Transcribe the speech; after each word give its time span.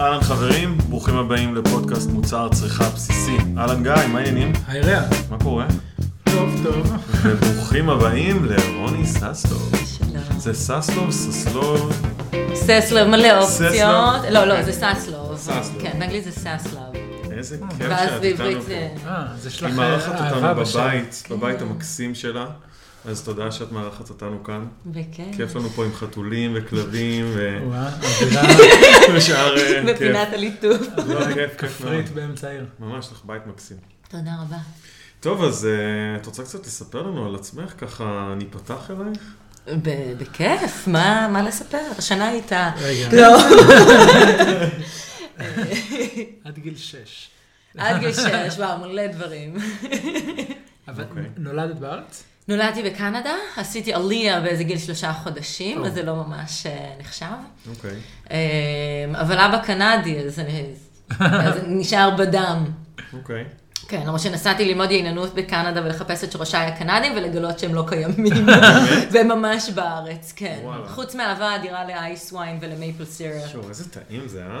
אהלן 0.00 0.20
חברים, 0.20 0.78
ברוכים 0.78 1.16
הבאים 1.16 1.54
לפודקאסט 1.54 2.10
מוצר 2.10 2.48
צריכה 2.48 2.84
בסיסי. 2.84 3.36
אהלן 3.58 3.82
גיא, 3.82 3.92
מה 4.12 4.18
העניינים? 4.18 4.52
היי 4.68 4.80
רע. 4.80 5.00
מה 5.30 5.38
קורה? 5.38 5.66
טוב, 6.24 6.50
טוב. 6.62 6.92
וברוכים 7.22 7.90
הבאים 7.90 8.44
לרוני 8.44 9.06
ססלוב. 9.06 9.72
שלום. 9.98 10.38
זה 10.38 10.54
ססלוב, 10.54 11.10
ססלוב, 11.10 11.92
ססלוב, 12.54 13.08
מלא 13.08 13.46
ססלוב? 13.46 13.70
אופציות. 13.70 14.32
לא, 14.32 14.44
לא, 14.44 14.58
אוקיי. 14.58 14.64
זה 14.64 14.72
ססלוב. 14.72 15.36
ססלוב. 15.36 15.78
כן, 15.80 15.98
באנגלית 15.98 16.24
זה 16.24 16.32
ססלוב. 16.32 16.94
איזה 17.32 17.56
כיף 17.78 17.88
ואז 17.90 18.08
שאת 18.08 18.20
בעברית 18.20 18.56
איתנו 18.56 18.62
זה... 18.62 18.88
פה. 19.04 19.10
אה, 19.10 19.24
אז 19.34 19.46
יש 19.46 19.62
לך 19.62 19.68
היא 19.68 19.76
מארחת 19.76 20.20
אהבה 20.20 20.50
אותנו 20.50 20.62
בשם. 20.62 20.78
בבית, 20.80 21.22
כן. 21.24 21.34
בבית 21.34 21.62
המקסים 21.62 22.14
שלה. 22.14 22.46
אז 23.04 23.24
תודה 23.24 23.52
שאת 23.52 23.72
מארחת 23.72 24.10
אותנו 24.10 24.44
כאן. 24.44 24.66
וכן. 24.92 25.32
כיף 25.36 25.56
לנו 25.56 25.68
פה 25.68 25.84
עם 25.84 25.94
חתולים 25.94 26.52
וכלבים 26.54 27.26
ו- 27.28 27.58
אווירה 28.02 28.42
ושאר 29.14 29.56
אה. 29.58 29.82
בפינת 29.92 30.28
הליטוף. 30.32 30.80
לא, 31.06 31.24
כיף, 31.34 31.60
כיף. 31.60 31.78
כפרית 31.78 32.08
באמצע 32.10 32.48
העיר. 32.48 32.66
ממש, 32.78 33.08
לך 33.12 33.20
בית 33.24 33.46
מקסים. 33.46 33.76
תודה 34.08 34.30
רבה. 34.42 34.56
טוב, 35.20 35.44
אז 35.44 35.66
אה, 35.66 36.16
את 36.16 36.26
רוצה 36.26 36.42
קצת 36.42 36.66
לספר 36.66 37.02
לנו 37.02 37.26
על 37.26 37.34
עצמך? 37.34 37.72
ככה 37.78 38.34
ניפתח 38.36 38.90
אלייך? 38.90 39.34
בכיף, 40.18 40.86
מה 40.88 41.28
מה 41.32 41.42
לספר? 41.42 41.82
השנה 41.98 42.28
הייתה... 42.28 42.70
רגע, 42.80 43.08
לא. 43.12 43.38
עד 46.44 46.58
גיל 46.58 46.76
שש. 46.76 47.30
עד 47.78 48.00
גיל 48.00 48.12
שש, 48.12 48.58
וואו, 48.58 48.78
מלא 48.78 49.06
דברים. 49.06 49.54
אבל 50.88 51.04
אוקיי. 51.10 51.24
נולדת 51.36 51.76
בארץ? 51.76 52.24
נולדתי 52.50 52.82
בקנדה, 52.82 53.34
עשיתי 53.56 53.94
עלייה 53.94 54.40
באיזה 54.40 54.64
גיל 54.64 54.78
שלושה 54.78 55.12
חודשים. 55.12 55.84
אז 55.84 55.94
זה 55.94 56.02
לא 56.02 56.14
ממש 56.16 56.66
אה, 56.66 56.90
נחשב. 57.00 57.26
אוקיי. 57.70 57.96
אה, 58.30 59.20
אבל 59.20 59.38
אבא 59.38 59.58
קנדי, 59.58 60.16
אז 60.28 61.54
נשאר 61.66 62.10
בדם. 62.16 62.64
אוקיי. 63.12 63.44
כן, 63.88 64.00
למרות 64.00 64.20
שנסעתי 64.20 64.64
ללמוד 64.64 64.90
יעננות 64.90 65.34
בקנדה 65.34 65.84
ולחפש 65.84 66.24
את 66.24 66.32
שורשיי 66.32 66.66
הקנדים 66.66 67.12
ולגלות 67.16 67.58
שהם 67.58 67.74
לא 67.74 67.84
קיימים. 67.88 68.46
והם 69.12 69.28
ממש 69.28 69.70
בארץ, 69.70 70.32
כן. 70.36 70.58
חוץ 70.86 71.14
מאהבה 71.14 71.56
אדירה 71.56 71.84
לאייס 71.84 72.32
וויין 72.32 72.58
ולמייפל 72.60 73.04
סירפ. 73.04 73.50
שוב, 73.52 73.68
איזה 73.68 73.90
טעים 73.90 74.28
זה, 74.28 74.42
אה? 74.42 74.60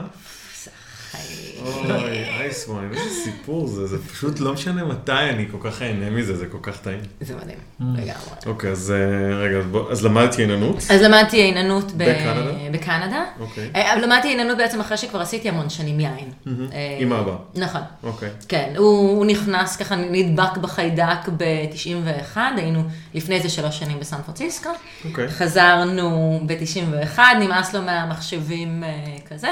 אוי, 1.88 2.24
אייס 2.40 2.68
ווין, 2.68 2.90
איזה 2.92 3.10
סיפור 3.24 3.66
זה, 3.66 3.86
זה 3.86 3.96
פשוט 4.12 4.40
לא 4.40 4.52
משנה 4.52 4.84
מתי 4.84 5.12
אני 5.12 5.46
כל 5.50 5.70
כך 5.70 5.82
אהנה 5.82 6.10
מזה, 6.10 6.36
זה 6.36 6.46
כל 6.46 6.58
כך 6.62 6.76
טעים. 6.80 7.00
זה 7.20 7.34
מדהים, 7.36 7.56
Mm. 7.80 7.82
לגמרי. 7.94 8.12
אוקיי, 8.46 8.70
אז 8.70 8.90
אה, 8.96 9.36
רגע, 9.36 9.58
אז 9.90 10.04
למדתי 10.04 10.42
עיננות? 10.42 10.76
אז 10.76 11.02
למדתי 11.02 11.36
יעננות 11.36 11.92
ב- 11.92 11.96
בקנדה? 11.96 12.52
בקנדה. 12.72 13.24
אוקיי. 13.40 13.70
אה, 13.76 13.92
אבל 13.94 14.04
למדתי 14.04 14.28
יעננות 14.28 14.58
בעצם 14.58 14.80
אחרי 14.80 14.96
שכבר 14.96 15.20
עשיתי 15.20 15.48
המון 15.48 15.70
שנים 15.70 16.00
יין. 16.00 16.30
אה, 16.46 16.96
עם 17.00 17.12
אבא. 17.12 17.36
נכון. 17.54 17.80
אוקיי. 18.02 18.30
כן, 18.48 18.72
הוא, 18.76 19.26
נכנס 19.26 19.76
ככה, 19.76 19.96
נדבק 19.96 20.56
בחיידק 20.56 21.28
ב-91, 21.36 22.38
היינו 22.56 22.82
לפני 23.14 23.34
איזה 23.34 23.48
שלוש 23.48 23.78
שנים 23.78 24.00
בסן 24.00 24.16
פרנסיסקו. 24.26 24.70
אוקיי. 25.04 25.28
חזרנו 25.28 26.40
ב-91, 26.46 27.18
נמאס 27.40 27.74
לו 27.74 27.82
מהמחשבים 27.82 28.82
כזה. 29.30 29.48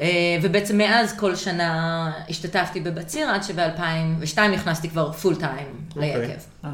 אה, 0.00 0.06
ובעצם 0.42 0.78
מאז 0.78 1.16
כל 1.18 1.36
שנה 1.36 2.12
השתתפתי 2.28 2.80
בבציר, 2.80 3.30
עד 3.30 3.42
שב-2002 3.42 4.40
נכנסתי 4.40 4.90
כבר 4.90 5.12
פול 5.12 5.34
טיים. 5.34 5.86
ליקב. 5.96 6.40
אה. 6.64 6.70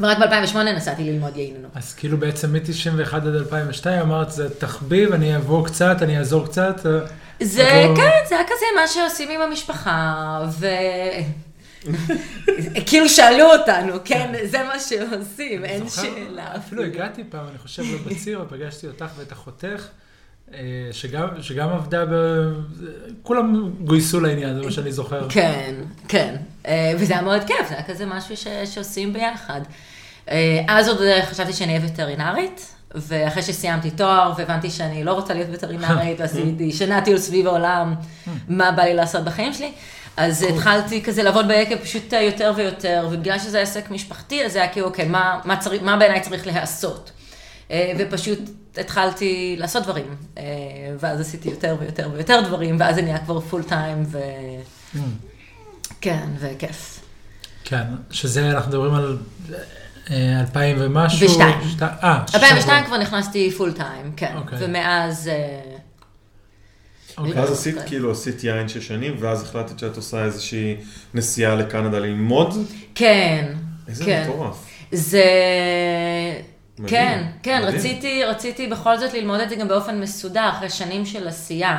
ורק 0.00 0.18
ב-2008 0.18 0.56
נסעתי 0.56 1.04
ללמוד 1.04 1.36
יעילות. 1.36 1.70
אז 1.74 1.94
כאילו 1.94 2.18
בעצם 2.18 2.52
מ-91 2.52 3.14
עד 3.14 3.26
2002 3.26 4.00
אמרת 4.00 4.30
זה 4.30 4.54
תחביב, 4.54 5.12
אני 5.12 5.34
אעבור 5.34 5.66
קצת, 5.66 5.96
אני 6.02 6.18
אעזור 6.18 6.46
קצת. 6.46 6.86
אה, 6.86 6.92
זה, 7.42 7.62
לא- 7.88 7.96
כן, 7.96 8.10
זה 8.28 8.34
היה 8.34 8.44
כזה 8.44 8.64
מה 8.80 8.88
שעושים 8.88 9.30
עם 9.30 9.40
המשפחה, 9.40 10.44
ו... 10.50 10.66
כאילו 12.86 13.08
שאלו 13.08 13.52
אותנו, 13.52 13.92
כן, 14.04 14.32
זה 14.44 14.58
מה 14.62 14.78
שעושים, 14.80 15.64
אין? 15.64 15.88
שאלה. 15.88 16.56
אפילו 16.56 16.82
הגעתי 16.84 17.24
פעם, 17.28 17.48
אני 17.48 17.58
חושב, 17.58 17.82
לבציר, 17.82 18.42
ופגשתי 18.42 18.86
אותך 18.86 19.06
ואת 19.18 19.32
אחותך, 19.32 19.86
שגם, 20.92 21.28
שגם 21.40 21.68
עבדה 21.68 22.04
ב... 22.04 22.14
כולם 23.22 23.70
גויסו 23.84 24.20
לעניין, 24.20 24.54
זה 24.54 24.62
מה 24.62 24.70
שאני 24.70 24.92
זוכר. 24.92 25.26
כן, 25.28 25.74
כן. 26.08 26.36
אה, 26.66 26.92
וזה 26.98 27.12
היה 27.12 27.22
מאוד 27.22 27.44
כיף, 27.46 27.68
זה 27.68 27.74
היה 27.74 27.82
כזה 27.82 28.06
משהו 28.06 28.36
ש... 28.36 28.46
שעושים 28.64 29.12
ביחד. 29.12 29.60
אה, 30.30 30.64
אז 30.68 30.88
עוד 30.88 31.02
אה, 31.02 31.26
חשבתי 31.26 31.52
שאני 31.52 31.76
אהיה 31.76 31.86
וטרינרית, 31.86 32.72
ואחרי 32.94 33.42
שסיימתי 33.42 33.90
תואר 33.90 34.32
והבנתי 34.38 34.70
שאני 34.70 35.04
לא 35.04 35.12
רוצה 35.12 35.34
להיות 35.34 35.48
וטרינרית, 35.52 36.16
ועשיתי 36.20 36.72
שנה 36.72 37.00
טיול 37.00 37.18
סביב 37.18 37.46
העולם, 37.46 37.94
מה 38.48 38.72
בא 38.72 38.82
לי 38.82 38.94
לעשות 38.94 39.24
בחיים 39.24 39.52
שלי. 39.52 39.72
אז 40.16 40.42
התחלתי 40.42 41.02
כזה 41.02 41.22
לעבוד 41.22 41.48
ביקב 41.48 41.76
פשוט 41.76 42.14
אה, 42.14 42.22
יותר 42.22 42.52
ויותר, 42.56 43.08
ובגלל 43.12 43.38
שזה 43.38 43.60
עסק 43.60 43.90
משפחתי, 43.90 44.44
אז 44.44 44.52
זה 44.52 44.58
היה 44.58 44.72
כאילו, 44.72 44.86
אוקיי, 44.86 45.08
מה, 45.08 45.40
מה, 45.44 45.56
צריך, 45.56 45.82
מה 45.82 45.96
בעיניי 45.96 46.20
צריך 46.20 46.46
להיעשות? 46.46 47.10
אה, 47.70 47.92
ופשוט 47.98 48.38
התחלתי 48.78 49.56
לעשות 49.58 49.82
דברים, 49.84 50.06
אה, 50.38 50.42
ואז 51.00 51.20
עשיתי 51.20 51.48
יותר 51.48 51.76
ויותר 51.80 52.08
ויותר 52.14 52.40
דברים, 52.40 52.76
ואז 52.80 52.94
זה 52.94 53.02
נהיה 53.02 53.18
כבר 53.18 53.40
פול 53.40 53.62
טיים, 53.62 54.02
ו... 54.06 54.18
Mm. 54.94 54.98
כן, 56.00 56.26
וכיף. 56.38 57.00
כן, 57.64 57.82
שזה, 58.10 58.50
אנחנו 58.50 58.68
מדברים 58.70 58.94
על 58.94 59.18
אה, 60.10 60.40
2000 60.40 60.76
ומשהו. 60.80 61.28
ושתיים. 61.30 61.60
שת- 61.70 61.82
אה, 61.82 62.24
2002 62.34 62.62
שבוע. 62.62 62.82
כבר 62.86 62.98
נכנסתי 62.98 63.50
פול 63.50 63.72
טיים, 63.72 64.12
כן. 64.16 64.32
אוקיי. 64.36 64.58
ומאז... 64.60 65.28
אה, 65.28 65.60
אוקיי. 67.18 67.32
ואז 67.40 67.50
עשית, 67.52 67.74
אוקיי. 67.74 67.88
כאילו, 67.88 68.10
עשית 68.12 68.44
יין 68.44 68.68
שש 68.68 68.86
שנים, 68.88 69.16
ואז 69.20 69.42
החלטת 69.42 69.78
שאת 69.78 69.96
עושה 69.96 70.24
איזושהי 70.24 70.76
נסיעה 71.14 71.54
לקנדה 71.54 71.98
ללמוד? 71.98 72.54
כן, 72.94 73.52
איזה 73.88 74.04
כן. 74.04 74.26
מטורף. 74.28 74.66
זה... 74.92 75.24
כן, 76.86 77.24
כן. 77.42 77.60
רציתי, 77.64 78.24
רציתי 78.24 78.66
בכל 78.66 78.98
זאת 78.98 79.14
ללמוד 79.14 79.40
את 79.40 79.48
זה 79.50 79.56
גם 79.56 79.68
באופן 79.68 80.00
מסודר, 80.00 80.48
אחרי 80.48 80.70
שנים 80.70 81.06
של 81.06 81.28
עשייה. 81.28 81.78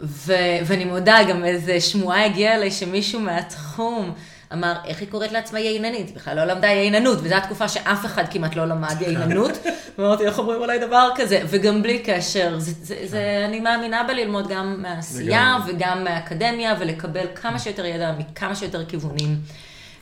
ו- 0.00 0.58
ואני 0.64 0.84
מודה, 0.84 1.18
גם 1.28 1.44
איזה 1.44 1.80
שמועה 1.80 2.24
הגיעה 2.24 2.54
אליי 2.54 2.70
שמישהו 2.70 3.20
מהתחום 3.20 4.12
אמר, 4.52 4.74
איך 4.86 5.00
היא 5.00 5.08
קוראת 5.08 5.32
לעצמה 5.32 5.60
ייננית? 5.60 6.06
היא 6.08 6.16
בכלל 6.16 6.36
לא 6.36 6.44
למדה 6.44 6.68
ייננות, 6.68 7.18
וזו 7.22 7.34
התקופה 7.34 7.68
שאף 7.68 8.06
אחד 8.06 8.24
כמעט 8.30 8.56
לא 8.56 8.64
למד 8.64 8.96
ייננות. 9.06 9.58
ואמרתי, 9.98 10.26
איך 10.26 10.38
אומרים 10.38 10.62
עליי 10.62 10.78
דבר 10.78 11.08
כזה? 11.16 11.40
וגם 11.46 11.82
בלי 11.82 11.98
קשר, 11.98 12.58
זה, 12.58 12.72
זה, 12.82 12.94
זה, 13.04 13.44
אני 13.48 13.60
מאמינה 13.60 14.04
בללמוד 14.04 14.48
גם 14.48 14.82
מהעשייה. 14.82 15.56
וגם 15.66 16.04
מהאקדמיה, 16.04 16.74
ולקבל 16.78 17.26
כמה 17.34 17.58
שיותר 17.58 17.84
ידע 17.84 18.12
מכמה 18.18 18.54
שיותר 18.56 18.84
כיוונים. 18.86 19.36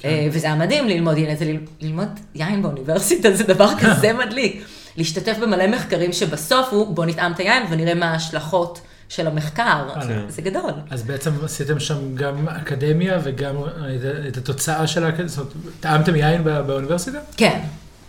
אה, 0.05 0.29
וזה 0.33 0.47
היה 0.47 0.57
מדהים 0.57 0.89
ללמוד 0.89 1.17
יין, 1.17 1.37
זה 1.37 1.45
ל- 1.45 1.57
ללמוד 1.81 2.09
יין 2.35 2.63
באוניברסיטה, 2.63 3.33
זה 3.33 3.45
דבר 3.45 3.69
כזה 3.83 4.13
מדליק. 4.13 4.65
להשתתף 4.97 5.37
במלא 5.43 5.67
מחקרים 5.67 6.13
שבסוף 6.13 6.69
הוא, 6.71 6.95
בוא 6.95 7.05
נטעם 7.07 7.33
את 7.33 7.39
היין 7.39 7.63
ונראה 7.71 7.95
מה 7.95 8.07
ההשלכות 8.07 8.81
של 9.09 9.27
המחקר. 9.27 9.89
כן. 10.09 10.19
זה 10.29 10.43
גדול. 10.43 10.71
אז 10.91 11.03
בעצם 11.03 11.31
עשיתם 11.45 11.81
שם 11.81 12.15
גם 12.15 12.49
אקדמיה 12.49 13.19
וגם 13.25 13.55
את- 13.57 14.29
את 14.29 14.37
התוצאה 14.37 14.87
של 14.87 15.05
האקדמיה, 15.05 15.29
זאת 15.29 15.53
אומרת, 15.55 15.73
טעמתם 15.81 16.17
יין 16.17 16.45
בא- 16.45 16.63
באוניברסיטה? 16.63 17.19
כן, 17.37 17.61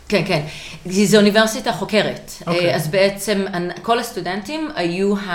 כן, 0.08 0.24
כן. 0.28 0.42
זו 1.06 1.18
אוניברסיטה 1.18 1.72
חוקרת. 1.74 2.32
אוקיי. 2.48 2.70
אה, 2.70 2.76
אז 2.76 2.88
בעצם 2.88 3.46
כל 3.82 4.00
הסטודנטים 4.00 4.70
היו 4.76 5.18
ה... 5.18 5.30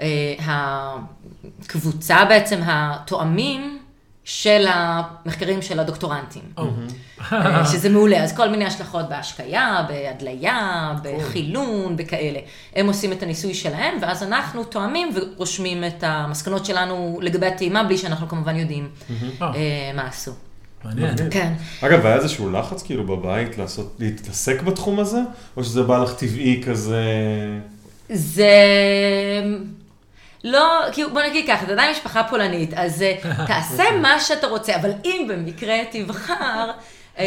אה, 0.00 0.04
הקבוצה 1.60 2.24
בעצם 2.28 2.60
התואמים 2.66 3.75
של 4.26 4.66
המחקרים 4.68 5.62
של 5.62 5.80
הדוקטורנטים. 5.80 6.42
או. 6.56 6.66
אה, 7.32 7.66
שזה 7.66 7.88
מעולה, 7.88 8.22
אז 8.24 8.36
כל 8.36 8.48
מיני 8.48 8.64
השלכות 8.64 9.08
בהשקיה, 9.08 9.84
בהדליה, 9.88 10.92
בחילון, 11.02 11.96
בכאלה. 11.96 12.38
הם 12.76 12.86
עושים 12.86 13.12
את 13.12 13.22
הניסוי 13.22 13.54
שלהם, 13.54 13.94
ואז 14.02 14.22
אנחנו 14.22 14.64
תואמים 14.64 15.10
ורושמים 15.14 15.84
את 15.84 16.04
המסקנות 16.06 16.66
שלנו 16.66 17.18
לגבי 17.22 17.46
הטעימה, 17.46 17.84
בלי 17.84 17.98
שאנחנו 17.98 18.28
כמובן 18.28 18.56
יודעים 18.56 18.88
אה, 19.42 19.90
מה 19.94 20.06
עשו. 20.06 20.32
מעניין. 20.84 21.14
כן. 21.30 21.52
אגב, 21.80 22.06
היה 22.06 22.16
איזשהו 22.16 22.50
לחץ 22.50 22.82
כאילו 22.82 23.06
בבית 23.06 23.58
לעשות, 23.58 23.96
להתעסק 23.98 24.62
בתחום 24.62 25.00
הזה? 25.00 25.20
או 25.56 25.64
שזה 25.64 25.82
בא 25.82 25.98
לך 25.98 26.12
טבעי 26.14 26.62
כזה... 26.66 27.04
זה... 28.08 28.52
לא, 30.46 30.80
כאילו, 30.92 31.10
בוא 31.10 31.22
נגיד 31.22 31.46
ככה, 31.48 31.66
זה 31.66 31.72
עדיין 31.72 31.90
משפחה 31.90 32.24
פולנית, 32.24 32.74
אז 32.74 33.02
אה, 33.02 33.16
תעשה 33.46 33.84
מה 34.02 34.20
שאתה 34.20 34.46
רוצה, 34.46 34.76
אבל 34.76 34.90
אם 35.04 35.26
במקרה 35.28 35.74
תבחר, 35.90 36.70
אה, 37.18 37.24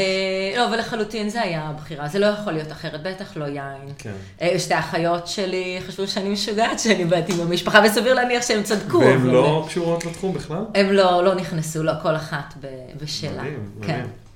לא, 0.57 0.67
אבל 0.67 0.79
לחלוטין 0.79 1.29
זה 1.29 1.41
היה 1.41 1.61
הבחירה, 1.61 2.07
זה 2.07 2.19
לא 2.19 2.25
יכול 2.25 2.53
להיות 2.53 2.71
אחרת, 2.71 3.03
בטח 3.03 3.37
לא 3.37 3.45
יין. 3.45 3.93
כן. 3.97 4.11
אה, 4.41 4.59
שתי 4.59 4.73
האחיות 4.73 5.27
שלי 5.27 5.79
חשבו 5.87 6.07
שאני 6.07 6.29
משוגעת 6.29 6.79
שאני 6.79 7.05
באתי 7.05 7.33
במשפחה, 7.33 7.81
וסביר 7.85 8.13
להניח 8.13 8.47
שהם 8.47 8.63
צדקו. 8.63 8.99
והן 8.99 9.25
לא 9.25 9.65
קשורות 9.67 10.05
לתחום 10.05 10.33
בכלל? 10.33 10.65
הם 10.75 10.91
לא, 10.91 11.23
לא 11.23 11.35
נכנסו, 11.35 11.83
לא, 11.83 11.93
כל 12.01 12.15
אחת 12.15 12.53
בשלה. 13.01 13.41
מדהים, 13.41 13.69
כן. 13.81 13.93
מדהים. 13.93 14.28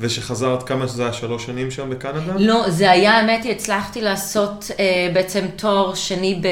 ושחזרת 0.00 0.62
כמה 0.62 0.88
שזה 0.88 1.02
היה 1.02 1.12
שלוש 1.12 1.46
שנים 1.46 1.70
שם 1.70 1.90
בקנדה? 1.90 2.32
לא, 2.38 2.70
זה 2.70 2.90
היה, 2.90 3.12
האמת 3.12 3.44
היא, 3.44 3.52
הצלחתי 3.52 4.02
לעשות 4.02 4.70
אה, 4.78 5.10
בעצם 5.14 5.44
תואר 5.56 5.94
שני 5.94 6.42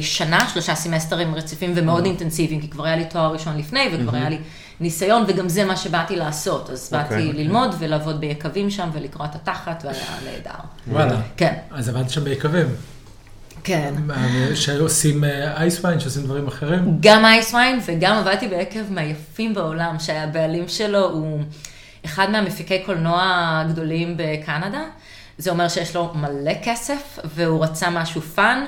בשנה, 0.00 0.48
שלושה 0.48 0.74
סמסטרים 0.74 1.34
רציפים 1.34 1.72
ומאוד 1.76 2.04
אינטנסיביים, 2.04 2.60
כי 2.60 2.68
כבר 2.68 2.84
היה 2.84 2.96
לי 2.96 3.04
תואר 3.04 3.32
ראשון 3.32 3.58
לפני 3.58 3.88
וכבר 3.92 4.16
היה 4.16 4.28
לי 4.28 4.38
ניסיון, 4.80 5.24
וגם 5.28 5.48
זה 5.48 5.64
מה 5.64 5.76
שבאתי 5.76 6.16
לעשות. 6.16 6.70
אז 6.70 6.88
באתי 6.92 7.14
אוקיי. 7.14 7.32
ללמוד 7.32 7.74
ולעבוד 7.78 8.20
ביקבים 8.20 8.70
שם 8.70 8.90
ולקרוע 8.92 9.26
את 9.26 9.34
התחת, 9.34 9.84
והיה 9.84 10.04
נהדר. 10.24 10.58
וואלה. 10.88 11.20
כן, 11.36 11.54
אז 11.70 11.88
עבדת 11.88 12.10
שם 12.10 12.24
ביקבים. 12.24 12.66
כן. 13.64 13.94
שעושים 14.54 15.24
ice 15.56 15.84
wine, 15.84 16.00
שעושים 16.00 16.22
דברים 16.22 16.48
אחרים. 16.48 16.96
גם 17.00 17.24
ice 17.24 17.54
wine 17.54 17.80
וגם 17.86 18.16
עבדתי 18.16 18.48
ביקב 18.48 18.92
מהיפים 18.92 19.54
בעולם, 19.54 19.96
שהבעלים 19.98 20.68
שלו 20.68 21.10
הוא 21.10 21.40
אחד 22.04 22.30
מהמפיקי 22.30 22.78
קולנוע 22.78 23.22
הגדולים 23.64 24.14
בקנדה. 24.16 24.82
זה 25.38 25.50
אומר 25.50 25.68
שיש 25.68 25.96
לו 25.96 26.12
מלא 26.14 26.52
כסף, 26.62 27.18
והוא 27.24 27.64
רצה 27.64 27.90
משהו 27.90 28.20
fun, 28.20 28.66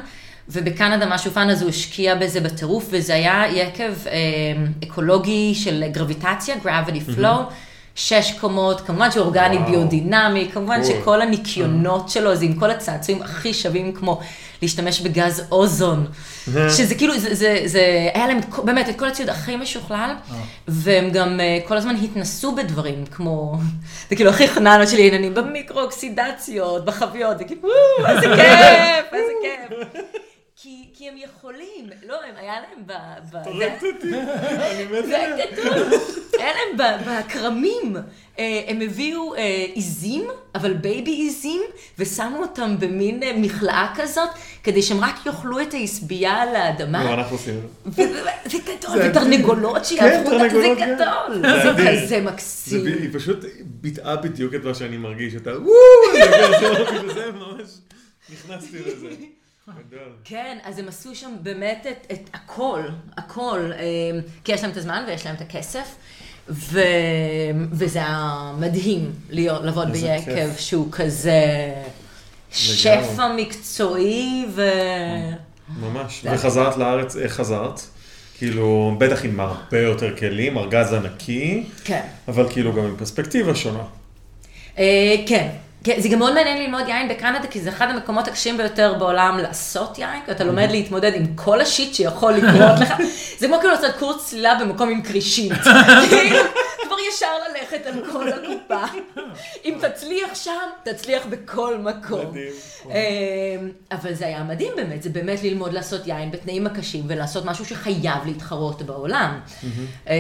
ובקנדה 0.49 1.07
משהו 1.07 1.31
fun 1.31 1.51
אז 1.51 1.63
הוא 1.63 1.71
השקיע 1.71 2.15
בזה 2.15 2.41
בטירוף, 2.41 2.87
וזה 2.91 3.15
היה 3.15 3.45
יקב 3.53 3.93
אה, 4.07 4.13
אקולוגי 4.85 5.55
של 5.55 5.85
גרביטציה, 5.93 6.55
gravity 6.65 7.19
flow. 7.19 7.53
שש 7.95 8.33
קומות, 8.41 8.81
כמובן 8.81 9.11
שהוא 9.11 9.23
אורגני 9.25 9.57
וואו. 9.57 9.71
ביודינמי, 9.71 10.51
כמובן 10.53 10.83
קול. 10.83 10.85
שכל 10.85 11.23
הניקיונות 11.23 12.09
שלו 12.09 12.37
זה 12.37 12.45
עם 12.45 12.55
כל 12.55 12.71
הצעצועים 12.71 13.23
הכי 13.23 13.55
שווים 13.55 13.93
כמו 13.93 14.21
להשתמש 14.63 15.01
בגז 15.01 15.43
אוזון, 15.53 16.07
שזה 16.77 16.95
כאילו, 16.95 17.19
זה, 17.19 17.35
זה, 17.35 17.63
זה 17.65 18.11
היה 18.15 18.27
להם 18.27 18.41
באמת 18.65 18.89
את 18.89 18.99
כל 18.99 19.09
הציוד 19.09 19.29
הכי 19.29 19.57
משוכלל, 19.57 20.15
והם 20.69 21.11
גם 21.11 21.41
אה, 21.41 21.59
כל 21.69 21.77
הזמן 21.77 21.97
התנסו 22.05 22.55
בדברים, 22.55 23.05
כמו, 23.11 23.57
זה 24.11 24.17
כאילו 24.17 24.31
הכי 24.31 24.49
חננות 24.49 24.89
שלי, 24.89 25.07
עניינים 25.07 25.35
במיקרו-אוקסידציות, 25.35 26.85
בחביות, 26.85 27.39
זה 27.39 27.45
כאילו, 27.45 27.61
"וואו, 27.63 28.11
איזה 28.11 28.27
כיף, 28.37 29.13
איזה 29.13 29.33
כיף. 29.43 30.03
כי, 30.65 30.85
כי 30.95 31.09
הם 31.09 31.15
יכולים, 31.17 31.91
לא, 32.09 32.15
הם, 32.29 32.35
היה 32.37 32.55
להם 32.61 32.87
ב... 32.87 32.93
ב 33.31 33.39
זה- 33.59 33.77
אני 34.71 34.85
מת 34.99 35.07
זה 35.07 35.17
היה 35.19 35.47
גדול. 35.47 35.89
היה 36.39 36.51
להם 36.53 36.77
ב- 36.79 37.11
בכרמים, 37.11 37.97
אה, 38.39 38.63
הם 38.67 38.81
הביאו 38.81 39.35
אה, 39.35 39.41
עיזים, 39.75 40.25
אבל 40.55 40.73
baby 40.73 41.11
עיזים, 41.11 41.63
ושמו 41.99 42.39
אותם 42.39 42.77
במין 42.79 43.23
אה, 43.23 43.33
מכלאה 43.37 43.93
כזאת, 43.97 44.29
כדי 44.63 44.83
שהם 44.83 45.05
רק 45.05 45.27
יאכלו 45.27 45.61
את 45.61 45.75
העשבייה 45.75 46.33
על 46.43 46.53
לא, 46.53 46.59
האדמה. 46.59 47.15
אנחנו 47.15 47.37
עושים 47.37 47.55
את 47.89 47.93
זה. 47.93 48.23
זה 48.47 48.59
גדול, 48.59 49.03
זה 49.03 49.11
ותרנגולות 49.11 49.77
כן, 49.77 49.85
שיעברו 49.85 50.33
אותם, 50.33 50.49
זה 50.49 50.75
כן. 50.79 50.95
גדול. 50.95 51.43
זה 51.43 51.63
זה 51.63 51.71
אדיר. 51.71 51.91
כזה 51.97 52.07
זה 52.07 52.21
מקסים. 52.21 52.85
ב- 52.85 52.87
היא 52.87 53.09
פשוט 53.13 53.45
ביטאה 53.65 54.17
בדיוק 54.17 54.55
את 54.55 54.65
מה 54.65 54.75
שאני 54.75 54.97
מרגיש, 54.97 55.35
אתה 55.35 55.51
וואו, 55.51 55.73
זה 56.13 56.21
כזה, 56.21 56.85
כאילו 56.91 57.15
זה 57.15 57.31
ממש, 57.33 57.69
נכנסתי 58.33 58.79
לזה. 58.79 59.09
כן, 60.25 60.59
אז 60.65 60.79
הם 60.79 60.89
עשו 60.89 61.15
שם 61.15 61.35
באמת 61.43 61.87
את, 61.91 62.07
את 62.13 62.31
הכל, 62.35 62.83
הכל, 63.17 63.71
אה, 63.73 63.81
כי 64.45 64.53
יש 64.53 64.63
להם 64.63 64.71
את 64.71 64.77
הזמן 64.77 65.05
ויש 65.09 65.27
להם 65.27 65.35
את 65.35 65.41
הכסף, 65.41 65.97
ו, 66.49 66.81
וזה 67.73 67.99
היה 67.99 68.53
מדהים 68.59 69.13
להיות, 69.31 69.65
לעבוד 69.65 69.89
ביקב 69.93 70.25
כיף. 70.25 70.59
שהוא 70.59 70.89
כזה 70.93 71.43
שפע 72.51 73.33
מקצועי 73.37 74.47
ו... 74.55 74.63
ממש. 75.81 76.25
וחזרת 76.25 76.77
לארץ, 76.77 77.17
איך 77.17 77.33
חזרת? 77.33 77.81
כאילו, 78.39 78.97
בטח 78.99 79.25
עם 79.25 79.41
הרבה 79.41 79.81
יותר 79.81 80.17
כלים, 80.17 80.59
ארגז 80.59 80.93
ענקי, 80.93 81.67
כן. 81.85 82.07
אבל 82.29 82.49
כאילו 82.51 82.73
גם 82.73 82.85
עם 82.85 82.97
פרספקטיבה 82.97 83.55
שונה. 83.55 83.85
אה, 84.79 85.15
כן. 85.27 85.49
כן, 85.85 86.01
זה 86.01 86.09
גם 86.09 86.19
מאוד 86.19 86.35
מעניין 86.35 86.59
ללמוד 86.59 86.89
יין 86.89 87.09
בקנדה, 87.09 87.47
כי 87.51 87.61
זה 87.61 87.69
אחד 87.69 87.91
המקומות 87.91 88.29
הקשים 88.29 88.57
ביותר 88.57 88.95
בעולם 88.99 89.39
לעשות 89.43 89.99
יין, 89.99 90.21
כי 90.27 90.31
אתה 90.31 90.45
לומד 90.45 90.71
להתמודד 90.71 91.15
עם 91.15 91.27
כל 91.35 91.61
השיט 91.61 91.95
שיכול 91.95 92.33
לקרות 92.33 92.81
לך. 92.81 92.95
זה 93.39 93.47
כמו 93.47 93.57
כאילו 93.59 93.73
לעשות 93.75 93.95
קורס 93.99 94.27
צלילה 94.27 94.55
במקום 94.55 94.89
עם 94.89 95.03
כרישים. 95.03 95.53
ישר 97.09 97.39
ללכת 97.49 97.87
על 97.87 98.13
כל 98.13 98.29
הקופה. 98.29 99.01
אם 99.65 99.79
תצליח 99.81 100.35
שם, 100.35 100.69
תצליח 100.85 101.27
בכל 101.27 101.79
מקום. 101.79 102.31
מדהים. 102.31 102.53
אה, 102.91 103.57
אבל 103.93 104.15
זה 104.15 104.27
היה 104.27 104.45
מדהים 104.45 104.73
באמת, 104.77 105.03
זה 105.03 105.11
באמת 105.11 105.43
ללמוד 105.43 105.73
לעשות 105.73 106.07
יין 106.07 106.31
בתנאים 106.31 106.67
הקשים, 106.67 107.05
ולעשות 107.07 107.45
משהו 107.45 107.65
שחייב 107.65 108.27
להתחרות 108.27 108.83
בעולם. 108.83 109.41
אה, 110.09 110.15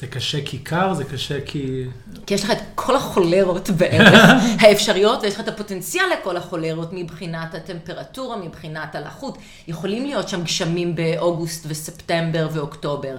זה 0.00 0.06
קשה 0.06 0.38
כי 0.44 0.58
קר, 0.58 0.94
זה 0.94 1.04
קשה 1.04 1.40
כי... 1.40 1.84
כי 2.26 2.34
יש 2.34 2.44
לך 2.44 2.50
את 2.50 2.58
כל 2.74 2.96
החולרות 2.96 3.70
בערך 3.70 4.30
האפשריות, 4.62 5.22
ויש 5.22 5.34
לך 5.34 5.40
את 5.40 5.48
הפוטנציאל 5.48 6.04
לכל 6.20 6.36
החולרות 6.36 6.88
מבחינת 6.92 7.54
הטמפרטורה, 7.54 8.36
מבחינת 8.36 8.94
הלחות. 8.94 9.38
יכולים 9.68 10.06
להיות 10.06 10.28
שם 10.28 10.42
גשמים 10.42 10.94
באוגוסט 10.94 11.66
וספטמבר 11.68 12.48
ואוקטובר. 12.52 13.16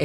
אה, 0.00 0.04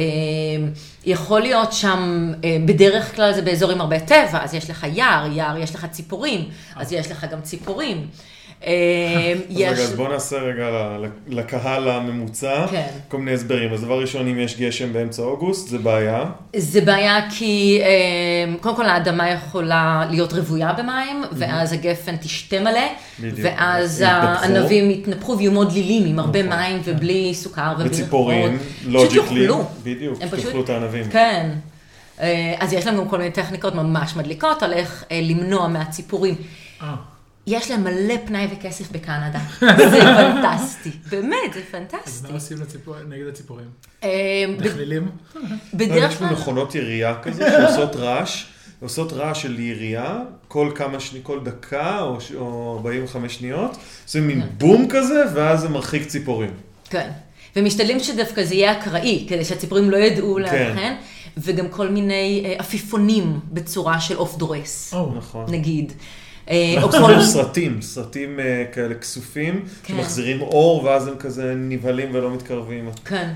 יכול 1.06 1.40
להיות 1.40 1.72
שם, 1.72 2.32
אה, 2.44 2.56
בדרך 2.66 3.16
כלל 3.16 3.32
זה 3.32 3.42
באזור 3.42 3.70
עם 3.70 3.80
הרבה 3.80 4.00
טבע, 4.00 4.44
אז 4.44 4.54
יש 4.54 4.70
לך 4.70 4.86
יער, 4.94 5.32
יער 5.32 5.56
יש 5.56 5.74
לך 5.74 5.86
ציפורים, 5.86 6.48
אז 6.76 6.92
יש 6.92 7.10
לך 7.10 7.26
גם 7.30 7.40
ציפורים. 7.40 8.06
אה, 8.66 9.32
אז 9.34 9.40
יש... 9.50 9.68
רגע, 9.72 9.82
אז 9.82 9.94
בוא 9.94 10.08
נעשה 10.08 10.36
רגע 10.36 10.96
לקהל 11.28 11.88
הממוצע, 11.88 12.66
כן. 12.70 12.86
כל 13.08 13.18
מיני 13.18 13.32
הסברים. 13.32 13.72
אז 13.72 13.80
דבר 13.80 14.00
ראשון, 14.00 14.28
אם 14.28 14.38
יש 14.38 14.60
גשם 14.60 14.92
באמצע 14.92 15.22
אוגוסט, 15.22 15.68
זה 15.68 15.78
בעיה. 15.78 16.24
זה 16.56 16.80
בעיה 16.80 17.30
כי 17.30 17.80
אה, 17.82 18.54
קודם 18.60 18.76
כל 18.76 18.86
האדמה 18.86 19.30
יכולה 19.30 20.04
להיות 20.10 20.32
רוויה 20.32 20.72
במים, 20.72 21.22
ואז 21.32 21.72
הגפן 21.72 22.16
תשתה 22.16 22.60
מלא. 22.60 22.88
ואז. 23.20 24.04
הענבים 24.06 24.90
יתנפחו 24.90 25.38
ויהיו 25.38 25.52
מאוד 25.52 25.70
דלילים, 25.70 26.06
עם 26.06 26.18
הרבה 26.18 26.42
נכון. 26.42 26.58
מים 26.58 26.80
ובלי 26.84 27.34
סוכר 27.34 27.72
ובלי 27.74 27.88
וציפורים, 27.88 28.58
פשוט 28.58 28.86
לוג'יקלי, 28.86 29.40
יאכלו. 29.40 29.64
בדיוק, 29.82 30.18
תאכלו 30.18 30.64
את 30.64 30.70
הענבים. 30.70 31.04
כן. 31.10 31.50
אה, 32.20 32.54
אז 32.58 32.72
יש 32.72 32.86
להם 32.86 32.96
גם 32.96 33.08
כל 33.08 33.18
מיני 33.18 33.30
טכניקות 33.30 33.74
ממש 33.74 34.16
מדליקות 34.16 34.62
על 34.62 34.72
איך 34.72 35.04
למנוע 35.10 35.68
מהציפורים. 35.68 36.34
יש 37.46 37.70
להם 37.70 37.84
מלא 37.84 38.14
פנאי 38.26 38.48
וכסף 38.52 38.92
בקנדה. 38.92 39.38
זה 39.90 40.00
פנטסטי. 40.00 40.90
באמת, 41.10 41.52
זה 41.54 41.60
אז 41.60 41.64
פנטסטי. 41.70 42.28
מה 42.28 42.34
עושים 42.34 42.56
נגד 43.08 43.26
הציפורים? 43.26 43.66
אה, 44.04 44.08
ב- 44.58 44.66
מכלילים? 44.66 45.08
לא, 45.34 45.40
בדרך 45.74 46.12
יש 46.12 46.18
כלל... 46.18 46.30
מכונות 46.30 46.74
ירייה 46.74 47.18
כזה 47.22 47.50
שעושות 47.50 47.96
רעש, 47.96 48.44
עושות 48.80 49.12
רעש 49.12 49.42
של 49.42 49.60
ירייה 49.60 50.18
כל 50.48 50.72
כמה 50.74 51.00
שניות, 51.00 51.24
כל 51.26 51.40
דקה 51.44 52.00
או, 52.00 52.20
ש- 52.20 52.32
או 52.32 52.76
45 52.76 53.34
שניות, 53.38 53.76
זה 54.06 54.20
מין 54.20 54.42
בום 54.58 54.86
כזה, 54.90 55.24
ואז 55.34 55.60
זה 55.60 55.68
מרחיק 55.68 56.06
ציפורים. 56.06 56.50
כן. 56.90 57.10
ומשתדלים 57.56 58.00
שדווקא 58.00 58.44
זה 58.44 58.54
יהיה 58.54 58.78
אקראי, 58.80 59.26
כדי 59.28 59.44
שהציפורים 59.44 59.90
לא 59.90 59.96
ידעו 59.96 60.34
כן. 60.34 60.42
לאבחן, 60.42 60.94
וגם 61.36 61.68
כל 61.68 61.88
מיני 61.88 62.42
אה, 62.46 62.54
עפיפונים 62.58 63.40
בצורה 63.52 64.00
של 64.00 64.16
עוף 64.16 64.36
דורס, 64.36 64.94
נכון. 65.16 65.44
נגיד. 65.48 65.92
אה, 66.50 66.74
סרטים, 67.22 67.82
סרטים 67.82 68.40
אה, 68.40 68.64
כאלה 68.72 68.94
כסופים, 68.94 69.64
כן. 69.82 69.94
שמחזירים 69.94 70.40
אור, 70.40 70.84
ואז 70.84 71.08
הם 71.08 71.14
כזה 71.18 71.54
נבהלים 71.56 72.08
ולא 72.12 72.34
מתקרבים. 72.34 72.90
כן. 73.04 73.32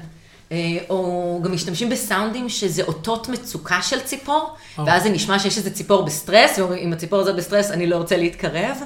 אה, 0.52 0.78
או 0.90 1.40
גם 1.44 1.52
משתמשים 1.52 1.90
בסאונדים 1.90 2.48
שזה 2.48 2.82
אותות 2.82 3.28
מצוקה 3.28 3.82
של 3.82 4.00
ציפור. 4.00 4.56
ואז 4.86 5.02
זה 5.02 5.08
נשמע 5.08 5.38
שיש 5.38 5.58
איזה 5.58 5.70
ציפור 5.70 6.02
בסטרס, 6.02 6.58
ואומרים, 6.58 6.86
אם 6.88 6.92
הציפור 6.92 7.20
הזאת 7.20 7.36
בסטרס, 7.36 7.70
אני 7.70 7.86
לא 7.86 7.96
רוצה 7.96 8.16
להתקרב. 8.16 8.76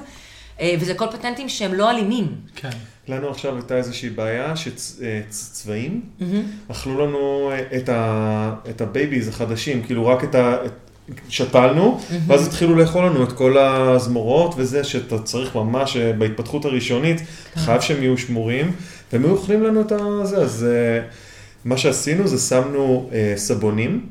וזה 0.79 0.93
כל 0.93 1.07
פטנטים 1.11 1.49
שהם 1.49 1.73
לא 1.73 1.89
אלימים. 1.91 2.35
כן. 2.55 2.69
לנו 3.07 3.29
עכשיו 3.29 3.55
הייתה 3.55 3.77
איזושהי 3.77 4.09
בעיה 4.09 4.53
שצבאים 4.55 6.01
אכלו 6.71 7.05
לנו 7.07 7.51
את 8.69 8.81
ה 8.81 8.88
babies 8.88 9.27
החדשים, 9.27 9.83
כאילו 9.83 10.07
רק 10.07 10.23
את 10.23 10.35
ה... 10.35 10.57
שתלנו, 11.29 11.99
ואז 12.27 12.47
התחילו 12.47 12.75
לאכול 12.75 13.05
לנו 13.05 13.23
את 13.23 13.31
כל 13.31 13.57
הזמורות 13.57 14.53
וזה 14.57 14.83
שאתה 14.83 15.19
צריך 15.19 15.55
ממש, 15.55 15.97
אה, 15.97 16.13
בהתפתחות 16.13 16.65
הראשונית, 16.65 17.21
חייב 17.55 17.81
שהם 17.81 18.03
יהיו 18.03 18.17
שמורים, 18.17 18.71
והם 19.13 19.23
היו 19.23 19.31
אוכלים 19.31 19.63
לנו 19.63 19.81
את 19.81 19.91
הזה, 19.91 20.37
אז 20.37 20.65
אה, 20.69 21.07
מה 21.65 21.77
שעשינו 21.77 22.27
זה 22.27 22.37
שמנו 22.49 23.09
אה, 23.13 23.33
סבונים, 23.37 24.05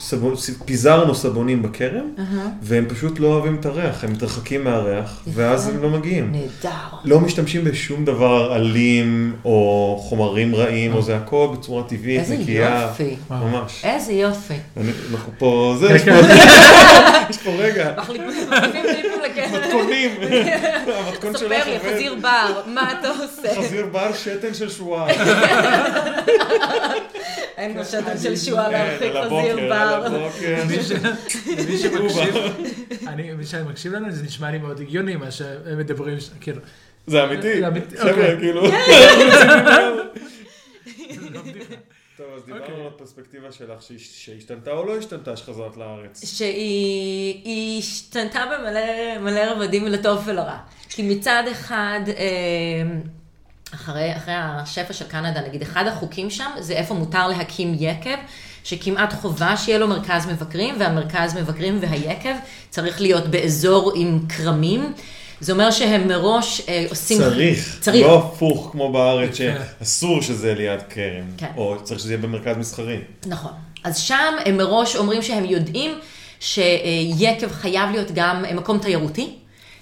סבון, 0.00 0.34
פיזרנו 0.64 1.14
סבונים 1.14 1.62
בכרם, 1.62 2.04
והם 2.62 2.84
פשוט 2.88 3.20
לא 3.20 3.26
אוהבים 3.26 3.56
את 3.60 3.66
הריח, 3.66 4.04
הם 4.04 4.12
מתרחקים 4.12 4.64
מהריח, 4.64 5.22
ואז 5.34 5.68
הם 5.68 5.82
לא 5.82 5.90
מגיעים. 5.90 6.32
נהדר. 6.32 6.76
לא 7.04 7.20
משתמשים 7.20 7.64
בשום 7.64 8.04
דבר 8.04 8.56
אלים 8.56 9.34
או 9.44 9.96
חומרים 10.02 10.54
רעים, 10.54 10.94
או 10.94 11.02
זה 11.02 11.16
הכל 11.16 11.48
בצורה 11.58 11.82
טבעית, 11.82 12.20
איזה 12.20 12.36
נקייה. 12.38 12.86
יופי. 12.88 13.16
ממש. 13.30 13.84
איזה 13.84 14.12
יופי. 14.12 14.54
אני- 14.76 14.90
אנחנו 15.12 15.32
פה, 15.38 15.76
זה, 15.80 15.92
יש 15.92 16.02
כן, 16.02 16.20
פה, 16.22 16.28
יש 17.30 17.38
פה 17.38 17.50
רגע, 17.50 17.92
מחליפים 17.98 18.32
טיפים 18.72 19.10
לכסף. 19.24 19.25
מתכונים, 19.52 20.10
המתכון 21.06 21.32
שלך 21.38 21.52
ספר 21.62 21.70
לי, 21.70 21.76
עובד. 21.76 21.94
חזיר 21.94 22.14
בר, 22.14 22.62
מה 22.66 22.92
אתה 23.00 23.08
עושה? 23.08 23.54
חזיר 23.62 23.86
בר 23.86 24.12
שתן 24.14 24.54
של 24.54 24.68
שבועיים. 24.68 25.20
אה, 25.20 26.92
אין 27.58 27.72
כמו 27.74 27.84
שתן 27.84 28.18
של 28.22 28.36
שועה 28.36 28.64
כן, 28.70 28.72
להרחיק 28.72 29.12
חזיר 29.24 29.68
בר. 29.68 30.06
למי 31.58 31.78
שמקשיב, 31.82 32.34
אני- 33.06 33.32
מי 33.32 33.46
שמקשיב 33.46 33.92
לנו, 33.92 34.10
זה 34.10 34.22
נשמע 34.24 34.50
לי 34.50 34.58
מאוד 34.58 34.80
הגיוני 34.80 35.16
מה 35.16 35.30
שהם 35.30 35.78
מדברים, 35.78 36.16
כאילו, 36.40 36.60
זה 37.06 37.24
אמיתי. 37.24 37.60
זה 37.60 37.68
אמיתי, 37.68 37.96
חבר'ה, 37.96 38.10
אוקיי. 38.10 38.36
כאילו. 38.38 38.66
טוב, 42.16 42.26
אז 42.36 42.42
דיברנו 42.44 42.62
אוקיי. 42.64 42.80
על 42.80 42.86
הפרספקטיבה 42.86 43.52
שלך, 43.52 43.82
שהש- 43.82 44.24
שהשתנתה 44.24 44.70
או 44.70 44.86
לא 44.86 44.98
השתנתה 44.98 45.36
שחזרת 45.36 45.76
לארץ. 45.76 46.24
שהיא 46.36 47.42
היא 47.44 47.78
השתנתה 47.78 48.40
במלא 48.46 49.18
מלא 49.20 49.40
רבדים 49.52 49.86
לטוב 49.86 50.22
ולרע. 50.26 50.58
כי 50.88 51.02
מצד 51.02 51.42
אחד, 51.52 52.00
אה, 52.08 52.82
אחרי, 53.74 54.16
אחרי 54.16 54.34
השפע 54.36 54.92
של 54.92 55.04
קנדה, 55.08 55.40
נגיד, 55.48 55.62
אחד 55.62 55.86
החוקים 55.86 56.30
שם 56.30 56.50
זה 56.58 56.72
איפה 56.72 56.94
מותר 56.94 57.26
להקים 57.28 57.74
יקב, 57.78 58.16
שכמעט 58.64 59.12
חובה 59.12 59.56
שיהיה 59.56 59.78
לו 59.78 59.88
מרכז 59.88 60.26
מבקרים, 60.26 60.80
והמרכז 60.80 61.36
מבקרים 61.36 61.78
והיקב 61.80 62.34
צריך 62.70 63.00
להיות 63.00 63.26
באזור 63.26 63.92
עם 63.96 64.18
כרמים. 64.28 64.92
זה 65.40 65.52
אומר 65.52 65.70
שהם 65.70 66.08
מראש 66.08 66.60
אה, 66.68 66.86
עושים... 66.90 67.18
צריך. 67.18 67.78
צריך. 67.80 68.06
לא 68.06 68.18
הפוך 68.18 68.68
כמו 68.72 68.92
בארץ, 68.92 69.40
יפה. 69.40 69.58
שאסור 69.78 70.22
שזה 70.22 70.54
ליד 70.54 70.80
כרם. 70.90 71.24
כן. 71.36 71.50
או 71.56 71.76
צריך 71.82 72.00
שזה 72.00 72.12
יהיה 72.12 72.22
במרכז 72.22 72.56
מסחרי. 72.56 72.98
נכון. 73.26 73.52
אז 73.84 73.98
שם 73.98 74.34
הם 74.44 74.56
מראש 74.56 74.96
אומרים 74.96 75.22
שהם 75.22 75.44
יודעים 75.44 75.98
שיקב 76.40 77.50
חייב 77.50 77.90
להיות 77.90 78.10
גם 78.14 78.44
מקום 78.54 78.78
תיירותי, 78.78 79.34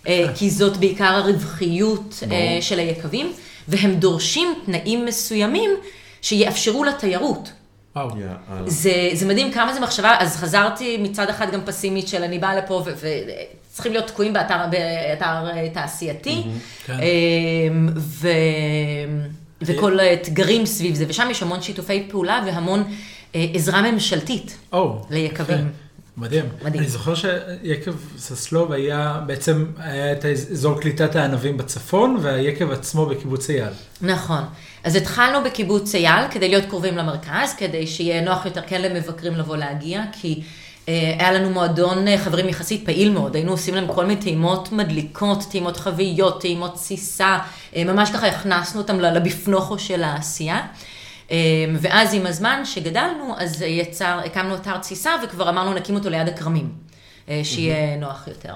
אה, 0.08 0.25
כי 0.34 0.50
זאת 0.50 0.76
בעיקר 0.76 1.04
הרווחיות 1.04 2.18
אה, 2.23 2.28
ברור. 2.28 2.61
של 2.61 2.78
היקבים, 2.78 3.32
והם 3.68 3.94
דורשים 3.94 4.49
תנאים 4.66 5.04
מסוימים 5.04 5.70
שיאפשרו 6.23 6.84
לתיירות. 6.84 7.52
וואו. 7.96 8.08
יאללה. 8.08 8.70
זה, 8.70 9.11
זה 9.12 9.26
מדהים 9.26 9.52
כמה 9.52 9.75
זה 9.75 9.80
מחשבה, 9.80 10.16
אז 10.18 10.37
חזרתי 10.37 10.96
מצד 10.96 11.28
אחד 11.28 11.52
גם 11.52 11.61
פסימית 11.64 12.08
של 12.08 12.23
אני 12.23 12.38
באה 12.38 12.56
לפה 12.56 12.84
וצריכים 13.74 13.92
להיות 13.92 14.06
תקועים 14.06 14.32
באתר, 14.32 14.58
באתר 14.70 15.50
אה, 15.50 15.68
תעשייתי, 15.72 16.42
כן. 16.86 16.92
אמ, 16.92 17.88
ו, 17.96 18.28
וכל 19.62 20.00
האתגרים 20.00 20.66
סביב 20.66 20.94
זה, 20.94 21.04
ושם 21.08 21.28
יש 21.30 21.42
המון 21.42 21.62
שיתופי 21.62 22.06
פעולה 22.10 22.42
והמון 22.46 22.84
אה, 23.34 23.46
עזרה 23.54 23.92
ממשלתית 23.92 24.58
או, 24.72 25.02
ליקבים. 25.10 25.56
יפה. 25.58 25.66
מדהים. 26.16 26.44
מדהים. 26.62 26.82
אני 26.82 26.88
זוכר 26.88 27.14
שיקב 27.14 27.92
ססלוב 28.18 28.72
היה, 28.72 29.20
בעצם 29.26 29.66
היה 29.78 30.12
את 30.12 30.24
אזור 30.24 30.80
קליטת 30.80 31.16
הענבים 31.16 31.56
בצפון, 31.56 32.18
והיקב 32.22 32.70
עצמו 32.70 33.06
בקיבוץ 33.06 33.50
אייל. 33.50 33.72
נכון. 34.00 34.44
אז 34.84 34.96
התחלנו 34.96 35.44
בקיבוץ 35.44 35.94
אייל 35.94 36.28
כדי 36.30 36.48
להיות 36.48 36.64
קרובים 36.64 36.96
למרכז, 36.96 37.54
כדי 37.58 37.86
שיהיה 37.86 38.20
נוח 38.20 38.44
יותר 38.46 38.60
כן 38.66 38.82
למבקרים 38.82 39.34
לבוא 39.34 39.56
להגיע, 39.56 40.02
כי 40.12 40.42
אה, 40.42 40.63
היה 40.86 41.32
לנו 41.32 41.50
מועדון 41.50 42.08
אה, 42.08 42.18
חברים 42.18 42.48
יחסית 42.48 42.84
פעיל 42.86 43.10
מאוד, 43.10 43.34
היינו 43.34 43.50
עושים 43.50 43.74
להם 43.74 43.86
כל 43.94 44.06
מיני 44.06 44.20
טעימות 44.20 44.72
מדליקות, 44.72 45.44
טעימות 45.50 45.76
חביות, 45.76 46.40
טעימות 46.40 46.74
תסיסה, 46.74 47.38
אה, 47.76 47.84
ממש 47.84 48.10
ככה 48.10 48.26
הכנסנו 48.26 48.80
אותם 48.80 49.00
ל- 49.00 49.16
לבפנוכו 49.16 49.78
של 49.78 50.02
העשייה. 50.02 50.66
אה, 51.30 51.36
ואז 51.80 52.14
עם 52.14 52.26
הזמן 52.26 52.62
שגדלנו, 52.64 53.34
אז 53.38 53.62
יצר, 53.62 54.20
הקמנו 54.24 54.54
אתר 54.54 54.78
תסיסה 54.78 55.10
וכבר 55.24 55.48
אמרנו 55.48 55.74
נקים 55.74 55.94
אותו 55.94 56.10
ליד 56.10 56.28
הכרמים, 56.28 56.72
אה, 57.28 57.40
שיהיה 57.44 57.96
נוח 57.96 58.28
יותר. 58.28 58.54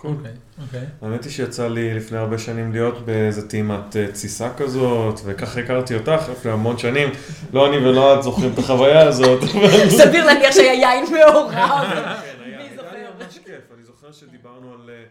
קול. 0.00 0.10
אוקיי, 0.10 0.32
אוקיי. 0.62 0.86
האמת 1.02 1.24
היא 1.24 1.32
שיצא 1.32 1.68
לי 1.68 1.94
לפני 1.94 2.18
הרבה 2.18 2.38
שנים 2.38 2.72
להיות 2.72 3.06
באיזה 3.06 3.48
טעימת 3.48 3.96
אה, 3.96 4.06
תסיסה 4.12 4.54
כזאת, 4.56 5.20
וככה 5.24 5.60
הכרתי 5.60 5.94
אותך 5.94 6.28
לפני 6.32 6.50
המון 6.50 6.78
שנים. 6.78 7.08
לא 7.52 7.68
אני 7.68 7.76
ולא 7.76 8.18
את 8.18 8.22
זוכרים 8.22 8.52
את 8.54 8.58
החוויה 8.58 9.00
הזאת. 9.00 9.40
סביר 9.98 10.24
להניח 10.26 10.54
שהיה 10.54 10.72
יין 10.72 11.04
מעורב. 11.12 11.50
כן, 11.52 12.42
היה, 12.44 12.58
מי 12.58 12.76
זוכר? 12.76 12.96
ממש 13.18 13.38
כיף. 13.38 13.64
אני 13.74 13.82
זוכר 13.86 14.12
שדיברנו 14.12 14.72
על 14.74 14.90
אה, 14.90 15.02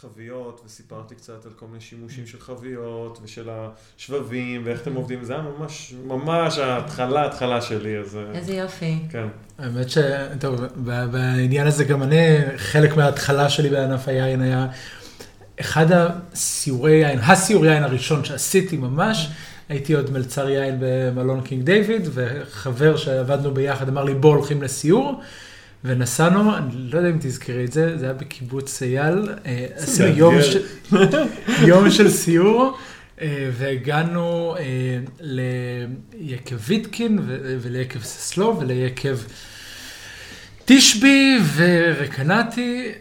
חביות, 0.00 0.60
וסיפרתי 0.66 1.14
קצת 1.14 1.46
על 1.46 1.52
כל 1.56 1.66
מיני 1.66 1.80
שימושים 1.80 2.26
של 2.26 2.40
חביות, 2.40 3.18
ושל 3.22 3.48
השבבים, 3.50 4.62
ואיך 4.64 4.82
אתם 4.82 4.94
עובדים. 4.94 5.24
זה 5.24 5.32
היה 5.32 5.42
ממש, 5.42 5.94
ממש 6.06 6.58
ההתחלה, 6.58 7.22
ההתחלה 7.22 7.60
שלי, 7.60 7.98
אז... 7.98 8.16
אה, 8.16 8.38
איזה 8.38 8.54
יופי. 8.54 8.98
כן. 9.10 9.26
האמת 9.58 9.90
ש... 9.90 9.98
טוב, 10.40 10.60
בעניין 11.10 11.66
הזה 11.66 11.84
גם 11.84 12.02
אני, 12.02 12.16
חלק 12.56 12.96
מההתחלה 12.96 13.48
שלי 13.48 13.68
בענף 13.70 14.08
היין 14.08 14.40
היה 14.40 14.66
אחד 15.60 15.86
הסיורי 15.92 16.92
יין, 16.92 17.18
הסיורי 17.18 17.68
יין 17.68 17.82
הראשון 17.82 18.24
שעשיתי 18.24 18.76
ממש, 18.76 19.30
הייתי 19.68 19.94
עוד 19.94 20.10
מלצר 20.10 20.48
יין 20.48 20.76
במלון 20.80 21.40
קינג 21.40 21.64
דיוויד, 21.64 22.08
וחבר 22.14 22.96
שעבדנו 22.96 23.54
ביחד 23.54 23.88
אמר 23.88 24.04
לי 24.04 24.14
בוא 24.14 24.36
הולכים 24.36 24.62
לסיור, 24.62 25.20
ונסענו, 25.84 26.56
אני 26.56 26.70
לא 26.74 26.98
יודע 26.98 27.10
אם 27.10 27.18
תזכרי 27.20 27.64
את 27.64 27.72
זה, 27.72 27.98
זה 27.98 28.04
היה 28.04 28.14
בקיבוץ 28.14 28.82
אייל, 28.82 29.28
אה, 29.46 29.66
עשינו 29.74 30.16
יום. 30.16 30.34
של, 30.42 30.62
יום 31.68 31.90
של 31.90 32.10
סיור. 32.10 32.76
אה, 33.20 33.50
והגענו 33.52 34.56
אה, 34.58 34.98
ליקב 35.20 36.56
ויטקין 36.66 37.18
וליקב 37.60 38.02
ססלוב 38.02 38.58
וליקב 38.58 39.18
תשבי 40.64 41.38
ורקנתי, 41.56 42.92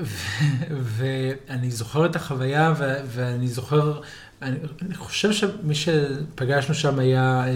ו- 0.00 1.32
ואני 1.48 1.70
זוכר 1.70 2.06
את 2.06 2.16
החוויה 2.16 2.74
ואני 3.06 3.48
זוכר, 3.48 4.00
אני, 4.42 4.56
אני 4.82 4.94
חושב 4.94 5.32
שמי 5.32 5.74
שפגשנו 5.74 6.74
שם 6.74 6.98
היה 6.98 7.44
אה, 7.46 7.48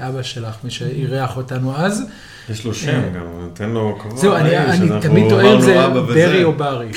אה, 0.00 0.08
אבא 0.08 0.22
שלך, 0.22 0.54
מי 0.64 0.70
שאירח 0.70 1.36
אותנו 1.36 1.76
אז. 1.76 2.02
יש 2.50 2.64
לו 2.64 2.74
שם 2.74 3.14
גם, 3.14 3.50
תן 3.54 3.70
לו 3.70 3.98
כבוד. 4.00 4.16
זהו, 4.18 4.34
אני, 4.36 4.56
אה, 4.56 4.74
אני 4.74 4.88
תמיד 5.02 5.28
טועה 5.28 5.54
אם 5.54 5.60
זה. 5.60 5.76
ברי 6.06 6.44
או 6.44 6.52
ברי. 6.52 6.88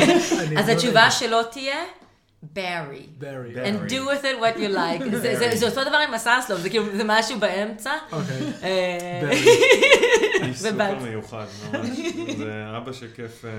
אז 0.58 0.68
לא 0.68 0.72
התשובה. 0.72 1.10
שלו 1.10 1.42
תהיה, 1.42 1.74
ברי. 2.42 3.06
ברי. 3.18 3.54
And 3.54 3.90
do 3.90 3.94
with 3.94 4.24
it 4.24 4.42
what 4.42 4.58
you 4.58 4.74
like. 4.74 5.16
זה- 5.16 5.36
זה- 5.38 5.50
זה 5.56 5.66
אותו 5.66 5.80
דבר 5.84 5.96
עם 6.08 6.14
הסאסלוב, 6.14 6.60
זה 6.60 6.70
כאילו, 6.70 6.84
זה 6.96 7.02
משהו 7.06 7.38
באמצע. 7.40 7.90
אוקיי. 8.12 8.36
אה, 8.62 9.20
ברי. 9.22 9.44
סופר. 10.54 10.98
מיוחד, 11.02 11.44
ממש. 11.72 11.88
זה 12.38 12.52
אבא 12.76 12.92
שכיף 12.92 13.44
אה, 13.44 13.50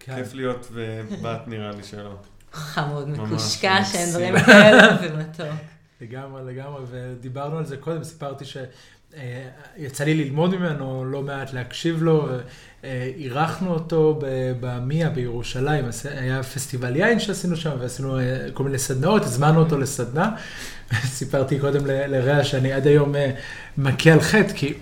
כן. 0.00 0.14
כיף 0.16 0.34
להיות 0.34 0.68
ובת 0.72 1.40
נראה 1.48 1.70
לי 1.70 1.82
שלו. 1.82 2.10
חמוד, 2.56 3.08
מקושקש, 3.08 3.94
אין. 3.94 4.10
דברים 4.10 4.38
כאלה, 4.40 4.96
ומתוק. 5.02 5.46
לגמרי, 6.00 6.42
לגמרי, 6.54 6.82
ודיברנו 6.90 7.58
על 7.58 7.66
זה 7.66 7.76
קודם, 7.76 8.04
סיפרתי 8.04 8.44
שיצא 8.44 10.04
לי 10.04 10.14
ללמוד 10.14 10.56
ממנו, 10.56 11.04
לא 11.04 11.22
מעט 11.22 11.52
להקשיב 11.52 12.02
לו, 12.02 12.28
אה, 12.84 13.10
אירחנו 13.16 13.72
אותו 13.72 14.20
במיה 14.60 15.10
בירושלים, 15.10 15.84
היה 16.04 16.42
פסטיבל 16.42 16.96
יין 16.96 17.20
שעשינו 17.20 17.56
שם, 17.56 17.70
ועשינו 17.80 18.18
אה, 18.18 18.46
כל 18.54 18.64
מיני 18.64 18.78
סדנאות, 18.78 19.22
הזמנו 19.22 19.60
אותו 19.60 19.78
לסדנה. 19.78 20.36
סיפרתי 21.18 21.58
קודם 21.58 21.86
לרע 21.86 22.44
שאני 22.44 22.72
עד 22.72 22.86
היום 22.86 23.14
אה, 23.16 23.30
מכה 23.78 24.12
על 24.12 24.20
חטא, 24.20 24.52
כי 24.54 24.74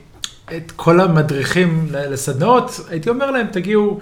את 0.56 0.72
כל 0.76 1.00
המדריכים 1.00 1.86
ל- 1.90 2.12
לסדנאות, 2.12 2.80
הייתי 2.90 3.08
אומר 3.08 3.30
להם, 3.30 3.46
תגיעו 3.52 4.00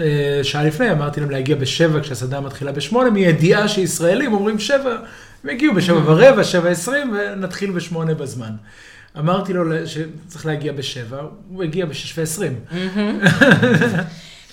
אה, 0.00 0.04
שעה 0.42 0.64
לפני, 0.64 0.92
אמרתי 0.92 1.20
להם 1.20 1.30
להגיע 1.30 1.56
בשבע 1.56 2.00
כשהסדנה 2.00 2.40
מתחילה 2.40 2.72
בשמונה, 2.72 3.10
מידיעה 3.10 3.68
שישראלים 3.68 4.32
אומרים 4.32 4.58
שבע, 4.58 4.96
הם 5.44 5.50
הגיעו 5.50 5.74
בשבע 5.74 6.00
ורבע, 6.04 6.44
שבע 6.44 6.70
עשרים, 6.70 7.16
ונתחיל 7.16 7.70
בשמונה 7.70 8.14
בזמן. 8.14 8.50
אמרתי 9.18 9.52
לו 9.52 9.64
שצריך 9.86 10.46
להגיע 10.46 10.72
בשבע, 10.72 11.18
הוא 11.48 11.62
הגיע 11.62 11.86
בשש 11.86 12.18
ועשרים. 12.18 12.52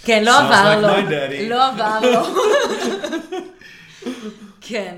כן, 0.06 0.24
לא 0.26 0.40
Sounds 0.40 0.44
עבר 0.44 0.88
like 0.88 1.10
לו. 1.42 1.50
לא 1.50 1.68
עבר 1.70 2.00
לו. 2.02 2.20
כן. 4.68 4.96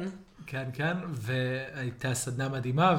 כן, 0.47 0.63
כן, 0.73 0.93
והייתה 1.11 2.13
סדנה 2.13 2.49
מדהימה, 2.49 2.97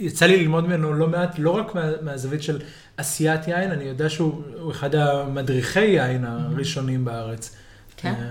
ויצא 0.00 0.26
לי 0.26 0.36
ללמוד 0.36 0.66
ממנו 0.66 0.94
לא 0.94 1.06
מעט, 1.06 1.34
לא 1.38 1.50
רק 1.50 1.74
מה, 1.74 1.82
מהזווית 2.02 2.42
של 2.42 2.60
עשיית 2.96 3.48
יין, 3.48 3.70
אני 3.70 3.84
יודע 3.84 4.10
שהוא 4.10 4.42
הוא 4.60 4.72
אחד 4.72 4.94
המדריכי 4.94 5.80
יין 5.80 6.24
הראשונים 6.24 7.04
בארץ. 7.04 7.56
כן. 7.96 8.08
אה, 8.08 8.24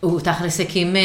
הוא 0.00 0.20
תכלס 0.20 0.60
הקים 0.60 0.96
אה, 0.96 1.02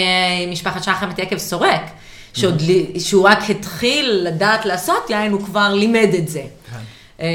משפחת 0.52 0.84
שחם 0.84 1.10
את 1.10 1.20
יקב 1.20 1.38
סורק, 1.38 1.92
שעוד 2.34 2.62
שהוא 3.00 3.28
רק 3.30 3.50
התחיל 3.50 4.22
לדעת 4.24 4.66
לעשות 4.66 5.10
יין, 5.10 5.32
הוא 5.32 5.46
כבר 5.46 5.74
לימד 5.74 6.10
את 6.18 6.30
זה. 6.30 6.44
כן. 6.72 6.80
אה, 7.22 7.28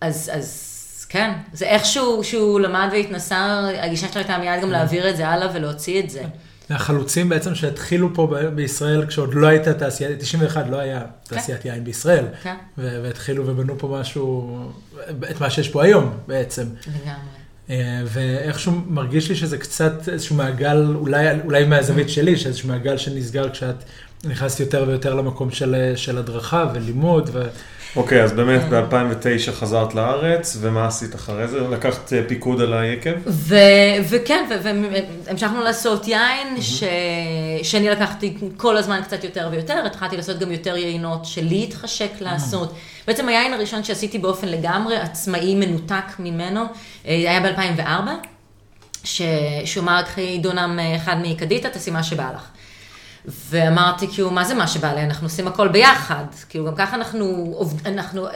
אז, 0.00 0.30
אז 0.34 1.06
כן, 1.08 1.32
זה 1.52 1.66
איכשהו 1.66 2.24
שהוא 2.24 2.60
למד 2.60 2.88
והתנסה, 2.92 3.68
הגישה 3.80 4.08
שלו 4.08 4.16
הייתה 4.16 4.38
מיד 4.38 4.62
גם 4.62 4.70
להעביר 4.70 5.10
את 5.10 5.16
זה 5.16 5.28
הלאה 5.28 5.48
ולהוציא 5.54 6.00
את 6.00 6.10
זה. 6.10 6.22
מהחלוצים 6.70 7.28
בעצם 7.28 7.54
שהתחילו 7.54 8.14
פה 8.14 8.34
בישראל, 8.54 9.06
כשעוד 9.06 9.34
לא 9.34 9.46
הייתה 9.46 9.74
תעשייה, 9.74 10.16
91 10.16 10.64
לא 10.70 10.78
היה 10.78 11.02
תעשיית 11.24 11.64
יין 11.64 11.84
בישראל. 11.84 12.24
כן, 12.42 12.56
ו- 12.78 13.00
והתחילו 13.02 13.46
ובנו 13.46 13.78
פה 13.78 13.98
משהו, 14.00 14.58
את 15.30 15.40
מה 15.40 15.50
שיש 15.50 15.68
פה 15.68 15.84
היום 15.84 16.12
בעצם. 16.26 16.62
לגמרי. 16.86 17.20
אה, 17.70 18.02
ואיכשהו 18.04 18.72
מרגיש 18.86 19.28
לי 19.28 19.34
שזה 19.34 19.58
קצת 19.58 20.08
איזשהו 20.08 20.36
מעגל, 20.36 20.94
אולי, 20.94 21.26
אולי 21.44 21.64
מהזווית 21.64 22.10
שלי, 22.10 22.36
שאיזשהו 22.36 22.68
מעגל 22.68 22.96
שנסגר 22.96 23.50
כשאת 23.50 23.76
נכנסתי 24.24 24.62
יותר 24.62 24.84
ויותר 24.88 25.14
למקום 25.14 25.50
של, 25.50 25.92
של 25.96 26.18
הדרכה 26.18 26.70
ולימוד. 26.74 27.30
ו... 27.32 27.42
אוקיי, 27.96 28.22
אז 28.22 28.32
באמת 28.32 28.60
ב-2009 28.70 29.52
חזרת 29.52 29.94
לארץ, 29.94 30.56
ומה 30.60 30.86
עשית 30.86 31.14
אחרי 31.14 31.48
זה? 31.48 31.60
לקחת 31.60 32.12
אה, 32.12 32.22
פיקוד 32.28 32.60
על 32.60 32.72
היקב? 32.72 33.10
וכן, 34.08 34.44
והמשכנו 34.62 35.62
לעשות 35.62 36.08
יין, 36.08 36.62
ש... 36.62 36.84
שאני 37.62 37.88
לקחתי 37.88 38.36
כל 38.56 38.76
הזמן 38.76 39.00
קצת 39.04 39.24
יותר 39.24 39.48
ויותר, 39.52 39.82
התחלתי 39.86 40.16
לעשות 40.16 40.38
גם 40.38 40.52
יותר 40.52 40.76
יינות 40.76 41.24
שלי 41.24 41.64
התחשק 41.68 42.10
לעשות. 42.20 42.74
בעצם 43.06 43.28
היין 43.28 43.54
הראשון 43.54 43.84
שעשיתי 43.84 44.18
באופן 44.18 44.48
לגמרי 44.48 44.96
עצמאי, 44.96 45.54
מנותק 45.54 46.18
ממנו, 46.18 46.60
אה, 47.06 47.14
היה 47.14 47.40
ב-2004, 47.40 48.08
שהוא 49.04 49.82
אמר, 49.84 50.02
קחי 50.02 50.38
דונם 50.38 50.78
אה, 50.80 50.96
אחד 50.96 51.16
מקדיטה, 51.22 51.68
תעשי 51.68 51.90
מה 51.90 52.02
שבא 52.02 52.30
לך. 52.34 52.48
ואמרתי, 53.26 54.08
כאילו, 54.08 54.30
מה 54.30 54.44
זה 54.44 54.54
מה 54.54 54.66
שבא 54.66 54.92
לי? 54.92 55.02
אנחנו 55.02 55.26
עושים 55.26 55.48
הכל 55.48 55.68
ביחד. 55.68 56.24
כאילו, 56.48 56.66
גם 56.66 56.74
ככה 56.76 56.96
אנחנו, 56.96 57.54
אנחנו, 57.86 58.26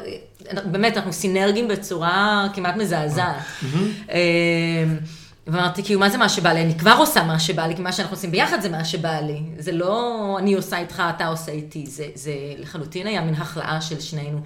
באמת, 0.65 0.97
אנחנו 0.97 1.13
סינרגים 1.13 1.69
בצורה 1.69 2.47
כמעט 2.55 2.77
מזעזעת. 2.77 3.37
אמ, 3.65 4.99
ואמרתי, 5.47 5.85
כאילו, 5.85 6.01
מה 6.01 6.11
זה 6.11 6.19
מה 6.19 6.29
שבא 6.29 6.53
לי? 6.53 6.63
אני 6.63 6.79
כבר 6.79 6.95
עושה 6.99 7.23
מה 7.23 7.39
שבא 7.41 7.67
לי, 7.67 7.77
כי 7.77 7.83
מה 7.83 7.93
שאנחנו 7.93 8.17
עושים 8.17 8.31
ביחד 8.31 8.61
זה 8.61 8.69
מה 8.69 8.85
שבא 8.85 9.21
לי. 9.21 9.43
זה 9.59 9.73
לא 9.73 10.37
אני 10.41 10.55
עושה 10.55 10.79
איתך, 10.79 11.03
אתה 11.17 11.27
עושה 11.27 11.53
איתי. 11.53 11.87
זה, 11.87 12.05
זה 12.15 12.33
לחלוטין 12.59 13.07
היה 13.07 13.21
מין 13.21 13.35
הכלאה 13.35 13.81
של 13.81 14.01
שנינו. 14.01 14.41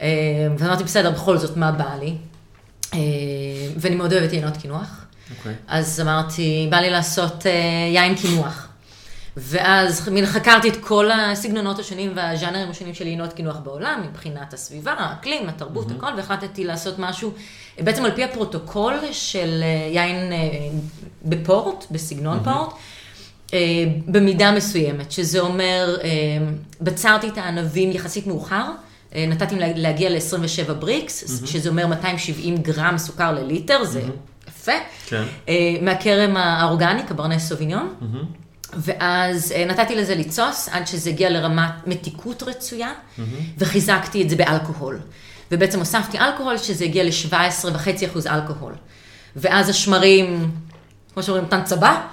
אמ, 0.00 0.06
ואמרתי, 0.58 0.84
בסדר, 0.84 1.10
בכל 1.10 1.38
זאת, 1.38 1.56
מה 1.56 1.72
בא 1.72 1.94
לי? 2.00 2.14
אמ, 2.94 2.98
ואני 3.76 3.94
מאוד 3.96 4.12
אוהבת 4.12 4.32
יינות 4.32 4.56
קינוח. 4.56 5.04
Okay. 5.30 5.38
אוקיי. 5.38 5.54
אז 5.68 6.00
אמרתי, 6.00 6.68
בא 6.70 6.76
לי 6.76 6.90
לעשות 6.90 7.46
אה, 7.46 7.52
יין 7.94 8.14
קינוח. 8.14 8.69
ואז 9.36 10.08
מין 10.08 10.26
חקרתי 10.26 10.68
את 10.68 10.76
כל 10.76 11.10
הסגנונות 11.10 11.78
השונים 11.78 12.12
והז'אנרים 12.14 12.70
השונים 12.70 12.94
של 12.94 13.06
יינות 13.06 13.32
קינוח 13.32 13.56
בעולם, 13.56 14.02
מבחינת 14.10 14.54
הסביבה, 14.54 14.92
האקלים, 14.92 15.48
התרבות, 15.48 15.90
mm-hmm. 15.90 15.94
הכל, 15.94 16.10
והחלטתי 16.16 16.64
לעשות 16.64 16.98
משהו, 16.98 17.32
בעצם 17.78 18.04
על 18.04 18.10
פי 18.10 18.24
הפרוטוקול 18.24 18.94
של 19.12 19.60
אה, 19.62 19.88
יין 19.92 20.32
אה, 20.32 20.38
בפורט, 21.24 21.86
בסגנון 21.90 22.38
mm-hmm. 22.38 22.50
פורט, 22.52 22.72
אה, 23.54 23.58
במידה 24.06 24.52
מסוימת, 24.52 25.12
שזה 25.12 25.40
אומר, 25.40 25.96
בצרתי 26.80 27.28
את 27.28 27.38
הענבים 27.38 27.92
יחסית 27.92 28.26
מאוחר, 28.26 28.64
נתתי 29.16 29.54
להגיע 29.58 30.10
ל-27 30.10 30.72
בריקס, 30.72 31.42
mm-hmm. 31.42 31.46
שזה 31.46 31.68
אומר 31.68 31.86
270 31.86 32.56
גרם 32.56 32.98
סוכר 32.98 33.32
לליטר, 33.32 33.84
זה 33.84 34.00
mm-hmm. 34.00 34.48
יפה. 34.48 34.72
כן. 35.06 35.22
מהכרם 35.82 36.36
האורגני, 36.36 37.02
קברנס 37.02 37.48
סוביניון. 37.48 37.94
Mm-hmm. 38.00 38.39
ואז 38.76 39.52
אה, 39.52 39.64
נתתי 39.64 39.94
לזה 39.94 40.14
לצוס 40.14 40.68
עד 40.72 40.86
שזה 40.86 41.10
הגיע 41.10 41.30
לרמת 41.30 41.70
מתיקות 41.86 42.42
רצויה, 42.42 42.92
mm-hmm. 42.92 43.20
וחיזקתי 43.58 44.22
את 44.22 44.30
זה 44.30 44.36
באלכוהול. 44.36 45.00
ובעצם 45.52 45.78
הוספתי 45.78 46.18
אלכוהול, 46.18 46.58
שזה 46.58 46.84
הגיע 46.84 47.04
ל-17.5% 47.04 48.30
אלכוהול. 48.30 48.74
ואז 49.36 49.68
השמרים, 49.68 50.50
כמו 51.14 51.22
שאומרים, 51.22 51.46
טן 51.46 51.64
צבא, 51.64 52.06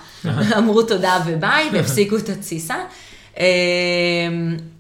אמרו 0.58 0.84
תודה 0.84 1.20
וביי, 1.26 1.70
והפסיקו 1.74 2.18
את 2.18 2.30
התסיסה. 2.30 2.76
אה, 3.40 3.46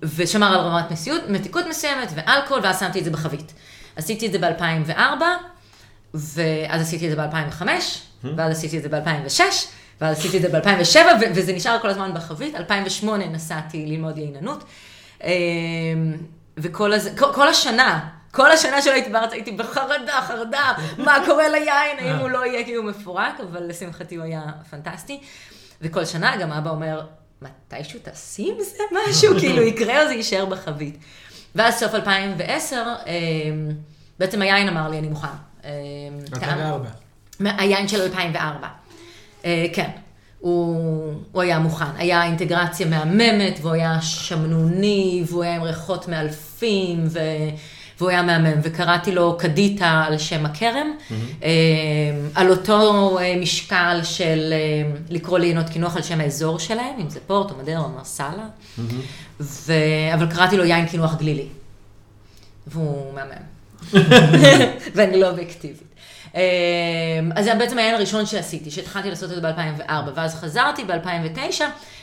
ושמר 0.03 0.48
על 0.48 0.60
רמת 0.60 0.91
מסיעות, 0.91 1.22
מתיקות 1.29 1.65
מסוימת 1.69 2.12
ואלכוהול, 2.15 2.63
ואז 2.63 2.79
שמתי 2.79 3.00
את 3.00 3.03
זה 3.03 3.12
בחבית. 3.12 3.53
עשיתי 3.96 4.27
את 4.27 4.31
זה 4.31 4.39
ב-2004, 4.39 5.24
ואז 6.13 6.81
עשיתי 6.81 7.05
את 7.05 7.15
זה 7.15 7.15
ב-2005, 7.15 7.63
ואז 8.38 8.57
עשיתי 8.57 8.77
את 8.77 8.84
זה 8.84 8.89
ב-2006. 8.89 9.41
ואז 10.01 10.17
עשיתי 10.19 10.37
את 10.37 10.41
זה 10.41 10.49
ב-2007, 10.49 10.97
וזה 11.35 11.53
נשאר 11.53 11.79
כל 11.81 11.89
הזמן 11.89 12.13
בחבית. 12.13 12.55
2008 12.55 13.27
נסעתי 13.27 13.85
ללמוד 13.85 14.17
יעיננות. 14.17 14.63
אמ, 15.23 15.29
וכל 16.57 16.93
הז... 16.93 17.09
כל, 17.17 17.33
כל 17.33 17.47
השנה, 17.47 18.09
כל 18.31 18.51
השנה 18.51 18.81
שלא 18.81 18.91
הייתי 18.91 19.09
בארץ 19.09 19.33
הייתי 19.33 19.51
בחרדה, 19.51 20.21
חרדה, 20.27 20.73
מה 20.97 21.17
קורה 21.25 21.47
ליין, 21.49 21.97
האם 21.99 22.15
הוא 22.15 22.29
לא 22.29 22.45
יהיה 22.45 22.63
כאילו 22.63 22.83
מפורק, 22.83 23.39
אבל 23.39 23.63
לשמחתי 23.63 24.15
הוא 24.15 24.23
היה 24.23 24.41
פנטסטי. 24.69 25.19
וכל 25.81 26.05
שנה 26.05 26.38
גם 26.38 26.51
אבא 26.51 26.69
אומר, 26.69 27.01
מתישהו 27.41 27.99
תשים 28.03 28.55
זה 28.60 28.83
משהו, 28.91 29.36
כאילו 29.39 29.62
יקרה 29.62 30.03
או 30.03 30.07
זה 30.07 30.13
יישאר 30.13 30.45
בחבית. 30.45 30.97
ואז 31.55 31.79
סוף 31.79 31.95
2010, 31.95 32.75
אמ, 33.07 33.71
בעצם 34.19 34.41
היין 34.41 34.67
אמר 34.67 34.89
לי, 34.89 34.99
אני 34.99 35.07
מוכן. 35.07 35.27
2004. 36.33 36.89
אמ, 37.41 37.47
היין 37.60 37.88
של 37.88 38.01
2004. 38.01 38.67
אה, 39.45 39.65
כן, 39.73 39.89
הוא, 40.39 41.13
הוא 41.32 41.41
היה 41.41 41.60
מוכן. 41.60 41.86
היה 41.97 42.23
אינטגרציה 42.23 42.88
מהממת, 42.88 43.60
והוא 43.62 43.73
היה 43.73 44.02
שמנוני, 44.02 45.23
והוא 45.28 45.43
היה 45.43 45.56
עם 45.56 45.63
ריחות 45.63 46.08
מאלפים, 46.08 47.04
ו... 47.08 47.19
והוא 48.00 48.10
היה 48.10 48.21
מהמם, 48.21 48.60
וקראתי 48.63 49.12
לו 49.12 49.38
קדיטה 49.39 50.04
על 50.08 50.17
שם 50.17 50.45
הכרם, 50.45 50.88
mm-hmm. 50.97 51.43
על 52.36 52.50
אותו 52.50 53.19
אה, 53.19 53.36
משקל 53.41 54.00
של 54.04 54.54
לקרוא 55.10 55.39
ליינות 55.39 55.69
קינוח 55.69 55.95
על 55.95 56.02
שם 56.02 56.21
האזור 56.21 56.60
שלהם, 56.60 57.00
אם 57.02 57.10
זה 57.10 57.19
פורט 57.28 57.52
או 57.52 57.56
מדרה 57.58 57.80
או 57.80 57.89
מרסלה, 57.89 58.28
mm-hmm. 58.30 58.82
ו... 59.39 59.73
אבל 60.13 60.32
קראתי 60.32 60.58
לו 60.58 60.65
יין 60.65 60.88
קינוח 60.88 61.15
גלילי, 61.15 61.47
והוא 62.67 63.13
מהמם, 63.13 63.93
ואני 64.95 65.19
לא 65.19 65.30
אובייקטיבית. 65.30 65.87
אמ, 66.38 67.32
אז 67.36 67.45
זה 67.45 67.56
בעצם 67.56 67.78
העין 67.78 67.95
הראשון 67.95 68.26
שעשיתי, 68.26 68.71
שהתחלתי 68.71 69.10
לעשות 69.10 69.32
את 69.32 69.36
זה 69.36 69.41
ב-2004, 69.41 69.91
ואז 70.15 70.36
חזרתי 70.36 70.84
ב-2009, 70.84 71.62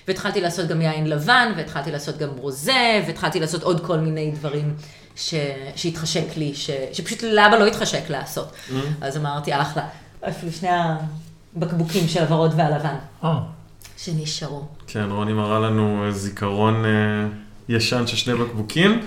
והתחלתי 0.08 0.40
לעשות 0.40 0.68
גם 0.68 0.80
יין 0.80 1.06
לבן, 1.06 1.52
והתחלתי 1.56 1.90
לעשות 1.92 2.18
גם 2.18 2.28
רוזה, 2.38 3.02
והתחלתי 3.06 3.40
לעשות 3.40 3.62
עוד 3.62 3.86
כל 3.86 3.98
מיני 3.98 4.30
דברים 4.30 4.74
ש... 5.16 5.34
שהתחשק 5.76 6.36
לי, 6.36 6.54
ש... 6.54 6.70
שפשוט 6.92 7.22
לאבא 7.22 7.56
לא 7.56 7.66
התחשק 7.66 8.10
לעשות. 8.10 8.52
Mm-hmm. 8.52 8.72
אז 9.00 9.16
אמרתי, 9.16 9.60
אחלה, 9.60 9.86
אפילו 10.28 10.52
שני 10.52 10.68
הבקבוקים 11.56 12.08
של 12.08 12.20
הוורוד 12.20 12.54
והלבן, 12.56 12.96
oh. 13.22 13.26
שנשארו. 13.96 14.64
כן, 14.86 15.10
רוני 15.10 15.32
מראה 15.32 15.58
לנו 15.58 16.06
זיכרון 16.10 16.84
uh, 16.84 17.68
ישן 17.68 18.06
של 18.06 18.16
שני 18.16 18.34
בקבוקים. 18.34 19.00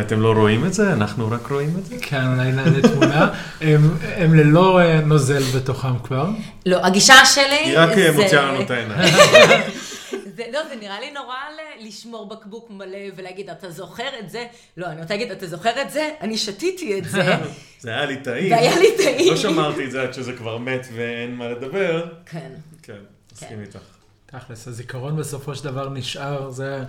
אתם 0.00 0.20
לא 0.20 0.32
רואים 0.32 0.66
את 0.66 0.74
זה? 0.74 0.92
אנחנו 0.92 1.30
רק 1.30 1.50
רואים 1.50 1.74
את 1.78 1.86
זה? 1.86 1.96
כן, 2.02 2.26
אולי 2.26 2.52
נעלה 2.52 2.82
תמונה. 2.82 3.32
הם, 3.60 3.96
הם 4.02 4.34
ללא 4.34 4.80
אה, 4.80 5.00
נוזל 5.00 5.42
בתוכם 5.56 5.98
כבר. 5.98 6.28
לא, 6.66 6.86
הגישה 6.86 7.14
שלי 7.24 7.58
היא 7.64 7.78
רק 7.78 7.98
אה, 7.98 8.12
מוציאה 8.12 8.42
לנו 8.42 8.60
את 8.60 8.70
העיניים. 8.70 9.14
זה, 10.36 10.42
לא, 10.52 10.60
זה 10.68 10.76
נראה 10.80 11.00
לי 11.00 11.10
נורא 11.10 11.34
לשמור 11.80 12.28
בקבוק 12.28 12.70
מלא 12.70 12.98
ולהגיד, 13.16 13.50
אתה 13.50 13.70
זוכר 13.70 14.08
את 14.18 14.30
זה? 14.30 14.46
לא, 14.76 14.86
אני 14.86 15.00
רוצה 15.00 15.14
להגיד, 15.14 15.30
אתה 15.30 15.46
זוכר 15.46 15.82
את 15.82 15.90
זה? 15.90 16.10
אני 16.20 16.38
שתיתי 16.38 16.98
את 16.98 17.04
זה. 17.04 17.22
זה 17.80 17.90
היה 17.90 18.04
לי 18.04 18.16
טעים. 18.16 18.48
זה 18.48 18.56
היה 18.56 18.78
לי 18.78 18.96
טעים. 18.96 19.30
לא 19.30 19.36
שמרתי 19.36 19.84
את 19.84 19.90
זה 19.90 20.02
עד 20.02 20.14
שזה 20.14 20.32
כבר 20.32 20.58
מת 20.58 20.86
ואין 20.94 21.34
מה 21.34 21.48
לדבר. 21.48 22.06
כן. 22.26 22.50
כן, 22.82 22.98
מסכים 23.32 23.60
איתך. 23.60 23.95
תכלס, 24.26 24.68
הזיכרון 24.68 25.16
בסופו 25.16 25.54
של 25.54 25.64
דבר 25.64 25.88
נשאר, 25.88 26.50
זה... 26.50 26.84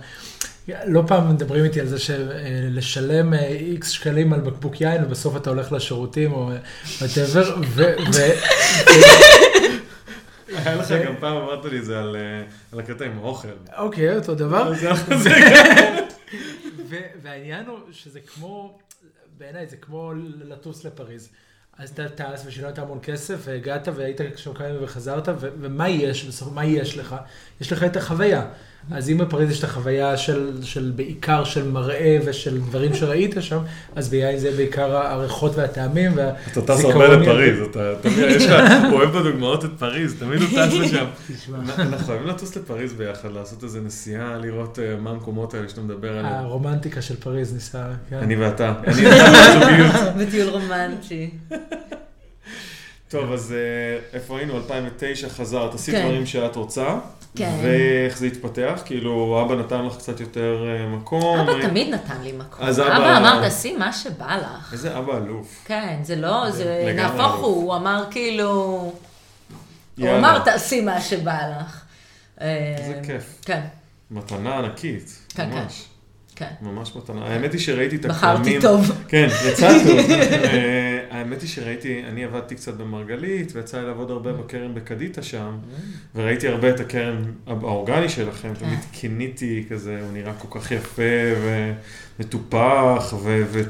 לא 0.86 1.02
פעם 1.06 1.30
מדברים 1.30 1.64
איתי 1.64 1.80
על 1.80 1.86
זה 1.86 1.98
שלשלם 1.98 3.34
איקס 3.34 3.88
אה, 3.88 3.92
שקלים 3.92 4.32
על 4.32 4.40
בקבוק 4.40 4.80
יין, 4.80 5.04
ובסוף 5.04 5.36
אתה 5.36 5.50
הולך 5.50 5.72
לשירותים 5.72 6.32
או 6.32 6.50
whatever, 7.00 7.56
ו... 7.74 7.82
היה 10.64 10.76
לך 10.76 10.90
גם 11.06 11.14
פעם 11.20 11.36
אמרת 11.36 11.64
לי 11.64 11.82
זה 11.82 11.98
על 11.98 12.16
אה, 12.16 12.78
הקטע 12.78 13.04
עם 13.04 13.18
האוכל. 13.18 13.48
אוקיי, 13.76 14.16
אותו 14.16 14.34
דבר. 14.34 14.72
והעניין 17.22 17.66
הוא 17.66 17.78
שזה 17.92 18.20
כמו, 18.20 18.78
בעיניי 19.38 19.66
זה 19.66 19.76
כמו 19.76 20.12
לטוס 20.38 20.84
לפריז. 20.84 21.28
אז 21.78 21.90
אתה 21.90 22.08
טס 22.08 22.42
ושילמת 22.46 22.78
המון 22.78 22.98
כסף, 23.02 23.36
והגעת 23.44 23.88
והיית 23.94 24.20
שם 24.36 24.54
כמה 24.54 24.68
ימים 24.68 24.84
וחזרת, 24.84 25.28
ומה 25.40 25.88
יש 25.88 26.24
בסוף, 26.24 26.52
מה 26.52 26.64
יש 26.64 26.98
לך? 26.98 27.16
יש 27.60 27.72
לך 27.72 27.84
את 27.84 27.96
החוויה. 27.96 28.46
אז 28.90 29.10
אם 29.10 29.18
בפריז 29.18 29.50
יש 29.50 29.58
את 29.58 29.64
החוויה 29.64 30.16
של, 30.16 30.52
של 30.62 30.92
בעיקר 30.96 31.44
של 31.44 31.70
מראה 31.70 32.18
ושל 32.24 32.58
דברים 32.58 32.94
שראית 32.94 33.34
שם, 33.40 33.58
אז 33.96 34.08
ביין 34.08 34.38
זה 34.38 34.50
בעיקר 34.50 34.96
הריחות 34.96 35.52
והטעמים 35.56 36.12
אתה 36.52 36.62
טס 36.62 36.84
הרבה 36.84 37.08
לפריז, 37.08 37.60
אתה 37.70 37.94
תמיד, 38.00 38.18
יש 38.18 38.46
לך, 38.46 38.62
הוא 38.90 38.92
אוהב 38.92 39.18
בדוגמאות 39.18 39.64
את 39.64 39.70
פריז, 39.78 40.14
תמיד 40.18 40.40
הוא 40.40 40.48
טס 40.48 40.74
לשם. 40.74 41.04
אנחנו 41.54 42.06
חייבים 42.06 42.26
לטוס 42.26 42.56
לפריז 42.56 42.92
ביחד, 42.92 43.32
לעשות 43.32 43.64
איזה 43.64 43.80
נסיעה, 43.80 44.38
לראות 44.38 44.78
אה, 44.78 44.96
מה 45.00 45.10
המקומות 45.10 45.54
האלה 45.54 45.68
שאתה 45.68 45.80
מדבר 45.80 46.10
עליהם. 46.18 46.34
הרומנטיקה 46.34 47.02
של 47.02 47.16
פריז 47.16 47.54
ניסה, 47.54 47.84
כן. 48.10 48.16
אני 48.16 48.36
ואתה, 48.36 48.74
אני 48.86 49.82
ואתה 49.82 50.10
בטיול 50.18 50.48
רומנטי. 50.48 51.30
טוב, 53.08 53.32
אז 53.32 53.52
אה, 53.52 53.98
איפה 54.12 54.38
היינו? 54.38 54.56
2009 54.56 55.28
חזרת, 55.28 55.74
עשית 55.74 55.94
כן. 55.94 56.04
דברים 56.04 56.26
שאת 56.26 56.56
רוצה. 56.56 56.98
כן. 57.36 57.58
ואיך 57.62 58.18
זה 58.18 58.26
התפתח? 58.26 58.82
כאילו, 58.84 59.42
אבא 59.42 59.54
נתן 59.54 59.84
לך 59.86 59.96
קצת 59.96 60.20
יותר 60.20 60.66
אה, 60.68 60.86
מקום. 60.86 61.38
אבא 61.38 61.68
תמיד 61.68 61.94
נתן 61.94 62.22
לי 62.22 62.32
מקום. 62.32 62.66
אז 62.66 62.80
אבא... 62.80 62.96
אבא 62.96 63.16
אמר, 63.18 63.40
תעשי 63.42 63.76
מה 63.76 63.92
שבא 63.92 64.36
לך. 64.36 64.72
איזה 64.72 64.98
אבא 64.98 65.16
אלוף. 65.16 65.64
כן, 65.64 65.98
זה 66.02 66.16
לא, 66.16 66.50
זה 66.50 66.92
נהפוך 66.96 67.34
הוא, 67.34 67.46
הוא 67.46 67.76
אמר 67.76 68.04
כאילו... 68.10 68.52
הוא 69.98 70.08
אמר, 70.18 70.38
תעשי 70.38 70.80
מה 70.80 71.00
שבא 71.00 71.38
לך. 71.50 71.82
איזה 72.40 73.00
כיף. 73.06 73.38
כן. 73.44 73.60
מתנה 74.10 74.58
ענקית, 74.58 75.18
כן, 75.28 75.50
כן. 75.50 75.58
ממש. 75.58 75.84
כן. 76.36 76.50
ממש 76.62 76.96
מתנה. 76.96 77.26
האמת 77.26 77.52
היא 77.52 77.60
שראיתי 77.60 77.96
את 77.96 78.06
בחרתי 78.06 78.56
הכרמים. 78.56 78.60
טוב. 78.60 79.04
כן, 79.08 79.28
יצא 79.48 79.68
טוב. 79.84 79.98
אה, 81.10 81.18
האמת 81.18 81.40
היא 81.42 81.48
שראיתי, 81.48 82.02
אני 82.08 82.24
עבדתי 82.24 82.54
קצת 82.54 82.74
במרגלית, 82.74 83.52
ויצא 83.56 83.80
לי 83.80 83.86
לעבוד 83.86 84.10
הרבה 84.10 84.32
בכרם 84.32 84.74
בקדיטה 84.74 85.22
שם, 85.22 85.56
וראיתי 86.14 86.48
הרבה 86.48 86.70
את 86.70 86.80
הכרם 86.80 87.16
האורגני 87.46 88.08
שלכם, 88.08 88.48
כן. 88.54 88.64
תמיד 88.66 88.78
קיניתי 88.92 89.64
כזה, 89.70 89.98
הוא 90.02 90.12
נראה 90.12 90.32
כל 90.38 90.60
כך 90.60 90.70
יפה 90.70 91.02
ומטופח, 92.18 93.14
ו- 93.22 93.62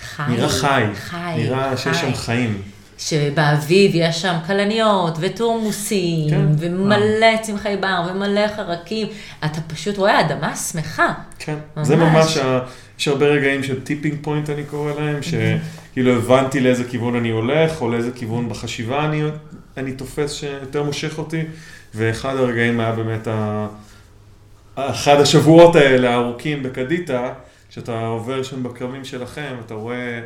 חי. 0.00 0.22
ונראה 0.28 0.48
חי. 0.48 0.84
חי. 0.94 1.34
נראה 1.36 1.76
שיש. 1.76 1.96
שם 1.96 2.14
חיים. 2.14 2.62
שבאביב 2.98 3.90
יש 3.94 4.22
שם 4.22 4.34
כלניות 4.46 5.16
ותורמוסים, 5.20 6.30
כן. 6.30 6.46
ומלא 6.58 7.36
צמחי 7.42 7.76
בר 7.80 8.10
ומלא 8.10 8.48
חרקים. 8.56 9.06
אתה 9.44 9.60
פשוט 9.60 9.96
רואה 9.98 10.20
אדמה 10.20 10.56
שמחה. 10.56 11.12
כן, 11.38 11.54
ממש. 11.76 11.86
זה 11.88 11.96
ממש, 11.96 12.36
ה- 12.36 12.60
יש 12.98 13.08
הרבה 13.08 13.26
רגעים 13.26 13.62
של 13.62 13.80
tipping 13.84 14.18
point 14.22 14.50
אני 14.50 14.64
קורא 14.64 14.92
להם, 15.00 15.22
שכאילו 15.98 16.16
הבנתי 16.16 16.60
לאיזה 16.60 16.84
כיוון 16.84 17.16
אני 17.16 17.30
הולך, 17.30 17.82
או 17.82 17.90
לאיזה 17.90 18.10
כיוון 18.14 18.48
בחשיבה 18.48 19.04
אני, 19.04 19.22
אני 19.76 19.92
תופס 19.92 20.32
שיותר 20.32 20.82
מושך 20.82 21.18
אותי, 21.18 21.42
ואחד 21.94 22.36
הרגעים 22.36 22.80
היה 22.80 22.92
באמת 22.92 23.26
ה... 23.26 23.66
אחד 24.76 25.20
השבועות 25.20 25.76
האלה 25.76 26.10
הארוכים 26.10 26.62
בקדיטה, 26.62 27.32
כשאתה 27.70 28.06
עובר 28.06 28.42
שם 28.42 28.62
בכרמים 28.62 29.04
שלכם, 29.04 29.54
אתה 29.66 29.74
רואה 29.74 30.20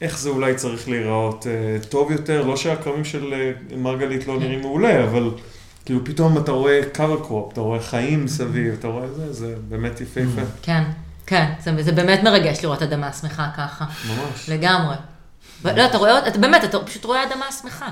איך 0.00 0.18
זה 0.18 0.28
אולי 0.30 0.54
צריך 0.54 0.88
להיראות 0.88 1.46
אה, 1.46 1.88
טוב 1.88 2.10
יותר, 2.10 2.46
לא 2.46 2.56
שהכרמים 2.56 3.04
של 3.04 3.32
אה, 3.32 3.76
מרגלית 3.76 4.26
לא 4.26 4.38
נראים 4.38 4.60
מעולה, 4.60 5.04
אבל 5.04 5.30
כאילו 5.84 6.04
פתאום 6.04 6.38
אתה 6.38 6.52
רואה 6.52 6.80
crop, 6.94 7.52
אתה 7.52 7.60
רואה 7.60 7.80
חיים 7.80 8.24
מסביב, 8.24 8.74
אתה 8.78 8.88
רואה 8.88 9.08
זה, 9.08 9.32
זה 9.32 9.54
באמת 9.68 10.00
יפהפה, 10.00 10.42
כן, 10.62 10.82
כן, 11.28 11.52
זה, 11.60 11.82
זה 11.82 11.92
באמת 11.92 12.22
מרגש 12.22 12.62
לראות 12.62 12.82
אדמה 12.82 13.12
שמחה 13.12 13.48
ככה. 13.56 13.84
ממש. 13.84 14.48
לגמרי. 14.48 14.94
ו- 15.62 15.76
לא, 15.76 15.86
אתה 15.86 15.98
רואה, 15.98 16.28
אתה 16.28 16.38
באמת, 16.38 16.64
אתה 16.64 16.78
פשוט 16.78 17.04
רואה 17.04 17.22
אדמה 17.24 17.52
שמחה. 17.62 17.88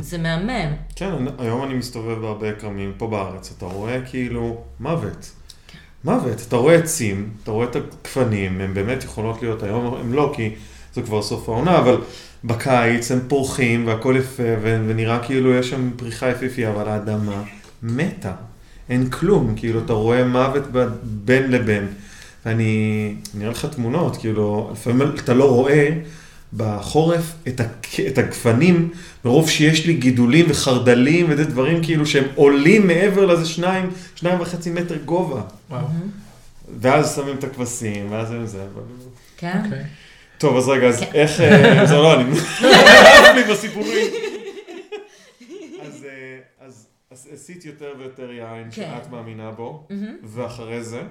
זה 0.00 0.18
מהמם. 0.18 0.72
כן, 0.96 1.12
היום 1.38 1.64
אני 1.64 1.74
מסתובב 1.74 2.18
בהרבה 2.20 2.52
כרמים 2.52 2.92
פה 2.96 3.06
בארץ, 3.06 3.52
אתה 3.58 3.66
רואה 3.66 4.00
כאילו 4.06 4.60
מוות. 4.80 5.30
מוות, 6.04 6.42
אתה 6.48 6.56
רואה 6.56 6.74
עצים, 6.74 7.30
אתה 7.42 7.50
רואה 7.50 7.66
את 7.66 7.76
הגפנים, 7.76 8.60
הם 8.60 8.74
באמת 8.74 9.04
יכולות 9.04 9.42
להיות, 9.42 9.62
היום 9.62 9.94
הם 10.00 10.12
לא, 10.12 10.32
כי 10.36 10.54
זה 10.94 11.02
כבר 11.02 11.22
סוף 11.22 11.48
העונה, 11.48 11.78
אבל 11.78 11.96
בקיץ 12.44 13.10
הם 13.10 13.20
פורחים 13.28 13.86
והכל 13.86 14.14
יפה, 14.18 14.42
ו- 14.62 14.84
ונראה 14.88 15.18
כאילו 15.18 15.54
יש 15.54 15.70
שם 15.70 15.90
פריחה 15.96 16.28
יפיפייה, 16.30 16.70
אבל 16.70 16.88
האדמה 16.88 17.42
מתה. 17.82 18.32
אין 18.90 19.10
כלום, 19.10 19.54
כאילו, 19.56 19.80
אתה 19.84 19.92
רואה 19.92 20.24
מוות 20.24 20.62
בין 21.02 21.50
לבין. 21.50 21.88
אני 22.48 23.14
אראה 23.40 23.50
לך 23.50 23.66
תמונות, 23.66 24.16
כאילו, 24.16 24.70
לפעמים 24.72 25.08
אתה 25.18 25.34
לא 25.34 25.50
רואה 25.50 25.88
בחורף 26.52 27.34
את, 27.48 27.60
הק... 27.60 27.86
את 28.08 28.18
הגפנים, 28.18 28.90
מרוב 29.24 29.50
שיש 29.50 29.86
לי 29.86 29.94
גידולים 29.94 30.46
וחרדלים 30.48 31.26
וזה 31.28 31.44
דברים 31.44 31.84
כאילו 31.84 32.06
שהם 32.06 32.24
עולים 32.34 32.86
מעבר 32.86 33.26
לזה 33.26 33.46
שניים, 33.46 33.90
שניים 34.14 34.40
וחצי 34.40 34.70
מטר 34.70 34.96
גובה. 35.04 35.42
וואו. 35.70 35.86
ואז 36.80 37.16
שמים 37.16 37.36
את 37.36 37.44
הכבשים, 37.44 38.12
ואז 38.12 38.30
הם 38.30 38.46
זה. 38.46 38.66
כן. 39.36 39.60
אוקיי. 39.64 39.84
טוב, 40.38 40.56
אז 40.56 40.68
רגע, 40.68 40.86
אז 40.86 41.00
כן. 41.00 41.06
איך, 41.14 41.40
אה, 41.40 41.86
זה 41.86 41.94
לא, 41.94 42.14
אני 42.14 42.24
נראה 42.62 43.32
לי 43.32 43.52
בסיפורים. 43.52 44.06
אז, 45.86 46.06
אה, 46.08 46.38
עשית 47.32 47.64
יותר 47.64 47.92
ויותר 47.98 48.32
יין 48.32 48.64
כן. 48.64 48.70
שאת 48.70 49.10
מאמינה 49.10 49.50
בו, 49.50 49.86
מהמם. 49.90 50.16
ואחרי 50.24 50.82
זה, 50.84 51.02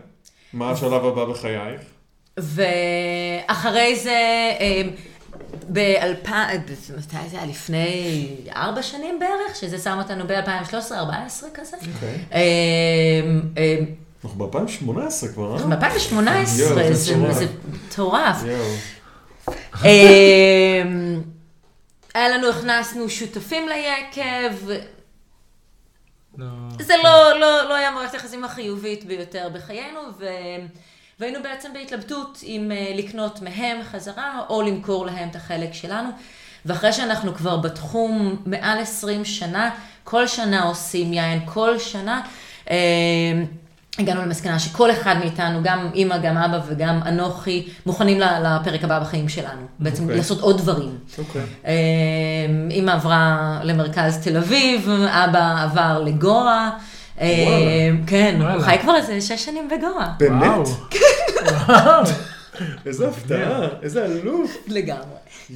מה 0.54 0.72
השלב 0.72 1.06
הבא 1.06 1.26
בחייך? 1.26 1.82
ואחרי 2.38 3.96
זה, 3.96 4.52
באלפיים, 5.70 6.62
מתי 6.98 7.30
זה 7.30 7.38
היה? 7.38 7.46
לפני 7.46 8.28
ארבע 8.56 8.82
שנים 8.84 9.20
בערך, 9.20 9.56
שזה 9.56 9.78
שם 9.78 9.98
אותנו 9.98 10.28
ב-2013-2014 10.28 11.46
כזה. 11.54 11.78
אוקיי. 11.96 12.26
אמ, 12.32 13.42
אמ, 13.58 13.86
אנחנו 14.24 14.48
ב-2018 14.48 15.28
כבר, 15.34 15.52
אה? 15.52 15.56
אנחנו 15.56 15.70
ב-2018, 15.70 16.60
יואו, 16.60 17.34
זה 17.34 17.46
מטורף. 17.72 18.44
אמ, 19.86 21.22
היה 22.14 22.30
לנו, 22.30 22.50
הכנסנו 22.50 23.10
שותפים 23.10 23.68
ליקב, 23.68 24.56
לא. 26.38 26.46
זה 26.80 26.94
לא, 27.04 27.40
לא, 27.40 27.70
לא 27.70 27.76
היה 27.76 27.92
מערכת 27.92 28.14
היחסים 28.14 28.44
החיובית 28.44 29.06
ביותר 29.06 29.50
בחיינו, 29.54 30.00
ו... 30.20 30.26
והיינו 31.20 31.44
בעצם 31.44 31.74
בהתלבטות 31.74 32.40
אם 32.44 32.72
אה, 32.72 32.92
לקנות 32.96 33.42
מהם 33.42 33.78
חזרה, 33.84 34.42
או 34.50 34.62
למכור 34.62 35.06
להם 35.06 35.30
את 35.30 35.36
החלק 35.36 35.74
שלנו. 35.74 36.10
ואחרי 36.66 36.94
שאנחנו 36.94 37.36
כבר 37.36 37.58
בתחום 37.58 38.42
מעל 38.46 38.80
20 38.80 39.26
שנה, 39.26 39.70
כל 40.04 40.28
שנה 40.28 40.64
עושים 40.64 41.14
יין, 41.14 41.40
כל 41.46 41.80
שנה, 41.80 42.22
אה, 42.70 42.76
הגענו 44.00 44.22
למסקנה 44.22 44.60
שכל 44.60 44.92
אחד 44.92 45.16
מאיתנו, 45.20 45.60
גם 45.64 45.90
אימא, 45.94 46.18
גם 46.18 46.38
אבא 46.38 46.60
וגם 46.68 47.00
אנוכי, 47.06 47.68
מוכנים 47.86 48.20
ל- 48.20 48.24
לפרק 48.44 48.84
הבא 48.84 49.00
בחיים 49.00 49.30
שלנו. 49.30 49.62
בעצם 49.80 50.04
אוקיי. 50.04 50.18
לעשות 50.18 50.42
עוד 50.42 50.58
דברים. 50.58 50.98
אוקיי. 51.18 51.42
אה, 51.66 51.74
אימא 52.72 52.92
עברה 52.92 53.38
למרכז 53.64 54.18
תל 54.24 54.38
אביב, 54.38 54.90
אבא 55.08 55.64
עבר. 55.64 56.04
אה, 57.22 57.28
וואלה. 57.48 58.06
כן, 58.08 58.42
הוא. 58.42 58.62
חי 58.62 58.78
כבר 58.82 58.96
איזה 58.96 59.22
שש 59.22 59.46
שנים 59.46 59.70
בגואה. 59.70 60.10
באמת? 60.20 60.68
וואו. 61.68 62.04
איזה 62.86 63.08
הפתעה, 63.08 63.60
איזה 63.82 64.06
אלוף. 64.06 64.58
לגמרי. 64.68 65.02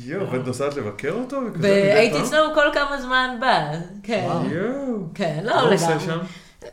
יואו, 0.05 0.31
ואת 0.31 0.47
נוסעת 0.47 0.75
לבקר 0.77 1.11
אותו? 1.11 1.37
והייתי? 1.55 2.21
אצלו 2.21 2.39
כל 2.53 2.65
כמה 2.73 3.01
זמן 3.01 3.29
בא. 3.39 3.71
כן, 4.03 4.23
וואו. 4.25 4.45
יואו. 4.49 4.97
כן, 5.15 5.39
מה 5.45 5.49
לא 5.51 5.59
הוא 5.61 5.73
עושה 5.73 5.85
לגמרי. 5.95 6.25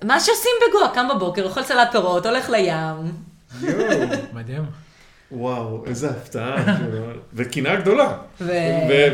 מה 0.04 0.20
שעושים 0.20 0.50
בגואה, 0.68 0.94
קם 0.94 1.06
בבוקר, 1.16 1.44
אוכל 1.44 1.62
סלט 1.62 1.88
פירות, 1.92 2.26
הולך 2.26 2.50
לים. 2.50 2.74
יואו. 3.62 3.88
מדהים. 4.32 4.62
וואו, 5.32 5.84
איזה 5.86 6.10
הפתעה. 6.10 6.64
כאילו. 6.78 7.06
וקינה 7.34 7.76
גדולה. 7.76 8.18
ו... 8.40 8.52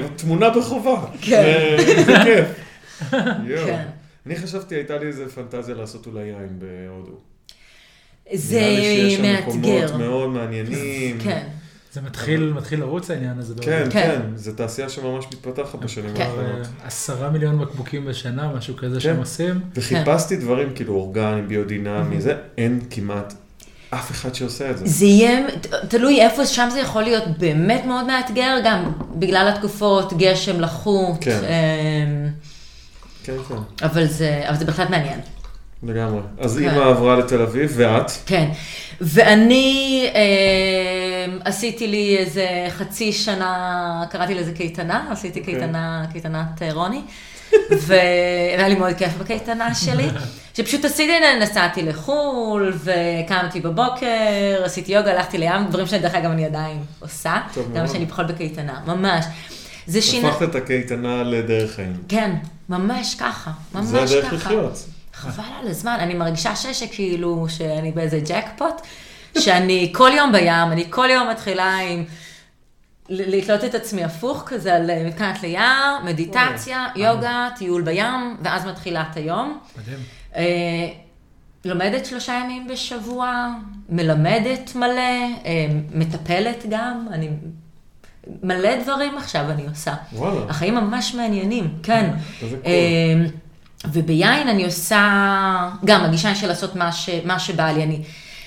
ותמונה 0.05 0.51
בחובה. 0.51 1.07
כן. 1.23 1.77
זה- 2.07 2.15
כיף. 2.25 2.47
יואו. 3.45 3.67
כן. 3.67 3.85
אני 4.27 4.37
חשבתי, 4.37 4.75
הייתה 4.75 4.99
לי 4.99 5.07
איזה 5.07 5.29
פנטזיה 5.29 5.75
לעשות 5.75 6.07
אולי 6.07 6.21
יין 6.23 6.59
בהודו. 6.59 7.13
זה 8.33 8.57
נראה 8.61 8.71
לי 8.71 8.83
שיש 9.11 9.15
שם 9.15 9.23
מאתגר. 9.23 9.47
מקומות 9.49 9.91
מאוד 10.01 10.29
מעניינים. 10.31 11.19
כן. 11.21 11.47
זה 11.95 12.01
מתחיל, 12.01 12.53
מתחיל 12.57 12.81
לרוץ 12.81 13.11
העניין 13.11 13.39
הזה. 13.39 13.55
כן. 13.61 13.87
כן. 13.91 13.91
כן, 13.91 14.21
זו 14.37 14.53
תעשייה 14.53 14.89
שממש 14.89 15.25
מתפתחת 15.25 15.79
בשנים 15.79 16.15
כן. 16.15 16.23
האחרונות. 16.23 16.67
עשרה 16.85 17.31
מיליון 17.31 17.59
בקבוקים 17.59 18.05
בשנה, 18.05 18.53
משהו 18.53 18.77
כזה 18.77 19.01
שהם 19.01 19.17
עושים. 19.17 19.61
וחיפשתי 19.75 20.37
דברים 20.37 20.73
כאילו 20.75 20.95
אורגניים, 20.95 21.49
ביודינמי, 21.49 22.21
זה, 22.21 22.35
אין 22.59 22.81
כמעט 22.91 23.35
אף 23.91 24.11
אחד 24.11 24.35
שעושה 24.35 24.71
את 24.71 24.79
זה. 24.79 24.87
זה 24.87 25.05
יהיה, 25.05 25.47
תלוי 25.89 26.21
איפה, 26.21 26.47
שם 26.47 26.69
זה 26.73 26.81
יכול 26.81 27.03
להיות 27.03 27.25
באמת 27.39 27.85
מאוד 27.85 28.07
מאתגר, 28.07 28.57
גם 28.65 28.93
בגלל 29.15 29.53
התקופות, 29.55 30.13
גשם, 30.19 30.61
לחות. 30.61 31.17
כן. 31.21 31.39
אמ, 31.39 32.29
כן, 33.25 33.37
כן, 33.49 33.87
אבל 33.87 34.07
זה, 34.07 34.43
אבל 34.49 34.57
זה 34.57 34.65
בהחלט 34.65 34.91
מעניין. 34.91 35.21
לגמרי. 35.83 36.21
אז 36.39 36.59
כן. 36.59 36.69
אימא 36.69 36.85
עברה 36.85 37.17
לתל 37.17 37.43
אביב, 37.43 37.73
ואת? 37.77 38.11
כן. 38.27 38.51
ואני 39.01 40.11
אה, 40.15 41.14
עשיתי 41.45 41.87
לי 41.87 42.17
איזה 42.19 42.47
חצי 42.71 43.13
שנה, 43.13 44.05
קראתי 44.11 44.35
לזה 44.35 44.53
קייטנה, 44.53 45.07
עשיתי 45.11 45.41
אוקיי. 45.41 45.55
קייטנה, 45.55 46.05
קייטנת 46.13 46.63
אה, 46.63 46.73
רוני, 46.73 47.01
והיה 47.71 48.69
לי 48.69 48.75
מאוד 48.75 48.95
כיף 48.95 49.17
בקייטנה 49.19 49.75
שלי, 49.75 50.09
שפשוט 50.55 50.85
עשיתי, 50.85 51.13
נסעתי 51.41 51.83
לחו"ל, 51.83 52.73
וקמתי 52.85 53.61
בבוקר, 53.61 54.07
עשיתי 54.65 54.93
יוגה, 54.93 55.11
הלכתי 55.13 55.39
לים, 55.39 55.67
דברים 55.71 55.87
שדרך 55.87 56.15
אגב 56.15 56.31
אני 56.31 56.45
עדיין 56.45 56.79
עושה, 57.01 57.37
גם. 57.75 57.87
שאני 57.87 58.07
פחות 58.07 58.27
בקייטנה, 58.27 58.81
ממש. 58.87 59.25
זה 59.87 60.03
שינה, 60.03 60.29
הפכת 60.29 60.43
את 60.51 60.55
הקייטנה 60.55 61.23
לדרך 61.23 61.75
חיים. 61.75 61.97
כן, 62.09 62.31
ממש 62.69 63.15
ככה, 63.15 63.51
ממש 63.75 63.85
זה 63.87 64.03
הדרך 64.03 64.25
ככה. 64.25 64.35
לחיות. 64.35 64.85
חבל 65.15 65.45
על 65.63 65.69
הזמן, 65.69 65.97
אני 66.01 66.15
מרגישה 66.15 66.57
ש- 66.57 66.67
שכאילו, 66.67 67.47
שאני 67.49 67.93
באיזה 67.93 68.21
ג'קפוט, 68.29 68.81
שאני 69.39 69.93
כל 69.95 70.11
יום 70.17 70.33
בים, 70.33 70.73
אני 70.73 70.87
כל 70.91 71.09
יום 71.11 71.31
מתחילה 71.31 71.79
עם... 71.79 72.05
לתלות 73.09 73.65
את 73.65 73.75
עצמי 73.75 74.05
הפוך 74.05 74.43
כזה 74.47 74.75
על 74.75 74.91
אה, 74.91 75.05
מתקנת 75.07 75.43
לים, 75.43 75.61
מדיטציה, 76.05 76.87
יוגה, 76.97 77.49
טיול 77.57 77.83
בים, 77.83 78.37
ואז 78.43 78.67
מתחילה 78.67 79.05
את 79.11 79.17
היום. 79.17 79.59
מדהים. 79.79 79.99
אה, 80.37 80.89
לומדת 81.65 82.07
שלושה 82.07 82.41
ימים 82.45 82.69
בשבוע, 82.69 83.49
מלמדת 83.89 84.75
מלא, 84.75 85.01
אה, 85.45 85.67
מטפלת 85.95 86.65
גם, 86.69 87.07
אני... 87.13 87.29
מלא 88.43 88.83
דברים 88.83 89.19
עכשיו 89.19 89.51
אני 89.51 89.67
עושה. 89.67 89.95
וואלה. 90.13 90.41
החיים 90.49 90.75
ממש 90.75 91.15
מעניינים, 91.15 91.75
כן. 91.83 92.11
וביין 93.93 94.49
אני 94.49 94.65
עושה, 94.65 95.71
גם 95.85 96.05
הגישה 96.05 96.35
של 96.35 96.49
לעשות 96.49 96.77
מה, 96.77 96.93
ש, 96.93 97.11
מה 97.25 97.39
שבא 97.39 97.71
לי. 97.73 97.83
אני, 97.83 98.03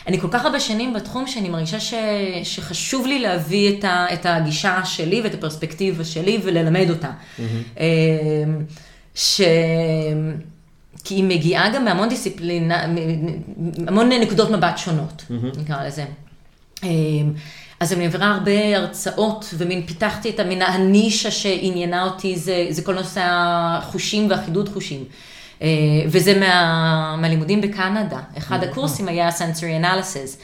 אני 0.07 0.19
כל 0.19 0.27
כך 0.31 0.45
הרבה 0.45 0.59
שנים 0.59 0.93
בתחום 0.93 1.27
שאני 1.27 1.49
מרגישה 1.49 1.79
ש, 1.79 1.93
שחשוב 2.43 3.07
לי 3.07 3.19
להביא 3.19 3.77
את, 3.79 3.83
ה, 3.83 4.05
את 4.13 4.25
הגישה 4.25 4.85
שלי 4.85 5.21
ואת 5.21 5.33
הפרספקטיבה 5.33 6.03
שלי 6.03 6.39
וללמד 6.43 6.89
אותה. 6.89 7.11
Mm-hmm. 7.11 7.81
ש... 9.15 9.41
כי 11.03 11.15
היא 11.15 11.23
מגיעה 11.23 11.69
גם 11.69 11.85
מהמון 11.85 12.09
דיסציפלינה, 12.09 12.85
המון 13.87 14.09
נקודות 14.09 14.49
מבט 14.49 14.77
שונות, 14.77 15.23
mm-hmm. 15.29 15.59
נקרא 15.59 15.87
לזה. 15.87 16.05
אמ, 16.83 17.33
אז 17.79 17.93
אני 17.93 18.03
מעבירה 18.03 18.27
הרבה 18.27 18.77
הרצאות, 18.77 19.53
ומין 19.57 19.85
פיתחתי 19.85 20.29
את 20.29 20.39
המין 20.39 20.61
הנישה 20.61 21.31
שעניינה 21.31 22.03
אותי, 22.03 22.35
זה, 22.35 22.67
זה 22.69 22.81
כל 22.81 22.93
נושא 22.93 23.21
החושים 23.25 24.29
והחידוד 24.29 24.69
חושים. 24.69 25.03
אה, 25.61 25.67
וזה 26.07 26.39
מה, 26.39 27.15
מהלימודים 27.21 27.61
בקנדה. 27.61 28.19
אחד 28.37 28.63
mm-hmm. 28.63 28.65
הקורסים 28.65 29.07
היה 29.07 29.29
sensory 29.29 29.83
analysis. 29.83 30.41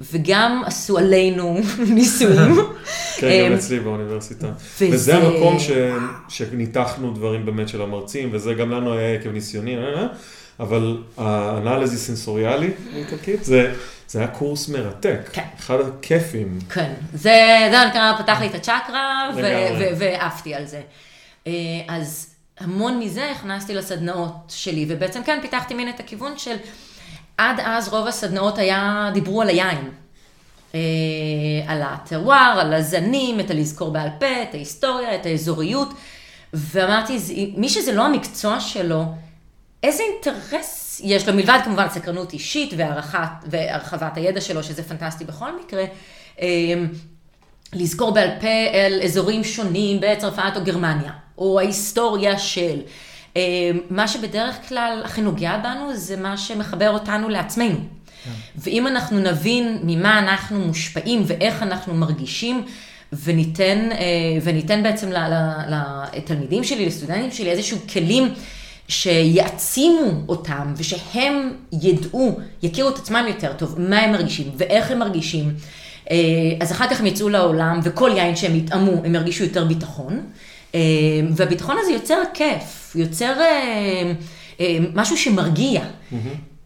וגם 0.00 0.62
עשו 0.66 0.98
עלינו 0.98 1.58
ניסויים. 1.94 2.54
כן, 3.16 3.44
גם 3.44 3.52
אמ, 3.52 3.52
אצלי 3.52 3.80
באוניברסיטה. 3.80 4.46
וזה 4.80 5.16
המקום 5.16 5.56
שניתחנו 6.28 7.12
דברים 7.12 7.46
באמת 7.46 7.68
של 7.68 7.82
המרצים, 7.82 8.28
וזה 8.32 8.54
גם 8.54 8.70
לנו 8.70 8.94
היה 8.94 9.14
עקב 9.14 9.28
ניסיוני, 9.28 9.76
אה, 9.76 9.82
אה, 9.82 10.06
אבל 10.60 10.98
האנליזי 11.16 11.96
סנסוריאלי, 11.96 12.70
איטלקית, 12.96 13.44
זה... 13.44 13.74
זה 14.08 14.18
היה 14.18 14.28
קורס 14.28 14.68
מרתק, 14.68 15.18
כן. 15.32 15.42
אחד 15.58 15.76
הכיפים. 15.80 16.58
כן, 16.70 16.92
זה, 17.14 17.68
זה 17.70 17.76
נקרא, 17.90 18.12
פתח 18.18 18.40
לי 18.40 18.46
את 18.46 18.54
הצ'קרה, 18.54 19.30
ועפתי 19.98 20.54
על 20.54 20.66
זה. 20.66 20.80
אה, 21.46 21.52
אז 21.88 22.33
המון 22.60 22.98
מזה 22.98 23.30
הכנסתי 23.30 23.74
לסדנאות 23.74 24.34
שלי, 24.48 24.86
ובעצם 24.88 25.22
כן 25.22 25.38
פיתחתי 25.42 25.74
מין 25.74 25.88
את 25.88 26.00
הכיוון 26.00 26.38
של 26.38 26.56
עד 27.38 27.60
אז 27.64 27.88
רוב 27.88 28.06
הסדנאות 28.06 28.58
היה, 28.58 29.10
דיברו 29.14 29.42
על 29.42 29.48
היין. 29.48 29.90
אה, 30.74 30.80
על 31.66 31.82
הטרואר, 31.82 32.58
על 32.60 32.74
הזנים, 32.74 33.40
את 33.40 33.50
הלזכור 33.50 33.90
בעל 33.90 34.08
פה, 34.20 34.42
את 34.42 34.54
ההיסטוריה, 34.54 35.14
את 35.14 35.26
האזוריות. 35.26 35.88
ואמרתי, 36.52 37.18
מי 37.56 37.68
שזה 37.68 37.92
לא 37.92 38.06
המקצוע 38.06 38.60
שלו, 38.60 39.04
איזה 39.82 40.02
אינטרס 40.02 41.00
יש 41.04 41.28
לו, 41.28 41.34
מלבד 41.34 41.58
כמובן 41.64 41.88
סקרנות 41.88 42.32
אישית 42.32 42.74
והערכת, 42.76 43.28
והרחבת 43.46 44.16
הידע 44.16 44.40
שלו, 44.40 44.62
שזה 44.62 44.82
פנטסטי 44.82 45.24
בכל 45.24 45.58
מקרה, 45.60 45.84
אה, 46.40 46.46
לזכור 47.72 48.14
בעל 48.14 48.30
פה 48.40 48.78
על 48.86 49.02
אזורים 49.02 49.44
שונים 49.44 50.00
בצרפת 50.00 50.52
או 50.56 50.64
גרמניה, 50.64 51.12
או 51.38 51.58
ההיסטוריה 51.58 52.38
של. 52.38 52.80
אמ, 53.36 53.40
מה 53.90 54.08
שבדרך 54.08 54.68
כלל 54.68 55.02
הכי 55.04 55.22
נוגע 55.22 55.56
בנו 55.56 55.96
זה 55.96 56.16
מה 56.16 56.36
שמחבר 56.36 56.90
אותנו 56.90 57.28
לעצמנו. 57.28 57.76
כן. 58.24 58.30
ואם 58.56 58.86
אנחנו 58.86 59.18
נבין 59.18 59.78
ממה 59.82 60.18
אנחנו 60.18 60.58
מושפעים 60.60 61.22
ואיך 61.26 61.62
אנחנו 61.62 61.94
מרגישים, 61.94 62.64
וניתן, 63.12 63.88
אה, 63.92 63.96
וניתן 64.42 64.82
בעצם 64.82 65.10
לתלמידים 66.16 66.64
שלי, 66.64 66.86
לסטודנטים 66.86 67.30
שלי, 67.30 67.50
איזשהו 67.50 67.78
כלים 67.92 68.34
שיעצימו 68.88 70.10
אותם 70.28 70.74
ושהם 70.76 71.52
ידעו, 71.82 72.38
יכירו 72.62 72.88
את 72.88 72.96
עצמם 72.98 73.24
יותר 73.28 73.52
טוב, 73.52 73.80
מה 73.80 73.98
הם 73.98 74.12
מרגישים 74.12 74.50
ואיך 74.56 74.90
הם 74.90 74.98
מרגישים. 74.98 75.54
אה, 76.10 76.16
אז 76.60 76.72
אחר 76.72 76.88
כך 76.88 77.00
הם 77.00 77.06
יצאו 77.06 77.28
לעולם 77.28 77.80
וכל 77.84 78.10
יין 78.16 78.36
שהם 78.36 78.56
יטעמו, 78.56 78.92
הם 79.04 79.14
ירגישו 79.14 79.44
יותר 79.44 79.64
ביטחון. 79.64 80.20
אה, 80.74 80.80
והביטחון 81.36 81.76
הזה 81.80 81.92
יוצר 81.92 82.22
כיף, 82.34 82.96
יוצר 82.96 83.40
אה, 83.40 84.12
אה, 84.60 84.78
משהו 84.94 85.16
שמרגיע. 85.16 85.82
Mm-hmm. 85.82 86.14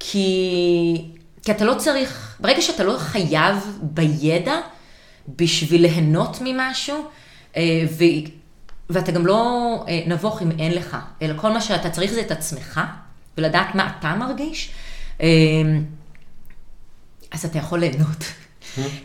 כי, 0.00 1.04
כי 1.42 1.52
אתה 1.52 1.64
לא 1.64 1.74
צריך, 1.74 2.36
ברגע 2.40 2.62
שאתה 2.62 2.84
לא 2.84 2.96
חייב 2.98 3.78
בידע 3.82 4.56
בשביל 5.36 5.82
ליהנות 5.82 6.38
ממשהו, 6.40 7.04
ו, 7.90 8.04
ואתה 8.90 9.12
גם 9.12 9.26
לא 9.26 9.84
נבוך 10.06 10.42
אם 10.42 10.50
אין 10.58 10.72
לך, 10.72 10.96
אלא 11.22 11.34
כל 11.40 11.52
מה 11.52 11.60
שאתה 11.60 11.90
צריך 11.90 12.12
זה 12.12 12.20
את 12.20 12.30
עצמך, 12.30 12.80
ולדעת 13.38 13.74
מה 13.74 13.92
אתה 13.98 14.14
מרגיש, 14.14 14.70
אז 17.30 17.44
אתה 17.44 17.58
יכול 17.58 17.78
ליהנות. 17.78 18.24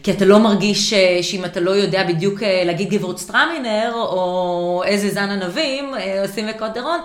כי 0.03 0.11
אתה 0.11 0.25
לא 0.25 0.39
מרגיש 0.39 0.93
שאם 1.21 1.45
אתה 1.45 1.59
לא 1.59 1.71
יודע 1.71 2.03
בדיוק 2.03 2.43
אה, 2.43 2.63
להגיד 2.65 2.89
גברות 2.89 3.19
סטרמינר, 3.19 3.91
או 3.95 4.83
איזה 4.85 5.09
זן 5.09 5.29
ענבים 5.29 5.95
אה, 5.95 6.21
עושים 6.21 6.47
בקוטרון, 6.47 6.99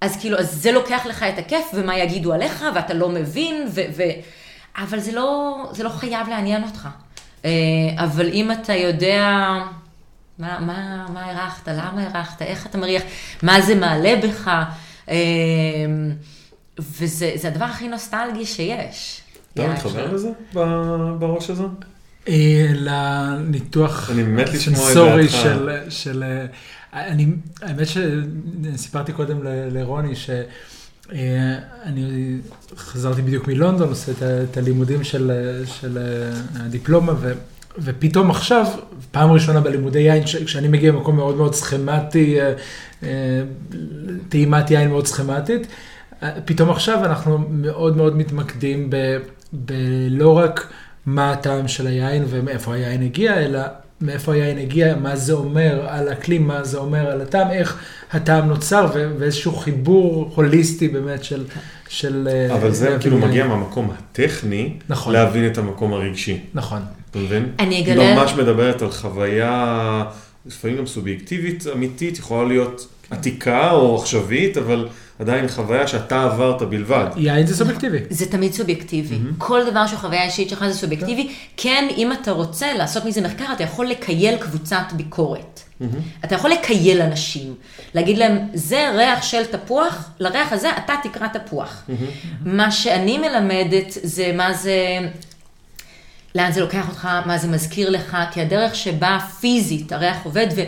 אז 0.00 0.16
כאילו, 0.20 0.38
אז 0.38 0.62
זה 0.62 0.72
לוקח 0.72 1.06
לך 1.06 1.22
את 1.22 1.38
הכיף, 1.38 1.66
ומה 1.74 1.98
יגידו 1.98 2.32
עליך, 2.32 2.64
ואתה 2.74 2.94
לא 2.94 3.08
מבין, 3.08 3.66
ו... 3.74 3.80
ו... 3.96 4.02
אבל 4.76 4.98
זה 4.98 5.12
לא, 5.12 5.56
זה 5.72 5.82
לא 5.82 5.88
חייב 5.88 6.28
לעניין 6.28 6.62
אותך. 6.62 6.88
אה, 7.44 7.50
אבל 7.96 8.32
אם 8.32 8.52
אתה 8.52 8.74
יודע 8.74 9.24
מה, 10.38 10.60
מה, 10.60 11.06
מה 11.12 11.30
הרחת, 11.30 11.68
למה 11.68 12.06
הרחת, 12.06 12.42
איך 12.42 12.66
אתה 12.66 12.78
מריח, 12.78 13.02
מה 13.42 13.60
זה 13.60 13.74
מעלה 13.74 14.14
בך, 14.16 14.50
וזה 16.78 17.48
הדבר 17.48 17.64
הכי 17.64 17.88
נוסטלגי 17.88 18.46
שיש. 18.46 19.20
אתה 19.64 19.72
מתחבר 19.72 20.12
לזה 20.12 20.30
בראש 21.18 21.50
הזה? 21.50 21.64
אה, 22.28 22.70
לניתוח 22.74 24.10
סנסורי 24.54 25.28
של... 25.88 26.22
אה, 26.22 26.46
אני, 26.92 27.26
האמת 27.62 27.86
שסיפרתי 27.86 29.12
קודם 29.12 29.38
לרוני 29.42 30.16
שאני 30.16 30.42
אה, 31.12 32.76
חזרתי 32.76 33.22
בדיוק 33.22 33.48
מלונדון, 33.48 33.88
עושה 33.88 34.12
את 34.42 34.56
הלימודים 34.56 35.04
של, 35.04 35.32
של 35.66 35.98
הדיפלומה, 36.54 37.12
ו, 37.20 37.32
ופתאום 37.78 38.30
עכשיו, 38.30 38.66
פעם 39.10 39.32
ראשונה 39.32 39.60
בלימודי 39.60 39.98
יין, 39.98 40.24
כשאני 40.24 40.68
מגיע 40.68 40.92
למקום 40.92 41.16
מאוד 41.16 41.36
מאוד 41.36 41.54
סכמטי, 41.54 42.38
טעימת 44.28 44.70
יין 44.70 44.88
מאוד 44.88 45.06
סכמטית, 45.06 45.66
פתאום 46.44 46.70
עכשיו 46.70 47.04
אנחנו 47.04 47.38
מאוד 47.50 47.96
מאוד 47.96 48.16
מתמקדים 48.16 48.90
ב... 48.90 49.18
בלא 49.52 50.38
רק 50.38 50.72
מה 51.06 51.32
הטעם 51.32 51.68
של 51.68 51.86
היין 51.86 52.24
ומאיפה 52.28 52.74
היין 52.74 53.02
הגיע, 53.02 53.38
אלא 53.38 53.60
מאיפה 54.00 54.34
היין 54.34 54.58
הגיע, 54.58 54.96
מה 54.96 55.16
זה 55.16 55.32
אומר 55.32 55.86
על 55.88 56.12
אקלים, 56.12 56.46
מה 56.46 56.64
זה 56.64 56.78
אומר 56.78 57.10
על 57.10 57.20
הטעם, 57.20 57.50
איך 57.50 57.78
הטעם 58.12 58.48
נוצר, 58.48 58.86
ואיזשהו 59.18 59.52
חיבור 59.52 60.32
הוליסטי 60.34 60.88
באמת 60.88 61.24
של... 61.24 61.44
של 61.88 62.28
אה, 62.32 62.54
אבל 62.54 62.70
זה 62.70 62.96
כאילו 63.00 63.18
מגיע 63.18 63.46
מהמקום 63.46 63.90
הטכני, 63.90 64.72
נכון. 64.88 65.12
להבין 65.12 65.46
את 65.46 65.58
המקום 65.58 65.92
הרגשי. 65.92 66.40
נכון. 66.54 66.82
אתה 67.10 67.18
מבין? 67.18 67.48
אני 67.58 67.82
אגלה... 67.82 68.08
היא 68.08 68.16
ממש 68.16 68.32
מדברת 68.32 68.82
על 68.82 68.90
חוויה, 68.90 70.04
לפעמים 70.46 70.76
גם 70.76 70.86
סובייקטיבית 70.86 71.64
אמיתית, 71.74 72.18
יכולה 72.18 72.48
להיות 72.48 72.88
עתיקה 73.10 73.70
או 73.70 74.00
עכשווית, 74.00 74.56
אבל... 74.56 74.88
עדיין 75.18 75.48
חוויה 75.48 75.86
שאתה 75.86 76.22
עברת 76.22 76.62
בלבד. 76.62 77.06
יין 77.16 77.46
זה 77.46 77.56
סובייקטיבי. 77.56 77.98
זה 78.10 78.30
תמיד 78.30 78.52
סובייקטיבי. 78.52 79.14
Mm-hmm. 79.14 79.34
כל 79.38 79.70
דבר 79.70 79.86
שהוא 79.86 79.98
חוויה 79.98 80.24
אישית 80.24 80.48
שלך 80.48 80.64
זה 80.68 80.74
סובייקטיבי. 80.74 81.32
כן, 81.56 81.88
אם 81.96 82.12
אתה 82.12 82.30
רוצה 82.30 82.74
לעשות 82.74 83.04
מזה 83.04 83.20
מחקר, 83.20 83.44
אתה 83.52 83.62
יכול 83.62 83.86
לקייל 83.86 84.36
קבוצת 84.36 84.84
ביקורת. 84.92 85.60
Mm-hmm. 85.60 85.84
אתה 86.24 86.34
יכול 86.34 86.50
לקייל 86.50 87.02
אנשים. 87.02 87.54
להגיד 87.94 88.18
להם, 88.18 88.38
זה 88.54 88.90
ריח 88.94 89.22
של 89.22 89.44
תפוח, 89.44 90.10
לריח 90.20 90.52
הזה 90.52 90.70
אתה 90.70 90.94
תקרא 91.02 91.26
תפוח. 91.28 91.82
Mm-hmm. 91.88 91.92
מה 92.44 92.70
שאני 92.70 93.18
מלמדת 93.18 93.98
זה 94.02 94.32
מה 94.34 94.52
זה... 94.52 94.98
לאן 96.34 96.52
זה 96.52 96.60
לוקח 96.60 96.88
אותך, 96.88 97.08
מה 97.26 97.38
זה 97.38 97.48
מזכיר 97.48 97.90
לך, 97.90 98.16
כי 98.32 98.40
הדרך 98.40 98.74
שבה 98.74 99.18
פיזית 99.40 99.92
הריח 99.92 100.16
עובד, 100.24 100.46
ו, 100.56 100.60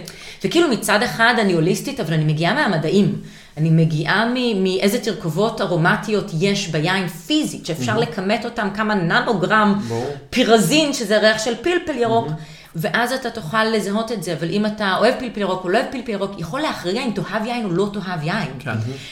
וכאילו 0.45 0.69
מצד 0.69 1.03
אחד 1.03 1.35
אני 1.39 1.53
הוליסטית, 1.53 2.01
אבל 2.01 2.15
אני 2.15 2.25
מגיעה 2.25 2.55
מהמדעים. 2.55 3.15
אני 3.61 3.71
מגיעה 3.71 4.33
מאיזה 4.57 5.01
תרכובות 5.05 5.61
ארומטיות 5.61 6.31
יש 6.41 6.69
ביין 6.69 7.09
פיזית, 7.09 7.67
שאפשר 7.67 7.97
mm-hmm. 7.97 8.01
לכמת 8.01 8.45
אותם 8.45 8.69
כמה 8.75 8.95
ננוגרם 8.95 9.81
בוא. 9.89 10.05
פירזין, 10.31 10.93
שזה 10.93 11.19
ריח 11.19 11.45
של 11.45 11.55
פלפל 11.63 11.99
ירוק. 11.99 12.29
Mm-hmm. 12.29 12.61
ואז 12.77 13.13
אתה 13.13 13.31
תוכל 13.31 13.65
לזהות 13.65 14.13
את 14.13 14.23
זה, 14.23 14.33
אבל 14.33 14.51
אם 14.51 14.67
אתה 14.67 14.97
אוהב 14.99 15.15
פלפל 15.19 15.41
ירוק 15.41 15.65
או 15.65 15.69
לא 15.69 15.79
אוהב 15.79 15.91
פלפל 15.93 16.11
ירוק, 16.11 16.31
יכול 16.39 16.61
להכריע 16.61 17.05
אם 17.05 17.11
תאהב 17.15 17.47
יין 17.47 17.65
או 17.65 17.71
לא 17.71 17.91
תאהב 17.93 18.23
יין. 18.23 18.51
כן. 18.59 18.71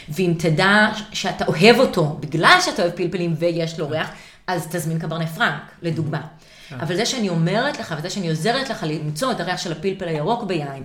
ואם 0.09 0.35
תדע 0.39 0.89
שאתה 1.13 1.45
אוהב 1.47 1.79
אותו 1.79 2.17
בגלל 2.21 2.59
שאתה 2.65 2.83
אוהב 2.83 2.93
פלפלים 2.93 3.35
ויש 3.39 3.79
לו 3.79 3.89
ריח, 3.89 4.09
אז 4.47 4.67
תזמין 4.71 4.99
קברני 4.99 5.27
פרנק, 5.27 5.63
לדוגמה. 5.83 6.21
כן. 6.69 6.81
אבל 6.81 6.97
זה 6.97 7.07
שאני 7.07 7.29
אומרת 7.29 7.81
לך, 7.81 7.95
וזה 7.99 8.11
שאני 8.11 8.29
עוזרת 8.29 8.71
לך 8.71 8.87
למצוא 8.89 9.33
את 9.33 9.41
הריח 9.41 9.59
של 9.59 9.73
הפלפל 9.73 10.09
הירוק 10.09 10.43
ביין, 10.43 10.83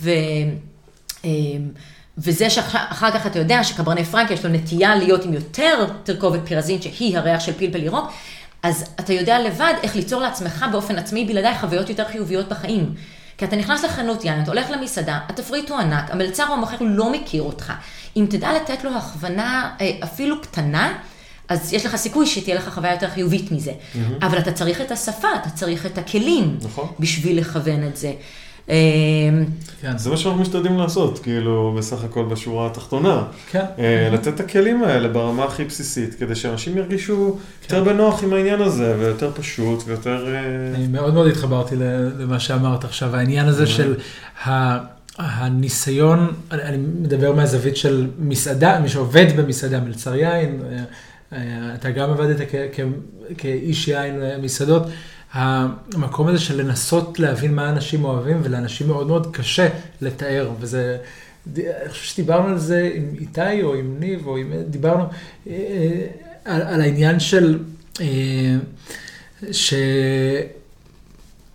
ו... 0.00 0.10
וזה 2.18 2.50
שאחר 2.50 3.10
כך 3.10 3.26
אתה 3.26 3.38
יודע 3.38 3.64
שקברני 3.64 4.04
פרנק 4.04 4.30
יש 4.30 4.44
לו 4.44 4.50
נטייה 4.50 4.94
להיות 4.96 5.24
עם 5.24 5.32
יותר 5.32 5.86
תרכובת 6.04 6.40
פירזין, 6.44 6.82
שהיא 6.82 7.18
הריח 7.18 7.40
של 7.40 7.52
פלפל 7.52 7.82
ירוק, 7.82 8.12
אז 8.62 8.84
אתה 9.00 9.12
יודע 9.12 9.38
לבד 9.38 9.74
איך 9.82 9.96
ליצור 9.96 10.20
לעצמך 10.20 10.66
באופן 10.72 10.98
עצמי 10.98 11.24
בלעדיי 11.24 11.58
חוויות 11.58 11.88
יותר 11.88 12.04
חיוביות 12.08 12.48
בחיים. 12.48 12.94
כי 13.38 13.44
אתה 13.44 13.56
נכנס 13.56 13.84
לחנות 13.84 14.24
יין, 14.24 14.42
אתה 14.42 14.50
הולך 14.50 14.70
למסעדה, 14.70 15.18
התפריט 15.28 15.70
הוא 15.70 15.78
ענק, 15.78 16.10
המלצר 16.10 16.48
או 16.48 16.52
המוכר 16.52 16.76
לא 16.80 17.12
מכיר 17.12 17.42
אותך. 17.42 17.72
אם 18.16 18.26
תדע 18.30 18.52
לתת 18.52 18.84
לו 18.84 18.90
הכוונה 18.96 19.70
אה, 19.80 19.90
אפילו 20.04 20.40
קטנה, 20.40 20.98
אז 21.48 21.72
יש 21.72 21.86
לך 21.86 21.96
סיכוי 21.96 22.26
שתהיה 22.26 22.56
לך 22.56 22.68
חוויה 22.68 22.92
יותר 22.92 23.10
חיובית 23.10 23.52
מזה. 23.52 23.72
אבל 24.22 24.38
אתה 24.38 24.52
צריך 24.52 24.80
את 24.80 24.90
השפה, 24.90 25.28
אתה 25.40 25.50
צריך 25.50 25.86
את 25.86 25.98
הכלים 25.98 26.58
נכון. 26.62 26.88
בשביל 26.98 27.38
לכוון 27.38 27.86
את 27.86 27.96
זה. 27.96 28.12
אה, 28.70 28.74
כן, 29.80 29.98
זה 29.98 30.10
מה 30.10 30.16
שאנחנו 30.16 30.40
משתדלים 30.42 30.78
לעשות, 30.78 31.18
כאילו, 31.18 31.74
בסך 31.78 32.04
הכל 32.04 32.24
בשורה 32.24 32.66
התחתונה. 32.66 33.22
כן. 33.50 33.64
אה, 33.78 34.08
לתת 34.12 34.28
את 34.28 34.40
הכלים 34.40 34.82
האלה 34.84 35.08
ברמה 35.08 35.44
הכי 35.44 35.64
בסיסית, 35.64 36.14
כדי 36.14 36.34
שאנשים 36.34 36.76
ירגישו 36.78 37.36
יותר 37.62 37.84
בנוח 37.84 38.22
עם 38.24 38.32
העניין 38.32 38.60
הזה, 38.62 38.94
ויותר 38.98 39.30
פשוט, 39.34 39.82
ויותר... 39.86 40.34
אה, 40.34 40.40
אני 40.74 40.86
מאוד 40.86 41.14
מאוד 41.14 41.26
התחברתי 41.26 41.76
ל- 41.76 41.82
למה 42.22 42.40
שאמרת 42.40 42.84
עכשיו, 42.84 43.16
העניין 43.16 43.48
הזה 43.48 43.66
של 43.66 43.94
ה- 44.46 44.78
הניסיון, 45.18 46.32
אני 46.50 46.76
מדבר 46.76 47.32
מהזווית 47.32 47.76
של 47.76 48.06
מסעדה, 48.18 48.80
מי 48.80 48.88
שעובד 48.88 49.26
במסעדה, 49.36 49.80
מלצר 49.80 50.14
יין, 50.14 50.62
אתה 51.74 51.90
גם 51.90 52.10
עבדת 52.10 52.40
כ- 52.50 52.54
כ- 52.72 52.80
כאיש 53.38 53.88
יין 53.88 54.14
מסעדות, 54.42 54.82
המקום 55.32 56.28
הזה 56.28 56.38
של 56.38 56.62
לנסות 56.62 57.18
להבין 57.18 57.54
מה 57.54 57.68
אנשים 57.68 58.04
אוהבים, 58.04 58.40
ולאנשים 58.42 58.86
מאוד 58.86 59.06
מאוד 59.06 59.36
קשה 59.36 59.68
לתאר, 60.00 60.50
וזה... 60.60 60.96
אני 61.56 61.88
חושב 61.88 62.04
שדיברנו 62.04 62.48
על 62.48 62.58
זה 62.58 62.90
עם 62.94 63.14
איתי 63.20 63.62
או 63.62 63.74
עם 63.74 63.96
ניב 64.00 64.26
או 64.26 64.36
עם... 64.36 64.52
דיברנו 64.70 65.02
אה, 65.02 65.52
אה, 65.52 66.06
על, 66.44 66.62
על 66.62 66.80
העניין 66.80 67.20
של... 67.20 67.58
אה, 68.00 68.56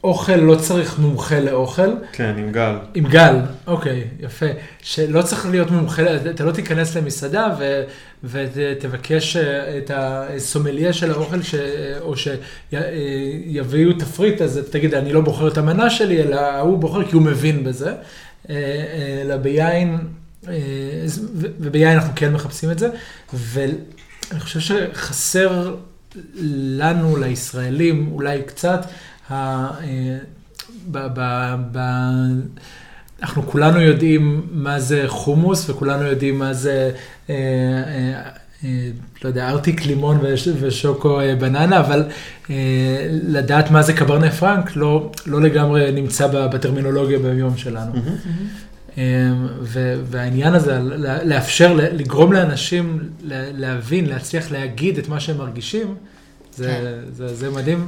שאוכל 0.07 0.35
לא 0.35 0.55
צריך 0.55 0.99
מומחה 0.99 1.39
לאוכל. 1.39 1.91
כן, 2.11 2.33
עם 2.37 2.51
גל. 2.51 2.75
עם 2.93 3.07
גל, 3.07 3.35
אוקיי, 3.67 4.03
יפה. 4.19 4.45
שלא 4.81 5.21
צריך 5.21 5.45
להיות 5.45 5.71
מומחה, 5.71 6.01
אתה 6.29 6.43
לא 6.43 6.51
תיכנס 6.51 6.97
למסעדה 6.97 7.55
ו, 7.59 7.83
ותבקש 8.23 9.37
אה, 9.37 9.77
את 9.77 9.91
הסומליה 9.93 10.93
של 10.93 11.11
האוכל, 11.11 11.41
ש, 11.41 11.55
או 11.99 12.13
שיביאו 12.17 13.93
תפריט, 13.93 14.41
אז 14.41 14.59
תגיד, 14.69 14.93
אני 14.93 15.13
לא 15.13 15.21
בוחר 15.21 15.47
את 15.47 15.57
המנה 15.57 15.89
שלי, 15.89 16.21
אלא 16.21 16.59
הוא 16.59 16.77
בוחר 16.77 17.03
כי 17.03 17.15
הוא 17.15 17.21
מבין 17.21 17.63
בזה. 17.63 17.93
אה, 18.49 18.55
אלא 19.21 19.37
ביין, 19.37 19.97
אה, 20.47 20.53
וביין 21.59 21.97
אנחנו 21.97 22.13
כן 22.15 22.33
מחפשים 22.33 22.71
את 22.71 22.79
זה, 22.79 22.89
ואני 23.33 24.39
חושב 24.39 24.59
שחסר 24.59 25.75
לנו, 26.77 27.17
לישראלים, 27.17 28.09
אולי 28.11 28.41
קצת, 28.45 28.85
ה- 29.29 29.33
אה, 29.83 30.17
ב- 30.91 31.07
ב- 31.13 31.55
ב- 31.71 32.39
אנחנו 33.21 33.43
כולנו 33.47 33.81
יודעים 33.81 34.47
מה 34.51 34.79
זה 34.79 35.03
חומוס, 35.07 35.69
וכולנו 35.69 36.03
יודעים 36.03 36.39
מה 36.39 36.53
זה, 36.53 36.91
אה, 37.29 37.35
אה, 37.35 38.21
אה, 38.63 38.89
לא 39.23 39.29
יודע, 39.29 39.49
ארטיק 39.49 39.85
לימון 39.85 40.17
וש- 40.21 40.47
ושוקו 40.59 41.19
אה, 41.21 41.35
בננה, 41.35 41.79
אבל 41.79 42.03
לדעת 43.23 43.71
מה 43.71 43.81
זה 43.81 43.93
קברנה 43.93 44.31
פרנק 44.31 44.75
לא, 44.75 45.11
לא 45.25 45.41
לגמרי 45.41 45.91
נמצא 45.91 46.27
בטרמינולוגיה 46.27 47.19
ביום 47.19 47.57
שלנו. 47.57 47.91
אה, 48.97 49.03
ו- 49.61 50.01
והעניין 50.05 50.53
הזה, 50.53 50.79
לאפשר, 51.25 51.73
לגרום 51.73 52.33
לאנשים 52.33 52.99
לה- 53.23 53.51
להבין, 53.51 54.05
להצליח 54.05 54.51
להגיד 54.51 54.97
את 54.97 55.09
מה 55.09 55.19
שהם 55.19 55.37
מרגישים, 55.37 55.95
זה, 56.55 56.65
כן. 56.65 56.83
זה, 57.13 57.35
זה 57.35 57.49
מדהים, 57.49 57.87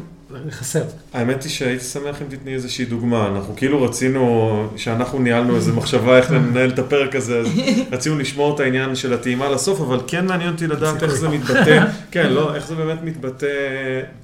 חסר. 0.51 0.83
האמת 1.13 1.43
היא 1.43 1.51
שהייתי 1.51 1.83
שמח 1.83 2.21
אם 2.21 2.27
תתני 2.29 2.53
איזושהי 2.53 2.85
דוגמה. 2.85 3.27
אנחנו 3.27 3.55
כאילו 3.55 3.83
רצינו, 3.83 4.67
שאנחנו 4.75 5.19
ניהלנו 5.19 5.55
איזו 5.55 5.73
מחשבה 5.73 6.17
איך 6.17 6.31
לנהל 6.31 6.69
את 6.69 6.79
הפרק 6.79 7.15
הזה, 7.15 7.39
אז 7.39 7.47
רצינו 7.91 8.19
לשמור 8.19 8.55
את 8.55 8.59
העניין 8.59 8.95
של 8.95 9.13
הטעימה 9.13 9.49
לסוף, 9.49 9.81
אבל 9.81 9.99
כן 10.07 10.25
מעניין 10.25 10.53
אותי 10.53 10.67
לדעת 10.67 11.03
איך 11.03 11.15
זה 11.15 11.29
מתבטא, 11.29 11.85
כן, 12.11 12.29
לא, 12.33 12.55
איך 12.55 12.67
זה 12.67 12.75
באמת 12.75 13.03
מתבטא, 13.03 13.47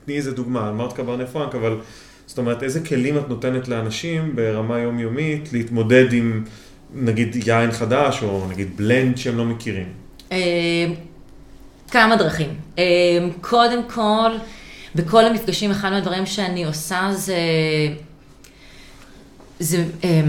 תני 0.06 0.18
איזה 0.18 0.32
דוגמה, 0.32 0.70
אמרת 0.70 0.94
קברנה 0.94 1.26
פרנק, 1.26 1.56
אבל 1.56 1.78
זאת 2.28 2.38
אומרת, 2.38 2.64
איזה 2.64 2.80
כלים 2.80 3.18
את 3.18 3.30
נותנת 3.30 3.68
לאנשים 3.68 4.36
ברמה 4.36 4.80
יומיומית 4.80 5.54
להתמודד 5.54 6.14
עם, 6.14 6.44
נגיד, 6.96 7.36
יין 7.48 7.72
חדש, 7.72 8.24
או 8.24 8.48
נגיד 8.50 8.78
בלנד 8.78 9.18
שהם 9.18 9.38
לא 9.38 9.46
מכירים. 9.46 9.88
אה, 10.32 10.38
כמה 11.92 12.16
דרכים. 12.16 12.50
אה, 12.80 12.84
קודם 13.42 13.82
כל, 13.90 14.32
בכל 14.96 15.26
המפגשים, 15.26 15.72
אחד 15.72 15.90
מהדברים 15.90 16.26
שאני 16.26 16.66
עושה 16.66 17.10
זה... 17.14 17.38
זה, 19.60 19.84
אה, 20.04 20.22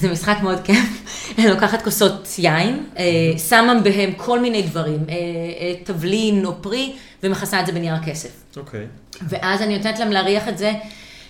זה 0.00 0.12
משחק 0.12 0.36
מאוד 0.42 0.60
כיף. 0.64 1.02
אני 1.38 1.48
לוקחת 1.48 1.82
כוסות 1.82 2.28
יין, 2.38 2.84
אה, 2.98 3.04
שמה 3.48 3.74
בהם 3.74 4.12
כל 4.16 4.40
מיני 4.40 4.62
דברים, 4.62 5.04
אה, 5.08 5.14
אה, 5.14 5.74
תבלין 5.84 6.44
או 6.44 6.62
פרי, 6.62 6.92
ומכסה 7.22 7.60
את 7.60 7.66
זה 7.66 7.72
בנייר 7.72 7.94
כסף. 8.06 8.30
אוקיי. 8.56 8.86
ואז 9.28 9.62
אני 9.62 9.76
נותנת 9.76 9.98
להם 9.98 10.12
להריח 10.12 10.48
את 10.48 10.58
זה 10.58 10.72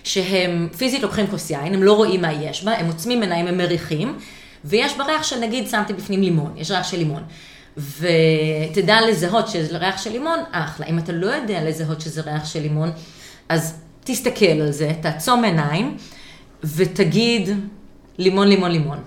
שהם 0.03 0.67
פיזית 0.77 1.01
לוקחים 1.01 1.27
כוס 1.27 1.49
יין, 1.49 1.73
הם 1.73 1.83
לא 1.83 1.93
רואים 1.93 2.21
מה 2.21 2.33
יש 2.33 2.63
בה, 2.63 2.71
הם 2.71 2.87
עוצמים 2.87 3.21
עיניים, 3.21 3.47
הם 3.47 3.57
מריחים, 3.57 4.17
ויש 4.65 4.97
בה 4.97 5.03
ריח 5.03 5.23
של 5.23 5.39
נגיד 5.39 5.67
שמתי 5.67 5.93
בפנים 5.93 6.21
לימון, 6.21 6.53
יש 6.57 6.71
ריח 6.71 6.91
של 6.91 6.97
לימון. 6.97 7.23
ותדע 7.77 8.97
לזהות 9.09 9.47
שזה 9.47 9.77
ריח 9.77 10.03
של 10.03 10.11
לימון, 10.11 10.39
אחלה. 10.51 10.85
אם 10.85 10.99
אתה 10.99 11.11
לא 11.11 11.27
יודע 11.27 11.63
לזהות 11.63 12.01
שזה 12.01 12.21
ריח 12.21 12.45
של 12.45 12.61
לימון, 12.61 12.91
אז 13.49 13.75
תסתכל 14.03 14.45
על 14.45 14.71
זה, 14.71 14.91
תעצום 15.01 15.43
עיניים, 15.43 15.97
ותגיד 16.63 17.49
לימון, 18.17 18.47
לימון, 18.47 18.71
לימון. 18.71 18.97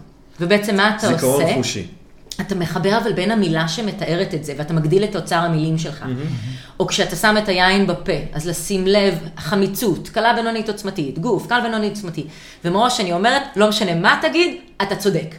ובעצם 0.40 0.76
מה 0.76 0.96
אתה 0.96 1.06
עושה? 1.06 1.16
זיכרון 1.16 1.54
חושי. 1.54 1.86
אתה 2.40 2.54
מחבר 2.54 2.98
אבל 2.98 3.12
בין 3.12 3.30
המילה 3.30 3.68
שמתארת 3.68 4.34
את 4.34 4.44
זה, 4.44 4.54
ואתה 4.56 4.74
מגדיל 4.74 5.04
את 5.04 5.16
אוצר 5.16 5.36
המילים 5.36 5.78
שלך. 5.78 6.04
או 6.80 6.86
כשאתה 6.86 7.16
שם 7.16 7.36
את 7.38 7.48
היין 7.48 7.86
בפה, 7.86 8.12
אז 8.32 8.46
לשים 8.46 8.86
לב, 8.86 9.18
חמיצות, 9.36 10.08
קלה 10.08 10.34
בינונית 10.34 10.68
עוצמתית, 10.68 11.18
גוף, 11.18 11.46
קל 11.46 11.60
בינונית 11.62 11.96
עוצמתי. 11.96 12.26
ומראש 12.64 13.00
אני 13.00 13.12
אומרת, 13.12 13.42
לא 13.56 13.68
משנה 13.68 13.94
מה 13.94 14.18
תגיד, 14.22 14.56
אתה 14.82 14.96
צודק. 14.96 15.34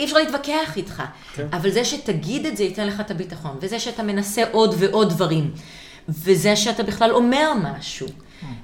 אי 0.00 0.04
אפשר 0.04 0.16
להתווכח 0.16 0.76
איתך. 0.76 1.02
כן. 1.34 1.46
אבל 1.52 1.70
זה 1.70 1.84
שתגיד 1.84 2.46
את 2.46 2.56
זה 2.56 2.64
ייתן 2.64 2.86
לך 2.86 3.00
את 3.00 3.10
הביטחון, 3.10 3.56
וזה 3.60 3.80
שאתה 3.80 4.02
מנסה 4.02 4.42
עוד 4.50 4.74
ועוד 4.78 5.10
דברים, 5.10 5.50
וזה 6.08 6.56
שאתה 6.56 6.82
בכלל 6.82 7.10
אומר 7.10 7.52
משהו, 7.62 8.06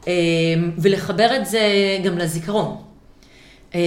אמ, 0.06 0.10
ולחבר 0.78 1.36
את 1.36 1.46
זה 1.46 1.60
גם 2.04 2.18
לזיכרון. 2.18 2.76
אמ, 3.74 3.80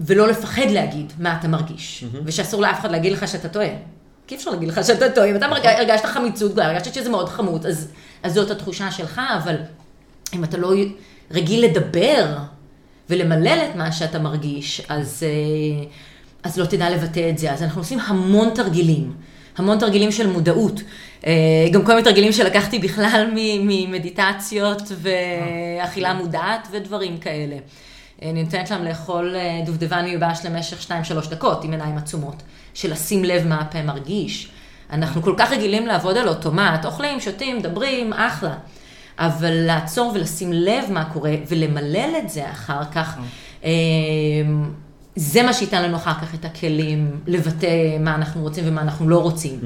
ולא 0.00 0.28
לפחד 0.28 0.70
להגיד 0.70 1.12
מה 1.18 1.36
אתה 1.40 1.48
מרגיש, 1.48 2.04
ושאסור 2.24 2.62
לאף 2.62 2.80
אחד 2.80 2.90
להגיד 2.90 3.12
לך 3.12 3.28
שאתה 3.28 3.48
טועה. 3.48 3.68
כי 4.26 4.34
אי 4.34 4.38
אפשר 4.38 4.50
להגיד 4.50 4.68
לך 4.68 4.84
שאתה 4.84 5.10
טועה, 5.10 5.30
אם 5.30 5.36
אתה 5.36 5.46
הרגשת 5.46 6.04
חמיצות, 6.04 6.58
הרגשת 6.58 6.94
שזה 6.94 7.10
מאוד 7.10 7.28
חמוד, 7.28 7.66
אז, 7.66 7.88
אז 8.22 8.34
זאת 8.34 8.50
התחושה 8.50 8.90
שלך, 8.90 9.20
אבל 9.42 9.56
אם 10.34 10.44
אתה 10.44 10.56
לא 10.56 10.72
רגיל 11.30 11.64
לדבר 11.64 12.36
ולמלל 13.10 13.58
את 13.70 13.76
מה 13.76 13.92
שאתה 13.92 14.18
מרגיש, 14.18 14.82
אז, 14.88 15.22
אה, 15.22 15.86
אז 16.48 16.58
לא 16.58 16.64
תדע 16.64 16.90
לבטא 16.90 17.30
את 17.30 17.38
זה. 17.38 17.52
אז 17.52 17.62
אנחנו 17.62 17.80
עושים 17.80 17.98
המון 18.00 18.50
תרגילים, 18.54 19.12
המון 19.56 19.78
תרגילים 19.78 20.12
של 20.12 20.26
מודעות. 20.26 20.80
אה, 21.26 21.32
גם 21.72 21.84
כל 21.84 21.92
מיני 21.92 22.04
תרגילים 22.04 22.32
שלקחתי 22.32 22.78
בכלל 22.78 23.30
ממדיטציות 23.34 24.82
ואכילה 25.02 26.14
מודעת 26.14 26.68
ודברים 26.70 27.18
כאלה. 27.18 27.56
אני 28.22 28.42
נותנת 28.42 28.70
להם 28.70 28.84
לאכול 28.84 29.36
אה, 29.36 29.60
דובדבן 29.66 30.04
מיובש 30.04 30.40
למשך 30.44 30.90
2-3 31.26 31.30
דקות 31.30 31.64
עם 31.64 31.70
עיניים 31.70 31.96
עצומות, 31.96 32.42
של 32.74 32.92
לשים 32.92 33.24
לב 33.24 33.46
מה 33.46 33.60
הפה 33.60 33.82
מרגיש. 33.82 34.50
אנחנו 34.90 35.22
כל 35.22 35.34
כך 35.36 35.52
רגילים 35.52 35.86
לעבוד 35.86 36.16
על 36.16 36.28
אוטומט, 36.28 36.84
אוכלים, 36.84 37.20
שותים, 37.20 37.58
מדברים, 37.58 38.12
אחלה. 38.12 38.54
אבל 39.18 39.52
לעצור 39.52 40.12
ולשים 40.14 40.52
לב 40.52 40.84
מה 40.90 41.04
קורה 41.04 41.34
ולמלל 41.48 42.14
את 42.18 42.30
זה 42.30 42.50
אחר 42.50 42.84
כך, 42.84 43.18
אה, 43.64 43.70
זה 45.20 45.42
מה 45.42 45.52
שייתן 45.52 45.82
לנו 45.82 45.96
אחר 45.96 46.14
כך 46.14 46.34
את 46.34 46.44
הכלים 46.44 47.20
לבטא 47.26 47.66
מה 48.00 48.14
אנחנו 48.14 48.42
רוצים 48.42 48.64
ומה 48.68 48.80
אנחנו 48.80 49.08
לא 49.08 49.18
רוצים. 49.18 49.60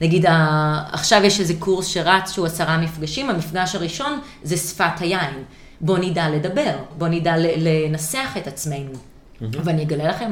נגיד, 0.00 0.26
ה- 0.26 0.82
עכשיו 0.92 1.24
יש 1.24 1.40
איזה 1.40 1.54
קורס 1.58 1.86
שרץ 1.86 2.30
שהוא 2.32 2.46
עשרה 2.46 2.78
מפגשים, 2.78 3.30
המפגש 3.30 3.74
הראשון 3.74 4.20
זה 4.42 4.56
שפת 4.56 5.00
היין. 5.00 5.44
בוא 5.80 5.98
נדע 5.98 6.28
לדבר, 6.28 6.76
בוא 6.98 7.08
נדע 7.08 7.34
לנסח 7.38 8.34
את 8.38 8.46
עצמנו. 8.46 8.92
ואני 9.64 9.82
אגלה 9.82 10.08
לכם, 10.08 10.30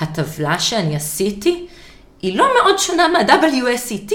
הטבלה 0.00 0.58
שאני 0.58 0.96
עשיתי, 0.96 1.66
היא 2.22 2.38
לא 2.38 2.48
מאוד 2.62 2.78
שונה 2.78 3.08
מה-WSET. 3.08 4.12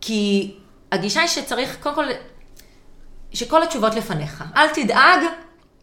כי 0.00 0.54
הגישה 0.92 1.20
היא 1.20 1.28
שצריך, 1.28 1.76
קודם 1.80 1.94
כל, 1.94 2.04
שכל 3.32 3.62
התשובות 3.62 3.94
לפניך. 3.94 4.44
אל 4.56 4.66
תדאג, 4.68 5.20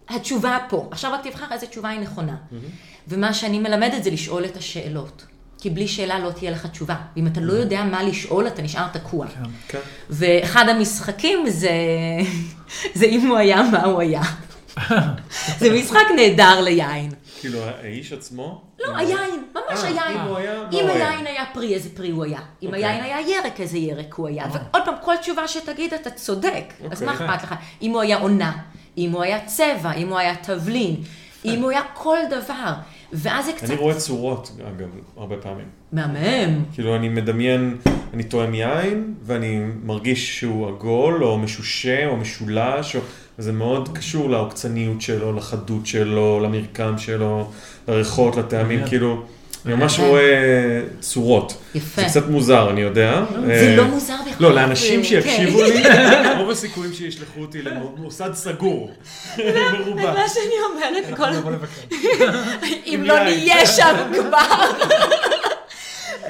התשובה 0.10 0.58
פה. 0.70 0.88
עכשיו 0.91 1.12
רק 1.14 1.28
תבחר 1.28 1.45
איזה 1.52 1.68
תשובה 1.68 1.89
היא 1.89 1.99
נכונה. 1.99 2.36
ומה 3.08 3.34
שאני 3.34 3.60
מלמדת 3.60 4.04
זה 4.04 4.12
לשאול 4.12 4.45
את 4.45 4.58
השאלות. 4.58 5.26
כי 5.58 5.70
בלי 5.70 5.88
שאלה 5.88 6.20
לא 6.20 6.32
תהיה 6.32 6.52
לך 6.52 6.66
תשובה. 6.66 6.95
ואם 7.16 7.28
אתה 7.28 7.41
לא 7.41 7.54
יודע 7.54 7.84
מה 7.84 8.04
לשאול, 8.04 8.47
אתה 8.47 8.62
נשאר 8.62 8.88
תקוע. 8.93 9.28
כן. 9.68 9.80
ואחד 10.10 10.70
המשחקים 10.70 11.49
זה, 11.49 11.72
זה 12.99 13.06
אם 13.06 13.28
הוא 13.28 13.38
היה, 13.38 13.62
מה 13.72 13.84
הוא 13.84 14.02
היה. 14.02 14.22
זה 15.60 15.74
משחק 15.74 16.06
נהדר 16.16 16.62
ליין. 16.62 17.12
כאילו, 17.39 17.60
האיש 17.64 18.14
עצמו? 18.14 18.62
לא, 18.80 18.97
היין, 18.97 19.43
ממש 19.56 19.84
אה, 19.84 19.88
היין. 19.88 20.20
אם 20.20 20.28
הוא 20.28 20.38
היה, 20.38 20.54
מה 20.60 20.70
אם 20.72 20.84
הוא 20.84 20.89
היה? 20.89 21.10
היין 21.10 21.28
היה 21.28 21.43
פרי, 21.54 21.74
איזה 21.74 21.89
פרי 21.95 22.10
הוא 22.10 22.24
היה. 22.24 22.39
אם 22.62 22.68
אוקיי. 22.68 22.86
היין 22.86 23.04
היה 23.04 23.22
ירק, 23.22 23.60
איזה 23.60 23.78
ירק 23.78 24.14
הוא 24.14 24.28
היה. 24.28 24.45
ועוד 24.54 24.86
פעם, 24.86 24.93
כל 25.04 25.18
תשובה 25.18 25.47
שתגיד, 25.47 25.93
אתה 25.93 26.10
צודק. 26.10 26.74
אז 26.91 27.04
מה 27.04 27.12
אוקיי. 27.12 27.28
אכפת 27.28 27.43
לך? 27.43 27.56
אם 27.82 27.91
הוא 27.91 28.02
היה 28.02 28.18
עונה, 28.18 28.52
אם 28.98 29.12
הוא 29.12 29.24
היה 29.24 29.46
צבע, 29.46 29.94
אם 29.94 30.10
הוא 30.10 30.18
היה 30.18 30.36
תבלין, 30.36 30.96
אם 31.46 31.62
הוא 31.62 31.72
היה 31.72 31.82
כל 31.94 32.18
דבר. 32.30 32.74
ואז 33.14 33.46
זה 33.46 33.52
קצת 33.54 33.70
אני 33.70 33.76
רואה 33.76 33.96
צורות, 33.96 34.52
אגב, 34.62 34.88
הרבה 35.18 35.36
פעמים. 35.38 35.66
מהמם. 35.92 36.64
כאילו, 36.74 36.96
אני 36.96 37.10
מדמיין, 37.10 37.78
אני 38.14 38.24
טועם 38.24 38.54
יין, 38.54 39.14
ואני 39.24 39.60
מרגיש 39.84 40.39
שהוא 40.39 40.68
עגול, 40.68 41.24
או 41.24 41.38
משושה, 41.38 42.08
או 42.08 42.18
משולש, 42.18 42.96
או... 42.96 43.02
וזה 43.39 43.52
מאוד 43.52 43.98
קשור 43.98 44.30
לעוקצניות 44.30 45.02
שלו, 45.02 45.34
לחדות 45.34 45.86
שלו, 45.86 46.39
למרקם 46.39 46.98
שלו, 46.98 47.52
לריחות, 47.88 48.36
לטעמים. 48.36 48.88
כאילו, 48.88 49.24
אני 49.66 49.74
ממש. 49.76 49.99
רואה 49.99 50.24
צורות. 50.99 51.53
יפה. 51.76 52.01
זה 52.01 52.07
קצת 52.07 52.28
מוזר, 52.30 52.70
אני 52.70 52.82
יודע. 52.82 53.22
זה 53.45 53.51
אה, 53.53 53.76
לא 53.78 53.84
מוזר 53.84 54.14
בכלל. 54.32 54.47
לא, 54.47 54.55
לאנשים 54.55 54.99
זה- 55.01 55.07
שיקשיבו 55.07 55.59
כן. 55.59 55.66
לי, 55.66 55.84
רוב 56.39 56.49
הסיכויים 56.49 56.93
שישלחו 56.93 57.41
אותי 57.41 57.62
למוסד 57.62 58.34
סגור, 58.34 58.91
מרובע. 59.38 60.14
מה 60.14 60.24
שאני 60.30 60.53
אומרת, 60.74 61.18
כל... 61.18 61.24
אנחנו 61.24 61.39
נבוא 61.39 61.51
לבקר. 61.51 62.38
אם 62.88 63.01
לא. 63.03 63.24
נהיה 63.24 63.66
שם 63.66 63.95
כבר. 64.14 64.72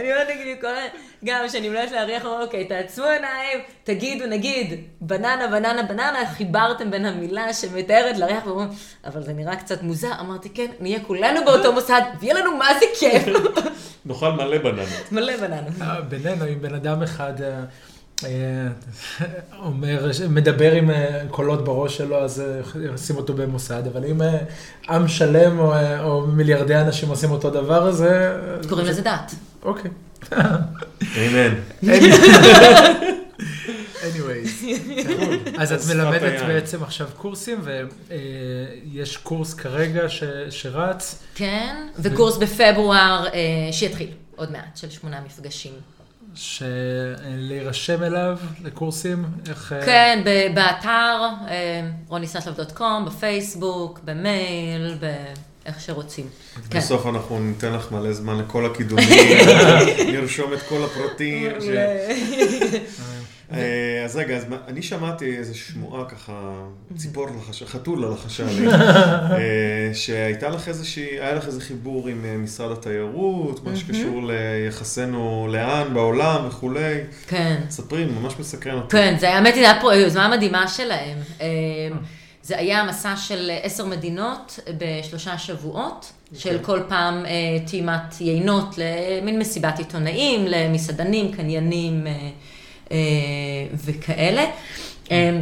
אני 0.01 0.11
אומרת, 0.11 0.27
נגיד, 0.29 0.57
כל 0.61 0.67
ה... 0.67 0.79
גם 1.25 1.47
כשאני 1.47 1.69
מולדת 1.69 1.91
להריח, 1.91 2.25
אומרים, 2.25 2.41
אוקיי, 2.41 2.65
תעצמו 2.65 3.05
עיניים, 3.05 3.59
תגידו, 3.83 4.25
נגיד, 4.27 4.83
בננה, 5.01 5.47
בננה, 5.47 5.83
בננה, 5.83 6.19
חיברתם 6.37 6.91
בין 6.91 7.05
המילה 7.05 7.53
שמתארת 7.53 8.17
להריח, 8.17 8.45
ואומרים, 8.45 8.69
אבל 9.05 9.23
זה 9.23 9.33
נראה 9.33 9.55
קצת 9.55 9.83
מוזר. 9.83 10.11
אמרתי, 10.19 10.49
כן, 10.49 10.71
נהיה 10.79 10.99
כולנו 11.07 11.39
באותו 11.45 11.73
מוסד, 11.73 12.01
ויהיה 12.19 12.33
לנו 12.33 12.57
מה 12.57 12.67
זה 12.79 12.85
כיף. 12.99 13.23
נאכל 14.05 14.31
מלא 14.31 14.57
בננות. 14.57 15.11
מלא 15.11 15.37
בננות. 15.37 15.73
אה, 15.81 16.01
בינינו, 16.01 16.47
אם 16.47 16.61
בן 16.61 16.75
אדם 16.75 17.03
אחד 17.03 17.41
אה, 17.41 17.63
אה, 18.25 18.67
אומר, 19.65 20.11
מדבר 20.29 20.71
עם 20.71 20.91
קולות 21.31 21.65
בראש 21.65 21.97
שלו, 21.97 22.23
אז 22.23 22.43
ישים 22.93 23.15
אותו 23.15 23.33
במוסד, 23.33 23.87
אבל 23.87 24.05
אם 24.05 24.21
עם 24.89 25.07
שלם 25.07 25.59
או, 25.59 25.73
או 25.99 26.21
מיליארדי 26.21 26.75
אנשים 26.75 27.09
עושים 27.09 27.31
אותו 27.31 27.49
דבר, 27.49 27.89
אז... 27.89 28.05
קוראים 28.69 28.87
לזה 28.87 29.01
דת. 29.01 29.31
אוקיי. 29.63 29.91
אמן. 31.17 31.53
anyways. 34.01 34.65
אז 35.57 35.73
את 35.73 35.79
מלמדת. 35.95 36.41
בעצם 36.47 36.83
עכשיו 36.83 37.07
קורסים, 37.17 37.59
ויש 37.63 39.17
קורס 39.17 39.53
כרגע 39.53 40.09
ש- 40.09 40.23
שרץ. 40.49 41.23
כן, 41.35 41.75
וקורס 41.99 42.37
בפברואר 42.37 43.27
אה, 43.33 43.39
שיתחיל 43.71 44.07
עוד 44.35 44.51
מעט, 44.51 44.77
של 44.77 44.89
שמונה 44.89 45.21
מפגשים. 45.25 45.73
שלהירשם 46.35 48.03
אליו 48.03 48.37
לקורסים, 48.63 49.25
איך... 49.49 49.73
אה, 49.73 49.85
כן, 49.85 50.21
ב- 50.25 50.55
באתר, 50.55 51.19
אה, 51.47 51.81
רוניסטלב.קום, 52.07 53.05
בפייסבוק, 53.05 53.99
במייל, 54.05 54.95
באיך 55.65 55.81
שרוצים. 55.81 56.25
כן. 56.69 56.79
בסוף 56.79 57.07
אנחנו 57.07 57.39
ניתן 57.39 57.73
לך 57.73 57.91
מלא 57.91 58.13
זמן 58.13 58.37
לכל 58.37 58.65
הקידומים, 58.65 59.07
נרשום 60.13 60.53
את 60.53 60.61
כל 60.61 60.83
הפרטים. 60.83 61.51
אה, 63.53 64.01
אז 64.05 64.15
רגע, 64.15 64.35
אז 64.35 64.45
אני 64.67 64.81
שמעתי 64.81 65.37
איזו 65.37 65.59
שמועה 65.59 66.05
ככה, 66.05 66.51
ציפור 66.95 67.27
לחשה, 67.37 67.65
חתולה 67.65 68.09
לחשה 68.09 68.45
לי, 68.45 68.67
אה, 68.73 69.91
שהייתה 69.93 70.49
לך 70.49 70.67
איזושהי, 70.67 71.19
היה 71.19 71.33
לך 71.33 71.47
איזה 71.47 71.61
חיבור 71.61 72.07
עם 72.07 72.25
אה, 72.25 72.37
משרד 72.37 72.71
התיירות, 72.71 73.63
מה 73.63 73.75
שקשור 73.75 74.27
ליחסינו 74.27 75.47
לאן, 75.51 75.93
בעולם 75.93 76.47
וכולי. 76.47 76.99
כן. 77.27 77.59
ספרי, 77.69 78.05
ממש 78.05 78.33
מסקרן 78.39 78.75
אותי. 78.75 78.97
כן, 78.97 79.15
זה 79.19 79.29
האמת 79.29 79.55
היא, 79.55 79.67
פה 79.81 79.95
יוזמה 79.95 80.27
מדהימה 80.27 80.67
שלהם. 80.67 81.17
אה, 82.41 82.47
זה 82.47 82.57
היה 82.57 82.83
מסע 82.83 83.15
של 83.17 83.51
עשר 83.63 83.85
מדינות 83.85 84.59
בשלושה 84.77 85.37
שבועות, 85.37 86.11
של 86.37 86.57
כל 86.61 86.79
פעם 86.89 87.25
אה, 87.25 87.31
טעימת 87.67 88.21
יינות 88.21 88.75
למין 88.77 89.39
מסיבת 89.39 89.79
עיתונאים, 89.79 90.45
למסעדנים, 90.47 91.31
קניינים 91.31 92.07
אה, 92.07 92.29
אה, 92.91 92.97
וכאלה. 93.85 94.45
אה, 95.11 95.39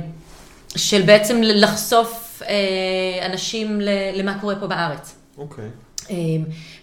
של 0.78 1.02
בעצם 1.02 1.42
לחשוף 1.44 2.42
אה, 2.48 3.26
אנשים 3.26 3.82
ל- 3.82 3.90
למה 4.20 4.40
קורה 4.42 4.56
פה 4.56 4.68
בארץ. 4.68 5.16
אוקיי. 5.38 5.66
אה, 6.12 6.16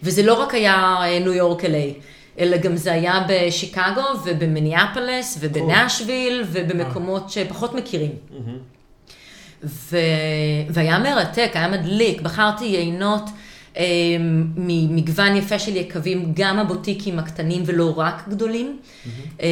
וזה 0.02 0.22
לא 0.22 0.34
רק 0.42 0.54
היה 0.54 0.74
אה, 1.02 1.18
ניו 1.18 1.32
יורק 1.32 1.64
אליי, 1.64 1.94
אלא 2.38 2.56
גם 2.56 2.76
זה 2.76 2.92
היה 2.92 3.24
בשיקגו 3.28 4.02
ובמיניאפולס 4.24 5.38
ובנשוויל 5.40 6.44
ובמקומות 6.52 7.30
שפחות 7.30 7.74
מכירים. 7.74 8.12
ו... 9.66 9.96
והיה 10.70 10.98
מרתק, 10.98 11.50
היה 11.54 11.68
מדליק, 11.68 12.20
בחרתי 12.20 12.64
יינות 12.64 13.22
אה, 13.76 13.84
ממגוון 14.56 15.36
יפה 15.36 15.58
של 15.58 15.76
יקבים, 15.76 16.32
גם 16.36 16.58
הבוטיקים 16.58 17.18
הקטנים 17.18 17.62
ולא 17.66 17.94
רק 17.96 18.28
גדולים, 18.28 18.78
אה, 19.42 19.46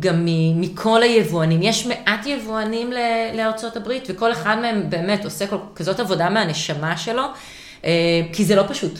גם 0.00 0.24
מ- 0.24 0.60
מכל 0.60 1.02
היבואנים. 1.02 1.60
יש 1.62 1.86
מעט 1.86 2.26
יבואנים 2.26 2.92
ל- 2.92 2.96
לארצות 3.36 3.76
הברית, 3.76 4.04
וכל 4.08 4.32
אחד 4.32 4.56
מהם 4.62 4.90
באמת 4.90 5.24
עושה 5.24 5.46
כל, 5.46 5.56
כזאת 5.76 6.00
עבודה 6.00 6.30
מהנשמה 6.30 6.96
שלו, 6.96 7.22
אה, 7.84 7.90
כי 8.32 8.44
זה 8.44 8.56
לא 8.56 8.64
פשוט. 8.68 8.98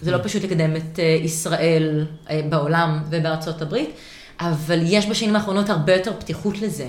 זה 0.00 0.10
לא 0.10 0.18
פשוט 0.22 0.44
לקדם 0.44 0.76
את 0.76 0.98
אה, 0.98 1.18
ישראל 1.22 2.06
אה, 2.30 2.40
בעולם 2.48 3.02
ובארצות 3.10 3.62
הברית, 3.62 3.90
אבל 4.40 4.78
יש 4.86 5.06
בשנים 5.06 5.36
האחרונות 5.36 5.70
הרבה 5.70 5.94
יותר 5.94 6.12
פתיחות 6.18 6.60
לזה. 6.60 6.86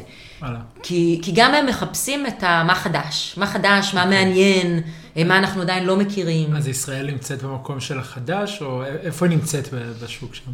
כי, 0.83 1.19
כי 1.21 1.31
גם 1.35 1.53
הם 1.53 1.65
מחפשים 1.65 2.27
את 2.27 2.43
ה, 2.43 2.63
מה 2.67 2.75
חדש, 2.75 3.35
מה 3.37 3.47
חדש, 3.47 3.93
מה 3.93 4.05
מעניין, 4.05 4.81
אה, 5.17 5.23
מה 5.23 5.37
אנחנו 5.37 5.61
עדיין 5.61 5.85
לא 5.85 5.97
מכירים. 5.97 6.55
אז 6.55 6.67
ישראל 6.67 7.11
נמצאת 7.11 7.43
במקום 7.43 7.79
של 7.79 7.99
החדש, 7.99 8.61
או 8.61 8.83
איפה 8.85 9.25
היא 9.25 9.35
נמצאת 9.35 9.67
בשוק 10.03 10.35
שם? 10.35 10.51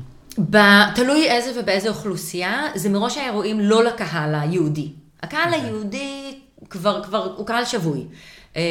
ב- 0.49 0.93
תלוי 0.95 1.29
איזה 1.29 1.59
ובאיזה 1.59 1.89
אוכלוסייה, 1.89 2.63
זה 2.75 2.89
מראש 2.89 3.17
האירועים 3.17 3.59
לא 3.59 3.83
לקהל 3.83 4.35
היהודי. 4.35 4.89
הקהל 5.23 5.53
היהודי 5.53 6.39
כבר, 6.69 7.03
כבר 7.03 7.33
הוא 7.37 7.47
קהל 7.47 7.65
שבוי. 7.65 8.05
אה, 8.55 8.61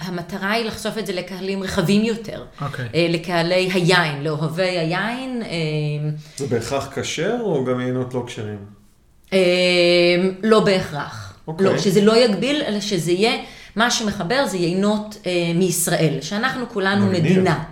המטרה 0.00 0.50
היא 0.50 0.64
לחשוף 0.66 0.98
את 0.98 1.06
זה 1.06 1.12
לקהלים 1.12 1.62
רחבים 1.62 2.04
יותר. 2.04 2.44
אוקיי. 2.60 2.88
אה, 2.94 3.06
לקהלי 3.10 3.70
היין, 3.72 4.24
לאוהבי 4.24 4.62
היין. 4.62 5.42
אה, 5.42 5.48
זה 6.36 6.46
בהכרח 6.46 6.88
כשר 6.94 7.36
או 7.40 7.64
גם 7.64 7.80
יינות 7.80 8.14
לא 8.14 8.24
כשרים? 8.26 8.73
אה, 9.34 9.40
לא 10.42 10.60
בהכרח. 10.60 11.34
אוקיי. 11.48 11.66
לא, 11.66 11.78
שזה 11.78 12.00
לא 12.00 12.16
יגביל, 12.24 12.62
אלא 12.66 12.80
שזה 12.80 13.12
יהיה, 13.12 13.32
מה 13.76 13.90
שמחבר 13.90 14.46
זה 14.46 14.56
יינות 14.56 15.18
אה, 15.26 15.32
מישראל, 15.54 16.18
שאנחנו 16.20 16.64
כולנו 16.68 17.06
מגניב. 17.06 17.22
מדינה. 17.32 17.64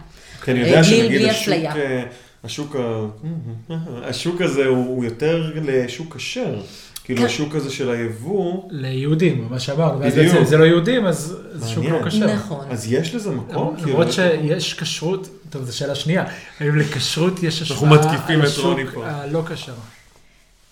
כי 0.44 0.50
אני 0.50 0.62
אה, 0.62 0.66
יודע 0.68 0.84
שנגיד 0.84 1.28
השוק. 1.28 1.54
אה, 1.76 2.02
השוק, 2.44 2.76
השוק 4.08 4.40
הזה 4.40 4.66
הוא 4.66 4.86
הוא 4.86 5.04
יותר 5.04 5.52
לשוק 5.64 6.16
כשר. 6.16 6.60
כאילו 7.04 7.20
כן. 7.20 7.26
השוק 7.26 7.54
הזה 7.54 7.70
של 7.70 7.90
היבוא, 7.90 8.62
ליהודים, 8.70 9.46
מה 9.50 9.60
שאמרנו. 9.60 9.98
בדיוק. 9.98 10.32
זה- 10.34 10.44
זה 10.44 10.56
לא 10.56 10.64
יהודים, 10.64 11.06
אז 11.06 11.36
זה 11.52 11.68
שוק. 11.68 11.84
לא 11.84 11.98
כשר. 12.06 12.26
נכון. 12.34 12.64
אז 12.70 12.92
יש 12.92 13.14
לזה 13.14 13.30
מקום? 13.30 13.74
כאילו, 13.76 13.90
למרות 13.90 14.12
שיש 14.12 14.74
כשרות, 14.74 15.28
טוב, 15.50 15.62
זו 15.64 15.76
שאלה 15.76 15.94
שנייה, 15.94 16.24
האם 16.60 16.76
לכשרות 16.78 17.42
יש 17.42 17.62
השפעה 17.62 17.90
מתקיפים 17.90 18.40
על 18.40 18.46
השוק. 18.46 18.78
הלא 19.04 19.42
כשר? 19.52 19.72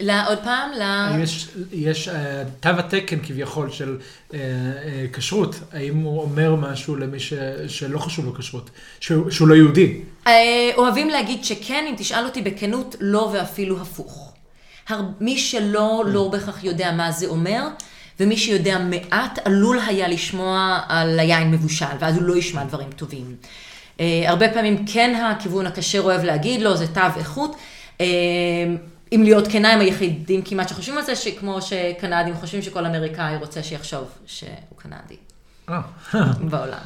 לא, 0.00 0.28
עוד 0.28 0.38
פעם, 0.44 0.70
ל... 0.78 0.82
האם 0.82 1.22
יש, 1.22 1.48
יש 1.72 2.08
אה, 2.08 2.42
תו 2.60 2.68
התקן 2.68 3.18
כביכול 3.22 3.70
של 3.70 3.98
אה, 4.34 4.38
אה, 4.38 5.06
כשרות, 5.12 5.60
האם 5.72 5.96
הוא 5.96 6.22
אומר 6.22 6.54
משהו 6.54 6.96
למי 6.96 7.20
ש, 7.20 7.32
שלא 7.68 7.98
חשוב 7.98 8.24
לו 8.24 8.34
כשרות, 8.34 8.70
שהוא, 9.00 9.30
שהוא 9.30 9.48
לא 9.48 9.54
יהודי? 9.54 10.00
אה, 10.26 10.70
אוהבים 10.76 11.08
להגיד 11.08 11.44
שכן, 11.44 11.84
אם 11.88 11.94
תשאל 11.96 12.24
אותי 12.24 12.42
בכנות, 12.42 12.96
לא 13.00 13.30
ואפילו 13.32 13.80
הפוך. 13.80 14.32
הר... 14.88 15.00
מי 15.20 15.38
שלא, 15.38 16.04
לא 16.06 16.28
בהכרח 16.28 16.64
יודע 16.64 16.92
מה 16.92 17.12
זה 17.12 17.26
אומר, 17.26 17.62
ומי 18.20 18.36
שיודע 18.36 18.78
מעט 18.78 19.38
עלול 19.44 19.78
היה 19.86 20.08
לשמוע 20.08 20.80
על 20.88 21.18
היין 21.18 21.50
מבושל, 21.50 21.86
ואז 22.00 22.16
הוא 22.16 22.24
לא 22.24 22.36
ישמע 22.36 22.64
דברים 22.64 22.88
טובים. 22.96 23.36
אה, 24.00 24.22
הרבה 24.26 24.48
פעמים 24.48 24.84
כן 24.86 25.14
הכיוון 25.14 25.66
הכשר 25.66 26.00
אוהב 26.00 26.24
להגיד 26.24 26.62
לו, 26.62 26.76
זה 26.76 26.86
תו 26.86 27.00
איכות. 27.16 27.56
אם 29.12 29.22
להיות 29.24 29.48
כנה, 29.48 29.72
הם 29.72 29.80
היחידים 29.80 30.42
כמעט 30.42 30.68
שחושבים 30.68 30.98
על 30.98 31.04
זה, 31.04 31.16
שכמו 31.16 31.62
שקנדים 31.62 32.34
חושבים 32.34 32.62
שכל 32.62 32.86
אמריקאי 32.86 33.36
רוצה 33.36 33.62
שיחשוב 33.62 34.08
שהוא 34.26 34.50
קנדי. 34.76 35.16
אה, 35.68 35.80
בעולם. 36.50 36.78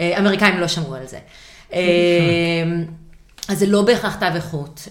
אה, 0.00 0.18
אמריקאים 0.18 0.60
לא 0.60 0.68
שמעו 0.68 0.94
על 0.94 1.06
זה. 1.06 1.18
אה, 1.72 1.78
אז 3.48 3.58
זה 3.58 3.66
לא 3.66 3.82
בהכרח 3.82 4.16
תו 4.16 4.26
איכות. 4.34 4.88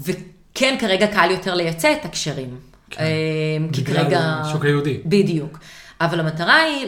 וכן, 0.00 0.76
כרגע 0.80 1.06
קל 1.06 1.30
יותר 1.30 1.54
לייצא 1.54 1.92
את 1.92 2.04
הקשרים. 2.04 2.58
אה, 2.98 3.06
כי 3.72 3.82
בגלל 3.82 4.04
כרגע... 4.04 4.20
השוק 4.20 4.64
היהודי. 4.64 5.00
בדיוק. 5.04 5.58
אבל 6.00 6.20
המטרה 6.20 6.56
היא 6.56 6.86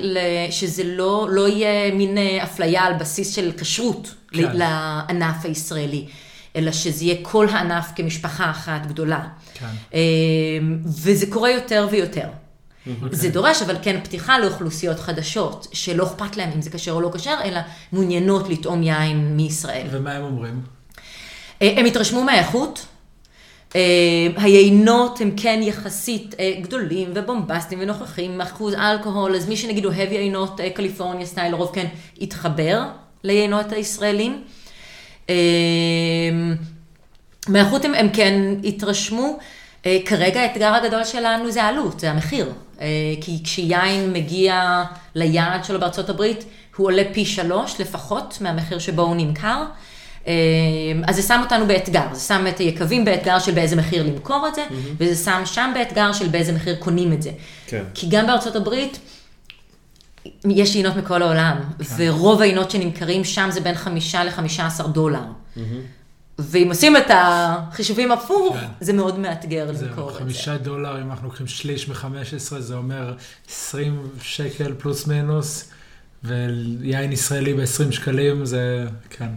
שזה 0.50 0.84
לא, 0.84 1.28
לא 1.30 1.48
יהיה 1.48 1.94
מין 1.94 2.18
אפליה 2.42 2.84
על 2.84 2.94
בסיס 2.94 3.34
של 3.34 3.52
כשרות 3.58 4.14
כן. 4.30 4.50
לענף 4.54 5.44
הישראלי, 5.44 6.06
אלא 6.56 6.72
שזה 6.72 7.04
יהיה 7.04 7.16
כל 7.22 7.48
הענף 7.48 7.86
כמשפחה 7.96 8.50
אחת 8.50 8.86
גדולה. 8.86 9.28
כן. 9.54 9.66
אה, 9.94 10.00
וזה 10.84 11.26
קורה 11.26 11.50
יותר 11.50 11.88
ויותר. 11.90 12.28
זה 13.10 13.28
דורש 13.28 13.62
אבל 13.62 13.76
כן 13.82 14.00
פתיחה 14.04 14.38
לאוכלוסיות 14.38 15.00
חדשות, 15.00 15.68
שלא 15.72 16.04
אכפת 16.04 16.36
להם 16.36 16.50
אם 16.54 16.62
זה 16.62 16.70
כשר 16.70 16.92
או 16.92 17.00
לא 17.00 17.10
כשר, 17.14 17.36
אלא 17.44 17.60
מעוניינות 17.92 18.48
לטעום 18.48 18.82
יין 18.82 19.36
מישראל. 19.36 19.86
ומה 19.90 20.12
הם 20.12 20.22
אומרים? 20.22 20.60
אה, 21.62 21.74
הם 21.76 21.84
התרשמו 21.84 22.24
מהאיכות. 22.24 22.86
אה, 23.76 23.80
היינות 24.36 25.20
הם 25.20 25.30
כן 25.36 25.60
יחסית 25.62 26.34
אה, 26.38 26.52
גדולים 26.60 27.10
ובומבסטיים 27.14 27.80
ונוכחים, 27.80 28.40
אחוז 28.40 28.74
אלכוהול, 28.74 29.36
אז 29.36 29.48
מי 29.48 29.56
שנגיד 29.56 29.84
אוהב 29.84 30.12
יינות 30.12 30.60
קליפורניה 30.74 31.26
סטייל, 31.26 31.52
לרוב 31.52 31.70
כן 31.74 31.86
יתחבר 32.20 32.82
ליינות 33.24 33.72
הישראלים. 33.72 34.44
אה, 35.30 35.34
מהאיכות 37.48 37.84
הם, 37.84 38.08
כן 38.12 38.40
התרשמו. 38.64 39.38
אה, 39.86 39.98
כרגע 40.04 40.40
האתגר 40.40 40.74
הגדול 40.74 41.04
שלנו 41.04 41.50
זה 41.50 41.62
העלות, 41.62 42.00
זה 42.00 42.10
המחיר. 42.10 42.52
אה, 42.80 42.86
כי 43.20 43.38
כשיין 43.44 44.12
מגיע 44.12 44.84
ליעד 45.14 45.64
שלו 45.64 45.80
בארצות 45.80 46.10
הברית, 46.10 46.44
הוא 46.76 46.86
עולה 46.86 47.02
פי 47.12 47.24
שלוש 47.24 47.80
לפחות 47.80 48.38
מהמחיר 48.40 48.78
שבו 48.78 49.02
הוא 49.02 49.16
נמכר. 49.16 49.64
אה, 50.26 50.32
אז 51.06 51.16
זה 51.16 51.22
שם 51.22 51.40
אותנו 51.44 51.66
באתגר, 51.66 52.06
זה 52.12 52.20
שם 52.20 52.46
את 52.46 52.58
היקבים 52.58 53.04
באתגר 53.04 53.38
של 53.38 53.52
באיזה 53.52 53.76
מחיר 53.76 54.02
למכור 54.02 54.48
את 54.48 54.54
זה, 54.54 54.64
וזה 54.98 55.24
שם 55.24 55.42
שם 55.44 55.70
באתגר 55.74 56.12
של 56.12 56.28
באיזה 56.28 56.52
מחיר 56.52 56.76
קונים 56.78 57.12
את 57.12 57.22
זה. 57.22 57.30
כן. 57.66 57.82
כי 57.94 58.06
גם 58.10 58.26
בארצות 58.26 58.56
הברית 58.56 58.98
יש 60.50 60.74
יינות 60.76 60.96
מכל 60.96 61.22
העולם, 61.22 61.56
ורוב 61.96 62.40
היינות 62.42 62.70
שנמכרים 62.70 63.24
שם 63.24 63.48
זה 63.52 63.60
בין 63.60 63.74
חמישה 63.74 64.24
לחמישה 64.24 64.66
עשר 64.66 64.86
דולר. 64.86 65.22
ואם 66.38 66.68
עושים 66.68 66.96
את 66.96 67.04
החישובים 67.10 68.12
הפוך, 68.12 68.56
כן. 68.56 68.66
זה 68.80 68.92
מאוד 68.92 69.18
מאתגר 69.18 69.72
זהו, 69.72 69.88
למכור 69.88 70.08
את 70.08 70.14
זה. 70.14 70.20
חמישה 70.20 70.56
דולר, 70.56 71.02
אם 71.02 71.10
אנחנו 71.10 71.26
לוקחים 71.28 71.46
שליש 71.46 71.88
מ-15, 71.88 72.04
זה 72.58 72.74
אומר 72.74 73.14
20 73.48 74.02
שקל 74.22 74.74
פלוס 74.78 75.06
מינוס, 75.06 75.70
ויין 76.24 77.12
ישראלי 77.12 77.54
ב-20 77.54 77.92
שקלים, 77.92 78.44
זה, 78.44 78.84
כן. 79.10 79.28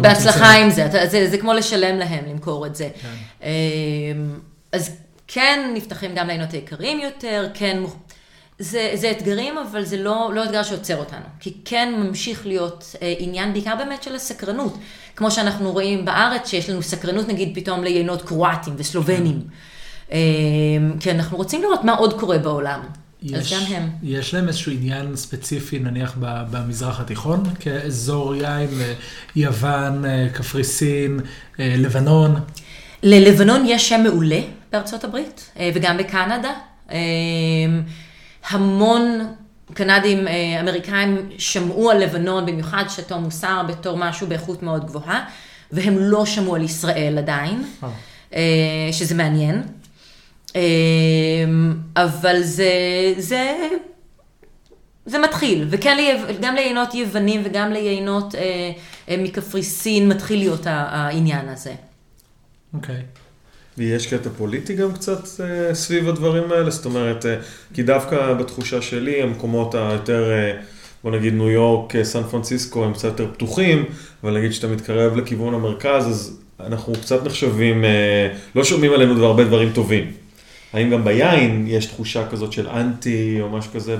בהצלחה. 0.00 0.52
עם 0.52 0.70
זה, 0.70 0.86
אתה- 0.86 1.06
זה, 1.06 1.30
זה 1.30 1.38
כמו 1.38 1.52
לשלם 1.52 1.98
להם 1.98 2.24
למכור 2.30 2.66
את 2.66 2.76
זה. 2.76 2.88
כן. 3.02 3.14
אמ, 3.46 3.48
אז 4.72 4.90
כן 5.26 5.70
נפתחים 5.74 6.14
גם 6.14 6.26
לעינות 6.26 6.52
היקרים 6.52 7.00
יותר, 7.00 7.48
כן, 7.54 7.82
זה, 8.58 8.90
זה 8.94 9.10
אתגרים, 9.10 9.54
אבל 9.58 9.84
זה 9.84 9.96
לא, 9.96 10.30
לא 10.34 10.44
אתגר 10.44 10.62
שעוצר 10.62 10.96
אותנו. 10.96 11.24
כי 11.40 11.54
כן 11.64 11.94
ממשיך 11.98 12.46
להיות 12.46 12.96
אה, 13.02 13.14
עניין 13.18 13.52
בעיקר 13.52 13.76
באמת 13.76 14.02
של 14.02 14.14
הסקרנות. 14.14 14.78
כמו 15.16 15.30
שאנחנו 15.30 15.72
רואים 15.72 16.04
בארץ, 16.04 16.50
שיש 16.50 16.70
לנו 16.70 16.82
סקרנות 16.82 17.28
נגיד 17.28 17.52
פתאום 17.54 17.84
ליינות 17.84 18.22
קרואטים 18.22 18.74
וסלובנים. 18.76 19.40
אמ, 20.12 20.16
כי 21.00 21.10
אנחנו 21.10 21.36
רוצים 21.36 21.62
לראות 21.62 21.84
מה 21.84 21.92
עוד 21.92 22.20
קורה 22.20 22.38
בעולם. 22.38 22.80
אז 23.34 23.42
יש, 23.42 23.52
גם 23.52 23.74
הם. 23.74 23.90
יש 24.02 24.34
להם 24.34 24.48
איזשהו 24.48 24.72
עניין 24.72 25.16
ספציפי, 25.16 25.78
נניח 25.78 26.14
ב- 26.20 26.42
במזרח 26.50 27.00
התיכון, 27.00 27.42
כאזור 27.60 28.34
יין, 28.34 28.68
אה, 28.80 28.92
יוון, 29.36 30.04
אה, 30.04 30.26
קפריסין, 30.32 31.20
אה, 31.60 31.74
לבנון. 31.78 32.34
ללבנון 33.02 33.64
יש 33.66 33.88
שם 33.88 34.00
מעולה 34.02 34.40
בארצות 34.72 35.04
הברית, 35.04 35.50
אה, 35.58 35.70
וגם 35.74 35.96
בקנדה. 35.98 36.52
המון 38.48 39.34
קנדים 39.74 40.28
אה, 40.28 40.60
אמריקאים 40.60 41.28
שמעו 41.38 41.90
על 41.90 41.98
לבנון, 41.98 42.46
במיוחד 42.46 42.84
שתו 42.88 43.20
מוסר, 43.20 43.62
בתור 43.68 43.96
משהו 43.96 44.26
באיכות 44.26 44.62
מאוד 44.62 44.86
גבוהה, 44.86 45.24
והם 45.72 45.98
לא 45.98 46.26
שמעו 46.26 46.54
על 46.54 46.62
ישראל 46.62 47.18
עדיין, 47.18 47.64
אה. 47.82 47.88
אה, 48.34 48.88
שזה 48.92 49.14
מעניין. 49.14 49.62
אבל 51.96 52.42
זה, 52.42 52.72
זה, 53.18 53.68
זה 55.06 55.18
מתחיל, 55.18 55.66
וכן 55.70 55.96
גם 56.40 56.54
ליינות 56.54 56.94
יוונים 56.94 57.42
וגם 57.44 57.72
ליינות 57.72 58.34
מקפריסין 59.18 60.08
מתחיל 60.08 60.38
להיות 60.38 60.60
העניין 60.66 61.48
הזה. 61.48 61.74
אוקיי. 62.74 63.02
ויש 63.78 64.06
קטע 64.06 64.30
פוליטי 64.36 64.74
גם 64.74 64.92
קצת 64.92 65.20
אה, 65.40 65.74
סביב 65.74 66.08
הדברים 66.08 66.52
האלה, 66.52 66.70
זאת 66.70 66.84
אומרת, 66.84 67.26
אה, 67.26 67.36
כי 67.74 67.82
דווקא 67.82 68.34
בתחושה 68.34 68.82
שלי, 68.82 69.22
המקומות 69.22 69.74
היותר, 69.74 70.30
אה, 70.30 70.52
בוא 71.04 71.10
נגיד 71.10 71.34
ניו 71.34 71.50
יורק, 71.50 72.02
סן 72.02 72.22
פרנסיסקו, 72.22 72.84
הם 72.84 72.92
קצת 72.92 73.04
יותר 73.04 73.26
פתוחים, 73.32 73.84
אבל 74.24 74.38
נגיד 74.38 74.52
שאתה 74.52 74.66
מתקרב 74.66 75.16
לכיוון 75.16 75.54
המרכז, 75.54 76.06
אז 76.06 76.40
אנחנו 76.60 76.92
קצת 76.92 77.24
נחשבים, 77.24 77.84
לא 78.54 78.64
שומעים 78.64 78.92
עלינו 78.92 79.14
דבר, 79.14 79.26
הרבה 79.26 79.44
דברים 79.44 79.72
טובים. 79.72 80.12
האם 80.72 80.90
גם 80.90 81.04
ביין 81.04 81.64
יש 81.68 81.86
תחושה 81.86 82.28
כזאת 82.28 82.52
של 82.52 82.68
אנטי 82.68 83.38
או 83.40 83.48
משהו 83.48 83.72
כזה 83.72 83.96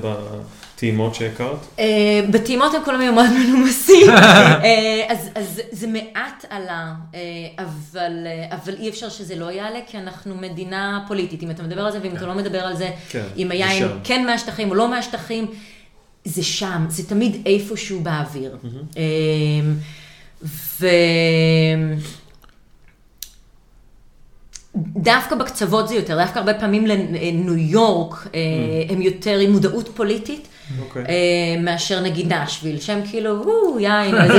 בטעימות 0.79 1.15
שהכרת? 1.15 1.59
אה, 1.79 2.21
בטעימות 2.31 2.75
הם 2.75 2.85
כל 2.85 2.95
הזמן 2.95 3.15
מאוד 3.15 3.31
מנומסים, 3.31 4.11
אה, 4.15 5.07
אז, 5.09 5.61
זה 5.71 5.87
מעט 5.87 6.45
עלה, 6.51 6.95
אה, 7.15 7.21
אבל, 8.51 8.75
אי 8.79 8.89
אפשר 8.89 9.09
שזה 9.09 9.37
לא 9.37 9.51
יעלה, 9.51 9.79
כי 9.87 9.99
אנחנו 9.99 10.35
מדינה 10.35 11.05
פוליטית. 11.09 11.43
אם 11.43 11.51
אתה 11.51 11.63
מדבר 11.63 11.83
על 11.83 11.93
זה 11.93 11.99
ואם 12.03 12.17
אתה 12.17 12.27
לא 12.27 12.35
מדבר 12.35 12.59
על 12.59 12.77
זה, 12.77 12.91
כן, 13.09 13.25
אם 13.37 13.51
שם. 13.79 13.99
כן 14.05 14.27
מהשטחים 14.27 14.71
או 14.71 14.75
לא 14.75 14.91
מהשטחים, 14.91 15.47
זה 16.25 16.45
שם, 16.45 16.87
זה 16.89 17.09
תמיד 17.09 17.43
איפשהו 17.47 18.01
באוויר. 18.01 18.57
ו... 20.81 20.87
דווקא 24.87 25.37
בקצוות 25.37 25.89
זה 25.89 25.95
יותר, 25.95 26.17
דווקא 26.17 26.39
הרבה 26.39 26.55
פעמים 26.55 26.87
לניו 26.87 27.57
יורק 27.57 28.29
אה, 28.35 28.41
הם 28.89 29.03
יותר 29.03 29.39
עם 29.39 29.53
מודעות 29.53 29.89
פוליטית. 29.89 30.49
אוקיי. 30.81 31.05
אה, 31.05 31.61
מאשר 31.61 32.01
נגיד 32.01 32.33
נשוויל, 32.33 32.81
שהם 32.81 33.01
כאילו, 33.11 33.43
וואו, 33.45 33.81
יין, 33.81 34.15
איזה 34.21 34.39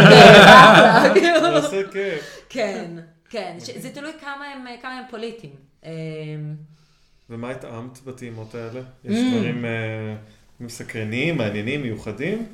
כיף, 1.13 1.43
עושה 1.55 1.81
כיף. 1.91 2.43
כן, 2.49 2.85
כן, 3.29 3.53
זה 3.57 3.89
תלוי 3.89 4.11
כמה 4.21 4.45
הם, 4.55 4.65
כמה 4.81 4.97
הם 4.97 5.03
פוליטיים. 5.09 5.53
אה, 5.85 5.91
ומה 7.29 7.49
התאמת 7.49 7.99
בטעימות 8.05 8.55
האלה? 8.55 8.79
Mm. 8.79 9.11
יש 9.11 9.19
דברים 9.33 9.65
אה, 9.65 10.15
מסקרנים, 10.59 11.37
מעניינים, 11.37 11.81
מיוחדים? 11.81 12.45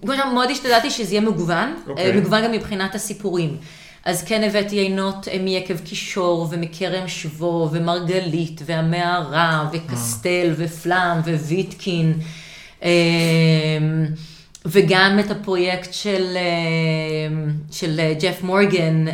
כמו 0.00 0.12
שאמרתי, 0.12 0.34
מאוד 0.34 0.50
השתדלתי 0.50 0.90
שזה 0.90 1.14
יהיה 1.14 1.20
מגוון, 1.20 1.74
אוקיי. 1.86 2.16
מגוון 2.16 2.44
גם 2.44 2.52
מבחינת 2.52 2.94
הסיפורים. 2.94 3.56
אז 4.04 4.24
כן 4.24 4.42
הבאתי 4.42 4.76
עינות 4.76 5.28
אה, 5.28 5.38
מיקב 5.38 5.78
קישור, 5.78 6.48
ומכרם 6.50 7.08
שבו, 7.08 7.68
ומרגלית, 7.72 8.60
והמערה, 8.66 9.68
וקסטל, 9.72 10.54
ופלאם, 10.56 11.18
וויטקין. 11.20 12.18
אה, 12.82 12.90
וגם 14.66 15.18
את 15.20 15.30
הפרויקט 15.30 15.92
של, 15.92 16.36
אה, 16.36 17.36
של 17.70 18.00
אה, 18.00 18.14
ג'ף 18.20 18.42
מורגן, 18.42 19.04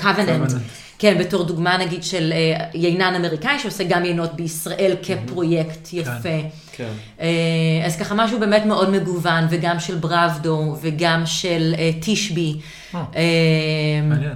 קווננט. 0.00 0.52
כן, 1.00 1.18
בתור 1.18 1.44
דוגמה 1.44 1.76
נגיד 1.76 2.02
של 2.04 2.32
אה, 2.32 2.66
יינן 2.74 3.14
אמריקאי 3.14 3.58
שעושה 3.58 3.84
גם 3.84 4.04
יינות 4.04 4.34
בישראל 4.36 4.96
כפרויקט 5.02 5.88
יפה. 5.92 6.38
כן. 6.72 6.92
אה, 7.20 7.26
אז 7.86 7.96
ככה 7.96 8.14
משהו 8.14 8.40
באמת 8.40 8.64
מאוד 8.66 8.90
מגוון, 8.90 9.44
וגם 9.50 9.80
של 9.80 9.94
בראבדו, 9.94 10.76
וגם 10.80 11.22
של 11.26 11.74
אה, 11.78 11.90
תשבי. 12.00 12.60
אה, 12.94 13.04
אה, 13.16 13.22
מעניין. 14.02 14.34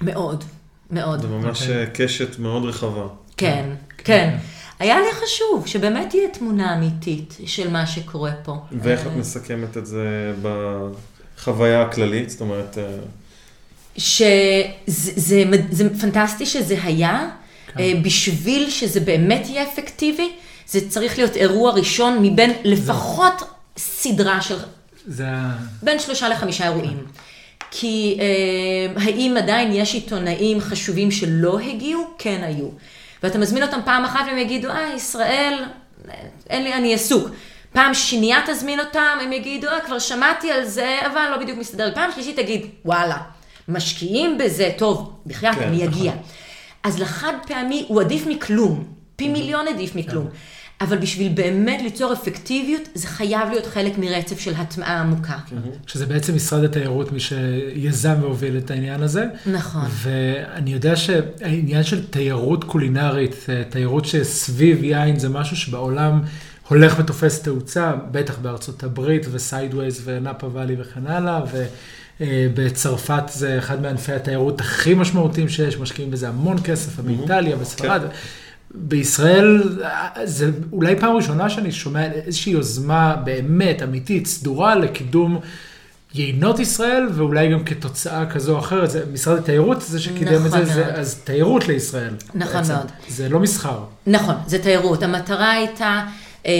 מאוד, 0.00 0.44
מאוד. 0.90 1.20
זה 1.20 1.28
ממש 1.28 1.62
אוקיי. 1.62 1.76
אה, 1.80 1.86
קשת 1.86 2.38
מאוד 2.38 2.64
רחבה. 2.64 3.06
כן, 3.36 3.70
כן. 3.98 4.36
היה 4.78 5.00
לי 5.00 5.12
חשוב 5.12 5.66
שבאמת 5.66 6.10
תהיה 6.10 6.28
תמונה 6.28 6.76
אמיתית 6.76 7.36
של 7.46 7.70
מה 7.70 7.86
שקורה 7.86 8.32
פה. 8.42 8.56
ואיך 8.72 9.06
את 9.06 9.12
מסכמת 9.16 9.76
את 9.76 9.86
זה 9.86 10.32
בחוויה 10.42 11.82
הכללית? 11.82 12.30
זאת 12.30 12.40
אומרת, 12.40 12.78
שזה 14.00 14.72
זה, 14.86 15.44
זה 15.70 16.00
פנטסטי 16.00 16.46
שזה 16.46 16.76
היה, 16.82 17.28
כן. 17.66 17.80
אה, 17.80 17.92
בשביל 18.02 18.70
שזה 18.70 19.00
באמת 19.00 19.48
יהיה 19.48 19.62
אפקטיבי, 19.62 20.32
זה 20.66 20.90
צריך 20.90 21.18
להיות 21.18 21.36
אירוע 21.36 21.72
ראשון 21.72 22.18
מבין 22.22 22.52
לפחות 22.64 23.42
סדרה 23.76 24.40
של 24.40 24.56
זה. 25.06 25.26
בין 25.82 25.98
שלושה 25.98 26.28
לחמישה 26.28 26.64
אירועים. 26.64 27.04
כי 27.70 28.18
אה, 28.20 29.02
האם 29.02 29.34
עדיין 29.38 29.72
יש 29.72 29.94
עיתונאים 29.94 30.60
חשובים 30.60 31.10
שלא 31.10 31.58
הגיעו? 31.58 32.10
כן 32.18 32.40
היו. 32.44 32.68
ואתה 33.22 33.38
מזמין 33.38 33.62
אותם 33.62 33.80
פעם 33.84 34.04
אחת 34.04 34.20
והם 34.26 34.38
יגידו, 34.38 34.68
אה, 34.70 34.94
ישראל, 34.94 35.64
אה, 36.08 36.14
אין 36.50 36.64
לי, 36.64 36.74
אני 36.74 36.94
עסוק. 36.94 37.28
פעם 37.72 37.94
שנייה 37.94 38.38
תזמין 38.46 38.80
אותם, 38.80 39.18
הם 39.22 39.32
יגידו, 39.32 39.68
אה, 39.68 39.80
כבר 39.80 39.98
שמעתי 39.98 40.50
על 40.50 40.64
זה, 40.64 40.98
אבל 41.06 41.28
לא 41.30 41.36
בדיוק 41.36 41.58
מסתדר. 41.58 41.86
לי." 41.86 41.94
פעם 41.94 42.12
שלישית 42.14 42.36
תגיד, 42.36 42.66
וואלה, 42.84 43.16
משקיעים 43.70 44.38
בזה, 44.38 44.70
טוב, 44.78 45.12
בחייאת, 45.26 45.54
כן, 45.54 45.62
אני 45.62 45.84
אגיע. 45.84 46.12
אז 46.82 46.98
לחד 46.98 47.32
פעמי 47.46 47.84
הוא 47.88 48.00
עדיף 48.00 48.26
מכלום, 48.26 48.84
פי 49.16 49.28
מיליון 49.28 49.68
עדיף 49.68 49.96
מכלום. 49.96 50.26
אבל 50.80 50.98
בשביל 50.98 51.32
באמת 51.32 51.82
ליצור 51.82 52.12
אפקטיביות, 52.12 52.82
זה 52.94 53.06
חייב 53.08 53.48
להיות 53.50 53.66
חלק 53.66 53.98
מרצף 53.98 54.40
של 54.40 54.54
הטמעה 54.56 55.00
עמוקה. 55.00 55.38
שזה 55.86 56.06
בעצם 56.06 56.34
משרד 56.34 56.64
התיירות, 56.64 57.12
מי 57.12 57.20
שיזם 57.20 58.14
והוביל 58.20 58.58
את 58.58 58.70
העניין 58.70 59.02
הזה. 59.02 59.24
נכון. 59.46 59.82
ואני 59.88 60.72
יודע 60.72 60.96
שהעניין 60.96 61.82
של 61.82 62.06
תיירות 62.06 62.64
קולינרית, 62.64 63.46
תיירות 63.70 64.04
שסביב 64.04 64.84
יין, 64.84 65.18
זה 65.18 65.28
משהו 65.28 65.56
שבעולם 65.56 66.20
הולך 66.68 66.94
ותופס 66.98 67.42
תאוצה, 67.42 67.92
בטח 68.10 68.38
בארצות 68.38 68.82
הברית 68.82 69.26
וסיידווייז 69.30 70.02
ונאפה 70.04 70.48
ואלי 70.52 70.76
וכן 70.78 71.06
הלאה. 71.06 71.40
ו... 72.20 72.24
בצרפת 72.54 73.22
זה 73.28 73.58
אחד 73.58 73.82
מענפי 73.82 74.12
התיירות 74.12 74.60
הכי 74.60 74.94
משמעותיים 74.94 75.48
שיש, 75.48 75.78
משקיעים 75.78 76.10
בזה 76.10 76.28
המון 76.28 76.56
כסף, 76.64 77.00
באיטליה, 77.00 77.56
בספרד. 77.56 78.00
כן. 78.00 78.08
בישראל, 78.74 79.78
זה 80.24 80.50
אולי 80.72 80.96
פעם 81.00 81.16
ראשונה 81.16 81.50
שאני 81.50 81.72
שומע 81.72 82.12
איזושהי 82.12 82.52
יוזמה 82.52 83.16
באמת 83.24 83.82
אמיתית, 83.82 84.26
סדורה 84.26 84.74
לקידום 84.74 85.40
יינות 86.14 86.58
ישראל, 86.58 87.06
ואולי 87.14 87.52
גם 87.52 87.64
כתוצאה 87.64 88.26
כזו 88.26 88.54
או 88.54 88.58
אחרת, 88.58 88.90
זה 88.90 89.04
משרד 89.12 89.38
התיירות 89.38 89.82
זה 89.82 90.00
שקידם 90.00 90.46
נכון 90.46 90.60
את 90.60 90.66
זה, 90.66 90.72
זה, 90.72 90.94
אז 90.94 91.14
תיירות 91.24 91.68
לישראל. 91.68 92.14
נכון 92.34 92.60
בעצם. 92.60 92.72
מאוד. 92.72 92.86
זה 93.08 93.28
לא 93.28 93.40
מסחר. 93.40 93.84
נכון, 94.06 94.34
זה 94.46 94.58
תיירות. 94.58 95.02
המטרה 95.02 95.50
הייתה 95.50 96.06
אה, 96.46 96.52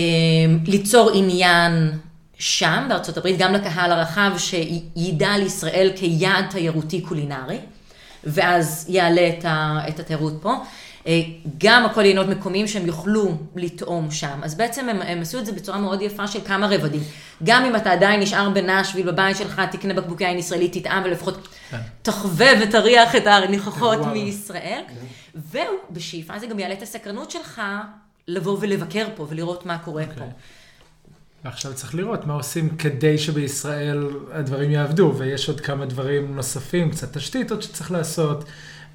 ליצור 0.66 1.10
עניין 1.14 1.90
שם, 2.40 2.86
בארצות 2.88 3.16
הברית, 3.16 3.38
גם 3.38 3.52
לקהל 3.52 3.92
הרחב, 3.92 4.30
שידע 4.38 5.28
על 5.28 5.42
ישראל 5.42 5.92
כיעד 5.96 6.44
תיירותי 6.50 7.00
קולינרי, 7.00 7.58
ואז 8.24 8.86
יעלה 8.88 9.28
את, 9.28 9.44
ה, 9.44 9.78
את 9.88 10.00
התיירות 10.00 10.32
פה. 10.42 10.54
אה, 11.06 11.20
גם 11.58 11.86
הכל 11.86 12.04
יינות 12.04 12.26
מקומיים 12.26 12.68
שהם 12.68 12.86
יוכלו 12.86 13.38
לטעום 13.56 14.10
שם. 14.10 14.40
אז 14.42 14.54
בעצם 14.54 14.88
הם, 14.88 15.02
הם 15.02 15.20
עשו 15.20 15.38
את 15.38 15.46
זה 15.46 15.52
בצורה 15.52 15.78
מאוד 15.78 16.02
יפה 16.02 16.26
של 16.26 16.40
כמה 16.44 16.66
רבדים. 16.66 17.00
גם 17.44 17.64
אם 17.64 17.76
אתה 17.76 17.92
עדיין 17.92 18.20
נשאר 18.20 18.50
בנשוויל 18.50 19.06
בבית 19.06 19.36
שלך, 19.36 19.62
תקנה 19.72 19.94
בקבוקי 19.94 20.26
עין 20.26 20.38
ישראלי, 20.38 20.68
תטעם 20.68 21.02
ולפחות 21.04 21.48
כן. 21.70 21.78
תחווה 22.02 22.48
ותריח 22.62 23.16
את 23.16 23.26
הניחוחות 23.26 23.98
מישראל. 24.12 24.82
ובשאיפה 25.34 26.38
זה 26.38 26.46
גם 26.46 26.58
יעלה 26.58 26.74
את 26.74 26.82
הסקרנות 26.82 27.30
שלך 27.30 27.62
לבוא 28.28 28.56
ולבקר 28.60 29.06
פה 29.16 29.26
ולראות 29.30 29.66
מה 29.66 29.78
קורה 29.78 30.02
okay. 30.02 30.18
פה. 30.18 30.24
ועכשיו 31.44 31.74
צריך 31.74 31.94
לראות 31.94 32.26
מה 32.26 32.34
עושים 32.34 32.68
כדי 32.68 33.18
שבישראל 33.18 34.08
הדברים 34.32 34.70
יעבדו, 34.70 35.14
ויש 35.18 35.48
עוד 35.48 35.60
כמה 35.60 35.86
דברים 35.86 36.36
נוספים, 36.36 36.90
קצת 36.90 37.16
תשתית 37.16 37.50
עוד 37.50 37.62
שצריך 37.62 37.90
לעשות. 37.90 38.44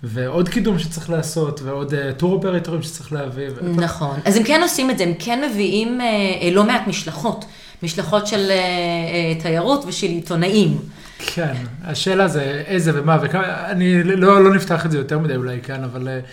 ועוד 0.04 0.50
קידום 0.50 0.80
שצריך 0.80 1.10
לעשות, 1.10 1.62
ועוד 1.64 1.94
טור 2.18 2.32
uh, 2.32 2.36
אופרטורים 2.36 2.82
שצריך 2.84 3.14
להביא. 3.14 3.48
נכון. 3.62 4.20
אז 4.26 4.38
הם 4.38 4.44
כן 4.44 4.62
עושים 4.62 4.90
את 4.90 4.98
זה, 4.98 5.04
הם 5.04 5.14
כן 5.20 5.44
מביאים 5.52 6.02
uh, 6.02 6.54
לא 6.54 6.64
מעט 6.64 6.88
משלחות, 6.88 7.46
משלחות 7.84 8.28
של 8.28 8.52
uh, 8.52 9.40
uh, 9.40 9.42
תיירות 9.42 9.86
ושל 9.88 10.08
עיתונאים. 10.08 10.78
כן, 11.20 11.54
השאלה 11.84 12.28
זה 12.28 12.64
איזה 12.68 12.92
ומה 12.94 13.18
וכמה, 13.22 13.70
אני 13.70 14.04
לא, 14.04 14.44
לא 14.44 14.56
נפתח 14.56 14.86
את 14.86 14.92
זה 14.92 14.98
יותר 14.98 15.20
מדי 15.20 15.36
אולי 15.36 15.62
כאן, 15.64 15.84
אבל 15.84 16.08
uh, 16.08 16.26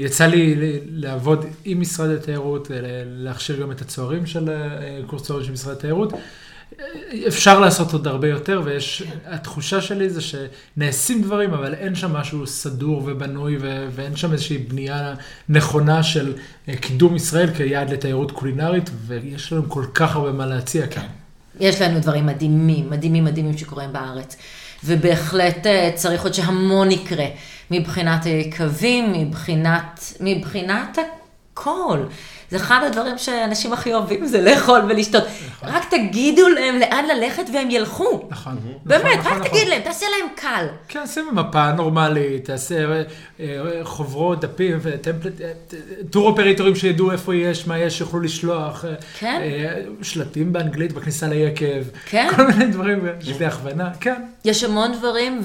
יצא 0.00 0.26
לי 0.26 0.54
לעבוד 0.90 1.46
עם 1.64 1.80
משרד 1.80 2.10
התיירות, 2.10 2.70
להכשיר 3.06 3.60
גם 3.60 3.72
את 3.72 3.80
הצוערים 3.80 4.26
של 4.26 4.48
uh, 4.48 5.06
קורס 5.06 5.22
צוערים 5.22 5.46
של 5.46 5.52
משרד 5.52 5.76
התיירות. 5.76 6.12
אפשר 7.28 7.60
לעשות 7.60 7.92
עוד 7.92 8.06
הרבה 8.06 8.28
יותר, 8.28 8.60
ויש, 8.64 9.02
התחושה 9.26 9.80
שלי 9.80 10.10
זה 10.10 10.20
שנעשים 10.20 11.22
דברים, 11.22 11.54
אבל 11.54 11.74
אין 11.74 11.94
שם 11.94 12.12
משהו 12.12 12.46
סדור 12.46 13.02
ובנוי, 13.06 13.56
ו, 13.60 13.86
ואין 13.94 14.16
שם 14.16 14.32
איזושהי 14.32 14.58
בנייה 14.58 15.14
נכונה 15.48 16.02
של 16.02 16.34
אה, 16.68 16.76
קידום 16.76 17.16
ישראל 17.16 17.54
כיעד 17.54 17.90
לתיירות 17.90 18.30
קולינרית, 18.30 18.90
ויש 19.06 19.52
לנו 19.52 19.68
כל 19.68 19.84
כך 19.94 20.16
הרבה 20.16 20.32
מה 20.32 20.46
להציע 20.46 20.86
כאן. 20.86 21.06
יש 21.60 21.82
לנו 21.82 22.00
דברים 22.00 22.26
מדהימים, 22.26 22.90
מדהימים 22.90 23.24
מדהימים 23.24 23.58
שקורים 23.58 23.92
בארץ. 23.92 24.36
ובהחלט 24.84 25.66
אה, 25.66 25.90
צריך 25.94 26.22
עוד 26.22 26.34
שהמון 26.34 26.90
יקרה, 26.90 27.26
מבחינת 27.70 28.24
היקבים, 28.24 29.12
מבחינת, 29.12 30.00
מבחינת 30.20 30.98
הכל. 31.62 31.98
זה 32.50 32.56
אחד 32.56 32.80
הדברים 32.86 33.18
שאנשים 33.18 33.72
הכי 33.72 33.94
אוהבים, 33.94 34.26
זה 34.26 34.40
לאכול 34.42 34.80
ולשתות. 34.88 35.24
נכון. 35.24 35.68
רק 35.68 35.90
תגידו 35.90 36.48
להם 36.48 36.78
לאן 36.78 37.04
ללכת 37.06 37.42
והם 37.54 37.70
ילכו. 37.70 38.28
נכון. 38.30 38.58
באמת, 38.84 39.18
נכון, 39.18 39.32
רק 39.32 39.38
נכון. 39.38 39.48
תגיד 39.48 39.68
להם, 39.68 39.80
תעשה 39.82 40.06
להם 40.06 40.28
קל. 40.34 40.66
כן, 40.88 41.06
שים 41.06 41.24
מפה 41.32 41.72
נורמלית, 41.72 42.44
תעשה 42.44 42.84
אה, 42.84 43.02
אה, 43.40 43.80
חוברות, 43.84 44.40
דפים, 44.40 44.78
טמפלט, 45.00 45.40
אה, 45.40 45.52
טור 46.10 46.28
אופרטורים 46.28 46.74
שידעו 46.76 47.12
איפה 47.12 47.34
יש, 47.34 47.66
מה 47.66 47.78
יש, 47.78 47.98
שיוכלו 47.98 48.20
לשלוח. 48.20 48.84
כן. 49.18 49.42
שלטים 50.02 50.52
באנגלית 50.52 50.92
בכניסה 50.92 51.28
ליקב. 51.28 51.82
כן. 52.06 52.28
כל 52.36 52.46
מיני 52.46 52.66
דברים, 52.66 53.06
יש 53.20 53.38
לי 53.38 53.46
הכוונה, 53.46 53.90
כן. 54.00 54.22
יש 54.44 54.64
המון 54.64 54.92
דברים, 54.92 55.42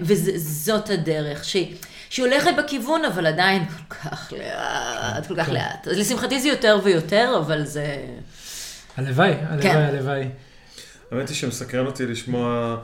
וזאת 0.00 0.90
הדרך. 0.90 1.44
שהיא 1.44 1.74
הולכת 2.18 2.50
בכיוון, 2.58 3.04
אבל 3.04 3.26
עדיין 3.26 3.64
כל 3.88 3.94
כך 3.94 4.32
לאט, 4.32 5.26
כל 5.26 5.36
כך 5.36 5.46
כן. 5.46 5.54
לאט. 5.54 5.88
אז 5.88 5.98
לשמחתי 5.98 6.40
זה 6.40 6.48
יותר 6.48 6.78
ויותר, 6.84 7.34
אבל 7.38 7.64
זה... 7.64 7.96
הלוואי, 8.96 9.32
הלוואי, 9.48 9.62
כן. 9.62 9.76
הלוואי. 9.78 10.24
האמת 11.12 11.28
היא 11.28 11.36
שמסקרן 11.36 11.86
אותי 11.86 12.06
לשמוע 12.06 12.76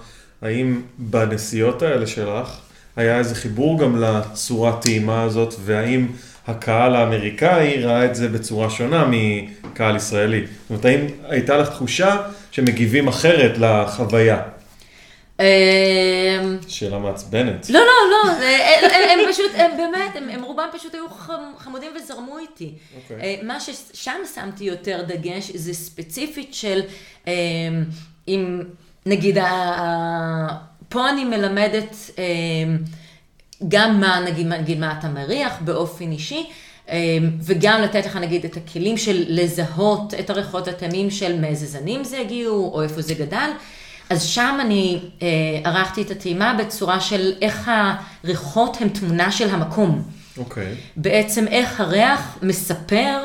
האם 0.43 0.83
בנסיעות 0.99 1.83
האלה 1.83 2.07
שלך 2.07 2.59
היה 2.97 3.19
איזה 3.19 3.35
חיבור 3.35 3.81
גם 3.81 4.03
לצורת 4.03 4.83
טעימה 4.83 5.23
הזאת, 5.23 5.55
והאם 5.65 6.07
הקהל 6.47 6.97
האמריקאי 6.97 7.83
ראה 7.83 8.05
את 8.05 8.15
זה 8.15 8.29
בצורה 8.29 8.71
שונה 8.71 9.07
מקהל 9.09 9.97
ישראלי. 9.97 10.47
זאת 10.47 10.71
אומרת, 10.71 10.85
האם 10.85 11.07
הייתה 11.29 11.57
לך 11.57 11.69
תחושה 11.69 12.17
שמגיבים 12.51 13.09
אחרת 13.09 13.59
לחוויה? 13.59 14.43
אמ, 15.43 16.57
שאלה 16.69 16.99
מעצבנת. 16.99 17.71
לא, 17.71 17.81
לא, 17.81 17.87
לא, 18.11 18.33
הם 19.13 19.19
פשוט, 19.33 19.51
הם 19.55 19.71
באמת, 19.77 20.17
הם 20.35 20.43
רובם 20.43 20.69
פשוט 20.73 20.95
היו 20.95 21.05
חמודים 21.59 21.91
וזרמו 21.97 22.39
איתי. 22.39 22.73
אוקיי. 22.97 23.21
אה, 23.21 23.37
מה 23.43 23.61
ששם 23.61 24.17
שמתי 24.35 24.65
יותר 24.65 25.03
דגש, 25.07 25.51
זה 25.51 25.75
ספציפית 25.75 26.55
של, 26.55 26.81
אמ, 27.27 27.33
אם 28.29 28.61
נגיד, 29.07 29.39
פה 30.89 31.09
אני 31.09 31.25
מלמדת 31.25 31.97
אמ, 32.19 32.79
גם 33.69 34.01
מה, 34.01 34.21
נגיד, 34.21 34.47
נגיד 34.47 34.79
מה 34.79 34.99
אתה 34.99 35.09
מריח 35.09 35.59
באופן 35.61 36.13
אישי. 36.13 36.47
וגם 37.41 37.81
לתת 37.83 38.07
לך 38.07 38.17
נגיד 38.17 38.45
את 38.45 38.57
הכלים 38.57 38.97
של 38.97 39.25
לזהות 39.29 40.15
את 40.15 40.31
הריחות 40.31 40.69
הטעמים 40.69 41.11
של 41.11 41.41
מאיזה 41.41 41.67
זנים 41.67 42.05
זה 42.05 42.19
הגיעו, 42.19 42.71
או 42.75 42.83
איפה 42.83 43.03
זה 43.03 43.15
גדל. 43.15 43.51
אז 44.13 44.23
שם 44.23 44.59
אני 44.61 44.99
אה, 45.23 45.29
ערכתי 45.65 46.03
את 46.03 46.11
הטעימה 46.11 46.55
בצורה 46.59 47.01
של 47.01 47.33
איך 47.43 47.71
הריחות 48.25 48.77
הם 48.81 48.89
תמונה 48.89 49.33
של 49.33 49.51
המקום. 49.51 50.03
אוקיי. 50.39 50.65
Okay. 50.65 50.77
בעצם 50.97 51.49
איך 51.49 51.81
הריח 51.81 52.39
מספר 52.43 53.25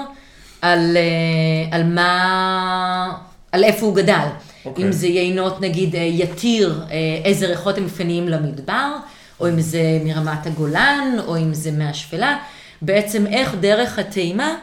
על, 0.61 0.97
אה, 0.97 1.77
על 1.77 1.83
מה, 1.83 3.17
על 3.51 3.63
איפה 3.63 3.85
הוא 3.85 3.95
גדל. 3.95 4.13
Okay. 4.13 4.65
אוקיי. 4.65 4.85
אם 4.85 4.91
זה 4.91 5.07
יינות 5.07 5.61
נגיד 5.61 5.95
אה, 5.95 6.01
יתיר, 6.01 6.81
אה, 6.91 6.95
איזה 7.23 7.47
ריחות 7.47 7.77
הם 7.77 7.83
אופייניים 7.83 8.29
למדבר, 8.29 8.91
או 9.39 9.49
אם 9.49 9.61
זה 9.61 9.81
מרמת 10.05 10.47
הגולן, 10.47 11.17
או 11.27 11.38
אם 11.38 11.53
זה 11.53 11.71
מהשפלה. 11.71 12.38
בעצם 12.81 13.27
איך 13.27 13.55
דרך 13.59 13.99
הטעימה 13.99 14.55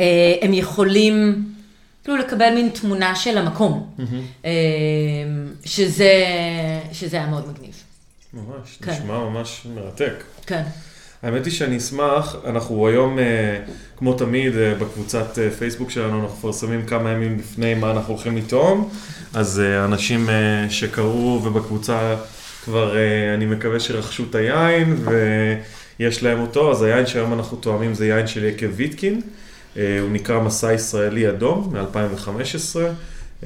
אה, 0.00 0.34
הם 0.42 0.54
יכולים 0.54 1.44
כאילו 2.04 2.16
לקבל 2.16 2.54
מין 2.54 2.68
תמונה 2.68 3.16
של 3.16 3.38
המקום, 3.38 3.90
mm-hmm. 3.98 4.46
שזה, 5.64 6.12
שזה 6.92 7.16
היה 7.16 7.26
מאוד 7.26 7.48
מגניב. 7.48 7.74
ממש, 8.34 8.78
כן. 8.82 8.92
נשמע 8.92 9.18
ממש 9.18 9.66
מרתק. 9.74 10.24
כן. 10.46 10.62
האמת 11.22 11.44
היא 11.44 11.52
שאני 11.52 11.76
אשמח, 11.76 12.36
אנחנו 12.46 12.88
היום, 12.88 13.18
אה, 13.18 13.24
כמו 13.96 14.14
תמיד, 14.14 14.56
אה, 14.56 14.74
בקבוצת 14.74 15.38
פייסבוק 15.58 15.90
שלנו, 15.90 16.22
אנחנו 16.22 16.38
מפרסמים 16.38 16.86
כמה 16.86 17.10
ימים 17.10 17.38
לפני 17.38 17.74
מה 17.74 17.90
אנחנו 17.90 18.14
הולכים 18.14 18.36
לטעום, 18.36 18.90
אז 19.34 19.60
אנשים 19.84 20.28
שקראו 20.70 21.40
ובקבוצה 21.44 22.16
כבר, 22.64 22.96
אני 23.34 23.46
מקווה 23.46 23.80
שרכשו 23.80 24.24
את 24.30 24.34
היין 24.34 24.96
ויש 25.98 26.22
להם 26.22 26.40
אותו, 26.40 26.70
אז 26.70 26.82
היין 26.82 27.06
שהיום 27.06 27.32
אנחנו 27.32 27.56
טועמים 27.56 27.94
זה 27.94 28.06
יין 28.06 28.26
של 28.26 28.44
יקב 28.44 28.70
ויטקין. 28.76 29.20
אה, 29.76 30.00
הוא 30.00 30.10
נקרא 30.10 30.40
מסע 30.40 30.72
ישראלי 30.72 31.28
אדום 31.28 31.74
מ-2015. 31.74 32.78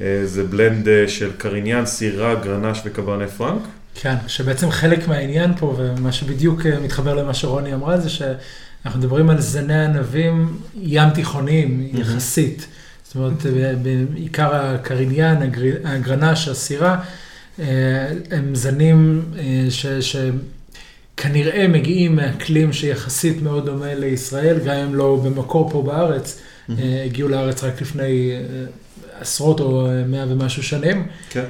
אה, 0.01 0.21
זה 0.25 0.43
בלנד 0.43 0.87
אה, 0.87 1.07
של 1.07 1.31
קריניאן, 1.37 1.85
סירה, 1.85 2.35
גרנש 2.35 2.81
וקברני 2.85 3.27
פרנק. 3.27 3.61
כן, 3.95 4.15
שבעצם 4.27 4.71
חלק 4.71 5.07
מהעניין 5.07 5.51
פה, 5.57 5.75
ומה 5.77 6.11
שבדיוק 6.11 6.65
מתחבר 6.65 7.13
למה 7.13 7.33
שרוני 7.33 7.73
אמרה, 7.73 7.97
זה 7.97 8.09
שאנחנו 8.09 8.99
מדברים 8.99 9.29
על 9.29 9.41
זני 9.41 9.85
ענבים 9.85 10.57
ים 10.75 11.09
תיכוניים 11.09 11.89
יחסית. 11.93 12.67
זאת 13.03 13.15
אומרת, 13.15 13.45
בעיקר 14.13 14.55
הקריניאן, 14.55 15.37
הגרנש, 15.83 16.47
הסירה, 16.47 17.01
הם 18.31 18.55
זנים 18.55 19.25
ש... 19.69 19.85
כנראה 21.21 21.67
מגיעים 21.67 22.15
מאקלים 22.15 22.73
שיחסית 22.73 23.41
מאוד 23.41 23.65
דומה 23.65 23.95
לישראל, 23.95 24.59
גם 24.59 24.75
אם 24.75 24.95
לא 24.95 25.21
במקור 25.25 25.69
פה 25.69 25.81
בארץ, 25.81 26.41
אה, 26.69 27.03
הגיעו 27.05 27.29
לארץ 27.29 27.63
רק 27.63 27.81
לפני 27.81 28.31
אה, 28.31 28.65
עשרות 29.19 29.59
או 29.59 29.87
אה, 29.87 30.03
מאה 30.07 30.25
ומשהו 30.29 30.63
שנים. 30.63 31.07
כן. 31.29 31.45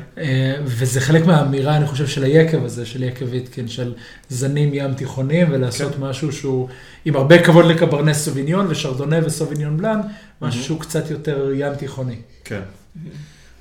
וזה 0.63 1.01
חלק 1.01 1.25
מהאמירה, 1.25 1.77
אני 1.77 1.87
חושב, 1.87 2.07
של 2.07 2.23
היקב 2.23 2.65
הזה, 2.65 2.85
של 2.85 3.03
יקב 3.03 3.25
ויטקין, 3.29 3.67
של 3.67 3.93
זנים 4.29 4.69
ים 4.73 4.93
תיכוניים, 4.93 5.47
ולעשות 5.51 5.95
כן. 5.95 6.01
משהו 6.01 6.31
שהוא 6.31 6.69
עם 7.05 7.15
הרבה 7.15 7.43
כבוד 7.43 7.65
לקברנס 7.65 8.25
סוביניון 8.25 8.67
ושרדונה 8.69 9.17
וסוביניון 9.25 9.77
בלאן, 9.77 9.99
משהו 10.41 10.63
שהוא 10.63 10.79
קצת 10.79 11.11
יותר 11.11 11.51
ים 11.55 11.75
תיכוני. 11.75 12.15
כן. 12.43 12.61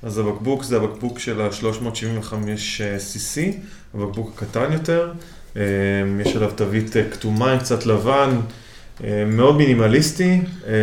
אז 0.03 0.17
הבקבוק 0.17 0.63
זה 0.63 0.77
הבקבוק 0.77 1.19
של 1.19 1.41
ה-375 1.41 2.33
cc, 2.97 3.39
הבקבוק 3.93 4.31
הקטן 4.35 4.73
יותר. 4.73 5.11
אה, 5.57 5.61
יש 6.25 6.35
עליו 6.35 6.51
תווית 6.55 6.97
אה, 6.97 7.03
כתומה 7.11 7.51
עם 7.51 7.59
קצת 7.59 7.85
לבן, 7.85 8.29
אה, 9.03 9.23
מאוד 9.27 9.57
מינימליסטי, 9.57 10.41
אה, 10.67 10.73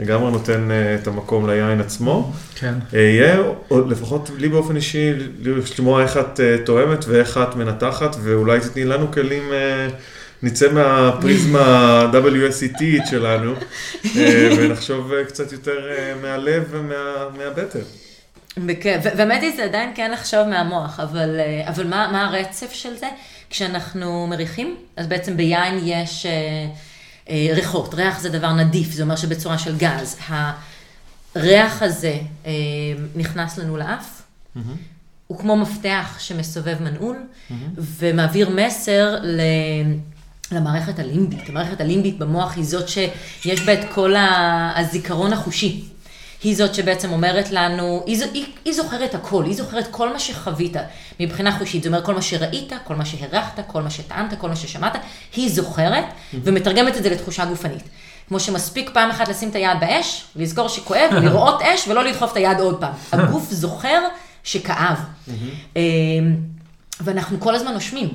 לגמרי 0.00 0.32
נותן 0.32 0.70
אה, 0.70 0.94
את 0.94 1.06
המקום 1.06 1.50
ליין 1.50 1.80
עצמו. 1.80 2.32
כן. 2.54 2.74
אה, 2.94 3.00
יהיה, 3.00 3.42
לפחות 3.88 4.30
לי 4.38 4.48
באופן 4.48 4.76
אישי, 4.76 5.12
לשמוע 5.42 6.02
איך 6.02 6.16
את 6.16 6.40
אה, 6.40 6.56
תואמת 6.64 7.04
ואיך 7.08 7.38
את 7.38 7.56
מנתחת, 7.56 8.16
ואולי 8.22 8.60
תתני 8.60 8.84
לנו 8.84 9.12
כלים, 9.12 9.42
אה, 9.52 9.88
נצא 10.46 10.72
מהפריזמה 10.72 12.10
WSET 12.12 13.10
שלנו, 13.10 13.52
אה, 14.16 14.48
ונחשוב 14.58 15.12
אה, 15.12 15.24
קצת 15.24 15.52
יותר 15.52 15.90
אה, 15.90 16.14
מהלב 16.22 16.64
ומהבטן. 16.70 17.78
והאמת 19.16 19.42
היא 19.42 19.56
זה 19.56 19.64
עדיין 19.64 19.92
כן 19.94 20.10
לחשוב 20.10 20.42
מהמוח, 20.48 21.00
אבל, 21.00 21.40
אבל 21.68 21.86
מה, 21.86 22.08
מה 22.12 22.26
הרצף 22.26 22.72
של 22.72 22.96
זה? 22.96 23.06
כשאנחנו 23.50 24.26
מריחים, 24.26 24.76
אז 24.96 25.06
בעצם 25.06 25.36
ביין 25.36 25.80
יש 25.84 26.26
אה, 26.26 26.32
אה, 27.28 27.54
ריחות, 27.54 27.94
ריח 27.94 28.20
זה 28.20 28.28
דבר 28.28 28.52
נדיף, 28.52 28.92
זה 28.92 29.02
אומר 29.02 29.16
שבצורה 29.16 29.58
של 29.58 29.76
גז. 29.76 30.18
הריח 31.34 31.82
הזה 31.82 32.18
אה, 32.46 32.52
נכנס 33.16 33.58
לנו 33.58 33.76
לאף, 33.76 34.22
הוא 35.26 35.38
כמו 35.38 35.56
מפתח 35.56 36.16
שמסובב 36.18 36.82
מנעול, 36.82 37.16
ומעביר 37.76 38.50
מסר 38.50 39.16
ל... 39.22 39.40
למערכת 40.52 40.98
הלימבית. 40.98 41.48
המערכת 41.48 41.80
הלימבית 41.80 42.18
במוח 42.18 42.56
היא 42.56 42.64
זאת 42.64 42.88
שיש 42.88 43.60
בה 43.60 43.72
את 43.72 43.80
כל 43.94 44.14
הזיכרון 44.76 45.32
החושי. 45.32 45.84
היא 46.42 46.56
זאת 46.56 46.74
שבעצם 46.74 47.12
אומרת 47.12 47.50
לנו, 47.50 48.02
היא, 48.06 48.22
היא, 48.34 48.46
היא 48.64 48.74
זוכרת 48.74 49.14
הכל, 49.14 49.44
היא 49.44 49.54
זוכרת 49.54 49.86
כל 49.90 50.12
מה 50.12 50.18
שחווית 50.18 50.76
מבחינה 51.20 51.58
חושית. 51.58 51.82
זאת 51.82 51.86
אומרת, 51.86 52.04
כל 52.04 52.14
מה 52.14 52.22
שראית, 52.22 52.72
כל 52.84 52.96
מה 52.96 53.04
שהרחת, 53.04 53.60
כל 53.66 53.82
מה 53.82 53.90
שטענת, 53.90 54.34
כל 54.38 54.48
מה 54.48 54.56
ששמעת, 54.56 54.96
היא 55.36 55.50
זוכרת 55.50 56.04
ומתרגמת 56.34 56.96
את 56.96 57.02
זה 57.02 57.10
לתחושה 57.10 57.44
גופנית. 57.44 57.82
כמו 58.28 58.40
שמספיק 58.40 58.90
פעם 58.94 59.10
אחת 59.10 59.28
לשים 59.28 59.48
את 59.48 59.54
היד 59.54 59.80
באש, 59.80 60.24
לזכור 60.36 60.68
שכואב, 60.68 61.10
לראות 61.22 61.62
אש 61.62 61.88
ולא 61.88 62.04
לדחוף 62.04 62.32
את 62.32 62.36
היד 62.36 62.60
עוד 62.60 62.80
פעם. 62.80 62.92
הגוף 63.12 63.50
זוכר 63.50 64.00
שכאב. 64.44 64.98
אמ, 65.76 65.82
ואנחנו 67.00 67.40
כל 67.40 67.54
הזמן 67.54 67.72
נושמים, 67.72 68.08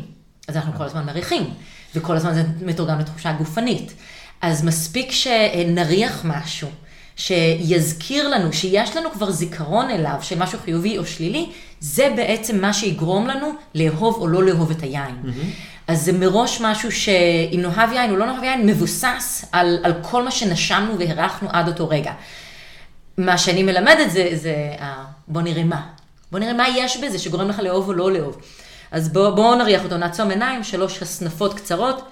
אז 0.47 0.55
אנחנו 0.55 0.73
כל 0.77 0.83
הזמן 0.83 1.05
מריחים, 1.05 1.53
וכל 1.95 2.15
הזמן 2.15 2.33
זה 2.33 2.43
מתורגם 2.61 2.99
לתחושה 2.99 3.31
גופנית. 3.31 3.93
אז 4.41 4.63
מספיק 4.63 5.11
שנריח 5.11 6.21
משהו, 6.23 6.67
שיזכיר 7.15 8.27
לנו, 8.27 8.53
שיש 8.53 8.97
לנו 8.97 9.11
כבר 9.11 9.31
זיכרון 9.31 9.89
אליו 9.89 10.15
של 10.21 10.39
משהו 10.39 10.59
חיובי 10.63 10.97
או 10.97 11.05
שלילי, 11.05 11.49
זה 11.79 12.13
בעצם 12.15 12.61
מה 12.61 12.73
שיגרום 12.73 13.27
לנו 13.27 13.51
לאהוב 13.75 14.15
או 14.15 14.27
לא 14.27 14.43
לאהוב 14.43 14.71
את 14.71 14.83
היין. 14.83 15.15
אז 15.87 16.01
זה 16.01 16.11
מראש 16.11 16.61
משהו 16.61 16.91
שאם 16.91 17.59
נאהב 17.61 17.91
יין 17.93 18.11
או 18.11 18.15
לא 18.15 18.25
נאהב 18.25 18.43
יין, 18.43 18.65
מבוסס 18.67 19.45
על, 19.51 19.77
על 19.83 19.93
כל 20.01 20.23
מה 20.23 20.31
שנשמנו 20.31 20.99
והרחנו 20.99 21.49
עד 21.51 21.67
אותו 21.67 21.89
רגע. 21.89 22.13
מה 23.17 23.37
שאני 23.37 23.63
מלמדת 23.63 24.11
זה, 24.11 24.29
זה 24.33 24.55
בוא 25.27 25.41
נראה 25.41 25.63
מה. 25.63 25.81
בוא 26.31 26.39
נראה 26.39 26.53
מה 26.53 26.65
יש 26.69 26.97
בזה 26.97 27.19
שגורם 27.19 27.47
לך 27.47 27.59
לאהוב 27.59 27.87
או 27.87 27.93
לא 27.93 28.11
לאהוב. 28.11 28.37
אז 28.91 29.09
בואו 29.09 29.35
בוא 29.35 29.55
נריח 29.55 29.83
אותו, 29.83 29.97
נעצום 29.97 30.29
עיניים, 30.29 30.63
שלוש 30.63 31.01
הסנפות 31.01 31.53
קצרות, 31.53 32.07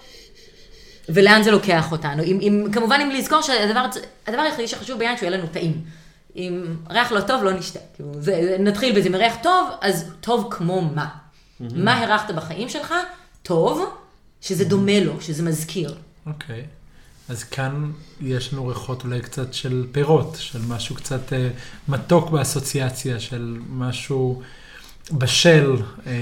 ולאן 1.10 1.44
זה 1.44 1.52
לוקח 1.52 1.92
אותנו. 1.92 2.24
אם, 2.24 2.40
אם, 2.42 2.66
כמובן, 2.72 3.00
אם 3.02 3.10
לזכור 3.10 3.42
שהדבר 3.42 3.86
הדבר 4.28 4.42
היחידי 4.42 4.68
שחשוב 4.68 5.00
ביין, 5.00 5.18
שהוא 5.18 5.30
יהיה 5.30 5.38
לנו 5.38 5.48
טעים. 5.48 5.82
אם 6.36 6.64
ריח 6.90 7.12
לא 7.12 7.22
טוב, 7.22 7.44
לא 7.44 7.54
נשתה. 7.54 7.80
כאילו, 7.96 8.12
זה, 8.20 8.58
נתחיל 8.60 9.00
בזה, 9.00 9.10
אם 9.10 9.16
ריח 9.16 9.34
טוב, 9.44 9.70
אז 9.82 10.06
טוב 10.22 10.48
כמו 10.52 10.82
מה? 10.82 11.08
מה 11.60 12.04
הרחת 12.04 12.32
בחיים 12.32 12.70
שלך? 12.70 12.94
טוב, 13.44 13.86
שזה 14.42 14.66
דומה 14.66 15.00
לו, 15.00 15.22
שזה 15.22 15.44
מזכיר. 15.44 15.96
אוקיי. 16.26 16.64
אז 17.30 17.44
כאן 17.44 17.92
יש 18.22 18.54
לנו 18.54 18.68
ריחות 18.68 19.04
אולי 19.04 19.22
קצת 19.22 19.54
של 19.54 19.86
פירות, 19.92 20.38
של 20.40 20.60
משהו 20.68 20.96
קצת 20.96 21.34
אה, 21.34 21.50
מתוק 21.88 22.30
באסוציאציה, 22.30 23.20
של 23.20 23.58
משהו 23.70 24.42
בשל. 25.12 25.76
אה, 26.08 26.14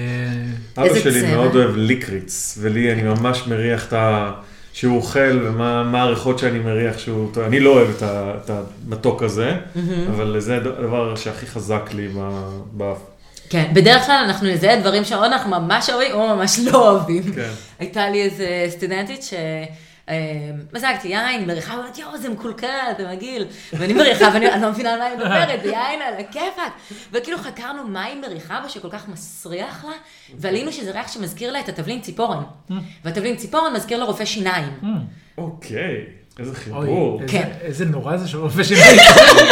אבא 0.78 1.00
שלי 1.00 1.22
צבע? 1.22 1.36
מאוד 1.36 1.56
אוהב 1.56 1.76
ליקריץ, 1.76 2.58
ולי 2.62 2.94
אני 2.94 3.02
ממש 3.02 3.44
מריח 3.48 3.88
את 3.88 3.94
ה... 3.94 4.32
שהוא 4.74 4.98
אוכל, 4.98 5.40
ומה 5.46 5.84
מה 5.84 6.02
הריחות 6.02 6.40
שאני 6.40 6.60
מריח 6.60 6.98
שהוא... 6.98 7.34
טוב, 7.34 7.44
אני 7.44 7.60
לא 7.60 7.70
אוהב 7.70 7.90
את, 7.98 8.02
ה, 8.02 8.34
את 8.44 8.50
המתוק 8.50 9.24
הזה, 9.24 9.56
אבל 10.08 10.40
זה 10.40 10.58
הדבר 10.58 11.16
שהכי 11.16 11.46
חזק 11.46 11.90
לי 11.94 12.08
ב- 12.08 12.62
באף. 12.72 12.98
כן, 13.50 13.66
בדרך 13.74 14.06
כלל 14.06 14.24
אנחנו 14.26 14.48
נזהה 14.48 14.80
דברים 14.80 15.06
שאו 15.06 15.26
אנחנו 15.26 15.50
ממש 15.50 15.90
אוהבים 15.90 16.12
או 16.16 16.36
ממש 16.36 16.60
לא 16.60 16.92
אוהבים. 16.92 17.24
כן. 17.36 17.50
הייתה 17.80 18.10
לי 18.10 18.22
איזה 18.22 18.66
סטודנטית 18.70 19.24
ש... 19.24 19.34
אה, 20.10 20.16
מזגתי 20.74 21.08
יין, 21.08 21.48
מריחה, 21.48 21.74
ואומרת, 21.74 21.98
יואו, 21.98 22.18
זה 22.18 22.30
מקולקל, 22.30 22.68
זה 22.98 23.08
מגעיל. 23.16 23.48
ואני 23.74 23.94
מריחה, 23.94 24.26
ואני 24.34 24.52
אני 24.52 24.62
לא 24.62 24.70
מבינה 24.72 24.94
על 24.94 25.00
מה 25.00 25.06
היא 25.06 25.16
מדברת, 25.18 25.60
זה 25.64 25.70
יין 25.70 26.02
על 26.02 26.14
הכיפאק. 26.20 26.74
וכאילו 27.12 27.38
חקרנו 27.38 27.84
מה 27.88 28.04
היא 28.04 28.22
מריחה 28.22 28.60
בה 28.64 28.70
שכל 28.70 28.90
כך 28.92 29.08
מסריח 29.08 29.86
לה, 29.86 29.92
ועלינו 30.40 30.72
שזה 30.72 30.92
ריח 30.92 31.12
שמזכיר 31.12 31.52
לה 31.52 31.60
את 31.60 31.70
התבלין 31.70 32.02
ציפורן. 32.02 32.44
והתבלין 33.06 33.36
ציפורן 33.36 33.74
מזכיר 33.74 33.98
לה 34.00 34.06
רופא 34.06 34.26
שיניים. 34.26 34.70
אוקיי, 35.38 36.06
איזה 36.40 36.56
חיבור. 36.56 37.22
כן. 37.28 37.50
איזה 37.62 37.86
נורא 37.86 38.18
זה 38.18 38.28
של 38.28 38.38
רופא 38.38 38.64
שיניים. 38.64 39.00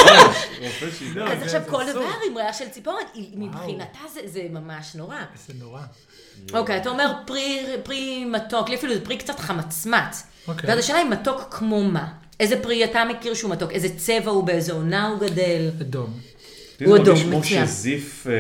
רופא 0.64 0.86
שיניים. 1.00 1.28
אז 1.28 1.40
זה- 1.40 1.46
עכשיו 1.46 1.62
כל. 1.70 1.84
דבר 1.92 2.02
עם 2.30 2.38
ריח 2.38 2.58
של 2.58 2.70
ציפורן, 2.70 3.04
היא- 3.14 3.30
מבחינתה 3.38 4.00
זה- 4.14 4.22
זה 4.26 4.42
ממש 4.52 4.96
נורא. 4.96 5.16
איזה 5.34 5.64
נורא. 5.64 5.82
אוקיי, 6.54 6.78
אתה 6.78 6.90
אומר 6.90 7.12
פרי, 7.28 7.60
פרי 7.84 8.26
מתוק, 8.26 8.70
לי 8.70 8.76
אפילו 8.76 8.94
זה 8.94 9.06
פרי 9.06 9.18
קצת 9.18 9.40
חמצמץ. 9.40 10.24
אוקיי. 10.48 10.70
ואז 10.70 10.80
השאלה 10.80 11.00
היא 11.00 11.10
מתוק 11.10 11.48
כמו 11.52 11.84
מה? 11.84 12.08
איזה 12.40 12.64
פרי 12.64 12.84
אתה 12.84 13.04
מכיר 13.06 13.34
שהוא 13.34 13.52
מתוק? 13.52 13.72
איזה 13.72 13.88
צבע 13.98 14.32
הוא, 14.32 14.44
באיזה 14.44 14.74
עונה 14.74 15.08
הוא 15.08 15.20
גדל? 15.20 15.70
אדום. 15.82 16.14
הוא 16.86 16.98
זה 16.98 17.04
מרגיש 17.04 17.22
אדום, 17.22 17.30
כמו 17.32 17.40
מצוין. 17.40 17.68
שזיף, 17.68 18.28
אה, 18.28 18.34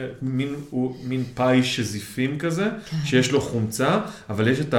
אה, 0.00 0.06
מין, 0.22 0.54
הוא 0.70 0.96
מין 1.02 1.24
פאי 1.34 1.64
שזיפים 1.64 2.38
כזה, 2.38 2.64
כן. 2.90 2.96
שיש 3.04 3.30
לו 3.32 3.40
חומצה, 3.40 3.98
אבל 4.30 4.48
יש 4.48 4.60
את 4.60 4.74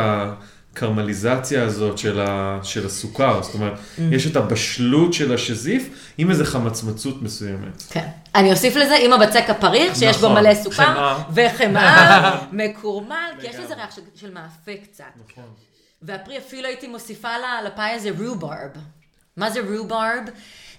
הקרמליזציה 0.74 1.64
הזאת 1.64 1.98
של, 1.98 2.20
ה, 2.22 2.60
של 2.64 2.86
הסוכר, 2.86 3.44
זאת 3.44 3.54
אומרת, 3.54 3.74
Mm. 3.74 4.02
יש 4.12 4.28
את 4.28 4.36
הבשלות 4.36 5.14
של 5.14 5.34
השזיף 5.34 5.90
עם 6.18 6.30
איזה 6.32 6.46
חמצמצות 6.46 7.22
מסוימת. 7.22 7.84
כן. 7.90 8.08
אני 8.36 8.52
אוסיף 8.52 8.76
לזה 8.76 8.96
עם 8.96 9.14
הבצק 9.14 9.46
הפריך, 9.50 9.96
שיש 9.96 10.18
בו 10.18 10.26
נכון, 10.30 10.44
מלא 10.44 10.56
סוכר, 10.56 10.84
חמאה. 10.84 11.24
וחמאה, 11.34 12.38
מקורמל, 12.52 13.16
כי 13.42 13.48
יש 13.48 13.56
לזה. 13.56 13.76
ריח 13.76 13.96
של, 13.96 14.02
של 14.16 14.34
מאפה 14.34 14.72
קצת. 14.84 15.04
נכון. 15.32 15.67
והפרי 16.02 16.38
אפילו 16.38 16.68
הייתי 16.68 16.88
מוסיפה 16.88 17.30
לפאי 17.66 17.92
הזה 17.92 18.10
רובארב. 18.20 18.72
מה 19.38 19.50
זה 19.50 19.60
רובארב? 19.78 20.24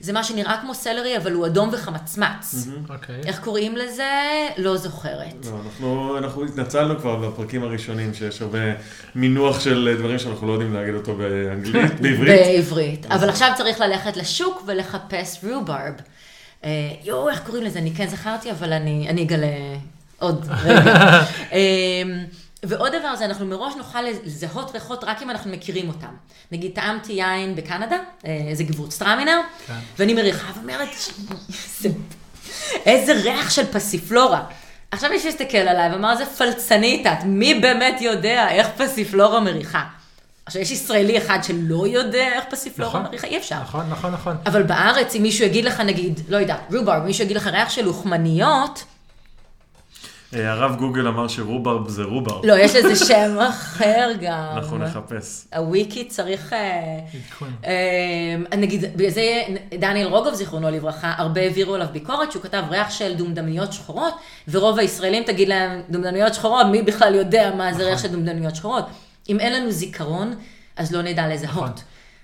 זה 0.01 0.13
מה 0.13 0.25
שנראה 0.25 0.59
כמו 0.61 0.75
סלרי, 0.75 1.17
אבל 1.17 1.33
הוא 1.33 1.47
אדום 1.47 1.69
וחמצמץ. 1.73 2.69
אוקיי. 2.89 3.21
איך 3.27 3.41
קוראים 3.41 3.77
לזה? 3.77 4.13
לא 4.57 4.77
זוכרת. 4.77 5.47
לא, 5.47 5.61
אנחנו, 5.65 6.19
אנחנו 6.19 6.45
התנצלנו 6.45 6.99
כבר 6.99 7.17
בפרקים 7.17 7.63
הראשונים, 7.63 8.15
שיש 8.15 8.43
הרבה 8.43 8.59
מינוח 9.15 9.61
של 9.61 9.95
דברים 9.99 10.19
שאנחנו 10.19 10.47
לא 10.47 10.53
יודעים 10.53 10.75
להגיד 10.75 10.95
אותו 10.95 11.15
באנגלית, 11.15 11.93
בעברית. 12.03 12.29
בעברית. 12.29 13.07
אבל 13.07 13.29
עכשיו 13.29 13.53
צריך 13.57 13.81
ללכת 13.81 14.17
לשוק 14.17 14.63
ולחפש 14.67 15.45
רובארב. 15.45 15.95
אה, 16.65 16.71
יואו, 17.05 17.29
איך 17.29 17.41
קוראים 17.47 17.65
לזה? 17.65 17.79
אני 17.79 17.95
כן 17.95 18.07
זכרתי, 18.07 18.51
אבל 18.51 18.73
אני 18.73 19.09
אני 19.09 19.23
אגלה 19.23 19.47
עוד 20.19 20.47
רגע. 20.65 21.23
ועוד 22.65 22.93
דבר 22.95 23.17
זה, 23.17 23.25
אנחנו 23.25 23.47
מראש 23.47 23.75
נוכל 23.77 24.03
לזהות 24.03 24.71
ריחות 24.75 25.05
רק 25.05 25.23
אם 25.23 25.31
אנחנו 25.31 25.51
מכירים 25.51 25.89
אותם. 25.89 26.15
נגיד, 26.53 26.71
טעמתי 26.75 27.13
יין 27.13 27.57
בקנדה, 27.57 27.97
אה, 28.27 28.39
איזה 28.49 28.65
גבורץ 28.65 28.99
טראמינר, 28.99 29.41
כן. 29.67 29.75
ואני 29.99 30.15
מריחה 30.15 30.53
ואומרת, 30.57 30.89
"זה- 31.81 31.89
איזה 32.87 33.13
ריח 33.13 33.51
של 33.51 33.67
פסיפלורה. 33.73 34.45
עכשיו 34.91 35.11
מישהו 35.11 35.29
הסתכל 35.29 35.57
עליי 35.59 35.93
ואמר, 35.93 36.17
זה 36.17 36.27
פלצנית 36.27 37.07
את, 37.07 37.25
מי 37.25 37.55
באמת 37.55 38.01
יודע 38.01 38.49
איך 38.51 38.67
פסיפלורה 38.77 39.41
מריחה? 39.41 39.83
עכשיו, 40.47 40.63
יש 40.63 40.71
ישראלי 40.71 41.19
אחד 41.19 41.39
שלא 41.43 41.87
יודע 41.87 42.29
איך 42.33 42.45
פסיפלורה 42.51 42.91
נכון. 42.91 43.03
מריחה, 43.03 43.27
אי 43.27 43.37
אפשר. 43.37 43.61
נכון, 43.63 43.91
נכון, 43.91 44.13
נכון. 44.13 44.37
אבל 44.47 44.63
בארץ, 44.63 45.15
אם 45.15 45.23
מישהו 45.23 45.45
יגיד 45.45 45.65
לך, 45.65 45.81
נגיד, 45.81 46.21
לא 46.29 46.37
יודע, 46.37 46.57
רובר, 46.73 46.99
מישהו 47.03 47.25
יגיד 47.25 47.37
לך 47.37 47.47
ריח 47.47 47.71
של 47.71 47.85
לוחמניות, 47.85 48.85
הרב 50.33 50.77
גוגל 50.77 51.09
אמר 51.09 51.29
שרוברב 51.29 51.89
זה 51.89 52.03
רוברב. 52.03 52.45
לא, 52.45 52.55
יש 52.59 52.77
איזה 52.77 53.07
שם 53.07 53.39
אחר 53.49 54.11
גם. 54.21 54.49
אנחנו 54.57 54.79
נחפש. 54.79 55.45
הוויקי 55.57 56.05
צריך... 56.05 56.53
אה. 56.53 56.99
אה, 57.65 58.57
נגיד, 58.57 58.85
בגלל 58.97 59.11
זה 59.11 59.43
דניאל 59.79 60.07
רוגוב, 60.07 60.35
זיכרונו 60.35 60.71
לברכה, 60.71 61.15
הרבה 61.17 61.41
העבירו 61.41 61.75
עליו 61.75 61.87
ביקורת, 61.93 62.33
שהוא 62.33 62.43
כתב 62.43 62.63
ריח 62.71 62.91
של 62.91 63.15
דומדמיות 63.15 63.73
שחורות, 63.73 64.15
ורוב 64.49 64.79
הישראלים 64.79 65.23
תגיד 65.23 65.49
להם, 65.49 65.83
דומדמיות 65.91 66.35
שחורות, 66.35 66.67
מי 66.67 66.83
בכלל 66.83 67.15
יודע 67.15 67.55
מה 67.55 67.75
זה 67.75 67.85
ריח 67.85 68.03
של 68.03 68.09
דומדמיות 68.09 68.57
שחורות? 68.57 68.85
אם 69.29 69.41
אין 69.41 69.53
לנו 69.53 69.71
זיכרון, 69.71 70.35
אז 70.77 70.93
לא 70.93 71.03
נדע 71.03 71.23
נכון. 71.23 71.33
לזהות. 71.33 71.81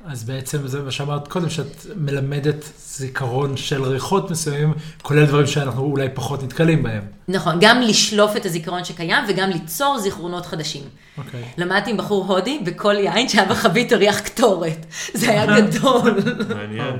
אז 0.06 0.24
בעצם 0.24 0.68
זה 0.68 0.82
מה 0.82 0.90
שאמרת 0.90 1.28
קודם, 1.28 1.50
שאת 1.50 1.86
מלמדת 1.96 2.64
זיכרון 2.78 3.56
של 3.56 3.82
ריחות 3.82 4.30
מסוימים, 4.30 4.74
כולל 5.02 5.26
דברים 5.26 5.46
שאנחנו 5.46 5.82
אולי 5.82 6.08
פחות 6.14 6.42
נתקלים 6.42 6.82
בהם. 6.82 7.02
נכון, 7.28 7.58
גם 7.60 7.80
לשלוף 7.80 8.36
את 8.36 8.46
הזיכרון 8.46 8.84
שקיים 8.84 9.24
וגם 9.28 9.50
ליצור 9.50 9.98
זיכרונות 9.98 10.46
חדשים. 10.46 10.82
אוקיי. 11.18 11.44
למדתי 11.58 11.90
עם 11.90 11.96
בחור 11.96 12.32
הודי 12.32 12.58
בכל 12.64 12.94
יין 12.94 13.28
שהיה 13.28 13.48
בחבית 13.48 13.92
ריח 13.92 14.20
קטורת. 14.20 14.86
זה 15.14 15.30
היה 15.30 15.60
גדול. 15.60 16.18
מעניין. 16.48 16.96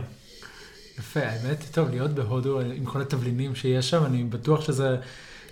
יפה, 0.98 1.20
האמת, 1.20 1.64
טוב, 1.72 1.90
להיות 1.90 2.10
בהודו 2.10 2.60
עם 2.60 2.84
כל 2.84 3.00
התבלינים 3.00 3.54
שיש 3.54 3.90
שם, 3.90 4.04
אני 4.04 4.24
בטוח 4.24 4.60
שזה 4.60 4.96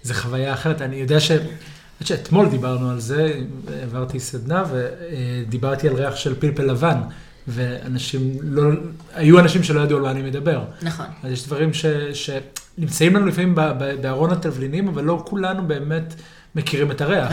זה 0.03 0.15
חוויה 0.15 0.53
אחרת. 0.53 0.83
אני 0.83 0.97
יודע 0.97 1.21
ש... 1.21 1.31
האמת 1.31 2.07
שאתמול 2.07 2.49
דיברנו 2.49 2.91
על 2.91 3.01
זה, 3.01 3.41
העברתי 3.81 4.21
סדנה 4.21 4.65
ודיברתי 4.71 5.89
על 5.89 5.95
ריח 5.95 6.17
של 6.17 6.35
פלפל 6.41 6.63
לבן, 6.63 6.99
ואנשים 7.49 8.37
לא, 8.43 8.63
היו 9.15 9.39
אנשים 9.39 9.63
שלא 9.63 9.81
ידעו 9.81 9.97
על 9.97 10.03
מה 10.03 10.11
אני 10.11 10.23
מדבר. 10.23 10.65
נכון. 10.83 11.07
אז 11.23 11.33
יש 11.33 11.47
דברים 11.47 11.75
ש, 11.75 11.87
שנמצאים 12.13 13.17
לנו 13.17 13.27
לפעמים 13.27 13.55
בארון 14.01 14.33
התבלינים, 14.33 14.89
אבל 14.89 15.05
לא 15.05 15.23
כולנו 15.27 15.67
באמת 15.69 16.15
מכירים 16.55 16.91
את 16.91 17.01
הריח. 17.01 17.33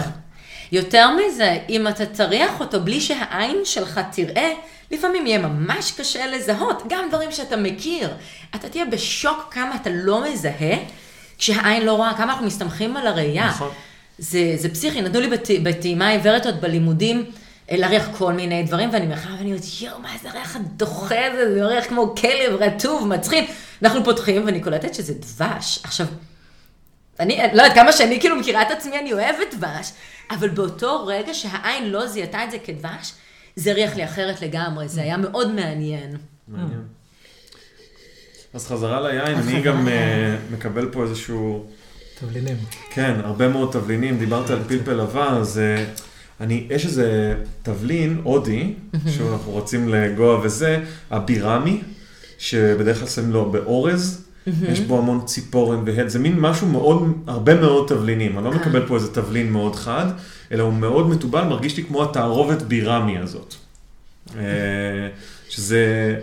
יותר 0.72 1.07
מזה, 1.12 1.57
אם 1.70 1.88
אתה 1.88 2.05
תריח 2.05 2.60
אותו 2.60 2.82
בלי 2.82 3.01
שהעין 3.01 3.57
שלך 3.64 3.99
תראה, 4.12 4.49
לפעמים 4.91 5.28
יהיה 5.28 5.39
ממש 5.39 5.91
קשה 5.91 6.28
לזהות, 6.28 6.84
גם 6.89 7.03
דברים 7.10 7.32
שאתה 7.32 7.57
מכיר. 7.57 8.10
אתה 8.55 8.70
תהיה 8.70 8.86
בשוק 8.86 9.47
כמה 9.51 9.76
אתה 9.76 9.89
לא 9.93 10.24
מזהה, 10.32 10.76
כשהעין 11.38 11.86
לא 11.86 11.93
רואה, 11.93 12.14
כמה 12.18 12.32
אנחנו 12.34 12.45
מסתמכים 12.47 12.97
על 12.97 13.07
הראייה. 13.07 13.47
נכון. 13.47 13.70
זה, 14.18 14.53
זה 14.57 14.70
פסיכי, 14.70 15.01
נתנו 15.01 15.20
לי 15.20 15.28
בט- 15.30 15.62
בטעימה 15.64 16.07
עיוורת 16.10 16.45
עוד 16.45 16.62
בלימודים 16.62 17.26
להריח 17.72 18.09
כל 18.17 18.34
מיני 18.34 18.63
דברים, 18.63 18.89
ואני 18.93 19.07
מריחה 19.07 19.30
ואני 19.38 19.49
אומרת, 19.49 19.63
יואו, 19.82 19.99
מה 19.99 20.09
זה 20.22 20.30
הריח 20.30 20.55
הדוחה 20.55 21.26
הזה, 21.26 21.53
זה 21.53 21.65
ריח 21.65 21.86
כמו 21.86 22.15
כלב 22.15 22.55
רטוב, 22.59 23.07
מצחיק. 23.07 23.49
אנחנו 23.84 24.03
פותחים 24.03 24.45
ואני 24.45 24.61
קולטת 24.61 24.93
שזה 24.93 25.13
דבש. 25.13 25.80
עכשיו, 25.84 26.05
אני 27.20 27.38
לא 27.53 27.61
יודעת, 27.61 27.74
כמה 27.76 27.91
שאני 27.91 28.20
כאילו 28.20 28.36
מכירה 28.36 28.61
את 28.61 28.72
עצמי, 28.72 28.99
אני 28.99 29.13
אוהבת 29.13 29.53
דבש, 29.53 29.91
אבל 30.32 30.49
באותו 30.49 31.05
רגע 31.05 31.34
שהעין 31.34 31.89
לא 31.89 32.07
זיהתה 32.07 32.43
את 32.43 32.51
זה 32.51 32.57
כדבש, 32.59 33.13
זה 33.55 33.74
ריח 33.74 33.95
לי 33.95 34.05
אחרת 34.05 34.41
לגמרי, 34.41 34.88
זה 34.88 35.01
היה 35.01 35.17
מאוד 35.17 35.51
מעניין. 35.51 36.17
מעניין. 36.47 36.84
אז 38.53 38.67
חזרה 38.67 39.01
ליין, 39.01 39.38
אני 39.38 39.61
גם 39.61 39.88
אה, 39.88 40.36
מקבל 40.51 40.91
פה 40.91 41.03
איזשהו, 41.03 41.65
תבלינים. 42.20 42.57
כן, 42.89 43.15
הרבה 43.24 43.47
מאוד 43.47 43.72
תבלינים, 43.72 44.17
דיברת 44.17 44.49
על 44.49 44.59
פלפל 44.67 44.93
לבן, 44.93 45.34
אז 45.41 45.59
אה, 45.59 45.86
אני, 46.42 46.68
יש 46.70 46.86
איזה 46.86 47.36
תבלין 47.64 48.22
הודי, 48.24 48.74
שאנחנו 49.08 49.52
רוצים 49.52 49.90
לגוע 49.90 50.40
וזה, 50.44 50.84
הבירמי, 51.12 51.82
שבדרך 52.38 53.00
כלל 53.00 53.08
שמים 53.08 53.32
לו 53.32 53.52
באורז, 53.52 54.26
יש 54.68 54.80
בו 54.80 54.98
המון 54.98 55.22
ציפורן 55.26 55.84
והד, 55.86 56.08
זה 56.08 56.20
מין 56.20 56.40
משהו 56.40 56.68
מאוד, 56.68 57.14
הרבה 57.28 57.56
מאוד 57.56 57.88
תבלינים, 57.88 58.38
אני 58.38 58.46
לא 58.46 58.52
מקבל 58.52 58.88
פה 58.88 58.96
איזה 58.96 59.14
תבלין 59.14 59.52
מאוד 59.52 59.76
חד, 59.76 60.06
אלא 60.52 60.64
הוא 60.64 60.74
מאוד 60.74 61.10
מתובל, 61.10 61.44
מרגיש 61.44 61.78
לי 61.78 61.84
כמו 61.84 62.04
התערובת 62.04 62.62
בירמי 62.62 63.18
הזאת. 63.18 63.56
אה, 64.38 64.44
שזה, 65.50 66.16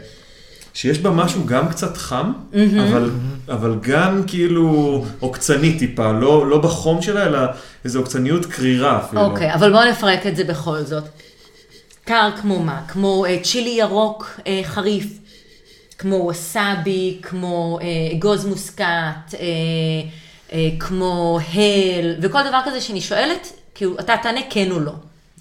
שיש 0.76 0.98
בה 0.98 1.10
משהו 1.10 1.46
גם 1.46 1.68
קצת 1.68 1.96
חם, 1.96 2.32
אבל, 2.54 3.10
אבל 3.48 3.78
גם 3.80 4.22
כאילו 4.26 5.04
עוקצני 5.20 5.78
טיפה, 5.78 6.12
לא, 6.12 6.46
לא 6.46 6.58
בחום 6.58 7.02
שלה, 7.02 7.26
אלא 7.26 7.38
איזו 7.84 7.98
עוקצניות 7.98 8.46
קרירה 8.46 9.00
אפילו. 9.04 9.22
אוקיי, 9.22 9.54
אבל 9.54 9.72
בואו 9.72 9.90
נפרק 9.90 10.26
את 10.26 10.36
זה 10.36 10.44
בכל 10.44 10.82
זאת. 10.82 11.04
קר 12.04 12.30
כמו 12.40 12.62
מה? 12.62 12.82
כמו 12.88 13.26
אה, 13.26 13.38
צ'ילי 13.42 13.70
ירוק 13.70 14.40
אה, 14.46 14.60
חריף, 14.64 15.06
כמו 15.98 16.26
וסאבי, 16.30 17.18
כמו 17.22 17.78
אה, 17.82 17.86
אגוז 18.16 18.46
מוסקת, 18.46 18.84
אה, 18.84 19.38
אה, 20.52 20.68
כמו 20.78 21.38
הל, 21.54 22.14
וכל 22.22 22.48
דבר 22.48 22.60
כזה 22.64 22.80
שאני 22.80 23.00
שואלת, 23.00 23.52
כאילו, 23.74 23.98
אתה 24.00 24.14
תענה 24.22 24.40
כן 24.50 24.70
או 24.70 24.80
לא. 24.80 24.92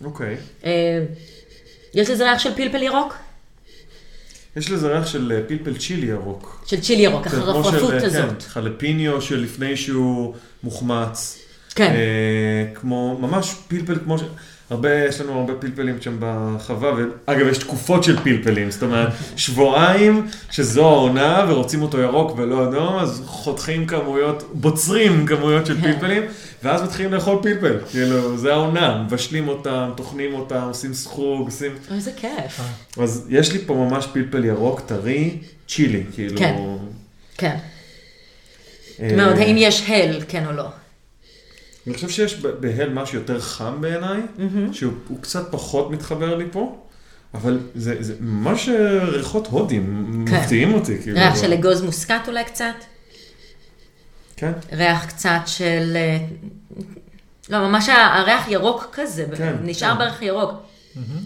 אוקיי. 0.04 0.36
אה, 0.66 1.04
יש 1.94 2.10
לזה 2.10 2.24
ריח 2.24 2.40
של 2.40 2.56
פלפל 2.56 2.84
ירוק? 2.84 3.25
יש 4.56 4.72
לזה 4.72 4.88
ריח 4.88 5.08
של 5.08 5.32
אה, 5.32 5.42
פלפל 5.48 5.78
צ'ילי 5.78 6.08
ירוק. 6.08 6.64
של 6.66 6.80
צ'ילי 6.80 7.02
ירוק, 7.04 7.28
כן, 7.28 7.38
החרפרפות 7.38 7.74
של, 7.90 7.92
אה, 7.92 8.06
הזאת. 8.06 8.44
כן, 8.44 8.50
חלפיניו 8.50 9.22
שלפני 9.22 9.78
שהוא 9.78 10.36
מוחמץ. 10.64 11.40
כן. 11.76 11.92
אה, 11.92 12.74
כמו, 12.76 13.18
ממש 13.22 13.56
פלפל 13.68 13.96
כמו 14.04 14.18
ש... 14.18 14.22
הרבה, 14.70 15.06
יש 15.06 15.22
לנו 15.22 15.40
הרבה 15.40 15.54
פלפלים 15.54 16.02
שם 16.02 16.18
בחווה, 16.20 16.92
ואגב, 17.28 17.48
יש 17.48 17.58
תקופות 17.58 18.04
של 18.04 18.24
פלפלים, 18.24 18.72
זאת 18.72 18.84
אומרת, 18.84 19.10
שבועיים 19.36 20.28
שזו 20.52 20.90
העונה 20.90 21.46
ורוצים 21.50 21.82
אותו 21.82 22.00
ירוק 22.00 22.38
ולא 22.38 22.70
אדום, 22.70 22.96
אז 22.96 23.22
חותכים 23.26 23.88
כמויות, 23.88 24.44
בוצרים 24.54 25.26
כמויות 25.26 25.66
של 25.66 25.82
כן. 25.82 25.94
פלפלים, 25.94 26.24
ואז 26.64 26.84
מתחילים 26.84 27.14
לאכול 27.14 27.40
פלפל, 27.42 27.78
כאילו, 27.92 28.38
זה 28.38 28.54
העונה, 28.54 29.04
מבשלים 29.04 29.48
אותם, 29.48 29.90
טוחנים 29.98 30.34
אותם, 30.34 30.62
עושים 30.68 30.94
סחוג, 30.94 31.48
עושים... 31.48 31.72
איזה 31.92 32.12
כיף. 32.16 32.62
אז 33.02 33.28
יש 33.30 33.52
לי 33.52 33.60
פה 33.66 33.74
ממש 33.74 34.08
פלפל 34.14 34.46
ירוק, 34.46 34.80
טרי, 34.80 35.38
צ'ילי, 35.68 36.04
כאילו... 36.14 36.38
כן. 36.38 36.56
כן. 37.38 37.58
אה, 39.02 39.16
מאוד, 39.16 39.38
האם 39.38 39.56
יש 39.58 39.90
הל, 39.90 40.22
כן 40.28 40.46
או 40.46 40.52
לא? 40.52 40.68
אני 41.88 41.94
חושב 41.94 42.10
שיש 42.10 42.36
בהל 42.40 42.90
משהו 42.90 43.18
יותר 43.18 43.42
חם 43.42 43.82
בעיניי, 43.82 44.22
שהוא 44.72 44.94
הוא 45.08 45.22
קצת 45.22 45.52
פחות 45.52 45.92
מתחבר 45.92 46.36
לי 46.36 46.46
פה, 46.52 46.82
אבל 47.34 47.60
זה, 47.76 47.96
זה 48.00 48.16
ממש 48.20 48.70
אה, 48.70 49.04
ריחות 49.04 49.48
הודים, 49.48 50.26
כן. 50.28 50.36
מפתיעים 50.36 50.74
אותי, 50.74 51.02
כאילו. 51.02 51.18
ריח 51.20 51.42
של 51.42 51.54
אגוז 51.54 51.82
מוסקת 51.82 52.22
אולי 52.28 52.44
קצת? 52.46 52.76
כן, 54.38 54.52
ריח 54.72 55.06
קצת 55.06 55.42
של... 55.46 55.94
אה, 55.96 56.18
לא, 57.50 57.68
ממש 57.68 57.90
הריח 57.90 58.48
ירוק 58.48 58.88
כזה, 58.92 59.26
כן, 59.38 59.56
נשאר 59.64 59.94
כן. 59.94 59.98
בערך 59.98 60.22
ירוק. 60.22 60.52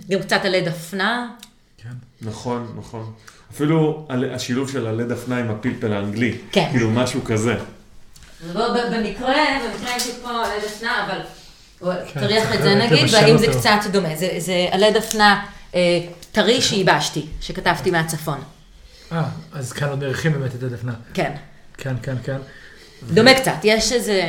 גם 0.09 0.19
קצת 0.19 0.39
עלי 0.43 0.61
דפנה. 0.61 1.29
כן. 1.77 1.89
נכון, 2.21 2.75
נכון. 2.77 3.11
אפילו 3.51 4.07
השילוב 4.09 4.71
של 4.71 4.87
עלי 4.87 5.03
דפנה 5.03 5.37
עם 5.37 5.49
הפלפל 5.51 5.93
האנגלי, 5.93 6.37
כן. 6.51 6.67
כאילו 6.71 6.89
משהו 6.91 7.23
כזה. 7.23 7.55
ב- 8.47 8.93
במקרה, 8.95 9.35
במקרה 9.65 9.95
יש 9.97 10.05
לי 10.07 10.13
פה 10.23 10.29
עלי 10.45 10.61
דפנה, 10.67 11.05
אבל 11.05 11.19
כן, 12.13 12.19
תריח 12.19 12.43
צריך 12.43 12.55
את 12.55 12.61
זה 12.63 12.75
נגיד, 12.75 13.13
והאם 13.13 13.37
זה. 13.37 13.47
קצת 13.47 13.79
דומה. 13.91 14.15
זה- 14.15 14.35
זה 14.37 14.67
עלי 14.71 14.91
דפנה 14.91 15.45
אה, 15.75 15.99
טרי 16.31 16.61
שייבשתי, 16.61 17.25
שכתבתי 17.41 17.91
מהצפון. 17.91 18.41
אה, 19.11 19.23
אז 19.53 19.73
כאן 19.73 19.89
עוד 19.89 19.99
מריחים 19.99 20.33
באמת 20.33 20.55
את 20.55 20.63
הדפנה. 20.63 20.93
כן. 21.13 21.31
כן, 21.77 21.95
כן, 22.03 22.15
כן. 22.23 22.37
דומה 23.13 23.33
קצת, 23.33 23.53
יש 23.63 23.91
איזה... 23.91 24.21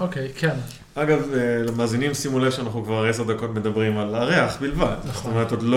אוקיי, 0.00 0.28
כן. 0.36 0.54
אגב, 1.02 1.34
אה, 1.34 1.62
למאזינים 1.62 2.14
שימו 2.14 2.38
לב 2.38 2.50
שאנחנו 2.50 2.84
כבר 2.84 3.04
עשר 3.04 3.22
דקות 3.22 3.54
מדברים 3.54 3.98
על 3.98 4.14
הריח 4.14 4.56
בלבד. 4.60 4.96
זאת 5.04 5.10
נכון. 5.10 5.30
אומרת, 5.30 5.50
עוד 5.50 5.62
לא... 5.62 5.76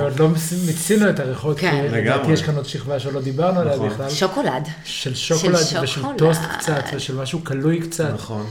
ועוד 0.00 0.20
לא 0.20 0.28
מיצינו 0.66 1.10
את 1.10 1.20
הריחות, 1.20 1.58
כי 1.58 1.70
כן. 1.70 1.84
לדעתי 1.84 2.00
לגמרי. 2.00 2.32
יש 2.32 2.42
כאן 2.42 2.56
עוד 2.56 2.66
שכבה 2.66 3.00
שלא 3.00 3.20
דיברנו 3.20 3.60
עליה 3.60 3.74
נכון. 3.74 3.88
בכלל. 3.88 4.10
שוקולד. 4.10 4.68
של 4.84 5.14
שוקולד 5.14 5.54
ושל 5.54 5.86
שוקולד. 5.86 6.18
טוסט 6.18 6.40
קצת, 6.58 6.84
ושל 6.94 7.16
משהו 7.16 7.40
קלוי 7.40 7.80
קצת. 7.80 8.10
נכון. 8.14 8.46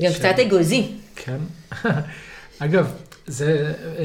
גם 0.00 0.12
קצת 0.12 0.34
אגוזי. 0.46 0.88
כן. 1.16 1.38
אגב, 2.58 2.92
זה 3.26 3.72
אה, 3.98 4.04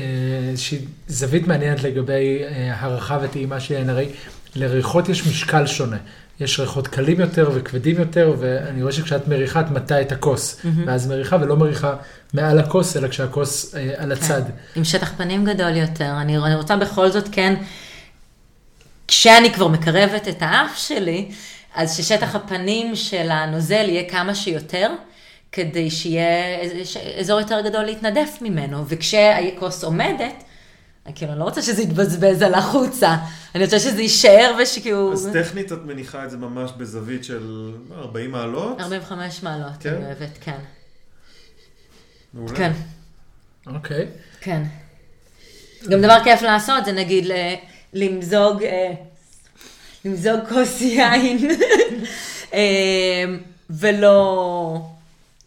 איזושהי 0.49 0.79
זווית 1.07 1.47
מעניינת 1.47 1.83
לגבי 1.83 2.43
אה, 2.43 2.73
הערכה 2.75 3.19
וטעימה 3.21 3.59
שלהן, 3.59 3.89
הרי 3.89 4.09
לריחות 4.55 5.09
יש 5.09 5.27
משקל 5.27 5.65
שונה. 5.65 5.97
יש 6.43 6.59
ריחות 6.59 6.87
קלים 6.87 7.19
יותר 7.19 7.49
וכבדים 7.53 7.99
יותר, 7.99 8.35
ואני 8.39 8.81
רואה 8.81 8.93
שכשאת 8.93 9.27
מריחה 9.27 9.61
את 9.61 9.71
מטה 9.71 10.01
את 10.01 10.11
הכוס, 10.11 10.61
ואז 10.85 11.07
מריחה 11.07 11.37
ולא 11.41 11.55
מריחה 11.55 11.95
מעל 12.33 12.59
הכוס, 12.59 12.97
אלא 12.97 13.07
כשהכוס 13.07 13.75
אה, 13.75 13.93
על 13.97 14.11
הצד. 14.11 14.41
כן. 14.43 14.53
עם 14.75 14.83
שטח 14.83 15.11
פנים 15.17 15.45
גדול 15.45 15.77
יותר. 15.77 16.11
אני, 16.21 16.37
אני 16.37 16.55
רוצה 16.55 16.77
בכל 16.77 17.09
זאת, 17.09 17.29
כן, 17.31 17.55
כשאני 19.07 19.53
כבר 19.53 19.67
מקרבת 19.67 20.27
את 20.27 20.37
האף 20.41 20.77
שלי, 20.77 21.31
אז 21.75 21.97
ששטח 21.97 22.35
הפנים 22.35 22.95
של 22.95 23.31
הנוזל 23.31 23.89
יהיה 23.89 24.09
כמה 24.09 24.35
שיותר, 24.35 24.89
כדי 25.51 25.91
שיהיה 25.91 26.57
אזור 27.19 27.39
יותר 27.39 27.61
גדול 27.61 27.83
להתנדף 27.83 28.37
ממנו. 28.41 28.83
וכשהכוס 28.87 29.83
עומדת, 29.83 30.43
כאילו, 31.15 31.31
אני 31.31 31.39
לא 31.39 31.43
רוצה 31.43 31.61
שזה 31.61 31.81
יתבזבז 31.81 32.41
על 32.41 32.53
החוצה, 32.53 33.15
אני 33.55 33.63
רוצה 33.63 33.79
שזה 33.79 34.01
יישאר 34.01 34.55
ושכאילו... 34.63 35.13
אז 35.13 35.29
טכנית 35.33 35.71
את 35.71 35.77
מניחה 35.85 36.25
את 36.25 36.31
זה 36.31 36.37
ממש 36.37 36.71
בזווית 36.77 37.23
של 37.23 37.71
40 37.95 38.31
מעלות. 38.31 38.81
45 38.81 39.43
מעלות, 39.43 39.71
כן? 39.79 39.93
אני 39.95 40.05
אוהבת, 40.05 40.37
כן. 40.41 40.57
מעולה. 42.33 42.55
כן, 42.55 42.71
אוקיי. 43.67 44.07
כן. 44.41 44.63
גם 45.89 46.01
דבר 46.01 46.17
כיף 46.23 46.41
לעשות 46.41 46.85
זה 46.85 46.91
נגיד 46.91 47.25
ל- 47.25 47.53
למזוג, 47.93 48.63
אה, 48.63 48.91
למזוג 50.05 50.39
כוס 50.49 50.81
יין, 50.81 51.37
אה, 52.53 53.23
ולא, 53.69 54.85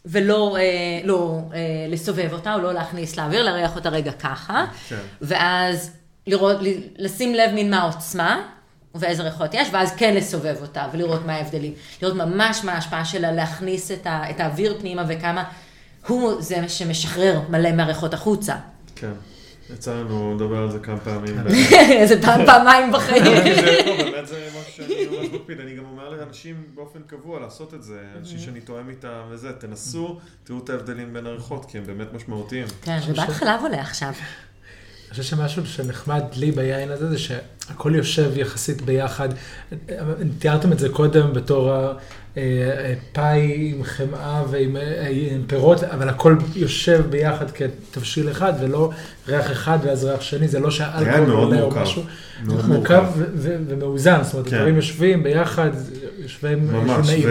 ולא 0.06 0.56
אה, 0.56 0.62
לא, 1.04 1.38
אה, 1.54 1.58
לסובב 1.88 2.32
אותה, 2.32 2.54
או 2.54 2.58
לא 2.58 2.74
להכניס 2.74 3.16
לאוויר, 3.16 3.42
להריח 3.42 3.76
אותה 3.76 3.88
רגע 3.88 4.12
ככה, 4.12 4.64
כן. 4.88 4.96
ואז 5.20 5.90
לראות, 6.26 6.56
לשים 6.98 7.34
לב 7.34 7.50
מין 7.54 7.70
מה 7.70 7.78
העוצמה. 7.78 8.42
ואיזה 8.98 9.22
ריחות 9.22 9.54
יש, 9.54 9.68
ואז 9.72 9.92
כן 9.96 10.14
לסובב 10.14 10.56
אותה 10.60 10.86
ולראות 10.92 11.26
מה 11.26 11.34
ההבדלים. 11.34 11.72
לראות 12.02 12.16
ממש 12.16 12.64
מה 12.64 12.72
ההשפעה 12.72 13.04
שלה 13.04 13.32
להכניס 13.32 13.90
את, 13.90 14.06
ה, 14.06 14.30
את 14.30 14.40
האוויר 14.40 14.76
פנימה 14.80 15.04
וכמה 15.08 15.44
הוא 16.06 16.42
זה 16.42 16.68
שמשחרר 16.68 17.40
מלא 17.48 17.72
מהריחות 17.72 18.14
החוצה. 18.14 18.54
כן. 18.96 19.12
יצא 19.74 19.94
לנו 19.94 20.34
לדבר 20.34 20.56
על 20.56 20.70
זה 20.70 20.78
כמה 20.78 20.96
פעמים. 21.00 21.34
איזה 22.00 22.22
פעם, 22.22 22.40
פעמיים 22.46 22.92
בחיים. 22.92 23.24
זה- 23.24 23.80
לא, 23.86 24.10
באמת 24.10 24.26
זה 24.28 24.48
משהו 24.60 24.72
שאני 24.76 25.06
ממש 25.06 25.26
מקפיד, 25.32 25.60
אני 25.60 25.74
גם 25.76 25.84
אומר 25.84 26.08
לאנשים 26.08 26.62
באופן 26.74 26.98
קבוע 27.06 27.40
לעשות 27.40 27.74
את 27.74 27.82
זה, 27.82 27.98
אנשים 28.18 28.38
שאני 28.38 28.60
תואם 28.60 28.88
איתם 28.90 29.08
וזה, 29.30 29.52
תנסו, 29.52 30.18
תראו 30.44 30.58
את 30.64 30.70
ההבדלים 30.70 31.12
בין 31.12 31.26
הריחות, 31.26 31.64
כי 31.70 31.78
הם 31.78 31.84
באמת 31.86 32.12
משמעותיים. 32.12 32.66
כן, 32.82 32.98
ריבת 33.06 33.28
חלב 33.28 33.60
עולה 33.62 33.80
עכשיו. 33.80 34.08
אני 34.08 35.10
חושב 35.10 35.22
שמשהו 35.22 35.66
שנחמד 35.66 36.22
לי 36.36 36.50
ביין 36.52 36.90
הזה, 36.90 37.10
זה 37.10 37.18
שהכל 37.18 37.92
יושב 37.96 38.36
יחסית 38.38 38.82
ביחד. 38.82 39.28
תיארתם 40.38 40.72
את 40.72 40.78
זה 40.78 40.88
קודם 40.88 41.32
בתור 41.32 41.72
הפאי 42.36 43.72
עם 43.74 43.84
חמאה 43.84 44.42
ועם 44.50 44.76
אה, 44.76 45.08
עם 45.10 45.42
פירות, 45.46 45.84
אבל 45.84 46.08
הכל 46.08 46.36
יושב 46.56 47.02
ביחד 47.10 47.46
כתבשיל 47.50 48.30
אחד, 48.30 48.52
ולא 48.60 48.90
ריח 49.28 49.52
אחד 49.52 49.78
ואז 49.82 50.04
ריח 50.04 50.20
שני, 50.20 50.48
זה 50.48 50.60
לא 50.60 50.70
שהאלכוהול 50.70 51.26
מאוד 51.26 51.44
עולה 51.44 51.60
או 51.60 51.66
מורכב. 51.66 51.82
משהו. 51.82 52.02
מאוד 52.44 52.66
מורכב 52.66 52.94
מורכב. 52.94 53.04
ו- 53.16 53.24
ו- 53.34 53.56
ומאוזן, 53.68 54.18
זאת 54.22 54.34
אומרת, 54.34 54.48
כן. 54.48 54.56
הדברים 54.56 54.76
יושבים 54.76 55.22
ביחד, 55.22 55.70
יושבים 56.18 56.72
ממש, 56.72 57.08
נעים. 57.08 57.28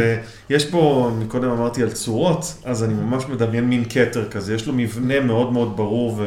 ויש 0.50 0.66
פה, 0.66 1.12
מקודם 1.20 1.50
אמרתי 1.50 1.84
על 1.84 1.90
צורות, 1.90 2.54
אז 2.64 2.84
אני 2.84 2.94
ממש 2.94 3.24
מדמיין 3.30 3.70
מין 3.70 3.84
כתר 3.90 4.30
כזה, 4.30 4.56
יש 4.56 4.68
לו 4.68 4.74
מבנה 4.74 5.20
מאוד 5.20 5.54
מאוד 5.54 5.78
ברור 5.78 6.22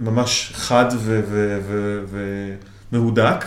וממש 0.00 0.52
חד 0.54 0.86
ומהודק, 2.92 3.44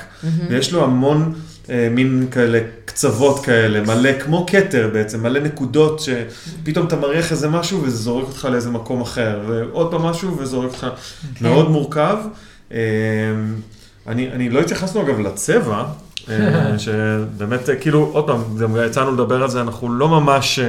ויש 0.49 0.73
לו 0.73 0.83
המון 0.83 1.33
אה, 1.69 1.87
מין 1.91 2.27
כאלה 2.31 2.59
קצוות 2.99 3.45
כאלה, 3.45 3.81
מלא, 3.81 4.19
כמו 4.19 4.45
כתר 4.49 4.89
בעצם, 4.93 5.23
מלא 5.23 5.39
נקודות 5.39 5.99
שפתאום 5.99 6.87
אתה 6.87 6.95
מריח 6.95 7.31
איזה 7.31 7.49
משהו 7.49 7.83
וזה 7.83 7.97
זורק 7.97 8.27
אותך 8.27 8.47
לאיזה 8.51 8.69
מקום 8.69 9.01
אחר, 9.01 9.39
ועוד 9.47 9.91
פעם 9.91 10.01
משהו 10.01 10.37
וזורק 10.37 10.67
אותך, 10.71 10.87
כן. 11.35 11.45
מאוד 11.45 11.69
מורכב. 11.71 12.17
אה, 12.71 12.77
אני, 14.07 14.31
אני 14.31 14.49
לא 14.49 14.59
התייחסנו 14.59 15.01
אגב 15.01 15.19
לצבע, 15.19 15.83
אה, 16.29 16.35
שבאמת, 16.83 17.69
אה, 17.69 17.75
כאילו, 17.75 18.09
עוד 18.13 18.27
פעם, 18.27 18.57
גם 18.61 18.75
יצאנו 18.85 19.11
לדבר 19.11 19.43
על 19.43 19.49
זה, 19.49 19.61
אנחנו 19.61 19.89
לא 19.93 20.07
ממש, 20.09 20.59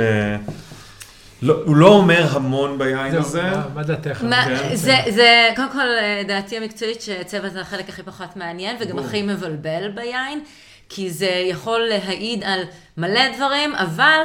לא, 1.43 1.57
הוא 1.65 1.77
לא 1.77 1.89
אומר 1.89 2.27
המון 2.31 2.79
ביין 2.79 3.11
זהו, 3.11 3.21
הזה. 3.21 3.43
מה- 3.43 3.63
מה 3.75 3.83
דעתך? 3.83 4.25
מה- 4.25 4.45
כן, 4.45 4.77
זה, 4.77 4.95
זה, 5.15 5.49
קודם 5.57 5.73
כל, 5.73 5.87
דעתי 6.29 6.57
המקצועית 6.57 7.01
שצבע 7.03 7.49
זה 7.49 7.61
החלק 7.61 7.89
הכי 7.89 8.03
פחות 8.03 8.37
מעניין 8.37 8.77
וגם. 8.81 8.99
הכי 8.99 9.23
מבלבל 9.23 9.89
ביין, 9.95 10.41
כי 10.89 11.11
זה 11.11 11.43
יכול 11.51 11.81
להעיד 11.81 12.45
על 12.45 12.63
מלא 12.97 13.37
דברים, 13.37 13.75
אבל 13.75 14.21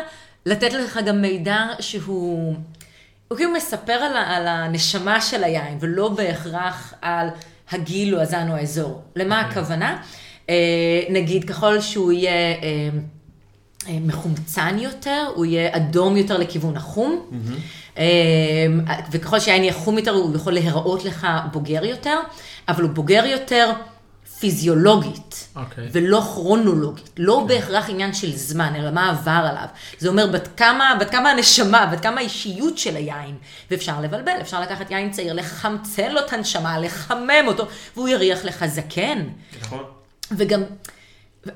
לתת 0.45 0.73
לך 0.73 0.99
גם 1.05 1.21
מידע 1.21 1.67
שהוא, 1.79 2.55
הוא 3.27 3.37
כאילו 3.37 3.51
מספר 3.51 3.93
על, 3.93 4.17
על 4.17 4.47
הנשמה 4.47 5.21
של 5.21 5.43
היין, 5.43 5.77
ולא 5.81 6.09
בהכרח 6.09 6.93
על 7.01 7.27
הגיל 7.71 8.15
או 8.15 8.21
הזן 8.21 8.49
או 8.49 8.55
האזור. 8.55 9.01
למה 9.15 9.39
הכוונה? 9.39 10.01
אה, 10.49 10.55
נגיד, 11.09 11.49
ככל 11.49 11.81
שהוא 11.81 12.11
יהיה... 12.11 12.31
אה, 12.31 12.89
אה, 13.87 13.97
מחומצן 14.01 14.79
יותר, 14.79 15.31
הוא 15.35 15.45
יהיה 15.45 15.69
אדום 15.75 16.17
יותר 16.17 16.37
לכיוון 16.37 16.77
החום. 16.77 17.29
וככל 19.11 19.39
שהעין 19.39 19.63
יהיה 19.63 19.73
חום 19.73 19.97
יותר, 19.97 20.11
הוא 20.11 20.35
יכול 20.35 20.53
להיראות 20.53 21.05
לך 21.05 21.27
בוגר 21.51 21.85
יותר, 21.85 22.19
אבל 22.67 22.83
הוא 22.83 22.91
בוגר 22.91 23.25
יותר 23.25 23.71
פיזיולוגית, 24.41 25.47
אוקיי. 25.55 25.89
ולא 25.91 26.21
כרונולוגית. 26.21 27.09
לא 27.17 27.45
בהכרח 27.47 27.89
עניין 27.89 28.13
של 28.13 28.35
זמן, 28.35 28.75
אלא 28.75 28.91
מה 28.91 29.09
עבר 29.09 29.47
עליו. 29.49 29.65
זה 29.99 30.09
אומר 30.09 30.27
בת 30.27 30.47
כמה, 30.57 30.95
בת 30.99 31.09
כמה 31.09 31.29
הנשמה, 31.31 31.85
בת 31.85 31.99
כמה 31.99 32.19
האישיות 32.19 32.77
של 32.77 32.95
היין. 32.95 33.35
ואפשר 33.71 34.01
לבלבל, 34.01 34.37
אפשר 34.41 34.61
לקחת 34.61 34.91
יין 34.91 35.11
צעיר, 35.11 35.33
לחמצן 35.33 36.11
לו 36.11 36.19
את 36.19 36.33
הנשמה, 36.33 36.79
לחמם 36.79 37.47
אותו, 37.47 37.67
והוא 37.95 38.09
יריח 38.09 38.45
לך 38.45 38.65
זקן. 38.65 39.27
נכון? 39.61 39.83
וגם, 40.37 40.63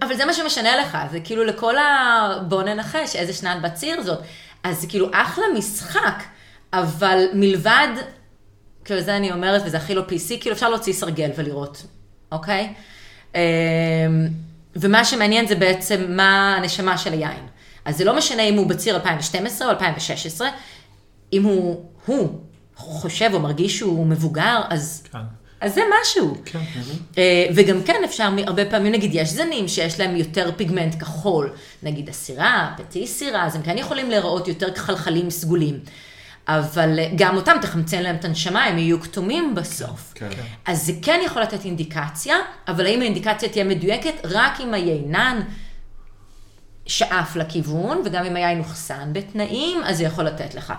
אבל 0.01 0.15
זה 0.15 0.25
מה 0.25 0.33
שמשנה 0.33 0.75
לך, 0.75 0.97
זה 1.11 1.19
כאילו 1.19 1.43
לכל 1.43 1.77
ה... 1.77 2.39
בוא 2.47 2.63
ננחש 2.63 3.15
איזה 3.15 3.33
שנת 3.33 3.61
בציר 3.61 4.01
זאת. 4.01 4.19
אז 4.63 4.81
זה 4.81 4.87
כאילו 4.87 5.09
אחלה 5.13 5.45
משחק, 5.57 6.23
אבל 6.73 7.25
מלבד, 7.33 7.87
כאילו 8.85 9.01
זה 9.01 9.17
אני 9.17 9.31
אומרת, 9.31 9.61
וזה 9.65 9.77
הכי 9.77 9.95
לא 9.95 10.01
PC, 10.01 10.41
כאילו 10.41 10.55
אפשר 10.55 10.69
להוציא 10.69 10.93
סרגל 10.93 11.31
ולראות, 11.35 11.85
אוקיי? 12.31 12.73
אמ, 13.35 13.39
ומה 14.75 15.05
שמעניין 15.05 15.47
זה 15.47 15.55
בעצם 15.55 16.05
מה 16.09 16.55
הנשמה 16.55 16.97
של 16.97 17.13
היין. 17.13 17.45
אז 17.85 17.97
זה 17.97 18.05
לא 18.05 18.17
משנה 18.17 18.43
אם 18.43 18.57
הוא 18.57 18.67
בציר 18.67 18.95
2012 18.95 19.67
או 19.67 19.71
2016, 19.71 20.49
אם 21.33 21.43
הוא, 21.43 21.85
הוא 22.05 22.29
חושב 22.75 23.29
או 23.33 23.39
מרגיש 23.39 23.77
שהוא 23.77 24.05
מבוגר, 24.05 24.61
אז, 24.69 25.03
כן. 25.11 25.19
אז 25.61 25.73
זה 25.75 25.81
משהו. 26.01 26.37
כן. 26.45 26.59
אה, 27.17 27.45
וגם 27.55 27.83
כן 27.83 28.01
אפשר, 28.05 28.29
הרבה 28.47 28.65
פעמים 28.65 28.91
נגיד 28.91 29.11
יש 29.13 29.29
זנים 29.29 29.67
שיש 29.67 29.99
להם 29.99 30.15
יותר 30.15 30.51
פיגמנט 30.55 30.95
כחול, 30.99 31.53
נגיד 31.83 32.09
הסירה, 32.09 32.73
פטי 32.77 33.07
סירה, 33.07 33.45
אז 33.45 33.55
הם 33.55 33.61
כן 33.61 33.77
יכולים 33.77 34.09
להיראות 34.09 34.47
יותר 34.47 34.73
כחלחלים 34.73 35.29
סגולים. 35.29 35.79
אבל 36.47 36.99
אה, 36.99 37.09
גם 37.15 37.35
אותם 37.35 37.57
תחמצן 37.61 38.03
להם 38.03 38.15
את 38.15 38.25
הנשמה, 38.25 38.65
הם 38.65 38.77
יהיו 38.77 39.01
כתומים 39.01 39.55
בסוף. 39.55 40.11
כן. 40.15 40.29
אז 40.65 40.85
זה 40.85 40.93
כן 41.01 41.19
יכול 41.25 41.41
לתת 41.41 41.65
אינדיקציה, 41.65 42.35
אבל 42.67 42.85
האם 42.85 43.01
האינדיקציה 43.01 43.49
תהיה 43.49 43.63
מדויקת? 43.63 44.13
רק 44.23 44.61
אם 44.61 44.73
היינן 44.73 45.41
שאף 46.85 47.35
לכיוון, 47.35 48.01
וגם 48.05 48.25
אם 48.25 48.35
היין 48.35 48.59
אוחסן 48.59 49.13
בתנאים, 49.13 49.83
אז 49.83 49.97
זה 49.97 50.03
יכול 50.03 50.23
לתת 50.23 50.55
לך. 50.55 50.73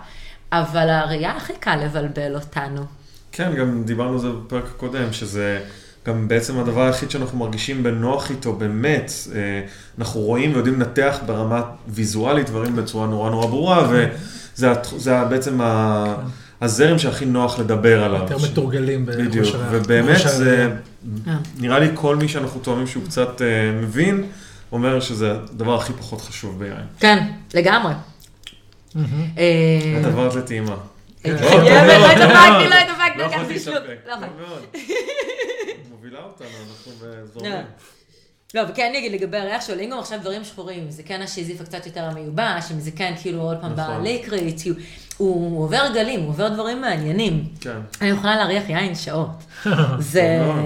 אבל 0.53 0.89
הראייה 0.91 1.37
הכי 1.37 1.53
קל 1.61 1.77
לבלבל 1.77 2.35
אותנו. 2.35 2.85
כן, 3.33 3.55
גם 3.55 3.83
דיברנו 3.85 4.13
על 4.13 4.19
זה 4.19 4.29
בפרק 4.31 4.65
הקודם, 4.65 5.13
שזה 5.13 5.61
גם 6.07 6.29
בעצם 6.29 6.59
הדבר 6.59 6.87
היחיד 6.87 7.11
שאנחנו 7.11 7.39
מרגישים 7.39 7.83
בנוח 7.83 8.31
איתו, 8.31 8.53
באמת. 8.53 9.13
אה, 9.35 9.63
אנחנו 9.99 10.21
רואים 10.21 10.53
ויודעים 10.53 10.81
לנתח 10.81 11.19
ברמה 11.27 11.63
ויזואלית 11.89 12.47
דברים 12.47 12.77
בצורה 12.77 13.07
נורא 13.07 13.31
נורא 13.31 13.47
ברורה, 13.47 13.89
וזה 13.91 14.11
הת- 14.65 14.87
זה 14.97 15.25
בעצם 15.25 15.61
ה- 15.61 16.17
הזרם 16.61 16.99
שהכי 16.99 17.25
נוח 17.25 17.59
לדבר 17.59 18.05
עליו. 18.05 18.21
יותר 18.23 18.37
מתורגלים 18.51 19.07
בדיוק. 19.07 19.57
ובאמת 19.71 20.17
זה. 20.27 20.73
אה. 21.29 21.37
נראה 21.59 21.79
לי 21.79 21.89
כל 21.95 22.17
מי 22.17 22.29
שאנחנו 22.29 22.61
טועמים 22.61 22.87
שהוא 22.87 23.05
קצת 23.05 23.43
אה, 23.43 23.47
מבין, 23.83 24.27
אומר 24.73 25.01
שזה 25.01 25.33
הדבר 25.33 25.75
הכי 25.75 25.93
פחות 25.93 26.21
חשוב 26.21 26.59
ביין. 26.59 26.87
כן, 27.01 27.27
לגמרי. 27.55 27.93
אה, 28.97 29.03
את 30.01 30.07
עברת 30.07 30.35
לטעימה. 30.35 30.77
כן. 31.23 31.37
לא, 31.41 31.51
לא 31.51 32.11
התאפקתי, 32.11 32.69
לא 32.69 32.75
התאפקתי. 32.75 33.19
לא 33.19 33.25
לא 33.25 33.27
לקחתי. 33.27 33.59
לא. 34.07 34.17
מאוד. 34.19 34.63
מובילה 35.91 36.19
אותנו, 36.19 36.47
אנחנו 36.71 36.93
באזור... 37.01 37.43
לא. 38.55 38.63
לא, 38.63 38.69
וכן 38.71 38.87
אני 38.91 38.99
אגיד 38.99 39.13
לגבי 39.13 39.37
הריח 39.37 39.63
שעולים 39.67 39.91
גם 39.91 39.99
עכשיו 39.99 40.19
דברים 40.21 40.45
שחורים, 40.45 40.91
זה 40.91 41.03
כן 41.03 41.23
השיזיף 41.23 41.61
הקצת 41.61 41.87
יותר 41.87 42.05
המיובש, 42.05 42.65
אם 42.75 42.81
זה 42.81 42.91
כן 42.91 43.15
כאילו 43.23 43.41
עוד 43.41 43.57
פעם 43.61 43.73
נכון. 43.73 44.01
בליקריט, 44.01 44.61
הוא- 44.67 44.75
הוא 45.17 45.65
עובר 45.65 45.83
גלים, 45.95 46.21
הוא 46.21 46.29
עובר 46.29 46.49
דברים 46.49 46.81
מעניינים. 46.81 47.45
כן. 47.61 47.77
אני 48.01 48.09
יכולה 48.09 48.37
להריח 48.37 48.63
יין 48.69 48.95
שעות. 48.95 49.29
זה, 49.99 50.39
טוב 50.41 50.57
מאוד. 50.57 50.65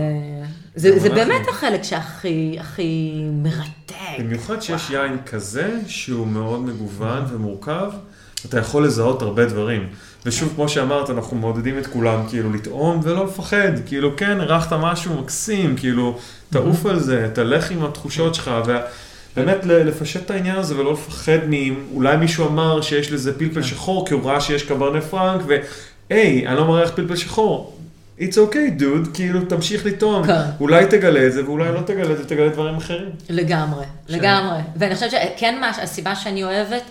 זה, 0.74 0.98
זה. 0.98 1.08
באמת 1.10 1.48
החלק 1.48 1.82
שהכי 1.82 2.56
הכי 2.60 3.12
מרתק. 3.32 3.94
במיוחד 4.18 4.60
שיש 4.62 4.90
יין 4.90 5.16
כזה, 5.26 5.78
שהוא 5.86 6.26
מאוד 6.26 6.60
מגוון 6.60 7.24
ומורכב, 7.28 7.92
אתה 8.46 8.58
יכול 8.58 8.84
לזהות 8.86 9.22
הרבה 9.22 9.46
דברים. 9.46 9.88
ושוב, 10.26 10.52
כמו 10.54 10.68
שאמרת, 10.68 11.10
אנחנו 11.10 11.36
מעודדים 11.36 11.78
את 11.78 11.86
כולם, 11.86 12.28
כאילו, 12.28 12.52
לטעום 12.52 13.00
ולא 13.02 13.24
לפחד. 13.24 13.72
כאילו, 13.86 14.16
כן, 14.16 14.40
הרחת 14.40 14.72
משהו 14.72 15.14
מקסים, 15.14 15.76
כאילו, 15.76 16.18
תעוף 16.50 16.86
על 16.86 17.00
זה, 17.00 17.28
תלך 17.32 17.70
עם 17.70 17.84
התחושות 17.84 18.34
שלך, 18.34 18.50
ובאמת 19.36 19.64
לפשט 19.64 20.24
את 20.24 20.30
העניין 20.30 20.56
הזה 20.56 20.78
ולא 20.78 20.92
לפחד 20.92 21.38
מאולי 21.48 22.16
מישהו 22.16 22.48
אמר 22.48 22.80
שיש 22.80 23.12
לזה 23.12 23.38
פלפל 23.38 23.62
שחור, 23.62 24.06
כי 24.06 24.14
הוא 24.14 24.30
ראה 24.30 24.40
שיש 24.40 24.62
קברנה 24.62 25.00
פרנק, 25.00 25.42
והי, 25.46 26.46
אני 26.46 26.56
לא 26.56 26.64
מריח 26.64 26.90
פלפל 26.94 27.16
שחור. 27.16 27.76
It's 28.18 28.34
okay, 28.34 28.80
dude, 28.80 29.14
כאילו, 29.14 29.40
תמשיך 29.44 29.86
לטעום. 29.86 30.26
כן. 30.26 30.40
אולי 30.60 30.86
תגלה 30.86 31.26
את 31.26 31.32
זה, 31.32 31.44
ואולי 31.44 31.72
לא 31.72 31.80
תגלה 31.80 32.12
את 32.12 32.18
זה, 32.18 32.24
תגלה 32.24 32.48
דברים 32.48 32.76
אחרים. 32.76 33.10
לגמרי, 33.28 33.84
לגמרי. 34.08 34.58
ואני 34.76 34.94
חושבת 34.94 35.10
שכן, 35.10 35.60
הסיבה 35.82 36.16
שאני 36.16 36.44
אוהבת 36.44 36.82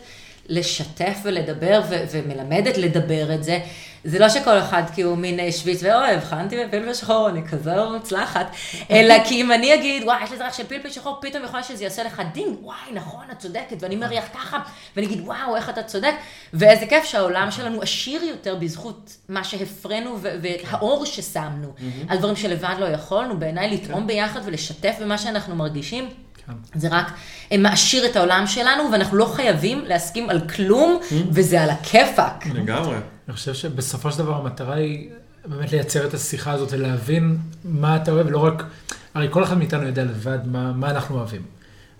לשתף 0.50 1.18
ולדבר 1.24 1.82
ו- 1.90 2.04
ומלמדת 2.12 2.78
לדבר 2.78 3.34
את 3.34 3.44
זה. 3.44 3.60
זה 4.04 4.20
לא 4.20 4.30
שכל 4.30 4.58
אחד 4.58 4.84
כי 4.96 5.02
הוא 5.02 5.18
מין 5.18 5.40
אה, 5.40 5.52
שוויץ 5.52 5.84
ואוהב, 5.84 6.18
הבחנתי 6.18 6.66
בפלפל 6.66 6.94
שחור, 6.94 7.30
אני 7.30 7.48
כזה 7.48 7.76
לא 7.76 7.94
מוצלחת, 7.94 8.56
אלא 8.92 9.14
כי 9.24 9.42
אם 9.42 9.52
אני 9.52 9.74
אגיד, 9.74 10.04
וואי, 10.04 10.24
יש 10.24 10.32
לי 10.32 10.38
ריח 10.38 10.54
של 10.54 10.64
פלפל 10.68 10.90
שחור, 10.90 11.18
פתאום 11.22 11.44
יכול 11.44 11.58
להיות 11.58 11.68
שזה 11.68 11.84
יעשה 11.84 12.04
לך 12.04 12.22
דינג, 12.34 12.58
וואי, 12.62 12.92
נכון, 12.94 13.24
את 13.32 13.40
צודקת, 13.40 13.78
ואני 13.80 13.96
מריח 13.96 14.26
ככה, 14.34 14.60
ואני 14.96 15.08
אגיד, 15.08 15.22
וואו, 15.22 15.56
איך 15.56 15.70
אתה 15.70 15.84
צודק, 15.84 16.14
ואיזה 16.54 16.86
כיף 16.86 17.04
שהעולם 17.04 17.52
שלנו 17.52 17.82
עשיר 17.82 18.24
יותר 18.24 18.56
בזכות 18.56 19.18
מה 19.30 19.44
שהפרינו 19.44 20.18
והאור 20.22 21.06
ששמנו, 21.06 21.74
על 22.08 22.18
דברים 22.18 22.36
שלבד 22.36 22.76
לא 22.80 22.86
יכולנו, 22.86 23.40
בעיניי 23.40 23.70
לתרום 23.70 24.08
ביחד 24.08 24.40
ולשתף 24.46 24.96
במה 25.02 25.18
שאנחנו 25.18 25.56
מרגישים. 25.56 26.10
זה 26.76 26.88
רק 26.92 27.12
מעשיר 27.60 28.06
את 28.06 28.16
העולם 28.16 28.48
שלנו, 28.48 28.84
ואנחנו 28.92 29.18
לא 29.18 29.26
חייבים 29.26 29.84
להסכים 29.86 30.30
על 30.30 30.40
כלום, 30.48 31.00
וזה 31.32 31.62
על 31.62 31.70
הכיפאק. 31.70 32.46
לגמרי. 32.54 32.96
אני 33.28 33.36
חושב 33.36 33.54
שבסופו 33.54 34.12
של 34.12 34.18
דבר 34.18 34.36
המטרה 34.36 34.76
היא 34.76 35.10
באמת 35.46 35.72
לייצר 35.72 36.08
את 36.08 36.14
השיחה 36.14 36.52
הזאת 36.52 36.70
ולהבין 36.72 37.38
מה 37.66 37.96
אתה 37.96 38.12
אוהב, 38.12 38.30
לא 38.30 38.38
רק, 38.38 38.64
הרי 39.14 39.28
כל 39.32 39.44
אחד 39.44 39.58
מאיתנו 39.58 39.88
יודע 39.88 40.04
לבד 40.04 40.40
מה, 40.46 40.72
מה 40.74 40.90
אנחנו 40.90 41.16
אוהבים. 41.16 41.42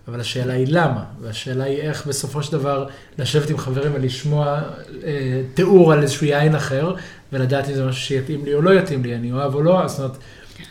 אבל 0.08 0.20
השאלה 0.20 0.54
היא 0.54 0.68
למה, 0.70 1.04
והשאלה 1.22 1.64
היא 1.64 1.78
איך 1.78 2.08
בסופו 2.08 2.44
של 2.44 2.52
דבר 2.52 2.88
לשבת 3.18 3.50
עם 3.50 3.58
חברים 3.58 3.92
ולשמוע 3.96 4.62
אה, 5.04 5.42
תיאור 5.54 5.94
על 5.94 6.02
איזשהו 6.02 6.26
יין 6.26 6.56
אחר, 6.56 6.96
ולדעת 7.34 7.70
אם 7.70 7.74
זה 7.74 7.86
משהו 7.86 8.02
שיתאים 8.02 8.46
לי 8.46 8.54
או 8.54 8.62
לא 8.62 8.80
יתאים 8.80 9.04
לי, 9.04 9.16
אני 9.16 9.32
אוהב 9.32 9.56
או 9.56 9.62
לא, 9.62 9.88
זאת 9.88 10.00
אומרת, 10.00 10.18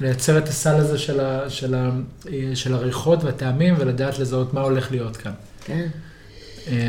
לייצר 0.00 0.38
את 0.38 0.48
הסל 0.48 0.74
הזה 0.74 0.98
של, 0.98 1.20
ה, 1.20 1.50
של, 1.50 1.74
ה, 1.74 1.90
אה, 2.32 2.50
של 2.54 2.74
הריחות 2.74 3.24
והטעמים, 3.24 3.74
ולדעת 3.78 4.18
לזהות 4.18 4.54
מה 4.54 4.60
הולך 4.60 4.90
להיות 4.90 5.16
כאן. 5.16 5.32
כן. 5.64 5.88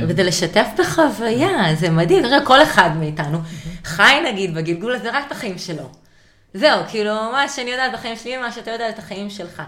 כדי 0.10 0.24
לשתף 0.24 0.68
בחוויה, 0.80 1.76
זה 1.76 1.90
מדהים, 1.90 2.24
תראה, 2.24 2.46
כל 2.46 2.64
אחד 2.64 2.90
מאיתנו 3.00 3.40
חי 3.84 4.14
נגיד 4.32 4.56
בגלגול 4.56 4.96
הזה 4.96 5.10
רק 5.14 5.24
את 5.28 5.32
החיים 5.32 5.58
שלו. 5.58 5.90
זהו, 6.54 6.84
כאילו, 6.90 7.14
מה 7.14 7.50
שאני 7.50 7.72
יודעת 7.72 7.94
בחיים 7.94 8.16
שלי, 8.16 8.38
מה 8.38 8.52
שאתה 8.52 8.72
יודע 8.72 8.90
את 8.90 9.00
החיים 9.00 9.30
שלך. 9.30 9.62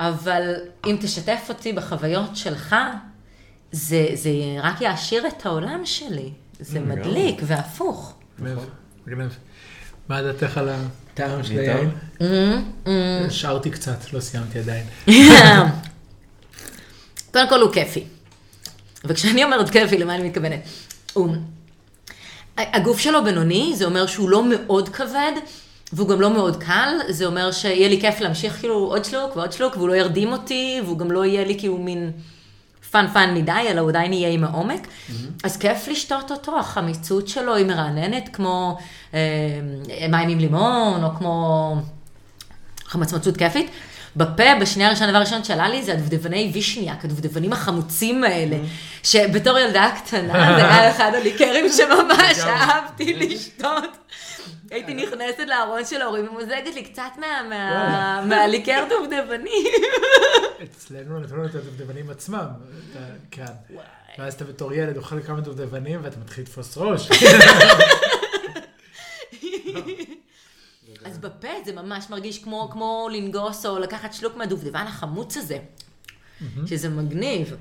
אבל 0.00 0.54
אם 0.86 0.96
תשתף 1.00 1.46
אותי 1.48 1.72
בחוויות 1.72 2.36
שלך, 2.36 2.76
זה, 3.72 4.06
זה 4.14 4.30
רק 4.62 4.80
יעשיר 4.80 5.26
את 5.26 5.46
העולם 5.46 5.80
שלי. 5.84 6.30
זה 6.60 6.80
מדליק 6.80 7.40
והפוך. 7.42 8.14
מה 10.08 10.22
דעתך 10.22 10.58
על 10.58 10.68
הטעם 11.14 11.44
של 11.44 11.58
היין? 11.58 11.90
שרתי 13.30 13.70
קצת, 13.70 14.12
לא 14.12 14.20
סיימתי 14.20 14.58
עדיין. 14.58 14.84
קודם 17.32 17.48
כל 17.48 17.60
הוא 17.60 17.72
כיפי. 17.72 18.04
וכשאני 19.04 19.44
אומרת 19.44 19.70
כיפי, 19.70 19.98
למה 19.98 20.14
אני 20.14 20.28
מתכוונת? 20.28 20.60
הוא... 21.12 21.36
הגוף 22.56 22.98
שלו 22.98 23.24
בינוני, 23.24 23.72
זה 23.76 23.84
אומר 23.84 24.06
שהוא 24.06 24.30
לא 24.30 24.44
מאוד 24.48 24.88
כבד, 24.88 25.32
והוא 25.92 26.08
גם 26.08 26.20
לא 26.20 26.30
מאוד 26.30 26.62
קל, 26.62 26.88
זה 27.08 27.26
אומר 27.26 27.52
שיהיה 27.52 27.88
לי 27.88 28.00
כיף 28.00 28.20
להמשיך 28.20 28.58
כאילו 28.58 28.74
עוד 28.74 29.04
שלוק 29.04 29.36
ועוד 29.36 29.52
שלוק, 29.52 29.76
והוא 29.76 29.88
לא 29.88 29.94
ירדים 29.94 30.32
אותי, 30.32 30.80
והוא 30.84 30.98
גם 30.98 31.10
לא 31.10 31.24
יהיה 31.24 31.44
לי 31.44 31.58
כאילו 31.58 31.78
מין 31.78 32.12
fun 32.94 33.06
fun 33.12 33.34
מדי, 33.34 33.52
אלא 33.68 33.80
הוא 33.80 33.88
עדיין 33.88 34.12
יהיה 34.12 34.28
עם 34.28 34.44
העומק. 34.44 34.86
Mm-hmm. 34.86 35.12
אז 35.44 35.56
כיף 35.56 35.88
לשתות 35.88 36.30
אותו, 36.30 36.58
החמיצות 36.58 37.28
שלו 37.28 37.56
היא 37.56 37.66
מרעננת, 37.66 38.28
כמו 38.32 38.78
אה, 39.14 39.20
מים 40.08 40.28
עם 40.28 40.38
לימון, 40.38 41.04
או 41.04 41.08
כמו 41.18 41.76
חמצמצות 42.84 43.36
כיפית. 43.36 43.70
בפה, 44.16 44.42
בשנייה 44.60 44.88
הראשונה, 44.88 45.10
דבר 45.10 45.20
ראשון 45.20 45.44
שעלה 45.44 45.68
לי 45.68 45.82
זה 45.82 45.92
הדובדבני 45.92 46.50
וישניאק, 46.54 47.04
הדובדבנים 47.04 47.52
החמוצים 47.52 48.24
האלה, 48.24 48.56
שבתור 49.02 49.58
ילדה 49.58 49.90
קטנה, 49.96 50.56
זה 50.56 50.74
היה 50.74 50.90
אחד 50.90 51.12
הליקרים 51.14 51.66
שממש 51.72 52.38
אהבתי 52.38 53.14
לשתות. 53.14 53.96
הייתי 54.70 54.94
נכנסת 54.94 55.44
לארון 55.46 55.84
של 55.84 56.02
ההורים 56.02 56.28
ומוזגת 56.28 56.74
לי 56.74 56.84
קצת 56.84 57.10
מהליקר 58.28 58.84
דובדבנים. 58.88 59.66
אצלנו 60.62 61.20
נתנו 61.20 61.46
את 61.46 61.54
הדובדבנים 61.54 62.10
עצמם, 62.10 62.46
כן. 63.30 63.44
ואז 64.18 64.34
אתה 64.34 64.44
בתור 64.44 64.72
ילד 64.72 64.96
אוכל 64.96 65.22
כמה 65.22 65.40
דובדבנים 65.40 66.00
ואתה 66.02 66.16
מתחיל 66.18 66.44
לתפוס 66.44 66.78
ראש. 66.78 67.08
אז 71.04 71.18
בפה 71.18 71.48
זה 71.64 71.72
ממש 71.72 72.06
מרגיש 72.10 72.42
כמו, 72.42 72.68
כמו 72.72 73.08
לנגוס 73.12 73.66
או 73.66 73.78
לקחת 73.78 74.12
שלוק 74.12 74.36
מהדובדבן 74.36 74.84
החמוץ 74.86 75.36
הזה, 75.36 75.58
שזה 76.66 76.88
מגניב. 76.88 77.56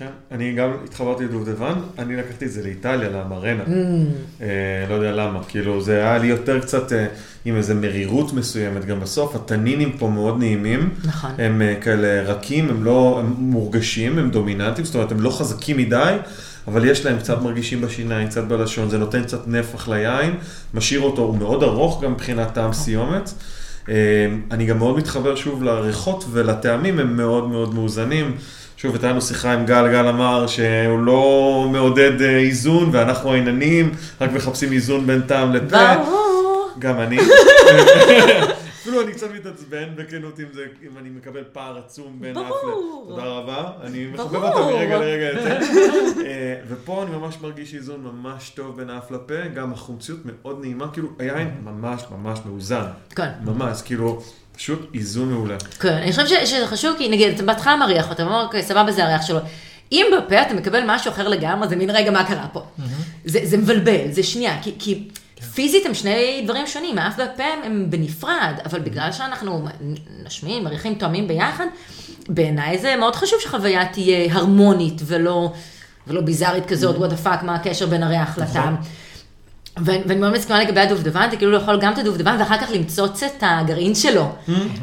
כן, 0.00 0.06
אני 0.30 0.52
גם 0.52 0.70
התחברתי 0.84 1.24
לדובדבן, 1.24 1.74
אני 1.98 2.16
לקחתי 2.16 2.44
את 2.44 2.52
זה 2.52 2.62
לאיטליה, 2.62 3.08
למרנה. 3.08 3.62
אה, 4.40 4.46
לא 4.88 4.94
יודע 4.94 5.12
למה, 5.12 5.40
כאילו 5.48 5.80
זה 5.80 5.96
היה 5.96 6.18
לי 6.18 6.26
יותר 6.26 6.60
קצת 6.60 6.92
אה, 6.92 7.06
עם 7.44 7.56
איזה 7.56 7.74
מרירות 7.74 8.32
מסוימת, 8.32 8.84
גם 8.84 9.00
בסוף 9.00 9.36
התנינים 9.36 9.92
פה 9.98 10.08
מאוד 10.08 10.38
נעימים. 10.38 10.90
נכון. 11.04 11.30
הם 11.38 11.62
אה, 11.62 11.74
כאלה 11.80 12.22
רכים, 12.22 12.68
הם 12.68 12.84
לא, 12.84 13.16
הם 13.20 13.34
מורגשים, 13.38 14.18
הם 14.18 14.30
דומיננטיים, 14.30 14.84
זאת 14.84 14.94
אומרת 14.94 15.12
הם 15.12 15.20
לא 15.20 15.30
חזקים 15.30 15.76
מדי. 15.76 16.16
אבל 16.68 16.84
יש 16.84 17.06
להם 17.06 17.18
קצת 17.18 17.42
מרגישים 17.42 17.80
בשיניים, 17.80 18.28
קצת 18.28 18.44
בלשון, 18.44 18.90
זה 18.90 18.98
נותן 18.98 19.22
קצת 19.22 19.48
נפח 19.48 19.88
ליין, 19.88 20.34
משאיר 20.74 21.00
אותו, 21.00 21.22
הוא 21.22 21.38
מאוד 21.38 21.62
ארוך 21.62 22.02
גם 22.04 22.12
מבחינת 22.12 22.54
טעם 22.54 22.72
סיומת. 22.72 23.30
אני 24.50 24.66
גם 24.66 24.78
מאוד 24.78 24.96
מתחבר 24.96 25.36
שוב 25.36 25.62
לריחות 25.62 26.24
ולטעמים, 26.30 26.98
הם 26.98 27.16
מאוד 27.16 27.48
מאוד 27.48 27.74
מאוזנים. 27.74 28.36
שוב, 28.82 28.94
הייתה 28.94 29.08
לנו 29.08 29.20
שיחה 29.20 29.52
עם 29.52 29.66
גל, 29.66 29.88
גל 29.88 30.08
אמר 30.08 30.46
שהוא 30.46 30.98
לא 30.98 31.66
מעודד 31.72 32.20
איזון, 32.22 32.90
ואנחנו 32.92 33.32
העיננים, 33.32 33.92
רק 34.20 34.32
מחפשים 34.32 34.72
איזון 34.72 35.06
בין 35.06 35.20
טעם 35.20 35.52
לפה. 35.52 35.94
ברור. 35.94 36.70
גם 36.78 37.00
אני. 37.00 37.18
אפילו 38.90 39.02
אני 39.02 39.12
קצת 39.12 39.30
מתעצבן 39.34 39.96
בכנות 39.96 40.40
אם 40.40 40.44
זה, 40.52 40.60
אם 40.82 40.98
אני 40.98 41.08
מקבל 41.10 41.44
פער 41.52 41.78
עצום 41.78 42.16
בין 42.20 42.36
אף 42.36 42.50
ל... 42.50 42.70
תודה 43.08 43.22
רבה, 43.24 43.70
אני 43.82 44.06
מחבב. 44.06 44.34
אותה 44.42 44.60
מרגע 44.60 44.98
לרגע 44.98 45.26
יותר. 45.26 45.58
אה, 46.26 46.54
ופה 46.68 47.02
אני 47.02 47.10
ממש 47.16 47.36
מרגיש 47.40 47.74
איזון 47.74 48.00
ממש 48.00 48.50
טוב 48.50 48.76
בין 48.76 48.90
האף 48.90 49.10
לפה, 49.10 49.48
גם 49.54 49.72
החומציות 49.72 50.18
מאוד 50.24 50.58
נעימה, 50.60 50.88
כאילו 50.92 51.08
היין 51.18 51.50
ממש 51.64 52.02
ממש 52.10 52.38
מאוזן. 52.46 52.84
כן. 53.16 53.28
ממש, 53.44 53.82
כאילו, 53.82 54.22
פשוט 54.56 54.90
איזון 54.94 55.32
מעולה. 55.32 55.56
כן, 55.80 55.88
אני 55.92 56.10
חושבת 56.10 56.28
ש- 56.28 56.50
שזה 56.50 56.66
חשוב, 56.66 56.94
כי 56.98 57.08
נגיד, 57.08 57.34
אתה 57.34 57.42
בהתחלה 57.42 57.76
מריח 57.76 58.10
אותו, 58.10 58.22
ואומר, 58.22 58.42
אוקיי, 58.44 58.62
סבבה, 58.62 58.92
זה 58.92 59.04
הריח 59.04 59.22
שלו. 59.26 59.38
אם 59.92 60.06
בפה 60.18 60.42
אתה 60.42 60.54
מקבל 60.54 60.80
משהו 60.86 61.10
אחר 61.10 61.28
לגמרי, 61.28 61.68
זה 61.68 61.76
מין 61.76 61.90
רגע, 61.90 62.10
מה 62.10 62.24
קרה 62.24 62.46
פה? 62.52 62.62
זה, 63.24 63.40
זה 63.42 63.56
מבלבל, 63.56 64.10
זה 64.12 64.22
שנייה, 64.22 64.62
כי, 64.62 64.74
כי 64.78 65.08
פיזית 65.54 65.86
הם 65.86 65.94
שני 65.94 66.42
דברים 66.44 66.66
שונים, 66.66 66.98
האף 66.98 67.14
והפה 67.18 67.42
הם, 67.64 67.86
בנפרד, 67.90 68.54
אבל 68.66 68.80
בגלל 68.80 69.12
שאנחנו 69.12 69.68
נשמים, 70.26 70.64
מריחים, 70.64 70.94
תואמים 70.94 71.28
ביחד, 71.28 71.66
בעיניי 72.28 72.78
זה 72.78 72.96
מאוד 72.96 73.16
חשוב 73.16 73.40
שחוויה 73.40 73.84
תהיה 73.92 74.34
הרמונית 74.34 75.02
ולא, 75.06 75.52
ולא 76.06 76.20
ביזארית 76.20 76.66
כזאת, 76.66 76.96
what 76.96 77.12
the 77.12 77.26
fuck, 77.26 77.44
מה 77.44 77.54
הקשר 77.54 77.86
בין 77.86 78.02
הריח 78.02 78.38
לטעם. 78.38 78.76
ואני 79.84 80.02
ואני 80.06 80.20
מאוד 80.20 80.32
מסכימה 80.32 80.60
לגבי 80.60 80.80
הדובדבן, 80.80 81.26
אתה 81.28 81.36
כאילו 81.36 81.52
לאכול 81.52 81.80
גם 81.80 81.92
את 81.92 81.98
הדובדבן 81.98 82.36
ואחר 82.40 82.58
כך 82.58 82.70
למצוץ 82.70 83.22
את 83.22 83.42
הגרעין 83.46 83.94
שלו. 83.94 84.28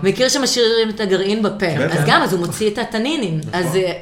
מכיר 0.04 0.30
שמשאירים 0.30 0.90
את 0.90 1.00
הגרעין 1.00 1.44
בפה. 1.44 1.66
אז 1.66 2.06
גם, 2.08 2.22
אז 2.22 2.34
הוא 2.34 2.46
מוציא 2.46 2.70
את 2.70 2.78
התנינים. 2.78 3.40
אז 3.54 3.72
זה- 3.72 3.94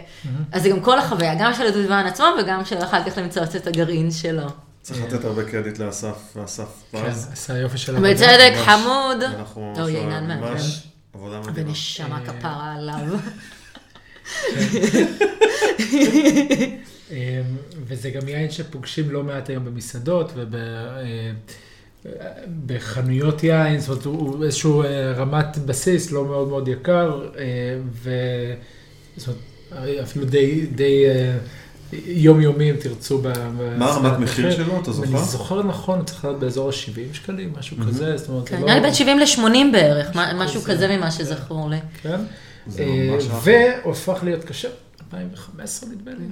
אז 0.51 0.63
זה 0.63 0.69
גם 0.69 0.80
כל 0.80 0.99
החוויה, 0.99 1.35
גם 1.35 1.53
של 1.53 1.67
הדובדבן 1.67 2.03
עצמו 2.07 2.25
וגם 2.39 2.65
של 2.65 2.77
אחר 2.84 3.03
כך 3.03 3.17
למצוץ 3.17 3.55
את 3.55 3.67
הגרעין 3.67 4.11
שלו. 4.11 4.43
צריך 4.85 5.01
לתת 5.01 5.25
הרבה 5.25 5.43
קרדיט 5.43 5.79
לאסף, 5.79 6.33
ואסף 6.35 6.83
כן, 6.91 7.09
פז. 7.11 7.29
עשה 7.33 7.57
יופי 7.57 7.77
של 7.77 7.95
בצדק, 7.99 8.53
ממש. 8.55 8.67
חמוד. 8.67 9.23
אנחנו 9.23 9.73
לא, 9.77 10.35
ממש- 10.35 10.87
עבודה 11.13 11.41
מדהימה. 11.41 11.69
ונשמה 11.69 12.19
אה, 12.19 12.25
כפרה 12.25 12.73
עליו. 12.75 13.17
אמ, 17.11 17.15
וזה 17.87 18.09
גם 18.09 18.27
יין 18.27 18.51
שפוגשים 18.51 19.11
לא 19.11 19.23
מעט 19.23 19.49
היום 19.49 19.65
במסעדות 19.65 20.31
ובחנויות 22.47 23.43
יין, 23.43 23.79
זאת 23.79 23.89
אומרת, 23.89 24.05
הוא 24.05 24.43
איזשהו 24.45 24.83
אה, 24.83 25.11
רמת 25.13 25.57
בסיס 25.57 26.11
לא 26.11 26.25
מאוד 26.25 26.47
מאוד 26.47 26.67
יקר, 26.67 27.29
אה, 27.37 27.43
ו... 27.93 28.09
זאת 29.17 29.27
אומרת, 29.27 29.41
אפילו 30.03 30.25
די, 30.25 30.65
די 30.65 31.05
אה, 31.05 31.37
יומיומי 32.05 32.71
אם 32.71 32.75
תרצו. 32.75 33.17
ב- 33.21 33.33
מה 33.77 33.85
הרמת 33.85 34.19
מחיר. 34.19 34.51
שלו, 34.51 34.81
אתה 34.81 34.91
אם 34.91 35.03
אני 35.03 35.07
זוכר? 35.11 35.23
זוכר 35.23 35.63
נכון, 35.63 36.05
צריך 36.05 36.25
להיות 36.25 36.39
באזור 36.39 36.69
ה-70 36.69 37.13
שקלים, 37.15 37.53
משהו 37.59 37.77
כזה, 37.87 38.17
זאת 38.17 38.29
אומרת, 38.29 38.51
לא... 38.51 38.57
נראה 38.59 38.75
לי 38.75 38.81
בין 38.81 38.93
70 38.93 39.19
ל-80 39.19 39.41
בערך, 39.71 40.15
מה- 40.15 40.33
משהו 40.33 40.61
כזה. 40.61 40.97
ממה 40.97 41.11
שזכור 41.11 41.69
לי. 41.69 41.77
כן. 42.01 42.19
אה. 42.79 43.17
והופך 43.43 44.19
להיות 44.23 44.43
כשר, 44.43 44.69
2015 45.07 45.89
נדמה 45.89 46.11
לי. 46.11 46.25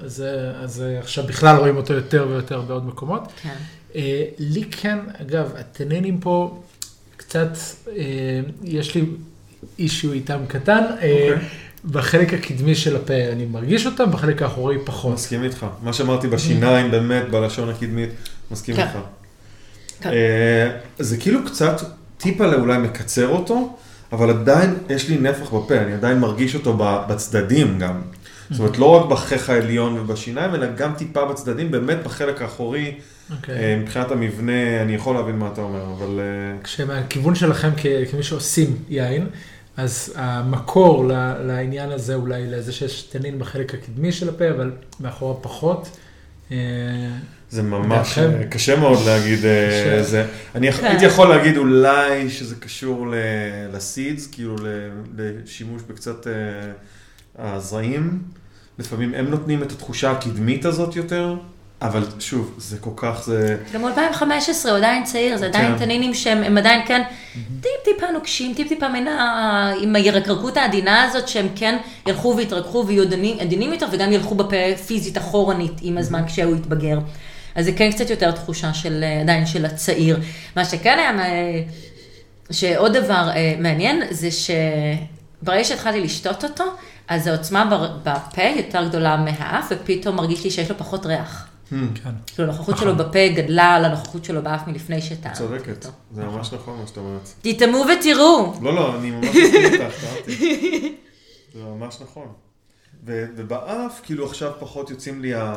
אז, 0.00 0.22
אה, 0.22 0.50
אז 0.62 0.82
אה, 0.82 0.98
עכשיו 0.98 1.24
בכלל 1.26 1.56
רואים 1.56 1.76
אותו 1.76 1.92
יותר 1.94 2.26
ויותר 2.30 2.60
בעוד 2.60 2.86
מקומות. 2.86 3.22
כן. 3.42 3.54
לי 4.38 4.64
כן, 4.70 4.98
אגב, 5.20 5.52
הטנינים 5.58 6.20
פה 6.20 6.60
קצת, 7.16 7.50
יש 8.64 8.94
לי 8.94 9.04
אישיו 9.78 10.12
איתם 10.12 10.40
קטן, 10.48 10.84
אוקיי. 10.94 11.48
בחלק 11.84 12.34
הקדמי 12.34 12.74
של 12.74 12.96
הפה 12.96 13.14
אני 13.32 13.46
מרגיש 13.46 13.86
אותם, 13.86 14.10
בחלק 14.10 14.42
האחורי 14.42 14.76
פחות. 14.84 15.14
מסכים 15.14 15.44
איתך. 15.44 15.66
מה 15.82 15.92
שאמרתי 15.92 16.28
בשיניים, 16.28 16.90
באמת, 16.90 17.28
בלשון 17.30 17.68
הקדמית, 17.68 18.10
מסכים 18.50 18.76
כן. 18.76 18.82
איתך. 18.82 18.98
כן. 20.00 20.10
אה, 20.10 20.70
זה 20.98 21.16
כאילו 21.16 21.44
קצת, 21.46 21.80
טיפה 22.18 22.54
אולי 22.54 22.78
מקצר 22.78 23.28
אותו, 23.28 23.76
אבל 24.12 24.30
עדיין 24.30 24.74
יש 24.90 25.08
לי 25.08 25.18
נפח 25.18 25.50
בפה, 25.52 25.76
אני 25.76 25.92
עדיין 25.92 26.18
מרגיש 26.18 26.54
אותו 26.54 26.76
בצדדים 27.08 27.78
גם. 27.78 28.00
זאת 28.50 28.60
אומרת, 28.60 28.78
לא 28.78 28.86
רק 28.86 29.10
בחך 29.10 29.50
העליון 29.50 29.98
ובשיניים, 29.98 30.54
אלא 30.54 30.66
גם 30.76 30.92
טיפה 30.94 31.24
בצדדים, 31.24 31.70
באמת 31.70 31.98
בחלק 32.04 32.42
האחורי, 32.42 32.94
אוקיי. 33.36 33.54
אה, 33.54 33.76
מבחינת 33.82 34.10
המבנה, 34.10 34.82
אני 34.82 34.94
יכול 34.94 35.14
להבין 35.14 35.38
מה 35.38 35.48
אתה 35.52 35.60
אומר, 35.60 35.84
אבל... 35.98 36.20
אה, 36.20 36.62
כשמהכיוון 36.62 37.34
שלכם 37.34 37.70
כמי 38.10 38.22
שעושים 38.22 38.76
יין, 38.88 39.26
אז 39.80 40.12
המקור 40.16 41.04
לעניין 41.46 41.90
הזה 41.90 42.14
אולי 42.14 42.46
לזה 42.46 42.72
שיש 42.72 43.02
תנין 43.02 43.38
בחלק 43.38 43.74
הקדמי 43.74 44.12
של 44.12 44.28
הפה, 44.28 44.50
אבל 44.50 44.72
מאחורה 45.00 45.34
פחות. 45.42 45.96
אה, 46.52 46.56
זה 47.50 47.62
ממש? 47.62 48.18
אה, 48.18 48.44
קשה 48.50 48.76
מאוד 48.76 48.98
להגיד 49.06 49.44
אה. 49.44 50.02
זה. 50.02 50.26
אני 50.54 50.72
כן. 50.72 50.84
הייתי 50.86 51.04
יכול 51.04 51.28
להגיד 51.28 51.56
אולי 51.56 52.30
שזה 52.30 52.54
קשור 52.56 53.06
ל- 53.10 53.14
לסידס, 53.76 54.26
כאילו 54.26 54.56
ל- 54.56 54.88
לשימוש 55.16 55.82
בקצת 55.88 56.26
הזרעים. 57.38 58.22
לפעמים 58.78 59.14
הם 59.14 59.30
נותנים 59.30 59.62
את 59.62 59.72
התחושה 59.72 60.10
הקדמית 60.10 60.64
הזאת 60.64 60.96
יותר, 60.96 61.34
אבל 61.82 62.04
שוב, 62.18 62.54
זה 62.58 62.78
כל 62.78 62.90
כך, 62.96 63.22
זה... 63.24 63.56
גם 63.72 63.86
2015, 63.86 64.72
הוא 64.72 64.78
עדיין 64.78 65.04
צעיר, 65.04 65.36
זה 65.36 65.46
עדיין 65.46 65.72
כן. 65.72 65.84
תנינים 65.84 66.14
שהם 66.14 66.42
הם 66.42 66.58
עדיין 66.58 66.86
כן 66.86 67.02
טיפ 67.60 67.72
טיפה 67.84 68.10
נוקשים, 68.12 68.54
טיפ 68.54 68.68
טיפה 68.68 68.88
מן 68.88 69.08
ה... 69.08 69.72
עם 69.80 69.96
הירקרקות 69.96 70.56
העדינה 70.56 71.02
הזאת, 71.02 71.28
שהם 71.28 71.48
כן 71.56 71.76
ילכו 72.06 72.34
ויתרככו 72.36 72.84
ויהיו 72.86 73.02
עדינים, 73.40 73.72
יותר, 73.72 73.86
וגם 73.92 74.12
ילכו 74.12 74.34
בפה 74.34 74.76
פיזית 74.86 75.18
אחורנית 75.18 75.72
עם 75.82 75.98
הזמן 75.98 76.22
כשהוא 76.26 76.56
יתבגר. 76.56 76.98
אז 77.54 77.64
זה 77.64 77.72
כן 77.72 77.92
קצת 77.92 78.10
יותר 78.10 78.30
תחושה 78.30 78.74
של 78.74 79.00
אה, 79.02 79.20
עדיין 79.20 79.46
של 79.46 79.64
הצעיר. 79.64 80.20
מה 80.56 80.64
שכן 80.64 80.98
היה, 80.98 81.10
אה, 81.10 81.62
שעוד 82.50 82.96
דבר 82.96 83.28
אה, 83.34 83.54
מעניין, 83.58 84.02
זה 84.10 84.28
שברגע 84.30 85.64
שהתחלתי 85.64 86.00
לשתות 86.00 86.44
אותו, 86.44 86.64
אז 87.08 87.26
העוצמה 87.26 87.88
בפה 88.02 88.42
יותר 88.56 88.88
גדולה 88.88 89.16
מהאף, 89.16 89.66
ופתאום 89.70 90.16
מרגיש 90.16 90.44
לי 90.44 90.50
שיש 90.50 90.70
לו 90.70 90.78
פחות 90.78 91.06
ריח. 91.06 91.49
כן. 91.70 92.10
כאילו 92.26 92.48
הנוכחות 92.48 92.78
שלו 92.78 92.96
בפה 92.96 93.18
גדלה 93.36 93.74
על 93.74 93.84
הנוכחות 93.84 94.24
שלו 94.24 94.42
באף 94.42 94.66
מלפני 94.68 95.02
שטעמתי 95.02 95.38
צודקת, 95.38 95.68
אותו. 95.86 95.88
זה 96.14 96.24
ממש 96.24 96.52
נכון 96.52 96.78
מה 96.80 96.86
שאת 96.86 96.96
אומרת. 96.96 97.28
תטעמו 97.42 97.84
ותראו. 98.00 98.54
לא, 98.62 98.74
לא, 98.74 98.96
אני 98.98 99.10
ממש 99.10 99.26
מסכים 99.28 99.64
איתך, 99.72 100.04
אהבתי. 100.04 100.94
זה 101.54 101.60
ממש 101.64 101.96
נכון. 102.02 102.26
ו- 103.06 103.26
ובאף, 103.36 104.00
כאילו 104.02 104.26
עכשיו 104.26 104.52
פחות 104.60 104.90
יוצאים 104.90 105.22
לי 105.22 105.34
ה- 105.34 105.54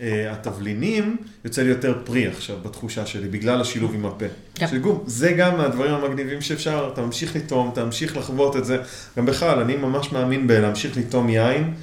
אה, 0.00 0.32
התבלינים, 0.32 1.16
יוצא 1.44 1.62
לי 1.62 1.68
יותר 1.68 1.98
פרי 2.04 2.26
עכשיו 2.26 2.56
בתחושה 2.62 3.06
שלי, 3.06 3.28
בגלל 3.28 3.60
השילוב 3.60 3.94
עם 3.94 4.06
הפה. 4.06 4.24
כן. 4.54 4.66
של 4.68 4.78
גום, 4.78 5.02
זה 5.06 5.32
גם 5.32 5.56
מהדברים 5.56 5.94
המגניבים 5.94 6.40
שאפשר, 6.40 6.90
אתה 6.92 7.02
ממשיך 7.02 7.36
לטעום, 7.36 7.70
אתה 7.72 7.84
ממשיך 7.84 8.16
לחוות 8.16 8.56
את 8.56 8.64
זה. 8.64 8.78
גם 9.18 9.26
בכלל, 9.26 9.58
אני 9.60 9.76
ממש 9.76 10.12
מאמין 10.12 10.46
בלהמשיך 10.46 10.96
לטעום 10.96 11.28
יין 11.28 11.74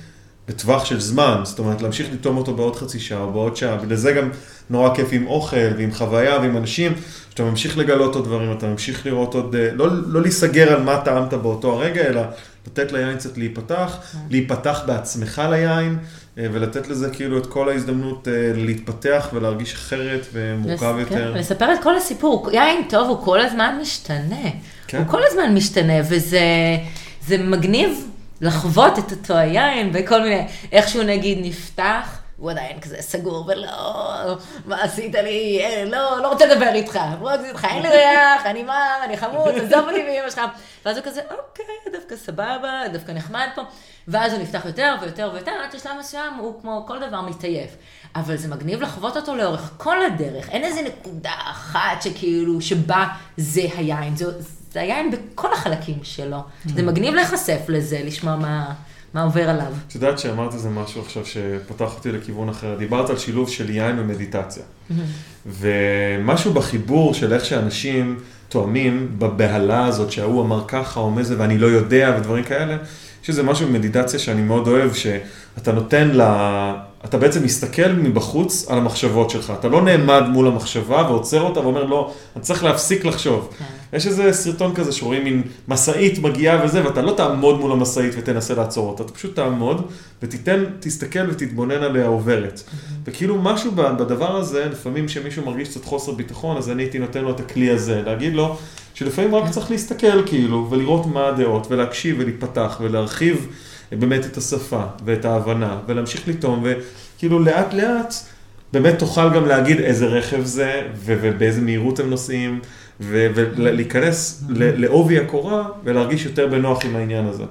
בטווח 0.47 0.85
של 0.85 0.99
זמן, 0.99 1.41
זאת 1.43 1.59
אומרת, 1.59 1.81
להמשיך 1.81 2.07
לטעום 2.13 2.37
אותו 2.37 2.53
בעוד 2.53 2.75
חצי 2.75 2.99
שעה 2.99 3.21
או 3.21 3.31
בעוד 3.31 3.55
שעה, 3.57 3.75
בגלל 3.75 3.97
זה 3.97 4.11
גם 4.11 4.29
נורא 4.69 4.95
כיף 4.95 5.07
עם 5.11 5.27
אוכל 5.27 5.55
ועם 5.77 5.91
חוויה 5.93 6.37
ועם 6.39 6.57
אנשים, 6.57 6.93
שאתה 7.29 7.43
ממשיך 7.43 7.77
לגלות 7.77 8.15
עוד 8.15 8.25
דברים, 8.25 8.51
אתה 8.51 8.67
ממשיך 8.67 9.05
לראות 9.05 9.33
עוד, 9.33 9.55
אה, 9.55 9.69
לא, 9.73 9.87
לא 10.07 10.21
להיסגר 10.21 10.73
על 10.73 10.83
מה 10.83 11.01
טעמת 11.05 11.33
באותו 11.33 11.73
הרגע, 11.73 12.01
אלא 12.01 12.21
לתת 12.67 12.91
ליין 12.91 13.17
קצת 13.17 13.37
להיפתח, 13.37 13.97
להיפתח 14.29 14.81
בעצמך 14.87 15.41
ליין, 15.49 15.97
אה, 16.37 16.45
ולתת 16.53 16.87
לזה 16.87 17.09
כאילו 17.09 17.37
את 17.37 17.45
כל 17.45 17.69
ההזדמנות 17.69 18.27
אה, 18.27 18.33
להתפתח 18.55 19.29
ולהרגיש 19.33 19.73
אחרת 19.73 20.25
ומורכב 20.33 20.95
לס- 20.99 21.07
כן, 21.09 21.15
יותר. 21.17 21.33
לספר 21.33 21.73
את 21.73 21.83
כל 21.83 21.97
הסיפור. 21.97 22.49
יין 22.53 22.81
טוב, 22.89 23.09
הוא 23.09 23.25
כל 23.25 23.39
הזמן 23.41 23.75
משתנה. 23.81 24.49
כן. 24.87 24.97
הוא 24.97 25.07
כל 25.07 25.21
הזמן 25.29 25.53
משתנה, 25.55 25.93
וזה 26.09 26.39
זה 27.27 27.37
מגניב 27.37 28.05
לחוות 28.43 28.99
את 28.99 29.11
אותו 29.11 29.33
היין 29.33 29.91
בכל 29.91 30.21
מיני, 30.21 30.47
איכשהו 30.71 31.03
נגיד 31.03 31.37
נפתח. 31.41 32.19
הוא 32.37 32.51
עדיין 32.51 32.79
כזה 32.79 32.97
סגור 32.99 33.45
ולא, 33.47 34.35
מה 34.65 34.83
עשית 34.83 35.15
לי, 35.15 35.59
אה, 35.61 35.85
לא, 35.85 36.21
לא 36.21 36.27
רוצה 36.27 36.45
לדבר 36.45 36.73
איתך, 36.73 36.99
לא 37.21 37.31
רוצה 37.31 37.49
איתך, 37.49 37.65
אין 37.65 37.81
לי 37.81 37.89
ריח, 37.89 38.45
אני 38.45 38.63
מר, 38.63 38.97
אני 39.03 39.17
חמוץ, 39.17 39.47
עזוב 39.47 39.89
אותי 39.89 40.03
מאמא 40.03 40.29
שלך. 40.29 40.41
ואז 40.85 40.97
הוא 40.97 41.05
כזה, 41.05 41.21
אוקיי, 41.21 41.65
דווקא 41.93 42.15
סבבה, 42.15 42.81
דווקא 42.93 43.11
נחמד 43.11 43.47
פה. 43.55 43.61
ואז 44.07 44.33
הוא 44.33 44.41
נפתח 44.41 44.65
יותר 44.65 44.95
ויותר 45.01 45.29
ויותר, 45.33 45.51
עד 45.51 45.79
ששלב 45.79 45.91
מסוים 45.99 46.33
הוא 46.33 46.61
כמו 46.61 46.83
כל 46.87 47.07
דבר 47.07 47.21
מתעייף. 47.21 47.69
אבל 48.15 48.37
זה 48.37 48.47
מגניב 48.47 48.81
לחוות 48.81 49.17
אותו 49.17 49.35
לאורך 49.35 49.73
כל 49.77 50.05
הדרך, 50.05 50.49
אין 50.49 50.63
איזה 50.63 50.81
נקודה 50.81 51.33
אחת 51.51 52.01
שכאילו, 52.01 52.61
שבה 52.61 53.05
זה 53.37 53.61
היין, 53.77 54.15
זה, 54.15 54.25
זה 54.73 54.81
היין 54.81 55.11
בכל 55.11 55.53
החלקים 55.53 55.97
שלו. 56.03 56.37
זה 56.65 56.83
מגניב 56.83 57.13
להיחשף 57.13 57.59
לזה, 57.67 58.01
לשמוע 58.05 58.35
מה, 58.35 58.73
מה 59.13 59.23
עובר 59.23 59.49
עליו. 59.49 59.73
את 59.87 59.95
יודעת 59.95 60.19
שאמרת 60.19 60.53
איזה 60.53 60.69
משהו 60.69 61.01
עכשיו 61.01 61.25
שפתח 61.25 61.95
אותי 61.95 62.11
לכיוון 62.11 62.49
אחר, 62.49 62.75
דיברת 62.79 63.09
על 63.09 63.17
שילוב 63.17 63.49
של 63.49 63.69
יין 63.69 63.99
ומדיטציה. 63.99 64.63
ומשהו 65.45 66.53
בחיבור 66.53 67.13
של 67.13 67.33
איך 67.33 67.45
שאנשים 67.45 68.19
תואמים 68.49 69.15
בבהלה 69.17 69.85
הזאת 69.85 70.11
שההוא 70.11 70.41
אמר 70.41 70.63
ככה 70.67 70.99
או 70.99 71.11
מזה 71.11 71.35
ואני 71.39 71.57
לא 71.57 71.67
יודע 71.67 72.15
ודברים 72.17 72.43
כאלה, 72.43 72.77
יש 73.23 73.29
איזה 73.29 73.43
משהו 73.43 73.67
במדיטציה 73.67 74.19
שאני 74.19 74.41
מאוד 74.41 74.67
אוהב, 74.67 74.93
שאתה 74.93 75.71
נותן 75.71 76.07
לה, 76.07 76.75
אתה 77.05 77.17
בעצם 77.17 77.43
מסתכל 77.43 77.91
מבחוץ 77.91 78.65
על 78.69 78.77
המחשבות 78.77 79.29
שלך, 79.29 79.53
אתה 79.59 79.67
לא 79.67 79.81
נעמד 79.81 80.23
מול 80.29 80.47
המחשבה 80.47 81.05
ועוצר 81.09 81.41
אותה 81.41 81.59
ואומר 81.59 81.83
לא, 81.83 82.13
אני 82.35 82.43
צריך 82.43 82.63
להפסיק 82.63 83.05
לחשוב. 83.05 83.49
יש 83.93 84.07
איזה 84.07 84.33
סרטון 84.33 84.75
כזה 84.75 84.91
שרואים 84.91 85.23
מין 85.23 85.43
משאית 85.67 86.19
מגיעה 86.19 86.65
וזה, 86.65 86.85
ואתה 86.85 87.01
לא 87.01 87.13
תעמוד 87.17 87.59
מול 87.59 87.71
המשאית 87.71 88.13
ותנסה 88.17 88.53
לעצור 88.53 88.89
אותה, 88.89 89.03
אתה 89.03 89.13
פשוט 89.13 89.35
תעמוד 89.35 89.91
ותיתן, 90.23 90.63
תסתכל 90.79 91.29
ותתבונן 91.29 91.83
עליה 91.83 92.07
עוברת. 92.07 92.63
וכאילו 93.05 93.41
משהו 93.41 93.71
בדבר 93.71 94.35
הזה, 94.35 94.65
לפעמים 94.71 95.07
כשמישהו 95.07 95.45
מרגיש 95.45 95.69
קצת 95.69 95.85
חוסר 95.85 96.11
ביטחון, 96.11 96.57
אז 96.57 96.69
אני 96.69 96.83
הייתי 96.83 96.99
נותן 96.99 97.21
לו 97.21 97.31
את 97.31 97.39
הכלי 97.39 97.69
הזה, 97.69 98.01
להגיד 98.05 98.33
לו 98.33 98.57
שלפעמים 98.93 99.35
רק 99.35 99.49
צריך 99.49 99.71
להסתכל 99.71 100.25
כאילו, 100.25 100.67
ולראות 100.69 101.05
מה 101.05 101.27
הדעות, 101.27 101.67
ולהקשיב 101.71 102.15
ולהיפתח 102.19 102.77
ולהרחיב 102.81 103.47
באמת 103.91 104.25
את 104.25 104.37
השפה 104.37 104.83
ואת 105.05 105.25
ההבנה, 105.25 105.77
ולהמשיך 105.87 106.27
לטעום, 106.27 106.63
וכאילו 106.63 107.39
לאט 107.39 107.73
לאט 107.73 108.13
באמת 108.73 108.99
תוכל 108.99 109.33
גם 109.35 109.45
להגיד 109.45 109.79
איזה 109.79 110.05
רכב 110.05 110.43
זה, 110.43 110.81
ובאיזה 111.05 111.61
מהירות 111.61 111.99
הם 111.99 112.09
נוסעים, 112.09 112.59
ולהיכנס 112.99 114.43
לעובי 114.49 115.19
הקורה 115.19 115.63
ולהרגיש 115.83 116.25
יותר 116.25 116.47
בנוח 116.47 116.85
עם 116.85 116.95
העניין 116.95 117.25
הזה. 117.25 117.43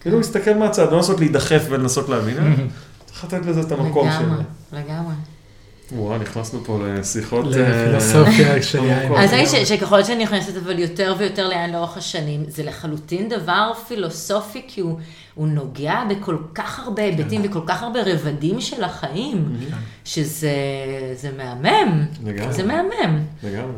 כאילו 0.00 0.18
להסתכל 0.18 0.54
מהצד, 0.54 0.90
לא 0.90 0.96
לנסות 0.96 1.20
להידחף 1.20 1.62
ולנסות 1.68 2.08
להבין? 2.08 2.36
צריך 3.06 3.24
לתת 3.24 3.46
לזה 3.46 3.60
את 3.60 3.72
המקום 3.72 4.08
לגמרי, 4.08 4.24
שלו. 4.24 4.78
לגמרי. 4.78 5.14
וואו, 5.92 6.18
נכנסנו 6.18 6.64
פה 6.64 6.78
לשיחות... 6.84 7.44
אה, 7.54 7.60
לפילוסופיה 7.60 8.62
של 8.62 8.84
יין. 8.84 9.12
אז 9.14 9.32
אני 9.32 9.46
שככל 9.46 10.04
שאני 10.04 10.24
נכנסת 10.24 10.56
אבל 10.56 10.78
יותר 10.78 11.14
ויותר 11.18 11.48
ליין 11.48 11.72
לאורך 11.72 11.96
השנים, 11.96 12.44
זה 12.48 12.62
לחלוטין 12.62 13.28
דבר 13.28 13.72
פילוסופי, 13.88 14.62
כי 14.68 14.80
הוא, 14.80 14.98
נוגע 15.36 16.02
בכל 16.10 16.36
כך 16.54 16.78
הרבה 16.78 17.02
היבטים 17.02 17.42
וכל 17.44 17.60
כך 17.66 17.82
הרבה 17.82 18.00
רבדים 18.06 18.60
של 18.60 18.84
החיים, 18.84 19.56
שזה 20.04 20.50
זה 21.14 21.30
מהמם. 21.36 22.06
לגמרי. 22.24 22.52
זה 22.52 22.62
מהמם. 22.62 23.18
לגמרי. 23.42 23.72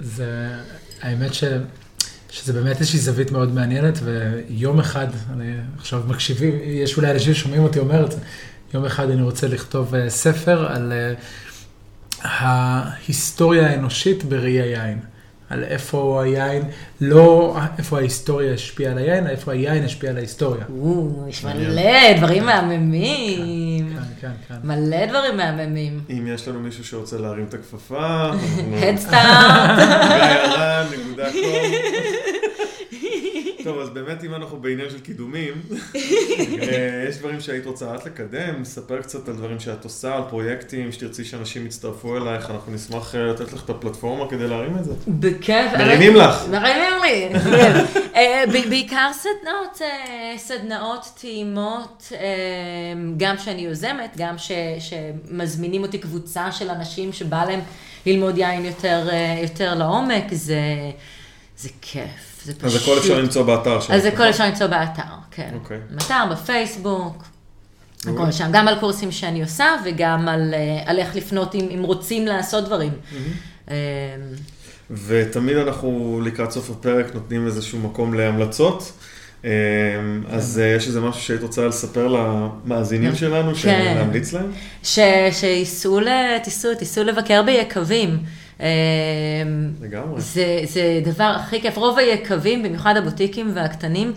זה, 0.00 0.50
האמת 1.02 1.34
ש, 1.34 1.44
שזה 2.30 2.52
באמת 2.52 2.78
איזושהי 2.78 2.98
זווית 2.98 3.30
מאוד 3.30 3.54
מעניינת, 3.54 3.98
ויום 4.04 4.80
אחד, 4.80 5.06
אני 5.32 5.52
עכשיו 5.78 6.02
מקשיבים, 6.08 6.54
יש 6.64 6.96
אולי 6.96 7.10
אנשים 7.10 7.34
ששומעים 7.34 7.62
אותי 7.62 7.78
אומר 7.78 8.04
את 8.06 8.12
זה, 8.12 8.18
יום 8.74 8.84
אחד 8.84 9.10
אני 9.10 9.22
רוצה 9.22 9.48
לכתוב 9.48 9.94
אה, 9.94 10.10
ספר 10.10 10.72
על 10.72 10.92
אה, 10.92 11.14
ההיסטוריה 12.22 13.70
האנושית 13.70 14.24
בראי 14.24 14.60
היין. 14.60 14.98
על 15.50 15.64
איפה 15.64 16.22
היין, 16.24 16.62
לא 17.00 17.56
איפה 17.78 17.98
ההיסטוריה 17.98 18.52
השפיעה 18.54 18.92
על 18.92 18.98
היין, 18.98 19.24
אלא 19.24 19.30
איפה 19.32 19.52
היין 19.52 19.84
השפיע 19.84 20.10
על 20.10 20.16
ההיסטוריה. 20.16 20.64
או, 20.82 21.08
יש 21.28 21.44
מלא 21.44 22.12
דברים 22.16 22.46
מהממים. 22.46 23.96
כן, 23.96 24.02
כן, 24.20 24.30
כן. 24.48 24.54
מלא 24.64 25.06
דברים 25.06 25.36
מהממים. 25.36 26.00
אם 26.10 26.26
יש 26.34 26.48
לנו 26.48 26.60
מישהו 26.60 26.84
שרוצה 26.84 27.18
להרים 27.18 27.44
את 27.48 27.54
הכפפה, 27.54 27.98
אנחנו- 28.30 28.76
הדסטארט. 28.76 29.78
גיא 30.08 30.24
הרן, 30.24 30.86
נקודה 30.92 31.24
קום. 31.32 32.29
טוב, 33.70 33.78
אז 33.78 33.90
באמת 33.90 34.24
אם 34.24 34.34
אנחנו 34.34 34.56
בעניין 34.56 34.90
של 34.90 35.00
קידומים, 35.00 35.52
אה, 35.74 37.04
יש 37.08 37.16
דברים 37.18 37.40
שהיית 37.40 37.66
רוצה 37.66 37.94
את 37.94 38.06
לקדם, 38.06 38.64
ספר 38.64 39.02
קצת 39.02 39.28
על 39.28 39.34
דברים 39.34 39.60
שאת 39.60 39.84
עושה, 39.84 40.16
על 40.16 40.22
פרויקטים, 40.28 40.92
שתרצי 40.92 41.24
שאנשים 41.24 41.66
יצטרפו 41.66 42.16
אלייך, 42.16 42.50
אנחנו 42.50 42.72
נשמח 42.72 43.14
אה, 43.14 43.20
לתת 43.20 43.52
לך 43.52 43.64
את 43.64 43.70
הפלטפורמה 43.70 44.30
כדי 44.30 44.48
להרים 44.48 44.76
את 44.78 44.84
זה. 44.84 44.92
בכיף. 45.08 45.72
מרימים 45.78 46.16
לך. 46.16 46.48
מרימים 46.50 47.02
לי. 47.02 47.28
אה, 48.16 48.44
בעיקר 48.68 49.10
סדנאות, 49.12 49.80
סדנאות 50.36 51.06
טעימות, 51.20 52.12
גם 53.16 53.38
שאני 53.38 53.62
יוזמת, 53.62 54.16
גם 54.16 54.34
שמזמינים 54.78 55.82
אותי 55.82 55.98
קבוצה 55.98 56.52
של 56.52 56.70
אנשים 56.70 57.12
שבא 57.12 57.44
להם 57.44 57.60
ללמוד 58.06 58.38
יין 58.38 58.64
יותר 59.42 59.74
לעומק, 59.74 60.24
זה, 60.32 60.60
זה 61.60 61.68
כיף. 61.80 62.42
זה 62.44 62.54
פשוט... 62.54 62.64
אז 62.64 62.76
הכל 62.76 62.98
אפשר 62.98 63.18
למצוא 63.18 63.42
באתר 63.42 63.80
שלך. 63.80 63.90
אז 63.90 64.04
הכל? 64.04 64.30
אפשר 64.30 64.46
למצוא 64.46 64.66
באתר, 64.66 65.02
כן. 65.30 65.50
אוקיי. 65.54 65.78
באתר, 65.90 66.24
בפייסבוק. 66.30 67.24
מעולה. 68.06 68.22
הכל 68.22 68.32
שם, 68.32 68.50
גם 68.52 68.68
על 68.68 68.80
קורסים 68.80 69.12
שאני 69.12 69.42
עושה 69.42 69.66
וגם 69.84 70.28
על, 70.28 70.54
אה, 70.54 70.82
על 70.86 70.98
איך 70.98 71.16
לפנות 71.16 71.54
אם, 71.54 71.68
אם 71.74 71.82
רוצים 71.82 72.26
לעשות 72.26 72.64
דברים. 72.64 72.92
אה, 73.70 73.74
ותמיד 74.90 75.56
אנחנו 75.56 76.20
לקראת 76.24 76.50
סוף 76.50 76.70
הפרק 76.70 77.14
נותנים 77.14 77.46
איזשהו 77.46 77.78
מקום 77.78 78.14
להמלצות. 78.14 78.92
אה, 79.44 79.50
אז 80.28 80.60
אה, 80.62 80.66
יש 80.76 80.86
איזה 80.86 81.00
משהו 81.00 81.22
שהיית 81.22 81.42
רוצה 81.42 81.66
לספר 81.66 82.08
למאזינים 82.08 83.16
שלנו, 83.16 83.52
כן. 83.62 83.94
להמליץ 83.96 84.32
להם? 84.32 84.52
שייסעו, 84.82 86.00
תיסעו 86.78 87.04
לבקר 87.04 87.42
ביקבים. 87.42 88.18
אה, 88.60 88.66
לגמרי. 89.80 90.20
זה, 90.20 90.60
זה 90.64 91.00
דבר 91.04 91.32
הכי 91.36 91.60
כיף. 91.60 91.76
רוב 91.76 91.98
היקבים, 91.98 92.62
במיוחד 92.62 92.96
הבוטיקים 92.96 93.50
והקטנים, 93.54 94.12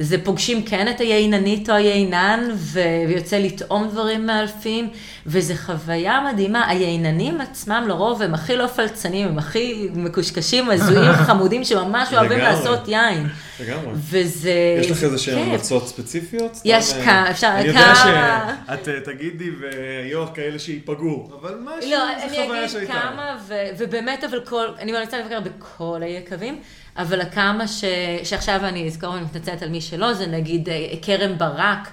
זה 0.00 0.24
פוגשים 0.24 0.62
כן 0.62 0.88
את 0.88 1.00
הייננית 1.00 1.70
או 1.70 1.74
היינן, 1.74 2.48
ו- 2.54 2.80
ויוצא 3.08 3.38
לטעום 3.38 3.88
דברים 3.88 4.26
מאלפים, 4.26 4.88
וזו 5.26 5.54
חוויה 5.56 6.20
מדהימה. 6.32 6.68
הייננים 6.68 7.40
עצמם 7.40 7.84
לרוב 7.88 8.22
הם 8.22 8.34
הכי 8.34 8.56
לא 8.56 8.66
פלצנים, 8.66 9.28
הם 9.28 9.38
הכי 9.38 9.88
מקושקשים, 9.94 10.70
הזויים, 10.70 11.12
חמודים, 11.26 11.64
שממש 11.64 12.08
אוהבים. 12.12 12.38
לעשות 12.38 12.88
יין. 12.88 13.26
לגמרי. 13.60 13.92
וזה 13.94 14.52
יש 14.80 14.90
לך 14.90 15.04
איזה 15.04 15.18
שהן. 15.18 15.38
המלצות 15.38 15.88
ספציפיות? 15.88 16.58
יש 16.64 16.92
אה, 16.92 17.04
כמה, 17.04 17.30
אפשר, 17.30 17.46
אני 17.54 17.68
יודע 17.68 17.80
כמה. 17.94 18.54
שאת 18.66 18.88
אה, 18.88 19.00
תגידי 19.00 19.50
ויהיו 19.50 20.26
כאלה 20.34 20.58
שייפגעו, 20.58 21.30
אבל 21.40 21.54
משהו, 21.64 21.90
לא, 21.90 22.04
אני 22.22 22.28
חוויה 22.44 22.58
אגיד 22.60 22.68
שהייתה. 22.70 22.92
כמה, 22.92 23.36
ו- 23.48 23.54
ובאמת, 23.78 24.24
אבל 24.24 24.40
כל, 24.44 24.64
אני 24.78 24.92
ממליצה 24.92 25.18
לבקר 25.18 25.40
בכל 25.40 25.98
היקבים, 26.02 26.58
אבל 26.98 27.20
הכמה 27.20 27.68
ש, 27.68 27.84
שעכשיו 28.24 28.60
אני 28.64 28.86
אזכור 28.86 29.10
ואני 29.10 29.24
מתנצלת 29.24 29.62
על 29.62 29.68
מי 29.68 29.80
שלא, 29.80 30.14
זה 30.14 30.26
נגיד 30.26 30.68
אה, 30.68 30.94
כרם 31.02 31.38
ברק. 31.38 31.88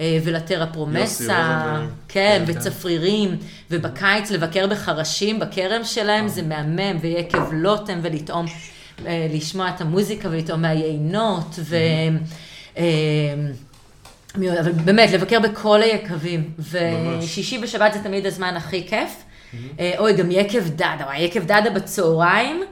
אה, 0.00 0.18
ולטרה 0.24 0.66
פרומסה, 0.66 1.22
רוזנברג. 1.22 1.88
כן, 2.08 2.42
כן. 2.46 2.52
וצפרירים, 2.58 3.36
ובקיץ 3.70 4.30
לבקר 4.30 4.66
בחרשים 4.66 5.38
בכרם 5.38 5.84
שלהם 5.84 6.28
זה 6.28 6.42
מהמם, 6.42 6.98
ויקב 7.00 7.52
לוטם 7.52 7.98
ולטעום, 8.02 8.46
אה, 9.06 9.26
לשמוע 9.32 9.68
את 9.68 9.80
המוזיקה 9.80 10.28
ולטעום 10.30 10.62
מהיינות, 10.62 11.58
ו... 11.58 11.76
אה, 12.78 12.84
עוד? 14.36 14.58
אבל 14.58 14.72
באמת, 14.72 15.10
לבקר 15.10 15.40
בכל 15.40 15.82
היקבים. 15.82 16.50
ושישי 16.58 17.58
ושבת 17.62 17.92
זה 17.92 18.02
תמיד 18.02 18.26
הזמן 18.26 18.56
הכי 18.56 18.86
כיף. 18.88 19.24
אה, 19.80 19.92
אוי, 19.98 20.12
גם 20.12 20.30
יקב 20.30 20.68
דדה, 20.68 21.04
וואי, 21.04 21.20
יקב 21.20 21.44
דדה 21.44 21.70
בצהריים, 21.74 22.62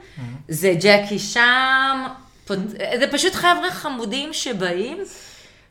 זה 0.48 0.74
ג'קי 0.80 1.18
שם, 1.18 2.06
זה 2.78 3.06
פשוט 3.12 3.34
חבר'ה 3.34 3.70
חמודים 3.70 4.32
שבאים, 4.32 4.98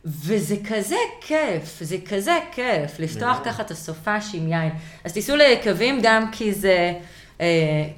וזה 0.04 0.56
כזה 0.68 0.96
כיף, 1.20 1.78
זה 1.80 1.96
כזה 2.08 2.38
כיף, 2.52 2.98
לפתוח. 2.98 3.40
ככה 3.44 3.62
את 3.62 3.70
הסופש 3.70 4.34
עם 4.34 4.52
יין. 4.52 4.72
אז 5.04 5.12
תיסעו 5.12 5.36
ליקבים 5.36 6.00
גם 6.02 6.30
כי 6.30 6.54
זה 6.54 6.92
אה, 7.40 7.46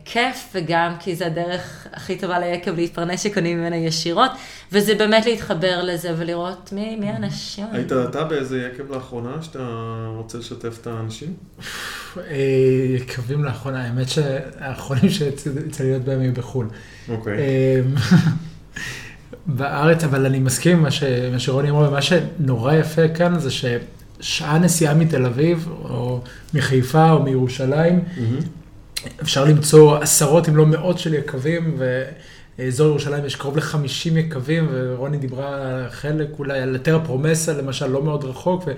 כיף, 0.05 0.49
וגם 0.55 0.93
כי 1.01 1.17
זה 1.17 1.27
הדרך 1.27 1.87
הכי 1.93 2.17
טובה 2.19 2.39
ליקב 2.39 2.75
להתפרנס 2.77 3.23
שקונים 3.23 3.59
ממנה 3.59 3.77
ישירות, 3.77 4.31
וזה 4.73 4.95
באמת 4.95 5.27
להתחבר 5.27 5.83
לזה 5.83 6.15
ולראות 6.19 6.73
מי, 6.73 6.97
מי 6.97 7.09
האנשים. 7.09 7.67
היית 7.73 7.93
אתה 7.93 8.25
באיזה 8.25 8.69
יקב 8.75 8.93
לאחרונה 8.95 9.43
שאתה 9.43 9.59
רוצה 10.17 10.39
לשתף 10.39 10.79
את 10.81 10.87
האנשים? 10.87 11.35
אה, 12.19 12.37
יקבים 12.97 13.45
לאחרונה, 13.45 13.85
האמת 13.85 14.09
שהאחרונים 14.09 15.09
שיצא 15.11 15.51
להיות 15.85 16.03
בהם 16.05 16.21
היו 16.21 16.33
בחו"ל. 16.33 16.67
אוקיי. 17.09 17.39
אה, 17.39 17.81
בארץ, 19.47 20.05
אבל 20.05 20.27
אני 20.27 20.39
מסכים 20.39 20.77
עם 20.77 20.83
מה 20.83 20.91
ש- 20.91 21.03
מה 21.33 21.39
שרוני 21.39 21.71
אמר, 21.71 21.89
ומה 21.89 22.03
שנורא 22.03 22.75
יפה 22.75 23.09
כאן 23.09 23.39
זה 23.39 23.49
ששעה 23.51 24.59
נסיעה 24.59 24.95
מתל 24.95 25.27
אביב, 25.27 25.69
או 25.85 26.21
מחיפה, 26.55 27.11
או 27.11 27.23
מירושלים, 27.23 28.05
מהמם. 28.17 28.39
אפשר 29.23 29.45
למצוא 29.45 29.97
עשרות 29.99 30.49
אם 30.49 30.57
לא 30.57 30.67
מאות 30.67 30.99
של 30.99 31.15
יקבים, 31.15 31.77
ואזור 32.59 32.89
ירושלים 32.89 33.25
יש 33.25 33.37
קרוב 33.37 33.57
ל-50 33.57 34.19
יקבים, 34.19 34.69
ורוני 34.73 35.17
דיברה 35.17 35.87
חלק, 35.91 36.29
אולי 36.39 36.59
על 36.61 36.79
טרה 36.83 37.01
פרומסה, 37.05 37.53
למשל, 37.53 37.87
לא 37.87 38.03
מאוד 38.03 38.25
רחוק, 38.25 38.63
ו- 38.67 38.73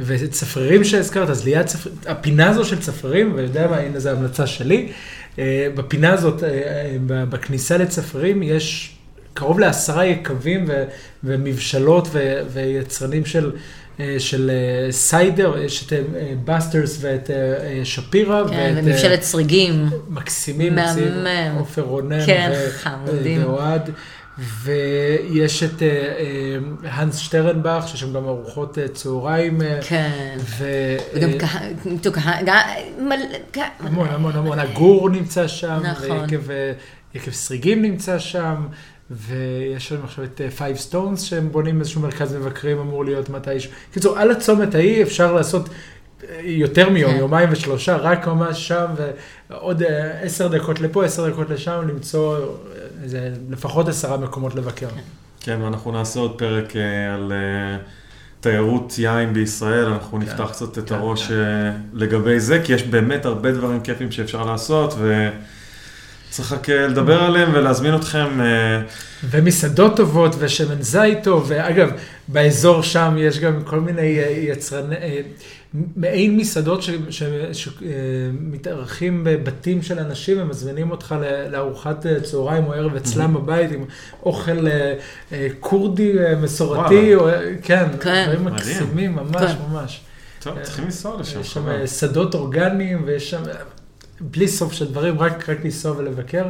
וצפרירים 0.00 0.84
שהזכרת, 0.84 1.30
אז 1.30 1.44
ליד 1.44 1.66
צפ... 1.66 1.86
הפינה 2.06 2.50
הזו 2.50 2.64
של 2.64 2.80
צפרירים, 2.80 3.32
ויודע 3.34 3.66
מה, 3.66 3.76
הנה 3.76 4.00
זו 4.00 4.10
המלצה 4.10 4.46
שלי, 4.46 4.92
אה, 5.38 5.68
בפינה 5.74 6.12
הזאת, 6.12 6.44
אה, 6.44 6.48
אה, 6.48 6.96
בכניסה 7.26 7.76
לצפרירים, 7.78 8.42
יש 8.42 8.96
קרוב 9.34 9.60
לעשרה 9.60 10.06
יקבים 10.06 10.64
ו- 10.68 10.84
ומבשלות 11.24 12.08
ו- 12.12 12.40
ויצרנים 12.52 13.24
של... 13.24 13.52
אה, 14.00 14.14
של 14.18 14.50
אה, 14.50 14.92
סיידר, 14.92 15.58
יש 15.58 15.86
את 15.86 15.92
בסטרס 16.44 16.98
ואת 17.00 17.30
אה, 17.30 17.80
שפירא. 17.84 18.48
כן, 18.48 18.74
ואת, 18.76 18.84
ומבשלת 18.84 19.22
שריגים. 19.22 19.88
מקסימים, 20.08 20.74
מהמם. 20.74 20.88
מקסימים, 20.90 21.56
עופר 21.58 21.82
רונן 21.82 22.26
כן, 22.26 22.52
ו- 22.54 22.70
חמודים. 22.78 23.42
ואוהד. 23.42 23.90
ויש 24.62 25.62
את 25.62 25.82
הנס 26.82 27.16
שטרנבך, 27.16 27.84
שיש 27.88 28.00
שם 28.00 28.12
גם 28.12 28.24
ארוחות 28.24 28.78
צהריים. 28.92 29.60
כן. 29.80 30.36
ו- 30.58 30.96
וגם 31.14 31.30
קהל. 31.38 31.72
המון, 33.80 34.08
המון, 34.08 34.32
המון. 34.36 34.58
הגור 34.58 35.10
נמצא 35.10 35.46
שם, 35.48 35.80
נכון. 35.82 36.10
ויקב, 36.20 36.42
יקב 37.14 37.30
סריגים 37.30 37.82
נמצא 37.82 38.18
שם, 38.18 38.66
ויש 39.10 39.92
לנו 39.92 40.04
עכשיו 40.04 40.24
את 40.24 40.40
אה, 40.40 40.48
Five 40.58 40.92
Stones, 40.92 41.20
שהם 41.20 41.52
בונים 41.52 41.80
איזשהו 41.80 42.00
מרכז 42.00 42.34
מבקרים, 42.34 42.78
אמור 42.78 43.04
להיות 43.04 43.28
מתישהו. 43.28 43.72
קיצור, 43.92 44.18
על 44.18 44.30
הצומת 44.30 44.74
ההיא 44.74 45.02
אפשר 45.02 45.32
לעשות 45.32 45.68
אה, 45.68 46.40
יותר 46.42 46.90
מיום, 46.90 47.12
כן. 47.12 47.18
יומיים 47.18 47.48
ושלושה, 47.52 47.96
רק 47.96 48.26
ממש 48.26 48.68
שם, 48.68 48.86
ועוד 49.50 49.82
אה, 49.82 50.20
עשר 50.20 50.48
דקות 50.48 50.80
לפה, 50.80 51.04
עשר 51.04 51.30
דקות 51.30 51.50
לשם, 51.50 51.88
למצוא 51.88 52.38
איזה, 53.02 53.30
לפחות 53.50 53.88
עשרה 53.88 54.16
מקומות 54.16 54.54
לבקר. 54.54 54.88
כן, 55.40 55.60
ואנחנו 55.62 55.92
נעשה 55.92 56.20
עוד 56.20 56.38
פרק 56.38 56.72
על 57.14 57.32
תיירות 58.40 58.94
יין 58.98 59.32
בישראל, 59.32 59.86
אנחנו 59.86 60.18
כן, 60.18 60.24
נפתח 60.24 60.48
קצת 60.52 60.78
את 60.78 60.88
כן, 60.88 60.94
הראש 60.94 61.26
כן. 61.26 61.72
לגבי 61.92 62.40
זה, 62.40 62.62
כי 62.64 62.72
יש 62.72 62.82
באמת 62.82 63.24
הרבה 63.24 63.52
דברים 63.52 63.80
כיפים 63.80 64.12
שאפשר 64.12 64.44
לעשות, 64.44 64.94
וצריך 66.28 66.52
רק 66.52 66.70
אה, 66.70 66.86
לדבר 66.86 67.22
עליהם 67.22 67.50
ולהזמין 67.54 67.94
אתכם. 67.94 68.40
אה, 68.40 68.80
ומסעדות 69.30 69.96
טובות 69.96 70.34
ושמן 70.38 70.82
זית 70.82 71.24
טוב, 71.24 71.44
ואגב, 71.48 71.90
באזור 72.28 72.82
שם 72.82 73.16
יש 73.18 73.38
גם 73.38 73.62
כל 73.64 73.80
מיני 73.80 74.18
אה, 74.18 74.28
יצרני, 74.30 74.94
מעין 75.96 76.36
מסעדות 76.36 76.80
שמתארחים 77.52 79.24
בבתים 79.24 79.82
של 79.82 79.98
אנשים 79.98 80.40
ומזמינים 80.40 80.90
אותך 80.90 81.14
ל- 81.20 81.48
לארוחת 81.52 82.06
צהריים 82.22 82.64
או 82.64 82.72
ערב 82.72 82.96
אצלם 82.96 83.34
בבית 83.34 83.72
עם 83.72 83.84
אוכל 84.22 84.66
כורדי 85.60 86.12
מסורתי, 86.42 87.14
או, 87.14 87.28
כן, 87.62 87.86
כן. 88.00 88.24
דברים. 88.26 88.44
מקסימים, 88.44 89.12
ממש 89.16 89.52
כן. 89.52 89.56
ממש. 89.72 90.00
טוב. 90.40 90.54
צריכים 90.62 90.84
לנסוע 90.84 91.20
לשם. 91.20 91.40
יש 91.40 91.52
שם 91.52 91.86
שדות 91.86 92.34
אורגניים 92.34 93.02
ויש 93.06 93.30
שם... 93.30 93.42
אה, 94.20 94.26
בלי 94.30 94.48
סוף 94.48 94.72
של 94.72 94.86
דברים, 94.90 95.18
רק, 95.20 95.48
רק 95.48 95.64
לנסוע 95.64 95.96
ולבקר. 95.96 96.46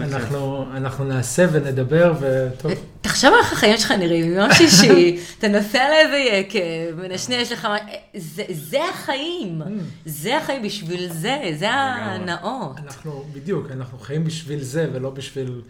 אנחנו, 0.00 0.66
אנחנו 0.76 1.04
נעשה 1.04 1.46
ונדבר, 1.52 2.12
וטוב. 2.20 2.72
תחשוב 3.00 3.30
איך 3.42 3.52
החיים 3.52 3.76
שלך 3.78 3.90
נראים, 3.90 4.32
יום 4.32 4.52
שישי, 4.52 5.16
אתה 5.38 5.48
נוסע 5.48 5.84
לאיזה 5.88 6.16
יקב, 6.16 6.60
יש 7.30 7.52
לך, 7.52 7.64
מה- 7.64 7.76
זה, 8.16 8.42
זה 8.52 8.78
החיים, 8.94 9.62
זה 10.06 10.36
החיים, 10.38 10.62
בשביל 10.62 11.12
זה, 11.12 11.38
זה 11.58 11.70
הנאות. 11.70 12.78
אנחנו, 12.86 13.24
בדיוק, 13.32 13.66
אנחנו 13.70 13.98
חיים 13.98 14.24
בשביל 14.24 14.62
זה, 14.62 14.86
ולא 14.92 15.10
בשביל 15.10 15.60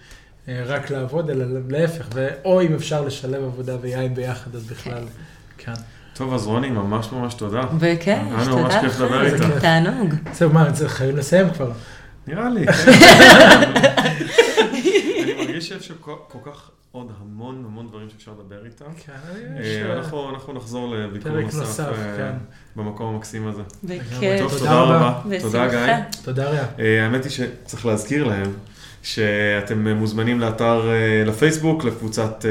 אה, 0.49 0.63
רק 0.67 0.91
לעבוד, 0.91 1.31
אלא 1.31 1.45
להפך, 1.69 2.07
ו- 2.15 2.29
או 2.45 2.63
אם 2.63 2.75
אפשר 2.75 3.05
לשלב 3.05 3.43
עבודה 3.45 3.77
ויין 3.81 4.15
ביחד, 4.15 4.55
אז 4.57 4.65
בכלל, 4.65 5.05
כן. 5.59 5.73
טוב, 6.15 6.35
אז 6.35 6.47
רוני, 6.47 6.71
ממש 6.71 7.13
ממש 7.13 7.35
תודה. 7.35 7.63
וכן, 7.79 8.25
היה 8.31 8.45
לנו 8.45 8.59
ממש 8.59 8.75
תודה 8.75 8.81
כיף 8.81 9.01
לדבר 9.01 9.27
איתך. 9.27 9.45
תענוג. 9.61 10.15
זהו, 10.33 10.51
מה, 10.51 10.69
חייבים 10.87 11.17
לסיים 11.17 11.51
כבר. 11.51 11.71
נראה 12.27 12.49
לי. 12.49 12.67
כן. 12.67 12.93
אני 15.23 15.35
מרגיש 15.35 15.69
שכל 15.73 16.15
כל 16.29 16.39
כך 16.45 16.71
עוד 16.93 17.13
המון 17.21 17.65
המון 17.67 17.89
דברים 17.89 18.09
שאפשר 18.11 18.33
לדבר 18.39 18.65
איתם. 18.65 18.85
כן, 19.07 19.13
יש, 19.61 19.67
אה, 19.67 19.93
אנחנו, 19.93 20.53
נחזור 20.55 20.97
לביקור 20.97 21.33
נוסף, 21.41 21.81
אה, 21.81 22.17
כן. 22.17 22.33
במקום 22.77 23.15
המקסים 23.15 23.49
הזה. 23.49 23.63
בכיף. 23.85 24.41
תודה 24.41 24.59
תודה 24.59 24.81
רבה. 24.81 25.21
תודה 25.41 25.69
גיא. 25.69 25.95
תודה 26.25 26.51
ריה. 26.51 26.67
אה, 26.79 27.05
האמת 27.05 27.25
היא 27.25 27.33
שצריך 27.33 27.87
להזכיר 27.87 28.25
להם 28.25 28.53
שאתם 29.05 29.89
מוזמנים 29.89 30.41
לאתר, 30.41 30.91
אה, 30.91 31.25
לפייסבוק, 31.27 31.85
לקבוצת 31.85 32.45
אה, 32.45 32.51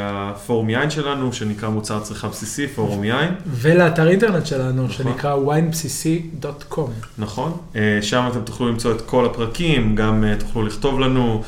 הפורום 0.00 0.70
יין 0.70 0.90
שלנו, 0.90 1.32
שנקרא 1.32 1.68
מוצר 1.68 2.00
צריכה 2.00 2.28
בסיסי, 2.28 2.66
פורום 2.68 3.04
יין, 3.04 3.34
ולאתר 3.46 4.08
אינטרנט 4.08 4.46
שלנו, 4.46 4.84
נכון. 4.84 4.96
שנקרא 4.96 5.36
winebcc.com. 5.36 6.90
נכון? 7.18 7.56
אה, 7.76 7.98
שם 8.02 8.28
אתם 8.32 8.40
תוכלו 8.40 8.68
למצוא 8.68 8.92
את 8.92 9.00
כל 9.00 9.26
הפרקים, 9.26 9.94
גם 9.94 10.24
תוכלו 10.38 10.62
לכתוב 10.62 11.00
לנו 11.00 11.42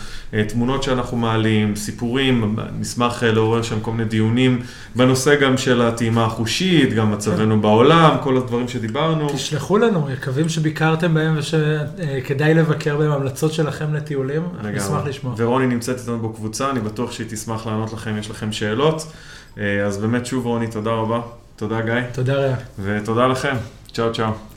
תמונות 0.49 0.83
שאנחנו 0.83 1.17
מעלים, 1.17 1.77
סיפורים, 1.77 2.57
נשמח 2.79 3.23
לעורר 3.23 3.63
שם 3.63 3.81
כל 3.81 3.91
מיני 3.91 4.05
דיונים 4.05 4.61
בנושא 4.97 5.41
גם 5.41 5.59
של 5.59 5.83
הטעימה 5.83 6.25
החושית, 6.25 6.93
גם 6.93 7.13
מצבנו 7.13 7.61
בעולם, 7.61 8.17
כל 8.23 8.37
הדברים 8.37 8.69
שדיברנו. 8.69 9.29
תשלחו 9.29 9.79
לנו 9.79 10.11
יקבים 10.11 10.49
שביקרתם 10.49 11.15
בהם 11.15 11.39
ושכדאי 11.39 12.55
לבקר 12.55 12.97
בהם, 12.97 13.11
המלצות 13.11 13.53
שלכם 13.53 13.95
לטיולים, 13.95 14.36
אנחנו 14.45 14.71
נשמח 14.71 14.91
לגמרי. 14.91 15.11
לשמוע. 15.11 15.35
ורוני 15.37 15.67
נמצאת 15.67 15.99
איתנו 15.99 16.29
בקבוצה, 16.29 16.71
אני 16.71 16.81
בטוח 16.81 17.13
שהיא 17.13 17.27
תשמח 17.31 17.67
לענות 17.67 17.93
לכם, 17.93 18.17
יש 18.19 18.31
לכם 18.31 18.53
שאלות. 18.53 19.07
אה, 19.59 19.85
אז 19.85 19.99
באמת 19.99 20.27
שוב 20.27 20.47
רוני, 20.47 20.67
תודה 20.67 20.91
רבה. 20.91 21.21
תודה 21.57 21.81
גיא, 21.81 21.95
תודה 22.13 22.35
ריה. 22.35 22.57
ותודה 22.79 23.27
לכם. 23.27 23.55
צ'או 23.93 24.13
צ'או. 24.13 24.56